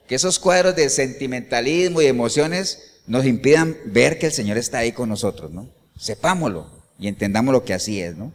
que 0.07 0.15
esos 0.15 0.39
cuadros 0.39 0.75
de 0.75 0.89
sentimentalismo 0.89 2.01
y 2.01 2.07
emociones 2.07 2.99
nos 3.07 3.25
impidan 3.25 3.77
ver 3.85 4.19
que 4.19 4.27
el 4.27 4.33
Señor 4.33 4.57
está 4.57 4.79
ahí 4.79 4.91
con 4.91 5.07
nosotros, 5.07 5.51
¿no? 5.51 5.69
Sepámoslo 5.97 6.69
y 6.99 7.07
entendamos 7.07 7.53
lo 7.53 7.63
que 7.63 7.73
así 7.73 8.01
es, 8.01 8.17
¿no? 8.17 8.33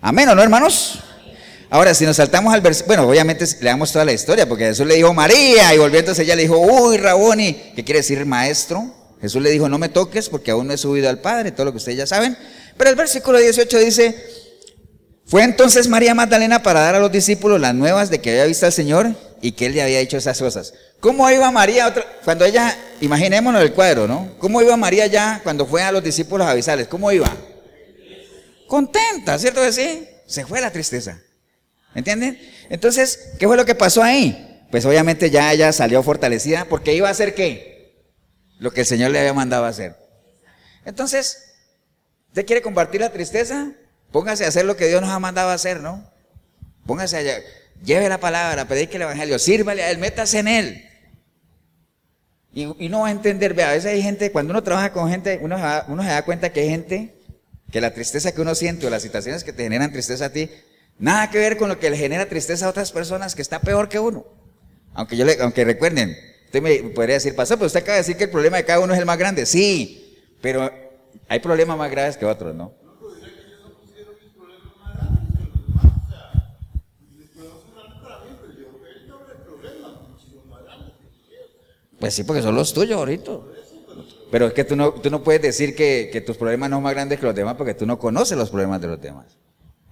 Amén, 0.00 0.28
¿o 0.28 0.34
no, 0.34 0.42
hermanos? 0.42 1.02
Ahora, 1.68 1.94
si 1.94 2.04
nos 2.04 2.16
saltamos 2.16 2.54
al 2.54 2.60
versículo, 2.60 2.96
bueno, 2.96 3.10
obviamente 3.10 3.44
le 3.60 3.68
damos 3.68 3.90
toda 3.92 4.04
la 4.04 4.12
historia, 4.12 4.48
porque 4.48 4.66
Jesús 4.66 4.86
le 4.86 4.94
dijo 4.94 5.12
María, 5.12 5.74
y 5.74 5.78
volviéndose 5.78 6.22
ella 6.22 6.36
le 6.36 6.42
dijo, 6.42 6.58
uy, 6.58 6.96
Raboni, 6.96 7.54
¿qué 7.74 7.84
quiere 7.84 8.00
decir 8.00 8.24
maestro? 8.24 8.94
Jesús 9.20 9.42
le 9.42 9.50
dijo, 9.50 9.68
no 9.68 9.78
me 9.78 9.88
toques 9.88 10.28
porque 10.28 10.52
aún 10.52 10.68
no 10.68 10.74
he 10.74 10.78
subido 10.78 11.08
al 11.08 11.20
Padre, 11.20 11.50
todo 11.50 11.66
lo 11.66 11.72
que 11.72 11.78
ustedes 11.78 11.98
ya 11.98 12.06
saben. 12.06 12.36
Pero 12.76 12.90
el 12.90 12.96
versículo 12.96 13.38
18 13.38 13.78
dice, 13.78 14.14
fue 15.26 15.42
entonces 15.42 15.88
María 15.88 16.14
Magdalena 16.14 16.62
para 16.62 16.80
dar 16.80 16.94
a 16.94 17.00
los 17.00 17.10
discípulos 17.10 17.60
las 17.60 17.74
nuevas 17.74 18.10
de 18.10 18.20
que 18.20 18.30
había 18.30 18.44
visto 18.44 18.66
al 18.66 18.72
Señor 18.72 19.16
y 19.42 19.52
que 19.52 19.66
él 19.66 19.74
le 19.74 19.82
había 19.82 19.98
dicho 19.98 20.16
esas 20.16 20.38
cosas. 20.38 20.72
¿Cómo 21.00 21.28
iba 21.30 21.50
María 21.50 21.92
cuando 22.24 22.44
ella, 22.44 22.76
imaginémonos 23.00 23.60
el 23.62 23.72
cuadro, 23.72 24.06
¿no? 24.06 24.30
¿Cómo 24.38 24.62
iba 24.62 24.76
María 24.76 25.06
ya 25.06 25.40
cuando 25.42 25.66
fue 25.66 25.82
a 25.82 25.90
los 25.90 26.04
discípulos 26.04 26.46
a 26.46 26.52
avisarles? 26.52 26.86
¿Cómo 26.86 27.10
iba? 27.10 27.30
Contenta, 28.68 29.38
¿cierto 29.38 29.62
que 29.62 29.72
sí? 29.72 30.08
Se 30.26 30.46
fue 30.46 30.60
la 30.60 30.70
tristeza. 30.70 31.20
¿Entienden? 31.96 32.38
Entonces, 32.68 33.30
¿qué 33.38 33.46
fue 33.46 33.56
lo 33.56 33.64
que 33.64 33.74
pasó 33.74 34.02
ahí? 34.02 34.66
Pues 34.70 34.84
obviamente 34.84 35.30
ya 35.30 35.50
ella 35.50 35.72
salió 35.72 36.02
fortalecida 36.02 36.66
porque 36.66 36.94
iba 36.94 37.08
a 37.08 37.10
hacer 37.10 37.34
qué? 37.34 38.04
Lo 38.58 38.70
que 38.70 38.80
el 38.80 38.86
Señor 38.86 39.12
le 39.12 39.18
había 39.18 39.32
mandado 39.32 39.64
hacer. 39.64 39.96
Entonces, 40.84 41.54
¿usted 42.28 42.44
quiere 42.44 42.60
compartir 42.60 43.00
la 43.00 43.10
tristeza? 43.10 43.72
Póngase 44.12 44.44
a 44.44 44.48
hacer 44.48 44.66
lo 44.66 44.76
que 44.76 44.88
Dios 44.88 45.00
nos 45.00 45.08
ha 45.08 45.18
mandado 45.18 45.48
a 45.48 45.54
hacer, 45.54 45.80
¿no? 45.80 46.04
Póngase 46.84 47.16
allá, 47.16 47.38
lleve 47.82 48.10
la 48.10 48.20
palabra, 48.20 48.68
predique 48.68 48.96
el 48.96 49.02
evangelio, 49.02 49.38
sírvale 49.38 49.82
a 49.82 49.90
él, 49.90 49.96
métase 49.96 50.40
en 50.40 50.48
él. 50.48 50.90
Y, 52.52 52.88
no 52.90 53.00
va 53.00 53.08
a 53.08 53.10
entender, 53.10 53.54
vea, 53.54 53.70
a 53.70 53.72
veces 53.72 53.92
hay 53.92 54.02
gente, 54.02 54.30
cuando 54.32 54.50
uno 54.50 54.62
trabaja 54.62 54.92
con 54.92 55.10
gente, 55.10 55.38
uno, 55.42 55.56
uno 55.88 56.02
se 56.02 56.08
da 56.08 56.24
cuenta 56.26 56.52
que 56.52 56.60
hay 56.60 56.68
gente 56.68 57.14
que 57.70 57.80
la 57.80 57.94
tristeza 57.94 58.32
que 58.32 58.40
uno 58.42 58.54
siente 58.54 58.86
o 58.86 58.90
las 58.90 59.02
situaciones 59.02 59.44
que 59.44 59.52
te 59.52 59.62
generan 59.62 59.92
tristeza 59.92 60.26
a 60.26 60.30
ti, 60.30 60.50
nada 60.98 61.30
que 61.30 61.38
ver 61.38 61.56
con 61.56 61.68
lo 61.68 61.78
que 61.78 61.90
le 61.90 61.96
genera 61.96 62.26
tristeza 62.26 62.66
a 62.66 62.70
otras 62.70 62.92
personas 62.92 63.34
que 63.34 63.42
está 63.42 63.60
peor 63.60 63.88
que 63.88 63.98
uno. 63.98 64.24
Aunque 64.94 65.16
yo 65.16 65.24
le, 65.24 65.40
aunque 65.40 65.64
recuerden, 65.64 66.16
usted 66.46 66.62
me 66.62 66.76
podría 66.90 67.14
decir, 67.14 67.34
pasó, 67.34 67.56
pero 67.56 67.66
usted 67.66 67.80
acaba 67.80 67.94
de 67.94 68.00
decir 68.00 68.16
que 68.16 68.24
el 68.24 68.30
problema 68.30 68.56
de 68.56 68.64
cada 68.64 68.80
uno 68.80 68.92
es 68.94 68.98
el 68.98 69.06
más 69.06 69.18
grande. 69.18 69.46
Sí, 69.46 70.18
pero 70.40 70.70
hay 71.28 71.40
problemas 71.40 71.76
más 71.76 71.90
graves 71.90 72.16
que 72.16 72.24
otros, 72.24 72.54
¿no? 72.54 72.72
Pues 81.98 82.14
sí, 82.14 82.24
porque 82.24 82.42
son 82.42 82.54
los 82.54 82.72
tuyos 82.72 82.98
ahorita. 82.98 83.32
Pero 84.30 84.46
es 84.48 84.52
que 84.52 84.64
tú 84.64 84.76
no, 84.76 84.92
tú 84.92 85.10
no 85.10 85.22
puedes 85.22 85.40
decir 85.40 85.74
que, 85.74 86.22
tus 86.26 86.36
problemas 86.36 86.68
no 86.68 86.76
son 86.76 86.82
más 86.82 86.94
grandes 86.94 87.18
que 87.18 87.26
los 87.26 87.34
demás 87.34 87.54
porque 87.56 87.74
tú 87.74 87.86
no 87.86 87.98
conoces 87.98 88.36
los 88.36 88.50
problemas 88.50 88.80
de 88.80 88.88
los 88.88 89.00
demás. 89.00 89.36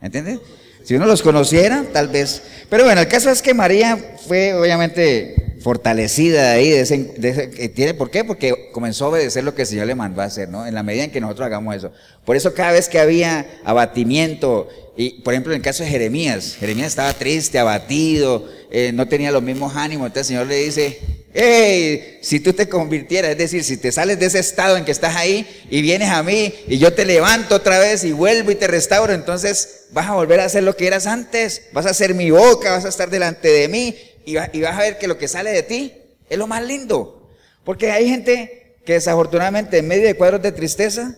¿Entiendes? 0.04 0.38
Si 0.84 0.94
uno 0.94 1.06
los 1.06 1.22
conociera, 1.22 1.82
tal 1.90 2.08
vez. 2.08 2.42
Pero 2.68 2.84
bueno, 2.84 3.00
el 3.00 3.08
caso 3.08 3.30
es 3.30 3.40
que 3.40 3.54
María 3.54 3.96
fue, 4.28 4.52
obviamente, 4.52 5.34
fortalecida 5.64 6.52
ahí, 6.52 6.68
de 6.68 6.80
ese, 6.80 6.98
de 7.16 7.70
tiene, 7.70 7.94
¿por 7.94 8.10
qué? 8.10 8.22
Porque 8.22 8.68
comenzó 8.70 9.06
a 9.06 9.08
obedecer 9.08 9.44
lo 9.44 9.54
que 9.54 9.62
el 9.62 9.68
Señor 9.68 9.86
le 9.86 9.94
mandó 9.94 10.20
a 10.20 10.26
hacer, 10.26 10.50
¿no? 10.50 10.66
En 10.66 10.74
la 10.74 10.82
medida 10.82 11.04
en 11.04 11.10
que 11.10 11.22
nosotros 11.22 11.46
hagamos 11.46 11.74
eso. 11.74 11.90
Por 12.26 12.36
eso 12.36 12.52
cada 12.52 12.72
vez 12.72 12.90
que 12.90 12.98
había 12.98 13.46
abatimiento, 13.64 14.68
y 14.94 15.22
por 15.22 15.32
ejemplo 15.32 15.54
en 15.54 15.60
el 15.60 15.62
caso 15.62 15.82
de 15.82 15.88
Jeremías, 15.88 16.56
Jeremías 16.60 16.88
estaba 16.88 17.14
triste, 17.14 17.58
abatido, 17.58 18.46
eh, 18.70 18.92
no 18.92 19.08
tenía 19.08 19.32
los 19.32 19.42
mismos 19.42 19.74
ánimos, 19.74 20.08
entonces 20.08 20.32
el 20.32 20.36
Señor 20.36 20.48
le 20.48 20.56
dice, 20.56 21.00
hey, 21.32 22.18
si 22.20 22.40
tú 22.40 22.52
te 22.52 22.68
convirtieras, 22.68 23.30
es 23.30 23.38
decir, 23.38 23.64
si 23.64 23.78
te 23.78 23.90
sales 23.90 24.20
de 24.20 24.26
ese 24.26 24.40
estado 24.40 24.76
en 24.76 24.84
que 24.84 24.92
estás 24.92 25.16
ahí 25.16 25.46
y 25.70 25.80
vienes 25.80 26.10
a 26.10 26.22
mí 26.22 26.52
y 26.68 26.76
yo 26.76 26.92
te 26.92 27.06
levanto 27.06 27.54
otra 27.54 27.78
vez 27.78 28.04
y 28.04 28.12
vuelvo 28.12 28.50
y 28.50 28.54
te 28.54 28.66
restauro, 28.66 29.14
entonces 29.14 29.86
vas 29.92 30.08
a 30.08 30.12
volver 30.12 30.40
a 30.40 30.44
hacer 30.44 30.62
lo 30.62 30.76
que 30.76 30.86
eras 30.86 31.06
antes, 31.06 31.62
vas 31.72 31.86
a 31.86 31.94
ser 31.94 32.12
mi 32.12 32.30
boca, 32.30 32.72
vas 32.72 32.84
a 32.84 32.90
estar 32.90 33.08
delante 33.08 33.48
de 33.48 33.68
mí 33.68 33.96
y, 34.24 34.36
vas 34.36 34.76
a 34.76 34.80
ver 34.80 34.98
que 34.98 35.08
lo 35.08 35.18
que 35.18 35.28
sale 35.28 35.50
de 35.50 35.62
ti 35.62 35.94
es 36.28 36.38
lo 36.38 36.46
más 36.46 36.62
lindo. 36.62 37.30
Porque 37.64 37.90
hay 37.90 38.08
gente 38.08 38.76
que 38.84 38.94
desafortunadamente 38.94 39.78
en 39.78 39.88
medio 39.88 40.06
de 40.06 40.14
cuadros 40.14 40.42
de 40.42 40.52
tristeza, 40.52 41.14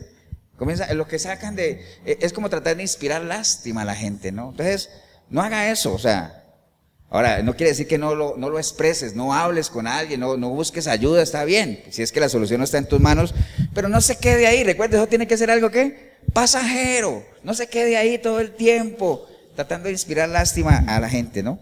comienza, 0.57 0.93
lo 0.95 1.07
que 1.07 1.19
sacan 1.19 1.57
de, 1.57 1.85
e, 2.05 2.19
es 2.21 2.33
como 2.33 2.49
tratar 2.49 2.77
de 2.77 2.83
inspirar 2.83 3.23
lástima 3.23 3.83
a 3.83 3.85
la 3.85 3.95
gente, 3.95 4.33
¿no? 4.33 4.51
Entonces, 4.51 4.91
no 5.29 5.43
haga 5.43 5.71
eso, 5.71 5.93
o 5.93 5.99
sea, 5.99 6.45
ahora, 7.11 7.43
no 7.43 7.57
quiere 7.57 7.71
decir 7.71 7.89
que 7.89 7.99
no 7.99 8.15
lo, 8.15 8.37
no 8.37 8.49
lo 8.49 8.59
expreses, 8.59 9.15
no 9.15 9.35
hables 9.35 9.71
con 9.71 9.87
alguien, 9.87 10.21
no, 10.21 10.37
no 10.37 10.51
busques 10.51 10.87
ayuda, 10.87 11.23
está 11.23 11.45
bien, 11.45 11.83
si 11.91 12.03
es 12.03 12.13
que 12.13 12.21
la 12.21 12.29
solución 12.29 12.59
no 12.59 12.65
está 12.65 12.79
en 12.79 12.87
tus 12.87 13.01
manos, 13.01 13.35
pero 13.75 13.89
no 13.89 14.01
se 14.01 14.17
quede 14.17 14.47
ahí, 14.47 14.63
recuerda, 14.63 14.99
eso 14.99 15.09
tiene 15.09 15.27
que 15.27 15.37
ser 15.37 15.51
algo 15.51 15.71
que 15.71 16.13
pasajero, 16.33 17.25
no 17.43 17.55
se 17.55 17.67
quede 17.67 17.97
ahí 17.97 18.19
todo 18.19 18.39
el 18.39 18.53
tiempo 18.53 19.27
tratando 19.57 19.87
de 19.87 19.93
inspirar 19.93 20.29
lástima 20.29 20.85
a 20.87 21.01
la 21.01 21.09
gente, 21.09 21.43
¿no? 21.43 21.59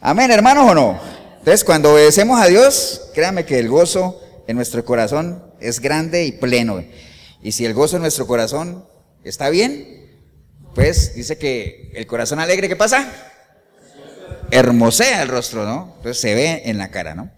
Amén, 0.00 0.30
hermanos 0.30 0.70
o 0.70 0.74
no. 0.74 1.00
Entonces, 1.38 1.64
cuando 1.64 1.92
obedecemos 1.92 2.40
a 2.40 2.46
Dios, 2.46 3.10
créame 3.14 3.44
que 3.44 3.58
el 3.58 3.68
gozo 3.68 4.20
en 4.46 4.54
nuestro 4.54 4.84
corazón 4.84 5.42
es 5.60 5.80
grande 5.80 6.24
y 6.24 6.32
pleno. 6.32 6.84
Y 7.42 7.52
si 7.52 7.64
el 7.64 7.74
gozo 7.74 7.96
en 7.96 8.02
nuestro 8.02 8.26
corazón 8.26 8.84
está 9.24 9.50
bien, 9.50 10.08
pues 10.74 11.14
dice 11.16 11.36
que 11.36 11.90
el 11.94 12.06
corazón 12.06 12.38
alegre, 12.38 12.68
¿qué 12.68 12.76
pasa? 12.76 13.10
Hermosea 14.52 15.22
el 15.22 15.28
rostro, 15.28 15.64
¿no? 15.64 15.94
Entonces 15.96 16.20
se 16.20 16.34
ve 16.34 16.62
en 16.66 16.78
la 16.78 16.90
cara, 16.90 17.16
¿no? 17.16 17.30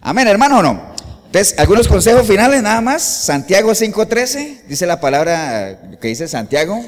Amén, 0.00 0.28
hermano 0.28 0.58
o 0.58 0.62
no. 0.62 0.94
Entonces, 1.24 1.58
algunos 1.58 1.88
consejos 1.88 2.26
finales 2.26 2.62
nada 2.62 2.82
más. 2.82 3.02
Santiago 3.02 3.70
5.13, 3.70 4.64
dice 4.66 4.86
la 4.86 5.00
palabra 5.00 5.96
que 6.00 6.08
dice 6.08 6.28
Santiago. 6.28 6.78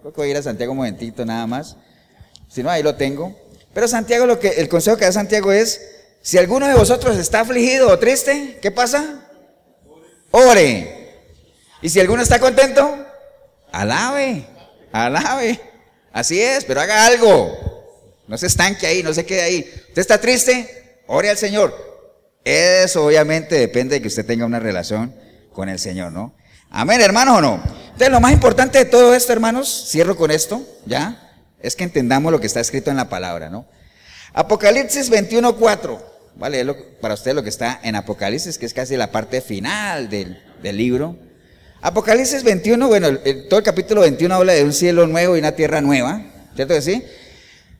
Creo 0.00 0.12
que 0.12 0.20
voy 0.20 0.28
a 0.28 0.30
ir 0.32 0.36
a 0.36 0.42
Santiago 0.42 0.72
un 0.72 0.78
momentito 0.78 1.24
nada 1.24 1.46
más. 1.46 1.76
Si 2.48 2.62
no, 2.62 2.70
ahí 2.70 2.82
lo 2.82 2.96
tengo. 2.96 3.36
Pero 3.74 3.88
Santiago, 3.88 4.26
lo 4.26 4.38
que, 4.38 4.48
el 4.48 4.68
consejo 4.68 4.96
que 4.96 5.04
da 5.04 5.12
Santiago 5.12 5.52
es, 5.52 5.80
si 6.22 6.38
alguno 6.38 6.66
de 6.66 6.74
vosotros 6.74 7.16
está 7.16 7.40
afligido 7.40 7.88
o 7.88 7.98
triste, 7.98 8.58
¿qué 8.60 8.70
pasa? 8.70 9.28
Ore. 10.30 11.20
Y 11.80 11.88
si 11.88 12.00
alguno 12.00 12.22
está 12.22 12.38
contento, 12.38 13.06
alabe, 13.70 14.46
alabe. 14.92 15.60
Así 16.12 16.40
es, 16.40 16.64
pero 16.64 16.80
haga 16.80 17.06
algo. 17.06 17.56
No 18.26 18.36
se 18.36 18.46
estanque 18.46 18.86
ahí, 18.86 19.02
no 19.02 19.14
se 19.14 19.24
quede 19.24 19.42
ahí. 19.42 19.72
¿Usted 19.88 20.02
está 20.02 20.20
triste? 20.20 21.00
Ore 21.06 21.30
al 21.30 21.38
Señor. 21.38 21.74
Eso 22.44 23.06
obviamente 23.06 23.54
depende 23.54 23.96
de 23.96 24.02
que 24.02 24.08
usted 24.08 24.26
tenga 24.26 24.44
una 24.44 24.58
relación 24.58 25.14
con 25.52 25.68
el 25.68 25.78
Señor, 25.78 26.12
¿no? 26.12 26.34
Amén, 26.70 27.00
hermanos 27.00 27.38
o 27.38 27.40
no. 27.40 27.62
Entonces, 27.84 28.10
lo 28.10 28.20
más 28.20 28.32
importante 28.32 28.78
de 28.78 28.84
todo 28.84 29.14
esto, 29.14 29.32
hermanos, 29.32 29.86
cierro 29.90 30.16
con 30.16 30.30
esto, 30.30 30.62
¿ya? 30.86 31.27
Es 31.60 31.76
que 31.76 31.84
entendamos 31.84 32.32
lo 32.32 32.40
que 32.40 32.46
está 32.46 32.60
escrito 32.60 32.90
en 32.90 32.96
la 32.96 33.08
palabra, 33.08 33.50
¿no? 33.50 33.66
Apocalipsis 34.32 35.10
21.4, 35.10 35.98
¿vale? 36.36 36.64
para 37.00 37.14
usted 37.14 37.34
lo 37.34 37.42
que 37.42 37.48
está 37.48 37.80
en 37.82 37.96
Apocalipsis, 37.96 38.58
que 38.58 38.66
es 38.66 38.74
casi 38.74 38.96
la 38.96 39.10
parte 39.10 39.40
final 39.40 40.08
del, 40.08 40.38
libro. 40.62 41.16
Apocalipsis 41.80 42.42
21, 42.42 42.88
bueno, 42.88 43.18
todo 43.48 43.58
el 43.58 43.64
capítulo 43.64 44.02
21 44.02 44.34
habla 44.34 44.52
de 44.52 44.64
un 44.64 44.72
cielo 44.72 45.06
nuevo 45.06 45.36
y 45.36 45.40
una 45.40 45.52
tierra 45.52 45.80
nueva, 45.80 46.22
¿cierto 46.54 46.74
que 46.74 46.82
sí? 46.82 47.02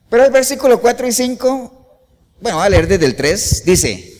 Pero 0.09 0.25
el 0.25 0.31
versículo 0.31 0.81
4 0.81 1.07
y 1.07 1.11
5, 1.11 2.01
bueno, 2.41 2.57
voy 2.57 2.65
a 2.65 2.69
leer 2.69 2.87
desde 2.87 3.05
el 3.05 3.15
3, 3.15 3.63
dice, 3.65 4.13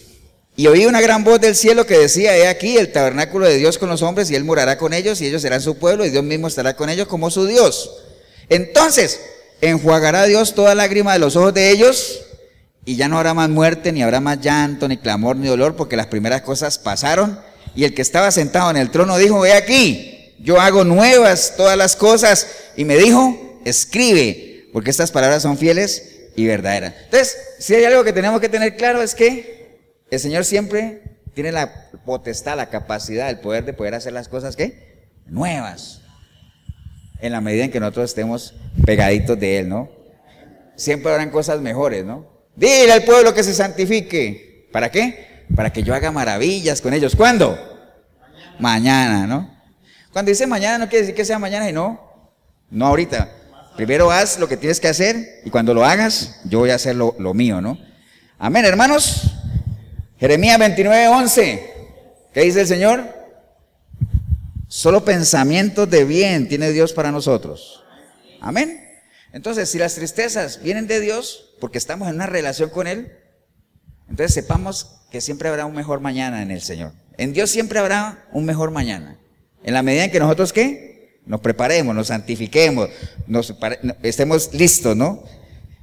y 0.55 0.67
oí 0.67 0.85
una 0.85 1.01
gran 1.01 1.23
voz 1.23 1.39
del 1.39 1.55
cielo 1.55 1.85
que 1.85 1.97
decía, 1.97 2.37
he 2.37 2.47
aquí 2.47 2.77
el 2.77 2.91
tabernáculo 2.91 3.47
de 3.47 3.55
Dios 3.55 3.77
con 3.77 3.89
los 3.89 4.01
hombres 4.01 4.29
y 4.29 4.35
él 4.35 4.43
morará 4.43 4.77
con 4.77 4.93
ellos 4.93 5.21
y 5.21 5.25
ellos 5.25 5.41
serán 5.41 5.61
su 5.61 5.77
pueblo 5.77 6.05
y 6.05 6.09
Dios 6.09 6.23
mismo 6.23 6.47
estará 6.47 6.75
con 6.75 6.89
ellos 6.89 7.07
como 7.07 7.31
su 7.31 7.45
Dios. 7.47 7.89
Entonces, 8.49 9.21
enjuagará 9.61 10.25
Dios 10.25 10.55
toda 10.55 10.75
lágrima 10.75 11.13
de 11.13 11.19
los 11.19 11.35
ojos 11.35 11.53
de 11.53 11.71
ellos 11.71 12.21
y 12.85 12.95
ya 12.95 13.07
no 13.07 13.17
habrá 13.17 13.33
más 13.33 13.49
muerte, 13.49 13.91
ni 13.91 14.01
habrá 14.01 14.19
más 14.19 14.39
llanto, 14.41 14.87
ni 14.87 14.97
clamor, 14.97 15.35
ni 15.35 15.47
dolor, 15.47 15.75
porque 15.75 15.95
las 15.95 16.07
primeras 16.07 16.41
cosas 16.41 16.79
pasaron. 16.79 17.39
Y 17.75 17.83
el 17.83 17.93
que 17.93 18.01
estaba 18.01 18.31
sentado 18.31 18.71
en 18.71 18.77
el 18.77 18.89
trono 18.89 19.17
dijo, 19.17 19.41
ve 19.41 19.53
aquí, 19.53 20.33
yo 20.39 20.59
hago 20.59 20.83
nuevas 20.83 21.53
todas 21.55 21.77
las 21.77 21.95
cosas. 21.95 22.47
Y 22.75 22.85
me 22.85 22.97
dijo, 22.97 23.59
escribe, 23.63 24.69
porque 24.73 24.89
estas 24.89 25.11
palabras 25.11 25.43
son 25.43 25.57
fieles 25.57 26.31
y 26.35 26.47
verdaderas. 26.47 26.93
Entonces, 27.03 27.37
si 27.59 27.75
hay 27.75 27.83
algo 27.83 28.03
que 28.03 28.13
tenemos 28.13 28.41
que 28.41 28.49
tener 28.49 28.75
claro 28.75 29.03
es 29.03 29.13
que 29.13 29.77
el 30.09 30.19
Señor 30.19 30.45
siempre 30.45 31.03
tiene 31.35 31.51
la 31.51 31.91
potestad, 32.05 32.57
la 32.57 32.69
capacidad, 32.69 33.29
el 33.29 33.39
poder 33.39 33.65
de 33.65 33.73
poder 33.73 33.93
hacer 33.93 34.13
las 34.13 34.29
cosas 34.29 34.55
que 34.55 35.07
nuevas 35.27 36.01
en 37.21 37.31
la 37.31 37.41
medida 37.41 37.65
en 37.65 37.71
que 37.71 37.79
nosotros 37.79 38.05
estemos 38.05 38.55
pegaditos 38.85 39.39
de 39.39 39.59
Él, 39.59 39.69
¿no? 39.69 39.89
Siempre 40.75 41.11
habrán 41.11 41.29
cosas 41.29 41.59
mejores, 41.61 42.05
¿no? 42.05 42.25
Dile 42.55 42.91
al 42.91 43.03
pueblo 43.03 43.33
que 43.33 43.43
se 43.43 43.53
santifique. 43.53 44.67
¿Para 44.71 44.89
qué? 44.89 45.45
Para 45.55 45.71
que 45.71 45.83
yo 45.83 45.93
haga 45.93 46.11
maravillas 46.11 46.81
con 46.81 46.93
ellos. 46.93 47.15
¿Cuándo? 47.15 47.57
Mañana, 48.59 49.27
¿no? 49.27 49.57
Cuando 50.11 50.29
dice 50.29 50.47
mañana 50.47 50.77
no 50.77 50.89
quiere 50.89 51.01
decir 51.01 51.15
que 51.15 51.25
sea 51.25 51.39
mañana 51.39 51.69
y 51.69 51.73
no, 51.73 51.99
no 52.69 52.87
ahorita. 52.87 53.29
Primero 53.75 54.11
haz 54.11 54.39
lo 54.39 54.47
que 54.47 54.57
tienes 54.57 54.79
que 54.79 54.87
hacer 54.87 55.41
y 55.45 55.49
cuando 55.49 55.73
lo 55.73 55.85
hagas, 55.85 56.41
yo 56.45 56.59
voy 56.59 56.71
a 56.71 56.75
hacer 56.75 56.95
lo, 56.95 57.15
lo 57.19 57.33
mío, 57.33 57.61
¿no? 57.61 57.77
Amén, 58.37 58.65
hermanos. 58.65 59.31
Jeremías 60.19 60.59
29, 60.59 61.07
11. 61.07 61.73
¿Qué 62.33 62.41
dice 62.41 62.61
el 62.61 62.67
Señor? 62.67 63.18
Solo 64.69 65.03
pensamientos 65.03 65.89
de 65.89 66.05
bien 66.05 66.47
tiene 66.47 66.71
Dios 66.71 66.93
para 66.93 67.11
nosotros. 67.11 67.83
Amén. 68.39 68.87
Entonces, 69.33 69.67
si 69.67 69.79
las 69.79 69.95
tristezas 69.95 70.61
vienen 70.61 70.85
de 70.85 70.99
Dios, 70.99 71.55
porque 71.59 71.79
estamos 71.79 72.07
en 72.07 72.13
una 72.13 72.27
relación 72.27 72.69
con 72.69 72.85
Él, 72.85 73.11
entonces 74.07 74.31
sepamos 74.31 75.01
que 75.09 75.21
siempre 75.21 75.49
habrá 75.49 75.65
un 75.65 75.73
mejor 75.73 76.01
mañana 76.01 76.43
en 76.43 76.51
el 76.51 76.61
Señor. 76.61 76.93
En 77.17 77.33
Dios 77.33 77.49
siempre 77.49 77.79
habrá 77.79 78.27
un 78.31 78.45
mejor 78.45 78.69
mañana. 78.69 79.19
En 79.63 79.73
la 79.73 79.81
medida 79.81 80.03
en 80.03 80.11
que 80.11 80.19
nosotros, 80.19 80.53
¿qué? 80.53 81.19
Nos 81.25 81.41
preparemos, 81.41 81.95
nos 81.95 82.07
santifiquemos, 82.07 82.89
nos 83.25 83.55
estemos 84.03 84.53
listos, 84.53 84.95
¿no? 84.95 85.23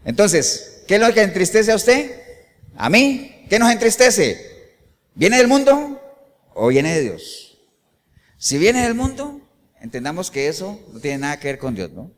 Entonces, 0.05 0.85
¿qué 0.87 0.95
es 0.95 1.01
lo 1.01 1.13
que 1.13 1.23
entristece 1.23 1.73
a 1.73 1.77
usted? 1.77 2.13
¿A 2.77 2.89
mí? 2.89 3.45
¿Qué 3.51 3.59
nos 3.59 3.73
entristece? 3.73 4.79
¿Viene 5.17 5.39
del 5.39 5.49
mundo 5.49 6.01
o 6.55 6.69
viene 6.69 6.95
de 6.95 7.03
Dios? 7.03 7.46
Si 8.39 8.59
viene 8.59 8.83
del 8.83 8.95
mundo, 8.95 9.41
entendamos 9.81 10.31
que 10.31 10.49
eso 10.49 10.79
no 10.93 11.01
tiene 11.01 11.19
nada 11.19 11.41
que 11.41 11.49
ver 11.49 11.59
con 11.59 11.75
Dios, 11.75 11.91
¿no? 11.93 12.11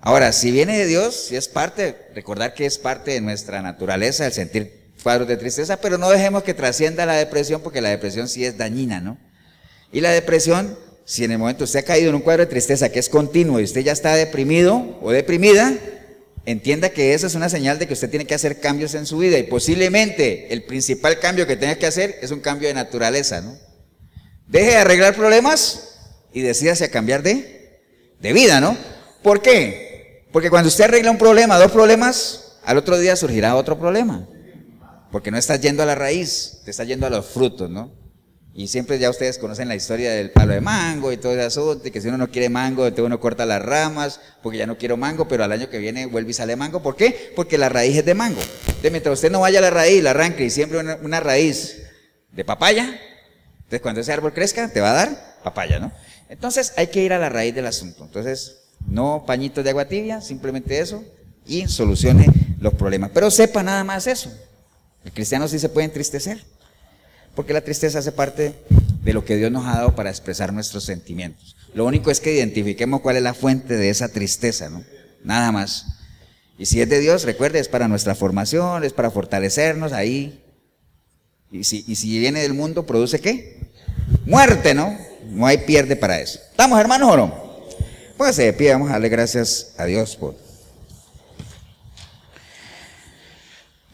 Ahora, 0.00 0.32
si 0.32 0.52
viene 0.52 0.78
de 0.78 0.86
Dios, 0.86 1.26
si 1.28 1.36
es 1.36 1.48
parte, 1.48 1.96
recordar 2.14 2.54
que 2.54 2.66
es 2.66 2.78
parte 2.78 3.10
de 3.10 3.20
nuestra 3.20 3.62
naturaleza 3.62 4.26
el 4.26 4.32
sentir 4.32 4.92
cuadros 5.02 5.26
de 5.26 5.36
tristeza, 5.36 5.80
pero 5.80 5.98
no 5.98 6.08
dejemos 6.08 6.44
que 6.44 6.54
trascienda 6.54 7.04
la 7.04 7.14
depresión, 7.14 7.62
porque 7.62 7.80
la 7.80 7.90
depresión 7.90 8.28
sí 8.28 8.44
es 8.44 8.56
dañina, 8.56 9.00
¿no? 9.00 9.18
Y 9.90 10.00
la 10.00 10.10
depresión, 10.10 10.78
si 11.04 11.24
en 11.24 11.32
el 11.32 11.38
momento 11.38 11.64
usted 11.64 11.80
ha 11.80 11.84
caído 11.84 12.10
en 12.10 12.14
un 12.14 12.20
cuadro 12.20 12.44
de 12.44 12.50
tristeza 12.50 12.90
que 12.90 13.00
es 13.00 13.08
continuo 13.08 13.58
y 13.58 13.64
usted 13.64 13.80
ya 13.80 13.92
está 13.92 14.14
deprimido 14.14 14.98
o 15.02 15.10
deprimida, 15.10 15.74
entienda 16.44 16.90
que 16.90 17.14
esa 17.14 17.26
es 17.26 17.34
una 17.34 17.48
señal 17.48 17.78
de 17.80 17.88
que 17.88 17.94
usted 17.94 18.10
tiene 18.10 18.26
que 18.26 18.34
hacer 18.34 18.60
cambios 18.60 18.94
en 18.94 19.04
su 19.04 19.18
vida 19.18 19.38
y 19.38 19.44
posiblemente 19.44 20.52
el 20.52 20.64
principal 20.64 21.18
cambio 21.18 21.46
que 21.46 21.56
tenga 21.56 21.76
que 21.76 21.86
hacer 21.86 22.18
es 22.22 22.30
un 22.30 22.40
cambio 22.40 22.68
de 22.68 22.74
naturaleza, 22.74 23.40
¿no? 23.40 23.67
Deje 24.48 24.70
de 24.70 24.76
arreglar 24.76 25.14
problemas 25.14 25.98
y 26.32 26.40
decídase 26.40 26.84
a 26.84 26.90
cambiar 26.90 27.22
de, 27.22 27.82
de 28.18 28.32
vida, 28.32 28.60
¿no? 28.60 28.76
¿Por 29.22 29.42
qué? 29.42 30.26
Porque 30.32 30.48
cuando 30.48 30.68
usted 30.68 30.84
arregla 30.84 31.10
un 31.10 31.18
problema, 31.18 31.58
dos 31.58 31.70
problemas, 31.70 32.58
al 32.64 32.78
otro 32.78 32.98
día 32.98 33.14
surgirá 33.14 33.56
otro 33.56 33.78
problema. 33.78 34.26
Porque 35.12 35.30
no 35.30 35.36
estás 35.36 35.60
yendo 35.60 35.82
a 35.82 35.86
la 35.86 35.94
raíz, 35.94 36.60
te 36.64 36.70
estás 36.70 36.86
yendo 36.86 37.06
a 37.06 37.10
los 37.10 37.26
frutos, 37.26 37.68
¿no? 37.70 37.92
Y 38.54 38.68
siempre 38.68 38.98
ya 38.98 39.10
ustedes 39.10 39.38
conocen 39.38 39.68
la 39.68 39.76
historia 39.76 40.10
del 40.12 40.30
palo 40.30 40.52
de 40.52 40.60
mango 40.60 41.12
y 41.12 41.16
todo 41.16 41.32
ese 41.32 41.42
asunto, 41.42 41.92
que 41.92 42.00
si 42.00 42.08
uno 42.08 42.18
no 42.18 42.30
quiere 42.30 42.48
mango, 42.48 42.84
entonces 42.84 43.06
uno 43.06 43.20
corta 43.20 43.46
las 43.46 43.62
ramas, 43.62 44.20
porque 44.42 44.58
ya 44.58 44.66
no 44.66 44.78
quiero 44.78 44.96
mango, 44.96 45.28
pero 45.28 45.44
al 45.44 45.52
año 45.52 45.70
que 45.70 45.78
viene 45.78 46.06
vuelve 46.06 46.30
y 46.30 46.34
sale 46.34 46.56
mango. 46.56 46.82
¿Por 46.82 46.96
qué? 46.96 47.32
Porque 47.36 47.56
la 47.56 47.68
raíz 47.68 47.98
es 47.98 48.04
de 48.04 48.14
mango. 48.14 48.40
Entonces, 48.40 48.90
mientras 48.90 49.12
usted 49.12 49.30
no 49.30 49.40
vaya 49.40 49.60
a 49.60 49.62
la 49.62 49.70
raíz, 49.70 50.02
la 50.02 50.10
arranque 50.10 50.44
y 50.44 50.50
siempre 50.50 50.78
una 50.78 51.20
raíz 51.20 51.82
de 52.32 52.44
papaya, 52.44 53.00
entonces, 53.68 53.82
cuando 53.82 54.00
ese 54.00 54.14
árbol 54.14 54.32
crezca, 54.32 54.66
te 54.72 54.80
va 54.80 54.92
a 54.92 54.94
dar 54.94 55.36
papaya, 55.44 55.78
¿no? 55.78 55.92
Entonces, 56.30 56.72
hay 56.78 56.86
que 56.86 57.04
ir 57.04 57.12
a 57.12 57.18
la 57.18 57.28
raíz 57.28 57.54
del 57.54 57.66
asunto. 57.66 58.02
Entonces, 58.02 58.60
no 58.86 59.24
pañitos 59.26 59.62
de 59.62 59.68
agua 59.68 59.84
tibia, 59.84 60.22
simplemente 60.22 60.78
eso, 60.78 61.04
y 61.46 61.68
solucione 61.68 62.28
los 62.60 62.72
problemas. 62.72 63.10
Pero 63.12 63.30
sepa 63.30 63.62
nada 63.62 63.84
más 63.84 64.06
eso. 64.06 64.32
El 65.04 65.12
cristiano 65.12 65.46
sí 65.48 65.58
se 65.58 65.68
puede 65.68 65.84
entristecer, 65.84 66.42
porque 67.34 67.52
la 67.52 67.60
tristeza 67.60 67.98
hace 67.98 68.10
parte 68.10 68.54
de 69.02 69.12
lo 69.12 69.26
que 69.26 69.36
Dios 69.36 69.52
nos 69.52 69.66
ha 69.66 69.74
dado 69.74 69.94
para 69.94 70.08
expresar 70.08 70.50
nuestros 70.50 70.84
sentimientos. 70.84 71.54
Lo 71.74 71.84
único 71.84 72.10
es 72.10 72.20
que 72.20 72.32
identifiquemos 72.32 73.02
cuál 73.02 73.16
es 73.16 73.22
la 73.22 73.34
fuente 73.34 73.76
de 73.76 73.90
esa 73.90 74.08
tristeza, 74.08 74.70
¿no? 74.70 74.82
Nada 75.24 75.52
más. 75.52 75.84
Y 76.56 76.64
si 76.64 76.80
es 76.80 76.88
de 76.88 77.00
Dios, 77.00 77.24
recuerde, 77.24 77.58
es 77.58 77.68
para 77.68 77.86
nuestra 77.86 78.14
formación, 78.14 78.82
es 78.82 78.94
para 78.94 79.10
fortalecernos 79.10 79.92
ahí. 79.92 80.42
Y 81.52 81.64
si, 81.64 81.84
y 81.86 81.96
si 81.96 82.18
viene 82.18 82.40
del 82.40 82.54
mundo, 82.54 82.86
¿produce 82.86 83.20
qué? 83.20 83.57
Muerte, 84.24 84.74
¿no? 84.74 84.96
No 85.30 85.46
hay 85.46 85.58
pierde 85.58 85.96
para 85.96 86.20
eso. 86.20 86.38
¿Estamos 86.50 86.78
hermanos 86.80 87.10
o 87.12 87.16
no? 87.16 87.48
Póngase 88.16 88.44
de 88.44 88.52
pie, 88.52 88.72
vamos 88.72 88.88
a 88.88 88.92
darle 88.92 89.08
gracias 89.08 89.72
a 89.76 89.84
Dios 89.84 90.16
por... 90.16 90.34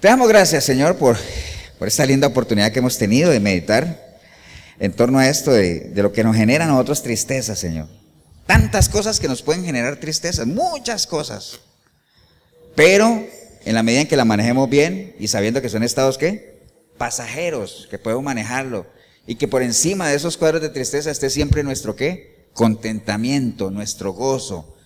Te 0.01 0.09
damos 0.09 0.29
gracias, 0.29 0.65
Señor, 0.65 0.97
por, 0.97 1.17
por 1.79 1.89
esta 1.89 2.07
linda 2.07 2.27
oportunidad 2.27 2.73
que 2.73 2.79
hemos 2.79 2.99
tenido 2.99 3.31
de 3.31 3.41
meditar 3.41 4.19
en 4.79 4.93
torno 4.93 5.19
a 5.19 5.29
esto 5.29 5.53
de, 5.53 5.81
de 5.81 6.03
lo 6.03 6.13
que 6.13 6.25
nos 6.25 6.37
genera 6.37 6.65
a 6.65 6.69
nosotros 6.69 7.03
tristeza, 7.03 7.55
Señor. 7.55 7.89
Tantas 8.47 8.89
cosas 8.89 9.21
que 9.21 9.29
nos 9.29 9.43
pueden 9.43 9.65
generar 9.65 9.97
tristeza, 9.97 10.45
muchas 10.45 11.07
cosas. 11.07 11.61
Pero 12.75 13.27
en 13.65 13.75
la 13.75 13.83
medida 13.83 14.03
en 14.03 14.07
que 14.07 14.17
la 14.17 14.25
manejemos 14.25 14.69
bien 14.69 15.15
y 15.19 15.29
sabiendo 15.29 15.63
que 15.63 15.69
son 15.69 15.83
estados 15.83 16.19
qué? 16.19 16.63
Pasajeros, 16.99 17.89
que 17.91 17.99
podemos 17.99 18.25
manejarlo. 18.25 18.87
Y 19.27 19.37
que 19.37 19.49
por 19.49 19.63
encima 19.63 20.09
de 20.09 20.17
esos 20.17 20.37
cuadros 20.37 20.61
de 20.61 20.69
tristeza 20.69 21.11
esté 21.11 21.31
siempre 21.31 21.63
nuestro 21.63 21.97
qué? 21.97 22.49
Contentamiento, 22.53 23.71
nuestro 23.71 24.13
gozo. 24.13 24.77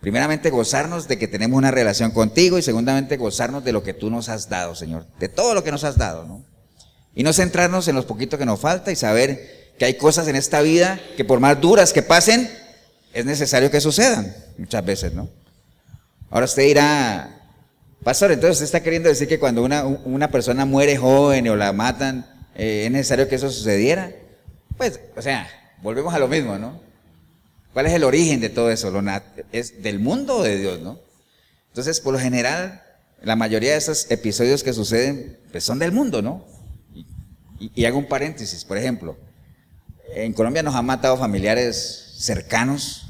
Primeramente 0.00 0.50
gozarnos 0.50 1.08
de 1.08 1.18
que 1.18 1.28
tenemos 1.28 1.56
una 1.56 1.70
relación 1.70 2.10
contigo 2.10 2.58
y 2.58 2.62
segundamente 2.62 3.16
gozarnos 3.16 3.64
de 3.64 3.72
lo 3.72 3.82
que 3.82 3.94
tú 3.94 4.10
nos 4.10 4.28
has 4.28 4.48
dado, 4.48 4.74
Señor. 4.74 5.06
De 5.18 5.28
todo 5.28 5.54
lo 5.54 5.64
que 5.64 5.70
nos 5.70 5.84
has 5.84 5.96
dado, 5.96 6.24
¿no? 6.24 6.44
Y 7.14 7.22
no 7.22 7.32
centrarnos 7.32 7.88
en 7.88 7.94
los 7.94 8.04
poquitos 8.04 8.38
que 8.38 8.46
nos 8.46 8.60
falta 8.60 8.90
y 8.90 8.96
saber 8.96 9.72
que 9.78 9.84
hay 9.84 9.94
cosas 9.94 10.28
en 10.28 10.36
esta 10.36 10.60
vida 10.60 11.00
que 11.16 11.24
por 11.24 11.40
más 11.40 11.60
duras 11.60 11.92
que 11.92 12.02
pasen, 12.02 12.50
es 13.12 13.24
necesario 13.24 13.70
que 13.70 13.80
sucedan. 13.80 14.34
Muchas 14.58 14.84
veces, 14.84 15.14
¿no? 15.14 15.28
Ahora 16.30 16.46
usted 16.46 16.64
dirá, 16.64 17.48
pastor, 18.02 18.32
entonces 18.32 18.56
usted 18.56 18.64
está 18.64 18.82
queriendo 18.82 19.08
decir 19.08 19.28
que 19.28 19.38
cuando 19.38 19.62
una, 19.62 19.84
una 19.84 20.30
persona 20.30 20.64
muere 20.64 20.96
joven 20.96 21.48
o 21.48 21.56
la 21.56 21.72
matan, 21.72 22.26
eh, 22.54 22.84
es 22.86 22.90
necesario 22.90 23.28
que 23.28 23.34
eso 23.34 23.50
sucediera. 23.50 24.12
Pues, 24.76 25.00
o 25.16 25.22
sea, 25.22 25.48
volvemos 25.82 26.14
a 26.14 26.18
lo 26.18 26.28
mismo, 26.28 26.58
¿no? 26.58 26.80
¿Cuál 27.72 27.86
es 27.86 27.92
el 27.92 28.04
origen 28.04 28.40
de 28.40 28.50
todo 28.50 28.70
eso? 28.70 28.92
¿Es 29.52 29.82
del 29.82 29.98
mundo 29.98 30.36
o 30.38 30.42
de 30.42 30.58
Dios, 30.58 30.80
no? 30.80 30.98
Entonces, 31.68 32.00
por 32.00 32.12
lo 32.12 32.20
general, 32.20 32.82
la 33.22 33.34
mayoría 33.34 33.72
de 33.72 33.78
esos 33.78 34.10
episodios 34.10 34.62
que 34.62 34.72
suceden, 34.72 35.38
pues 35.50 35.64
son 35.64 35.80
del 35.80 35.90
mundo, 35.90 36.22
¿no? 36.22 36.44
Y, 37.58 37.84
hago 37.84 37.98
un 37.98 38.06
paréntesis, 38.06 38.64
por 38.64 38.76
ejemplo, 38.76 39.16
en 40.14 40.32
Colombia 40.34 40.62
nos 40.62 40.74
han 40.74 40.84
matado 40.84 41.16
familiares 41.16 42.14
cercanos, 42.16 43.06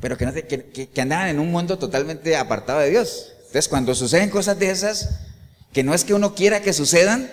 pero 0.00 0.18
que, 0.18 0.26
no 0.26 0.34
que, 0.34 0.90
que, 0.92 1.00
andaban 1.00 1.28
en 1.28 1.38
un 1.38 1.50
mundo 1.50 1.78
totalmente 1.78 2.36
apartado 2.36 2.80
de 2.80 2.90
Dios. 2.90 3.32
Entonces, 3.38 3.68
cuando 3.68 3.94
suceden 3.94 4.28
cosas 4.28 4.58
de 4.58 4.68
esas, 4.68 5.20
que 5.72 5.82
no 5.82 5.94
es 5.94 6.04
que 6.04 6.12
uno 6.12 6.34
quiera 6.34 6.60
que 6.60 6.72
sucedan, 6.72 7.30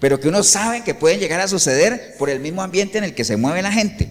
pero 0.00 0.20
que 0.20 0.28
uno 0.28 0.42
sabe 0.42 0.84
que 0.84 0.94
pueden 0.94 1.20
llegar 1.20 1.40
a 1.40 1.48
suceder 1.48 2.14
por 2.18 2.30
el 2.30 2.40
mismo 2.40 2.62
ambiente 2.62 2.98
en 2.98 3.04
el 3.04 3.14
que 3.14 3.24
se 3.24 3.36
mueve 3.36 3.62
la 3.62 3.72
gente. 3.72 4.10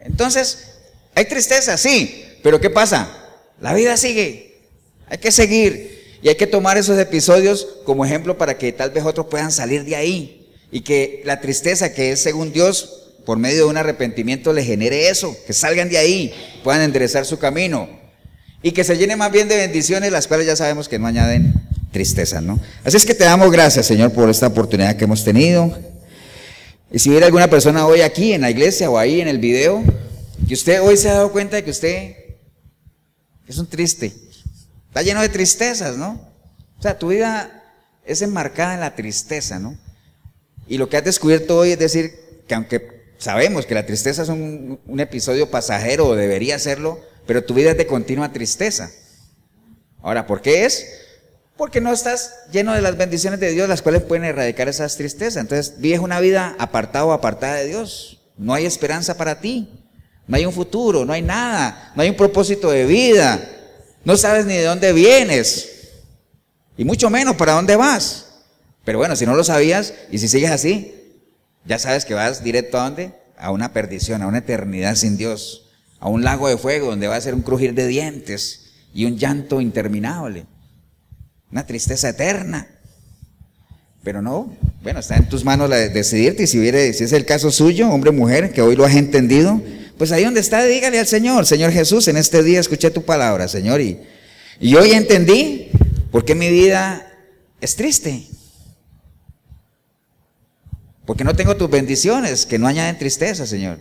Entonces, 0.00 0.68
hay 1.14 1.24
tristeza, 1.26 1.76
sí, 1.76 2.24
pero 2.42 2.60
¿qué 2.60 2.70
pasa? 2.70 3.08
La 3.60 3.74
vida 3.74 3.96
sigue, 3.96 4.60
hay 5.08 5.18
que 5.18 5.32
seguir 5.32 6.18
y 6.22 6.28
hay 6.28 6.36
que 6.36 6.46
tomar 6.46 6.78
esos 6.78 6.98
episodios 6.98 7.66
como 7.84 8.04
ejemplo 8.04 8.38
para 8.38 8.58
que 8.58 8.72
tal 8.72 8.90
vez 8.90 9.04
otros 9.04 9.26
puedan 9.26 9.52
salir 9.52 9.84
de 9.84 9.96
ahí 9.96 10.48
y 10.70 10.80
que 10.80 11.22
la 11.24 11.40
tristeza 11.40 11.92
que 11.92 12.12
es 12.12 12.22
según 12.22 12.52
Dios, 12.52 13.10
por 13.26 13.38
medio 13.38 13.64
de 13.64 13.70
un 13.70 13.76
arrepentimiento, 13.76 14.52
le 14.52 14.64
genere 14.64 15.08
eso, 15.08 15.36
que 15.46 15.52
salgan 15.52 15.88
de 15.88 15.98
ahí, 15.98 16.32
puedan 16.64 16.82
enderezar 16.82 17.26
su 17.26 17.38
camino 17.38 17.88
y 18.62 18.72
que 18.72 18.84
se 18.84 18.96
llene 18.96 19.16
más 19.16 19.30
bien 19.30 19.48
de 19.48 19.56
bendiciones, 19.56 20.12
las 20.12 20.28
cuales 20.28 20.46
ya 20.46 20.56
sabemos 20.56 20.88
que 20.88 20.98
no 20.98 21.08
añaden 21.08 21.52
tristeza, 21.92 22.40
¿no? 22.40 22.58
Así 22.84 22.96
es 22.96 23.06
que 23.06 23.14
te 23.14 23.24
damos 23.24 23.52
gracias, 23.52 23.86
Señor, 23.86 24.12
por 24.12 24.28
esta 24.28 24.48
oportunidad 24.48 24.96
que 24.96 25.04
hemos 25.04 25.22
tenido. 25.22 25.78
Y 26.90 26.98
si 26.98 27.10
hubiera 27.10 27.26
alguna 27.26 27.48
persona 27.48 27.86
hoy 27.86 28.00
aquí 28.00 28.32
en 28.32 28.40
la 28.40 28.50
iglesia 28.50 28.90
o 28.90 28.98
ahí 28.98 29.20
en 29.20 29.28
el 29.28 29.38
video, 29.38 29.82
que 30.48 30.54
usted 30.54 30.82
hoy 30.82 30.96
se 30.96 31.08
ha 31.08 31.14
dado 31.14 31.32
cuenta 31.32 31.56
de 31.56 31.64
que 31.64 31.70
usted 31.70 32.16
es 33.46 33.58
un 33.58 33.66
triste, 33.66 34.12
está 34.88 35.02
lleno 35.02 35.22
de 35.22 35.28
tristezas, 35.28 35.96
¿no? 35.96 36.20
O 36.78 36.82
sea, 36.82 36.98
tu 36.98 37.08
vida 37.08 37.62
es 38.04 38.22
enmarcada 38.22 38.74
en 38.74 38.80
la 38.80 38.96
tristeza, 38.96 39.58
¿no? 39.58 39.78
Y 40.66 40.78
lo 40.78 40.88
que 40.88 40.96
has 40.96 41.04
descubierto 41.04 41.58
hoy 41.58 41.72
es 41.72 41.78
decir 41.78 42.12
que 42.48 42.54
aunque 42.54 43.02
sabemos 43.18 43.66
que 43.66 43.74
la 43.74 43.86
tristeza 43.86 44.22
es 44.22 44.28
un, 44.28 44.80
episodio 44.98 45.50
pasajero 45.50 46.08
o 46.08 46.16
debería 46.16 46.58
serlo, 46.58 47.00
pero 47.26 47.44
tu 47.44 47.54
vida 47.54 47.70
es 47.70 47.78
de 47.78 47.86
continua 47.86 48.32
tristeza. 48.32 48.90
Ahora, 50.02 50.26
¿por 50.26 50.42
qué 50.42 50.64
es? 50.64 50.86
Porque 51.56 51.80
no 51.80 51.92
estás 51.92 52.34
lleno 52.50 52.72
de 52.72 52.80
las 52.80 52.96
bendiciones 52.96 53.38
de 53.38 53.50
Dios, 53.50 53.68
las 53.68 53.82
cuales 53.82 54.02
pueden 54.02 54.24
erradicar 54.24 54.68
esas 54.68 54.96
tristezas. 54.96 55.36
Entonces, 55.36 55.74
vives 55.78 56.00
una 56.00 56.20
vida 56.20 56.56
apartada 56.58 57.04
o 57.04 57.12
apartada 57.12 57.54
de 57.54 57.68
Dios. 57.68 58.20
No 58.36 58.54
hay 58.54 58.66
esperanza 58.66 59.16
para 59.16 59.40
ti. 59.40 59.68
No 60.26 60.36
hay 60.36 60.46
un 60.46 60.52
futuro, 60.52 61.04
no 61.04 61.12
hay 61.12 61.22
nada. 61.22 61.92
No 61.94 62.02
hay 62.02 62.10
un 62.10 62.16
propósito 62.16 62.70
de 62.70 62.86
vida. 62.86 63.40
No 64.04 64.16
sabes 64.16 64.46
ni 64.46 64.54
de 64.54 64.64
dónde 64.64 64.92
vienes. 64.92 65.68
Y 66.76 66.84
mucho 66.84 67.10
menos 67.10 67.36
para 67.36 67.52
dónde 67.52 67.76
vas. 67.76 68.26
Pero 68.84 68.98
bueno, 68.98 69.14
si 69.14 69.26
no 69.26 69.34
lo 69.34 69.44
sabías 69.44 69.94
y 70.10 70.18
si 70.18 70.28
sigues 70.28 70.50
así, 70.50 70.94
ya 71.64 71.78
sabes 71.78 72.04
que 72.04 72.14
vas 72.14 72.42
directo 72.42 72.78
a 72.78 72.84
dónde? 72.84 73.14
A 73.36 73.50
una 73.50 73.72
perdición, 73.72 74.22
a 74.22 74.26
una 74.26 74.38
eternidad 74.38 74.96
sin 74.96 75.16
Dios, 75.16 75.70
a 76.00 76.08
un 76.08 76.24
lago 76.24 76.48
de 76.48 76.58
fuego 76.58 76.88
donde 76.88 77.08
va 77.08 77.16
a 77.16 77.20
ser 77.20 77.34
un 77.34 77.42
crujir 77.42 77.74
de 77.74 77.86
dientes 77.86 78.72
y 78.92 79.04
un 79.04 79.16
llanto 79.16 79.60
interminable, 79.60 80.46
una 81.52 81.66
tristeza 81.66 82.08
eterna. 82.08 82.66
Pero 84.02 84.20
no, 84.20 84.56
bueno, 84.82 84.98
está 84.98 85.16
en 85.16 85.28
tus 85.28 85.44
manos 85.44 85.70
la 85.70 85.76
de 85.76 85.90
decidirte 85.90 86.42
y 86.42 86.46
si, 86.48 86.58
si 86.92 87.04
es 87.04 87.12
el 87.12 87.24
caso 87.24 87.52
suyo, 87.52 87.88
hombre 87.88 88.10
o 88.10 88.12
mujer, 88.12 88.52
que 88.52 88.62
hoy 88.62 88.74
lo 88.74 88.84
has 88.84 88.96
entendido, 88.96 89.62
pues 89.96 90.10
ahí 90.10 90.24
donde 90.24 90.40
está, 90.40 90.64
dígale 90.64 90.98
al 90.98 91.06
Señor, 91.06 91.46
Señor 91.46 91.70
Jesús, 91.70 92.08
en 92.08 92.16
este 92.16 92.42
día 92.42 92.58
escuché 92.58 92.90
tu 92.90 93.04
palabra, 93.04 93.46
Señor, 93.46 93.80
y, 93.80 94.00
y 94.58 94.74
hoy 94.74 94.90
entendí 94.90 95.68
por 96.10 96.24
qué 96.24 96.34
mi 96.34 96.50
vida 96.50 97.06
es 97.60 97.76
triste. 97.76 98.26
Porque 101.04 101.22
no 101.22 101.36
tengo 101.36 101.56
tus 101.56 101.70
bendiciones, 101.70 102.46
que 102.46 102.58
no 102.58 102.66
añaden 102.66 102.98
tristeza, 102.98 103.46
Señor. 103.46 103.78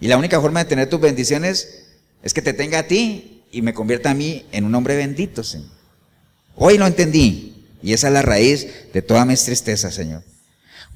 Y 0.00 0.08
la 0.08 0.18
única 0.18 0.40
forma 0.40 0.64
de 0.64 0.68
tener 0.68 0.90
tus 0.90 1.00
bendiciones 1.00 1.84
es 2.22 2.34
que 2.34 2.42
te 2.42 2.52
tenga 2.52 2.80
a 2.80 2.86
ti 2.86 3.44
y 3.52 3.62
me 3.62 3.72
convierta 3.72 4.10
a 4.10 4.14
mí 4.14 4.44
en 4.52 4.64
un 4.64 4.74
hombre 4.74 4.96
bendito, 4.96 5.44
Señor. 5.44 5.81
Hoy 6.56 6.78
lo 6.78 6.86
entendí. 6.86 7.66
Y 7.82 7.92
esa 7.92 8.08
es 8.08 8.12
la 8.12 8.22
raíz 8.22 8.66
de 8.92 9.02
todas 9.02 9.26
mis 9.26 9.42
tristezas, 9.44 9.94
Señor. 9.94 10.22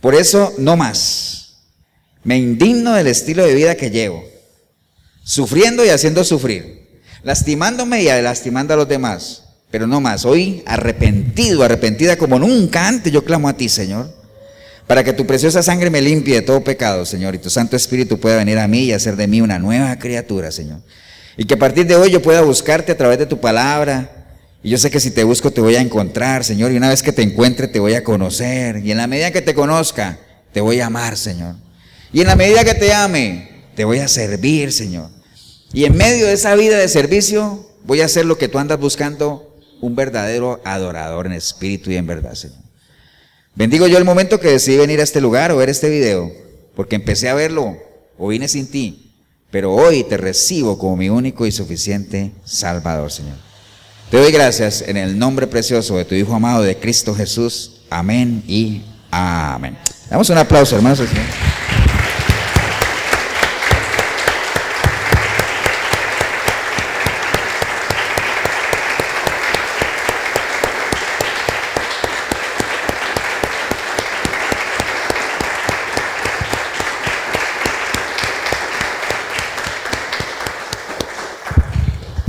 Por 0.00 0.14
eso, 0.14 0.52
no 0.58 0.76
más. 0.76 1.56
Me 2.22 2.38
indigno 2.38 2.94
del 2.94 3.08
estilo 3.08 3.44
de 3.44 3.54
vida 3.54 3.74
que 3.74 3.90
llevo. 3.90 4.24
Sufriendo 5.24 5.84
y 5.84 5.88
haciendo 5.88 6.22
sufrir. 6.24 7.00
Lastimándome 7.22 8.02
y 8.02 8.06
lastimando 8.06 8.74
a 8.74 8.76
los 8.76 8.88
demás. 8.88 9.42
Pero 9.70 9.86
no 9.86 10.00
más. 10.00 10.24
Hoy 10.24 10.62
arrepentido, 10.66 11.64
arrepentida 11.64 12.16
como 12.16 12.38
nunca 12.38 12.86
antes, 12.86 13.12
yo 13.12 13.24
clamo 13.24 13.48
a 13.48 13.56
ti, 13.56 13.68
Señor 13.68 14.16
para 14.86 15.02
que 15.02 15.12
tu 15.12 15.26
preciosa 15.26 15.62
sangre 15.62 15.90
me 15.90 16.00
limpie 16.00 16.36
de 16.36 16.42
todo 16.42 16.62
pecado, 16.62 17.04
Señor, 17.04 17.34
y 17.34 17.38
tu 17.38 17.50
Santo 17.50 17.76
Espíritu 17.76 18.20
pueda 18.20 18.36
venir 18.36 18.58
a 18.58 18.68
mí 18.68 18.84
y 18.84 18.92
hacer 18.92 19.16
de 19.16 19.26
mí 19.26 19.40
una 19.40 19.58
nueva 19.58 19.96
criatura, 19.98 20.52
Señor. 20.52 20.80
Y 21.36 21.44
que 21.44 21.54
a 21.54 21.58
partir 21.58 21.86
de 21.86 21.96
hoy 21.96 22.10
yo 22.10 22.22
pueda 22.22 22.42
buscarte 22.42 22.92
a 22.92 22.96
través 22.96 23.18
de 23.18 23.26
tu 23.26 23.40
palabra. 23.40 24.15
Y 24.66 24.70
yo 24.70 24.78
sé 24.78 24.90
que 24.90 24.98
si 24.98 25.12
te 25.12 25.22
busco 25.22 25.52
te 25.52 25.60
voy 25.60 25.76
a 25.76 25.80
encontrar, 25.80 26.42
Señor, 26.42 26.72
y 26.72 26.76
una 26.76 26.88
vez 26.88 27.00
que 27.00 27.12
te 27.12 27.22
encuentre 27.22 27.68
te 27.68 27.78
voy 27.78 27.94
a 27.94 28.02
conocer. 28.02 28.84
Y 28.84 28.90
en 28.90 28.96
la 28.96 29.06
medida 29.06 29.30
que 29.30 29.40
te 29.40 29.54
conozca, 29.54 30.18
te 30.52 30.60
voy 30.60 30.80
a 30.80 30.86
amar, 30.86 31.16
Señor. 31.16 31.54
Y 32.12 32.20
en 32.20 32.26
la 32.26 32.34
medida 32.34 32.64
que 32.64 32.74
te 32.74 32.92
ame, 32.92 33.48
te 33.76 33.84
voy 33.84 34.00
a 34.00 34.08
servir, 34.08 34.72
Señor. 34.72 35.08
Y 35.72 35.84
en 35.84 35.96
medio 35.96 36.26
de 36.26 36.32
esa 36.32 36.56
vida 36.56 36.78
de 36.78 36.88
servicio, 36.88 37.64
voy 37.84 38.00
a 38.00 38.06
hacer 38.06 38.24
lo 38.24 38.38
que 38.38 38.48
tú 38.48 38.58
andas 38.58 38.80
buscando, 38.80 39.56
un 39.80 39.94
verdadero 39.94 40.60
adorador 40.64 41.26
en 41.26 41.34
espíritu 41.34 41.92
y 41.92 41.96
en 41.96 42.08
verdad, 42.08 42.34
Señor. 42.34 42.58
Bendigo 43.54 43.86
yo 43.86 43.98
el 43.98 44.04
momento 44.04 44.40
que 44.40 44.48
decidí 44.48 44.78
venir 44.78 44.98
a 44.98 45.04
este 45.04 45.20
lugar 45.20 45.52
o 45.52 45.58
ver 45.58 45.68
este 45.68 45.88
video, 45.88 46.32
porque 46.74 46.96
empecé 46.96 47.28
a 47.28 47.34
verlo 47.34 47.76
o 48.18 48.26
vine 48.26 48.48
sin 48.48 48.68
ti, 48.68 49.12
pero 49.52 49.72
hoy 49.72 50.02
te 50.02 50.16
recibo 50.16 50.76
como 50.76 50.96
mi 50.96 51.08
único 51.08 51.46
y 51.46 51.52
suficiente 51.52 52.32
Salvador, 52.44 53.12
Señor. 53.12 53.45
Te 54.10 54.18
doy 54.18 54.30
gracias 54.30 54.84
en 54.86 54.96
el 54.96 55.18
nombre 55.18 55.48
precioso 55.48 55.96
de 55.96 56.04
tu 56.04 56.14
Hijo 56.14 56.32
amado 56.32 56.62
de 56.62 56.76
Cristo 56.76 57.12
Jesús. 57.12 57.72
Amén 57.90 58.40
y 58.46 58.82
amén. 59.10 59.76
Damos 60.08 60.30
un 60.30 60.38
aplauso, 60.38 60.76
hermanos. 60.76 61.00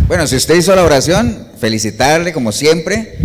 Bueno, 0.08 0.26
si 0.26 0.38
usted 0.38 0.56
hizo 0.56 0.76
la 0.76 0.84
oración, 0.84 1.47
felicitarle 1.58 2.34
como 2.34 2.52
siempre. 2.52 3.18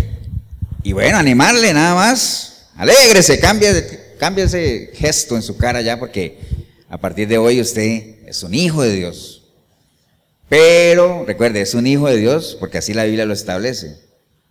Y 0.82 0.92
bueno, 0.92 1.18
animarle 1.18 1.72
nada 1.72 1.94
más. 1.94 2.68
Alégrese, 2.76 3.38
cambie, 3.38 4.16
cambie 4.18 4.44
ese 4.44 4.90
gesto 4.94 5.36
en 5.36 5.42
su 5.42 5.56
cara 5.56 5.80
ya, 5.80 5.98
porque 5.98 6.38
a 6.88 6.98
partir 6.98 7.28
de 7.28 7.38
hoy 7.38 7.60
usted 7.60 8.26
es 8.26 8.42
un 8.42 8.54
hijo 8.54 8.82
de 8.82 8.92
Dios. 8.92 9.44
Pero, 10.48 11.24
recuerde, 11.26 11.60
es 11.60 11.74
un 11.74 11.86
hijo 11.86 12.08
de 12.08 12.16
Dios, 12.16 12.56
porque 12.58 12.78
así 12.78 12.92
la 12.92 13.04
Biblia 13.04 13.24
lo 13.24 13.32
establece. 13.32 13.96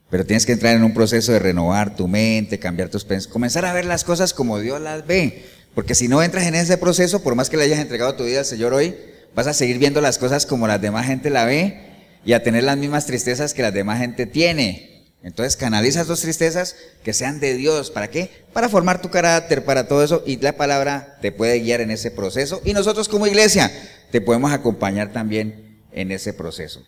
Pero 0.09 0.25
tienes 0.25 0.45
que 0.45 0.51
entrar 0.51 0.75
en 0.75 0.83
un 0.83 0.93
proceso 0.93 1.31
de 1.31 1.39
renovar 1.39 1.95
tu 1.95 2.07
mente, 2.07 2.59
cambiar 2.59 2.89
tus 2.89 3.03
pensamientos, 3.03 3.33
comenzar 3.33 3.65
a 3.65 3.73
ver 3.73 3.85
las 3.85 4.03
cosas 4.03 4.33
como 4.33 4.59
Dios 4.59 4.81
las 4.81 5.05
ve. 5.05 5.45
Porque 5.75 5.95
si 5.95 6.07
no 6.07 6.21
entras 6.21 6.45
en 6.47 6.55
ese 6.55 6.77
proceso, 6.77 7.23
por 7.23 7.35
más 7.35 7.49
que 7.49 7.57
le 7.57 7.63
hayas 7.63 7.79
entregado 7.79 8.15
tu 8.15 8.25
vida 8.25 8.39
al 8.39 8.45
Señor 8.45 8.73
hoy, 8.73 8.95
vas 9.35 9.47
a 9.47 9.53
seguir 9.53 9.77
viendo 9.77 10.01
las 10.01 10.17
cosas 10.17 10.45
como 10.45 10.67
las 10.67 10.81
demás 10.81 11.05
gente 11.05 11.29
la 11.29 11.45
ve 11.45 11.90
y 12.25 12.33
a 12.33 12.43
tener 12.43 12.63
las 12.63 12.77
mismas 12.77 13.05
tristezas 13.05 13.53
que 13.53 13.61
las 13.61 13.73
demás 13.73 13.99
gente 13.99 14.25
tiene. 14.25 14.91
Entonces 15.23 15.55
canaliza 15.55 16.05
tus 16.05 16.21
tristezas 16.21 16.75
que 17.03 17.13
sean 17.13 17.39
de 17.39 17.55
Dios. 17.55 17.91
¿Para 17.91 18.09
qué? 18.09 18.31
Para 18.53 18.69
formar 18.69 19.01
tu 19.01 19.09
carácter, 19.09 19.63
para 19.65 19.87
todo 19.87 20.03
eso. 20.03 20.23
Y 20.25 20.37
la 20.37 20.53
palabra 20.53 21.17
te 21.21 21.31
puede 21.31 21.59
guiar 21.59 21.81
en 21.81 21.91
ese 21.91 22.09
proceso. 22.09 22.61
Y 22.65 22.73
nosotros 22.73 23.07
como 23.07 23.27
iglesia 23.27 23.71
te 24.11 24.19
podemos 24.21 24.51
acompañar 24.51 25.13
también 25.13 25.79
en 25.91 26.11
ese 26.11 26.33
proceso. 26.33 26.81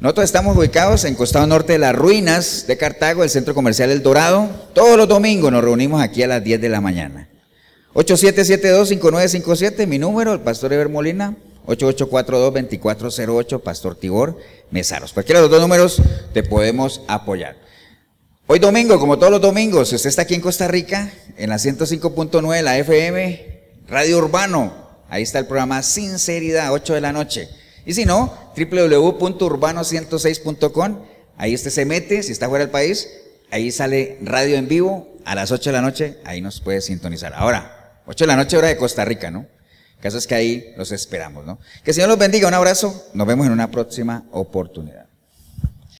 Nosotros 0.00 0.24
estamos 0.24 0.56
ubicados 0.56 1.04
en 1.04 1.14
costado 1.14 1.46
norte 1.46 1.74
de 1.74 1.78
las 1.78 1.94
ruinas 1.94 2.66
de 2.66 2.76
Cartago, 2.76 3.22
el 3.22 3.30
centro 3.30 3.54
comercial 3.54 3.92
El 3.92 4.02
Dorado. 4.02 4.50
Todos 4.74 4.96
los 4.96 5.06
domingos 5.06 5.52
nos 5.52 5.62
reunimos 5.62 6.02
aquí 6.02 6.24
a 6.24 6.26
las 6.26 6.42
10 6.42 6.60
de 6.60 6.68
la 6.68 6.80
mañana. 6.80 7.28
8772-5957, 7.94 9.86
mi 9.86 10.00
número, 10.00 10.32
el 10.32 10.40
pastor 10.40 10.72
Eber 10.72 10.88
Molina. 10.88 11.36
8842-2408, 11.66 13.60
Pastor 13.60 13.96
Tibor 13.96 14.38
Mesaros. 14.70 15.12
Cualquiera 15.12 15.40
de 15.40 15.48
los 15.48 15.50
dos 15.50 15.60
números 15.60 16.00
te 16.32 16.42
podemos 16.42 17.02
apoyar. 17.08 17.56
Hoy 18.46 18.58
domingo, 18.58 18.98
como 18.98 19.18
todos 19.18 19.30
los 19.30 19.40
domingos, 19.40 19.90
si 19.90 19.94
usted 19.94 20.10
está 20.10 20.22
aquí 20.22 20.34
en 20.34 20.40
Costa 20.40 20.66
Rica, 20.68 21.12
en 21.36 21.48
la 21.48 21.56
105.9, 21.56 22.62
la 22.62 22.78
FM, 22.78 23.60
Radio 23.86 24.18
Urbano, 24.18 24.72
ahí 25.08 25.22
está 25.22 25.38
el 25.38 25.46
programa 25.46 25.82
Sinceridad, 25.82 26.72
8 26.72 26.94
de 26.94 27.00
la 27.00 27.12
noche. 27.12 27.48
Y 27.86 27.94
si 27.94 28.04
no, 28.04 28.36
www.urbano106.com, 28.56 30.98
ahí 31.36 31.54
usted 31.54 31.70
se 31.70 31.84
mete, 31.84 32.22
si 32.22 32.32
está 32.32 32.48
fuera 32.48 32.64
del 32.64 32.72
país, 32.72 33.08
ahí 33.50 33.70
sale 33.70 34.18
radio 34.22 34.56
en 34.56 34.66
vivo 34.68 35.12
a 35.24 35.34
las 35.34 35.50
8 35.52 35.70
de 35.70 35.76
la 35.76 35.82
noche, 35.82 36.18
ahí 36.24 36.40
nos 36.40 36.60
puede 36.60 36.80
sintonizar. 36.80 37.34
Ahora, 37.34 38.00
8 38.06 38.24
de 38.24 38.28
la 38.28 38.36
noche 38.36 38.56
hora 38.56 38.68
de 38.68 38.76
Costa 38.76 39.04
Rica, 39.04 39.30
¿no? 39.30 39.46
Caso 40.02 40.18
es 40.18 40.26
que 40.26 40.34
ahí 40.34 40.74
los 40.76 40.92
esperamos, 40.92 41.46
¿no? 41.46 41.58
Que 41.82 41.92
el 41.92 41.94
Señor 41.94 42.10
los 42.10 42.18
bendiga, 42.18 42.48
un 42.48 42.54
abrazo, 42.54 43.06
nos 43.14 43.26
vemos 43.26 43.46
en 43.46 43.52
una 43.52 43.70
próxima 43.70 44.24
oportunidad. 44.32 45.01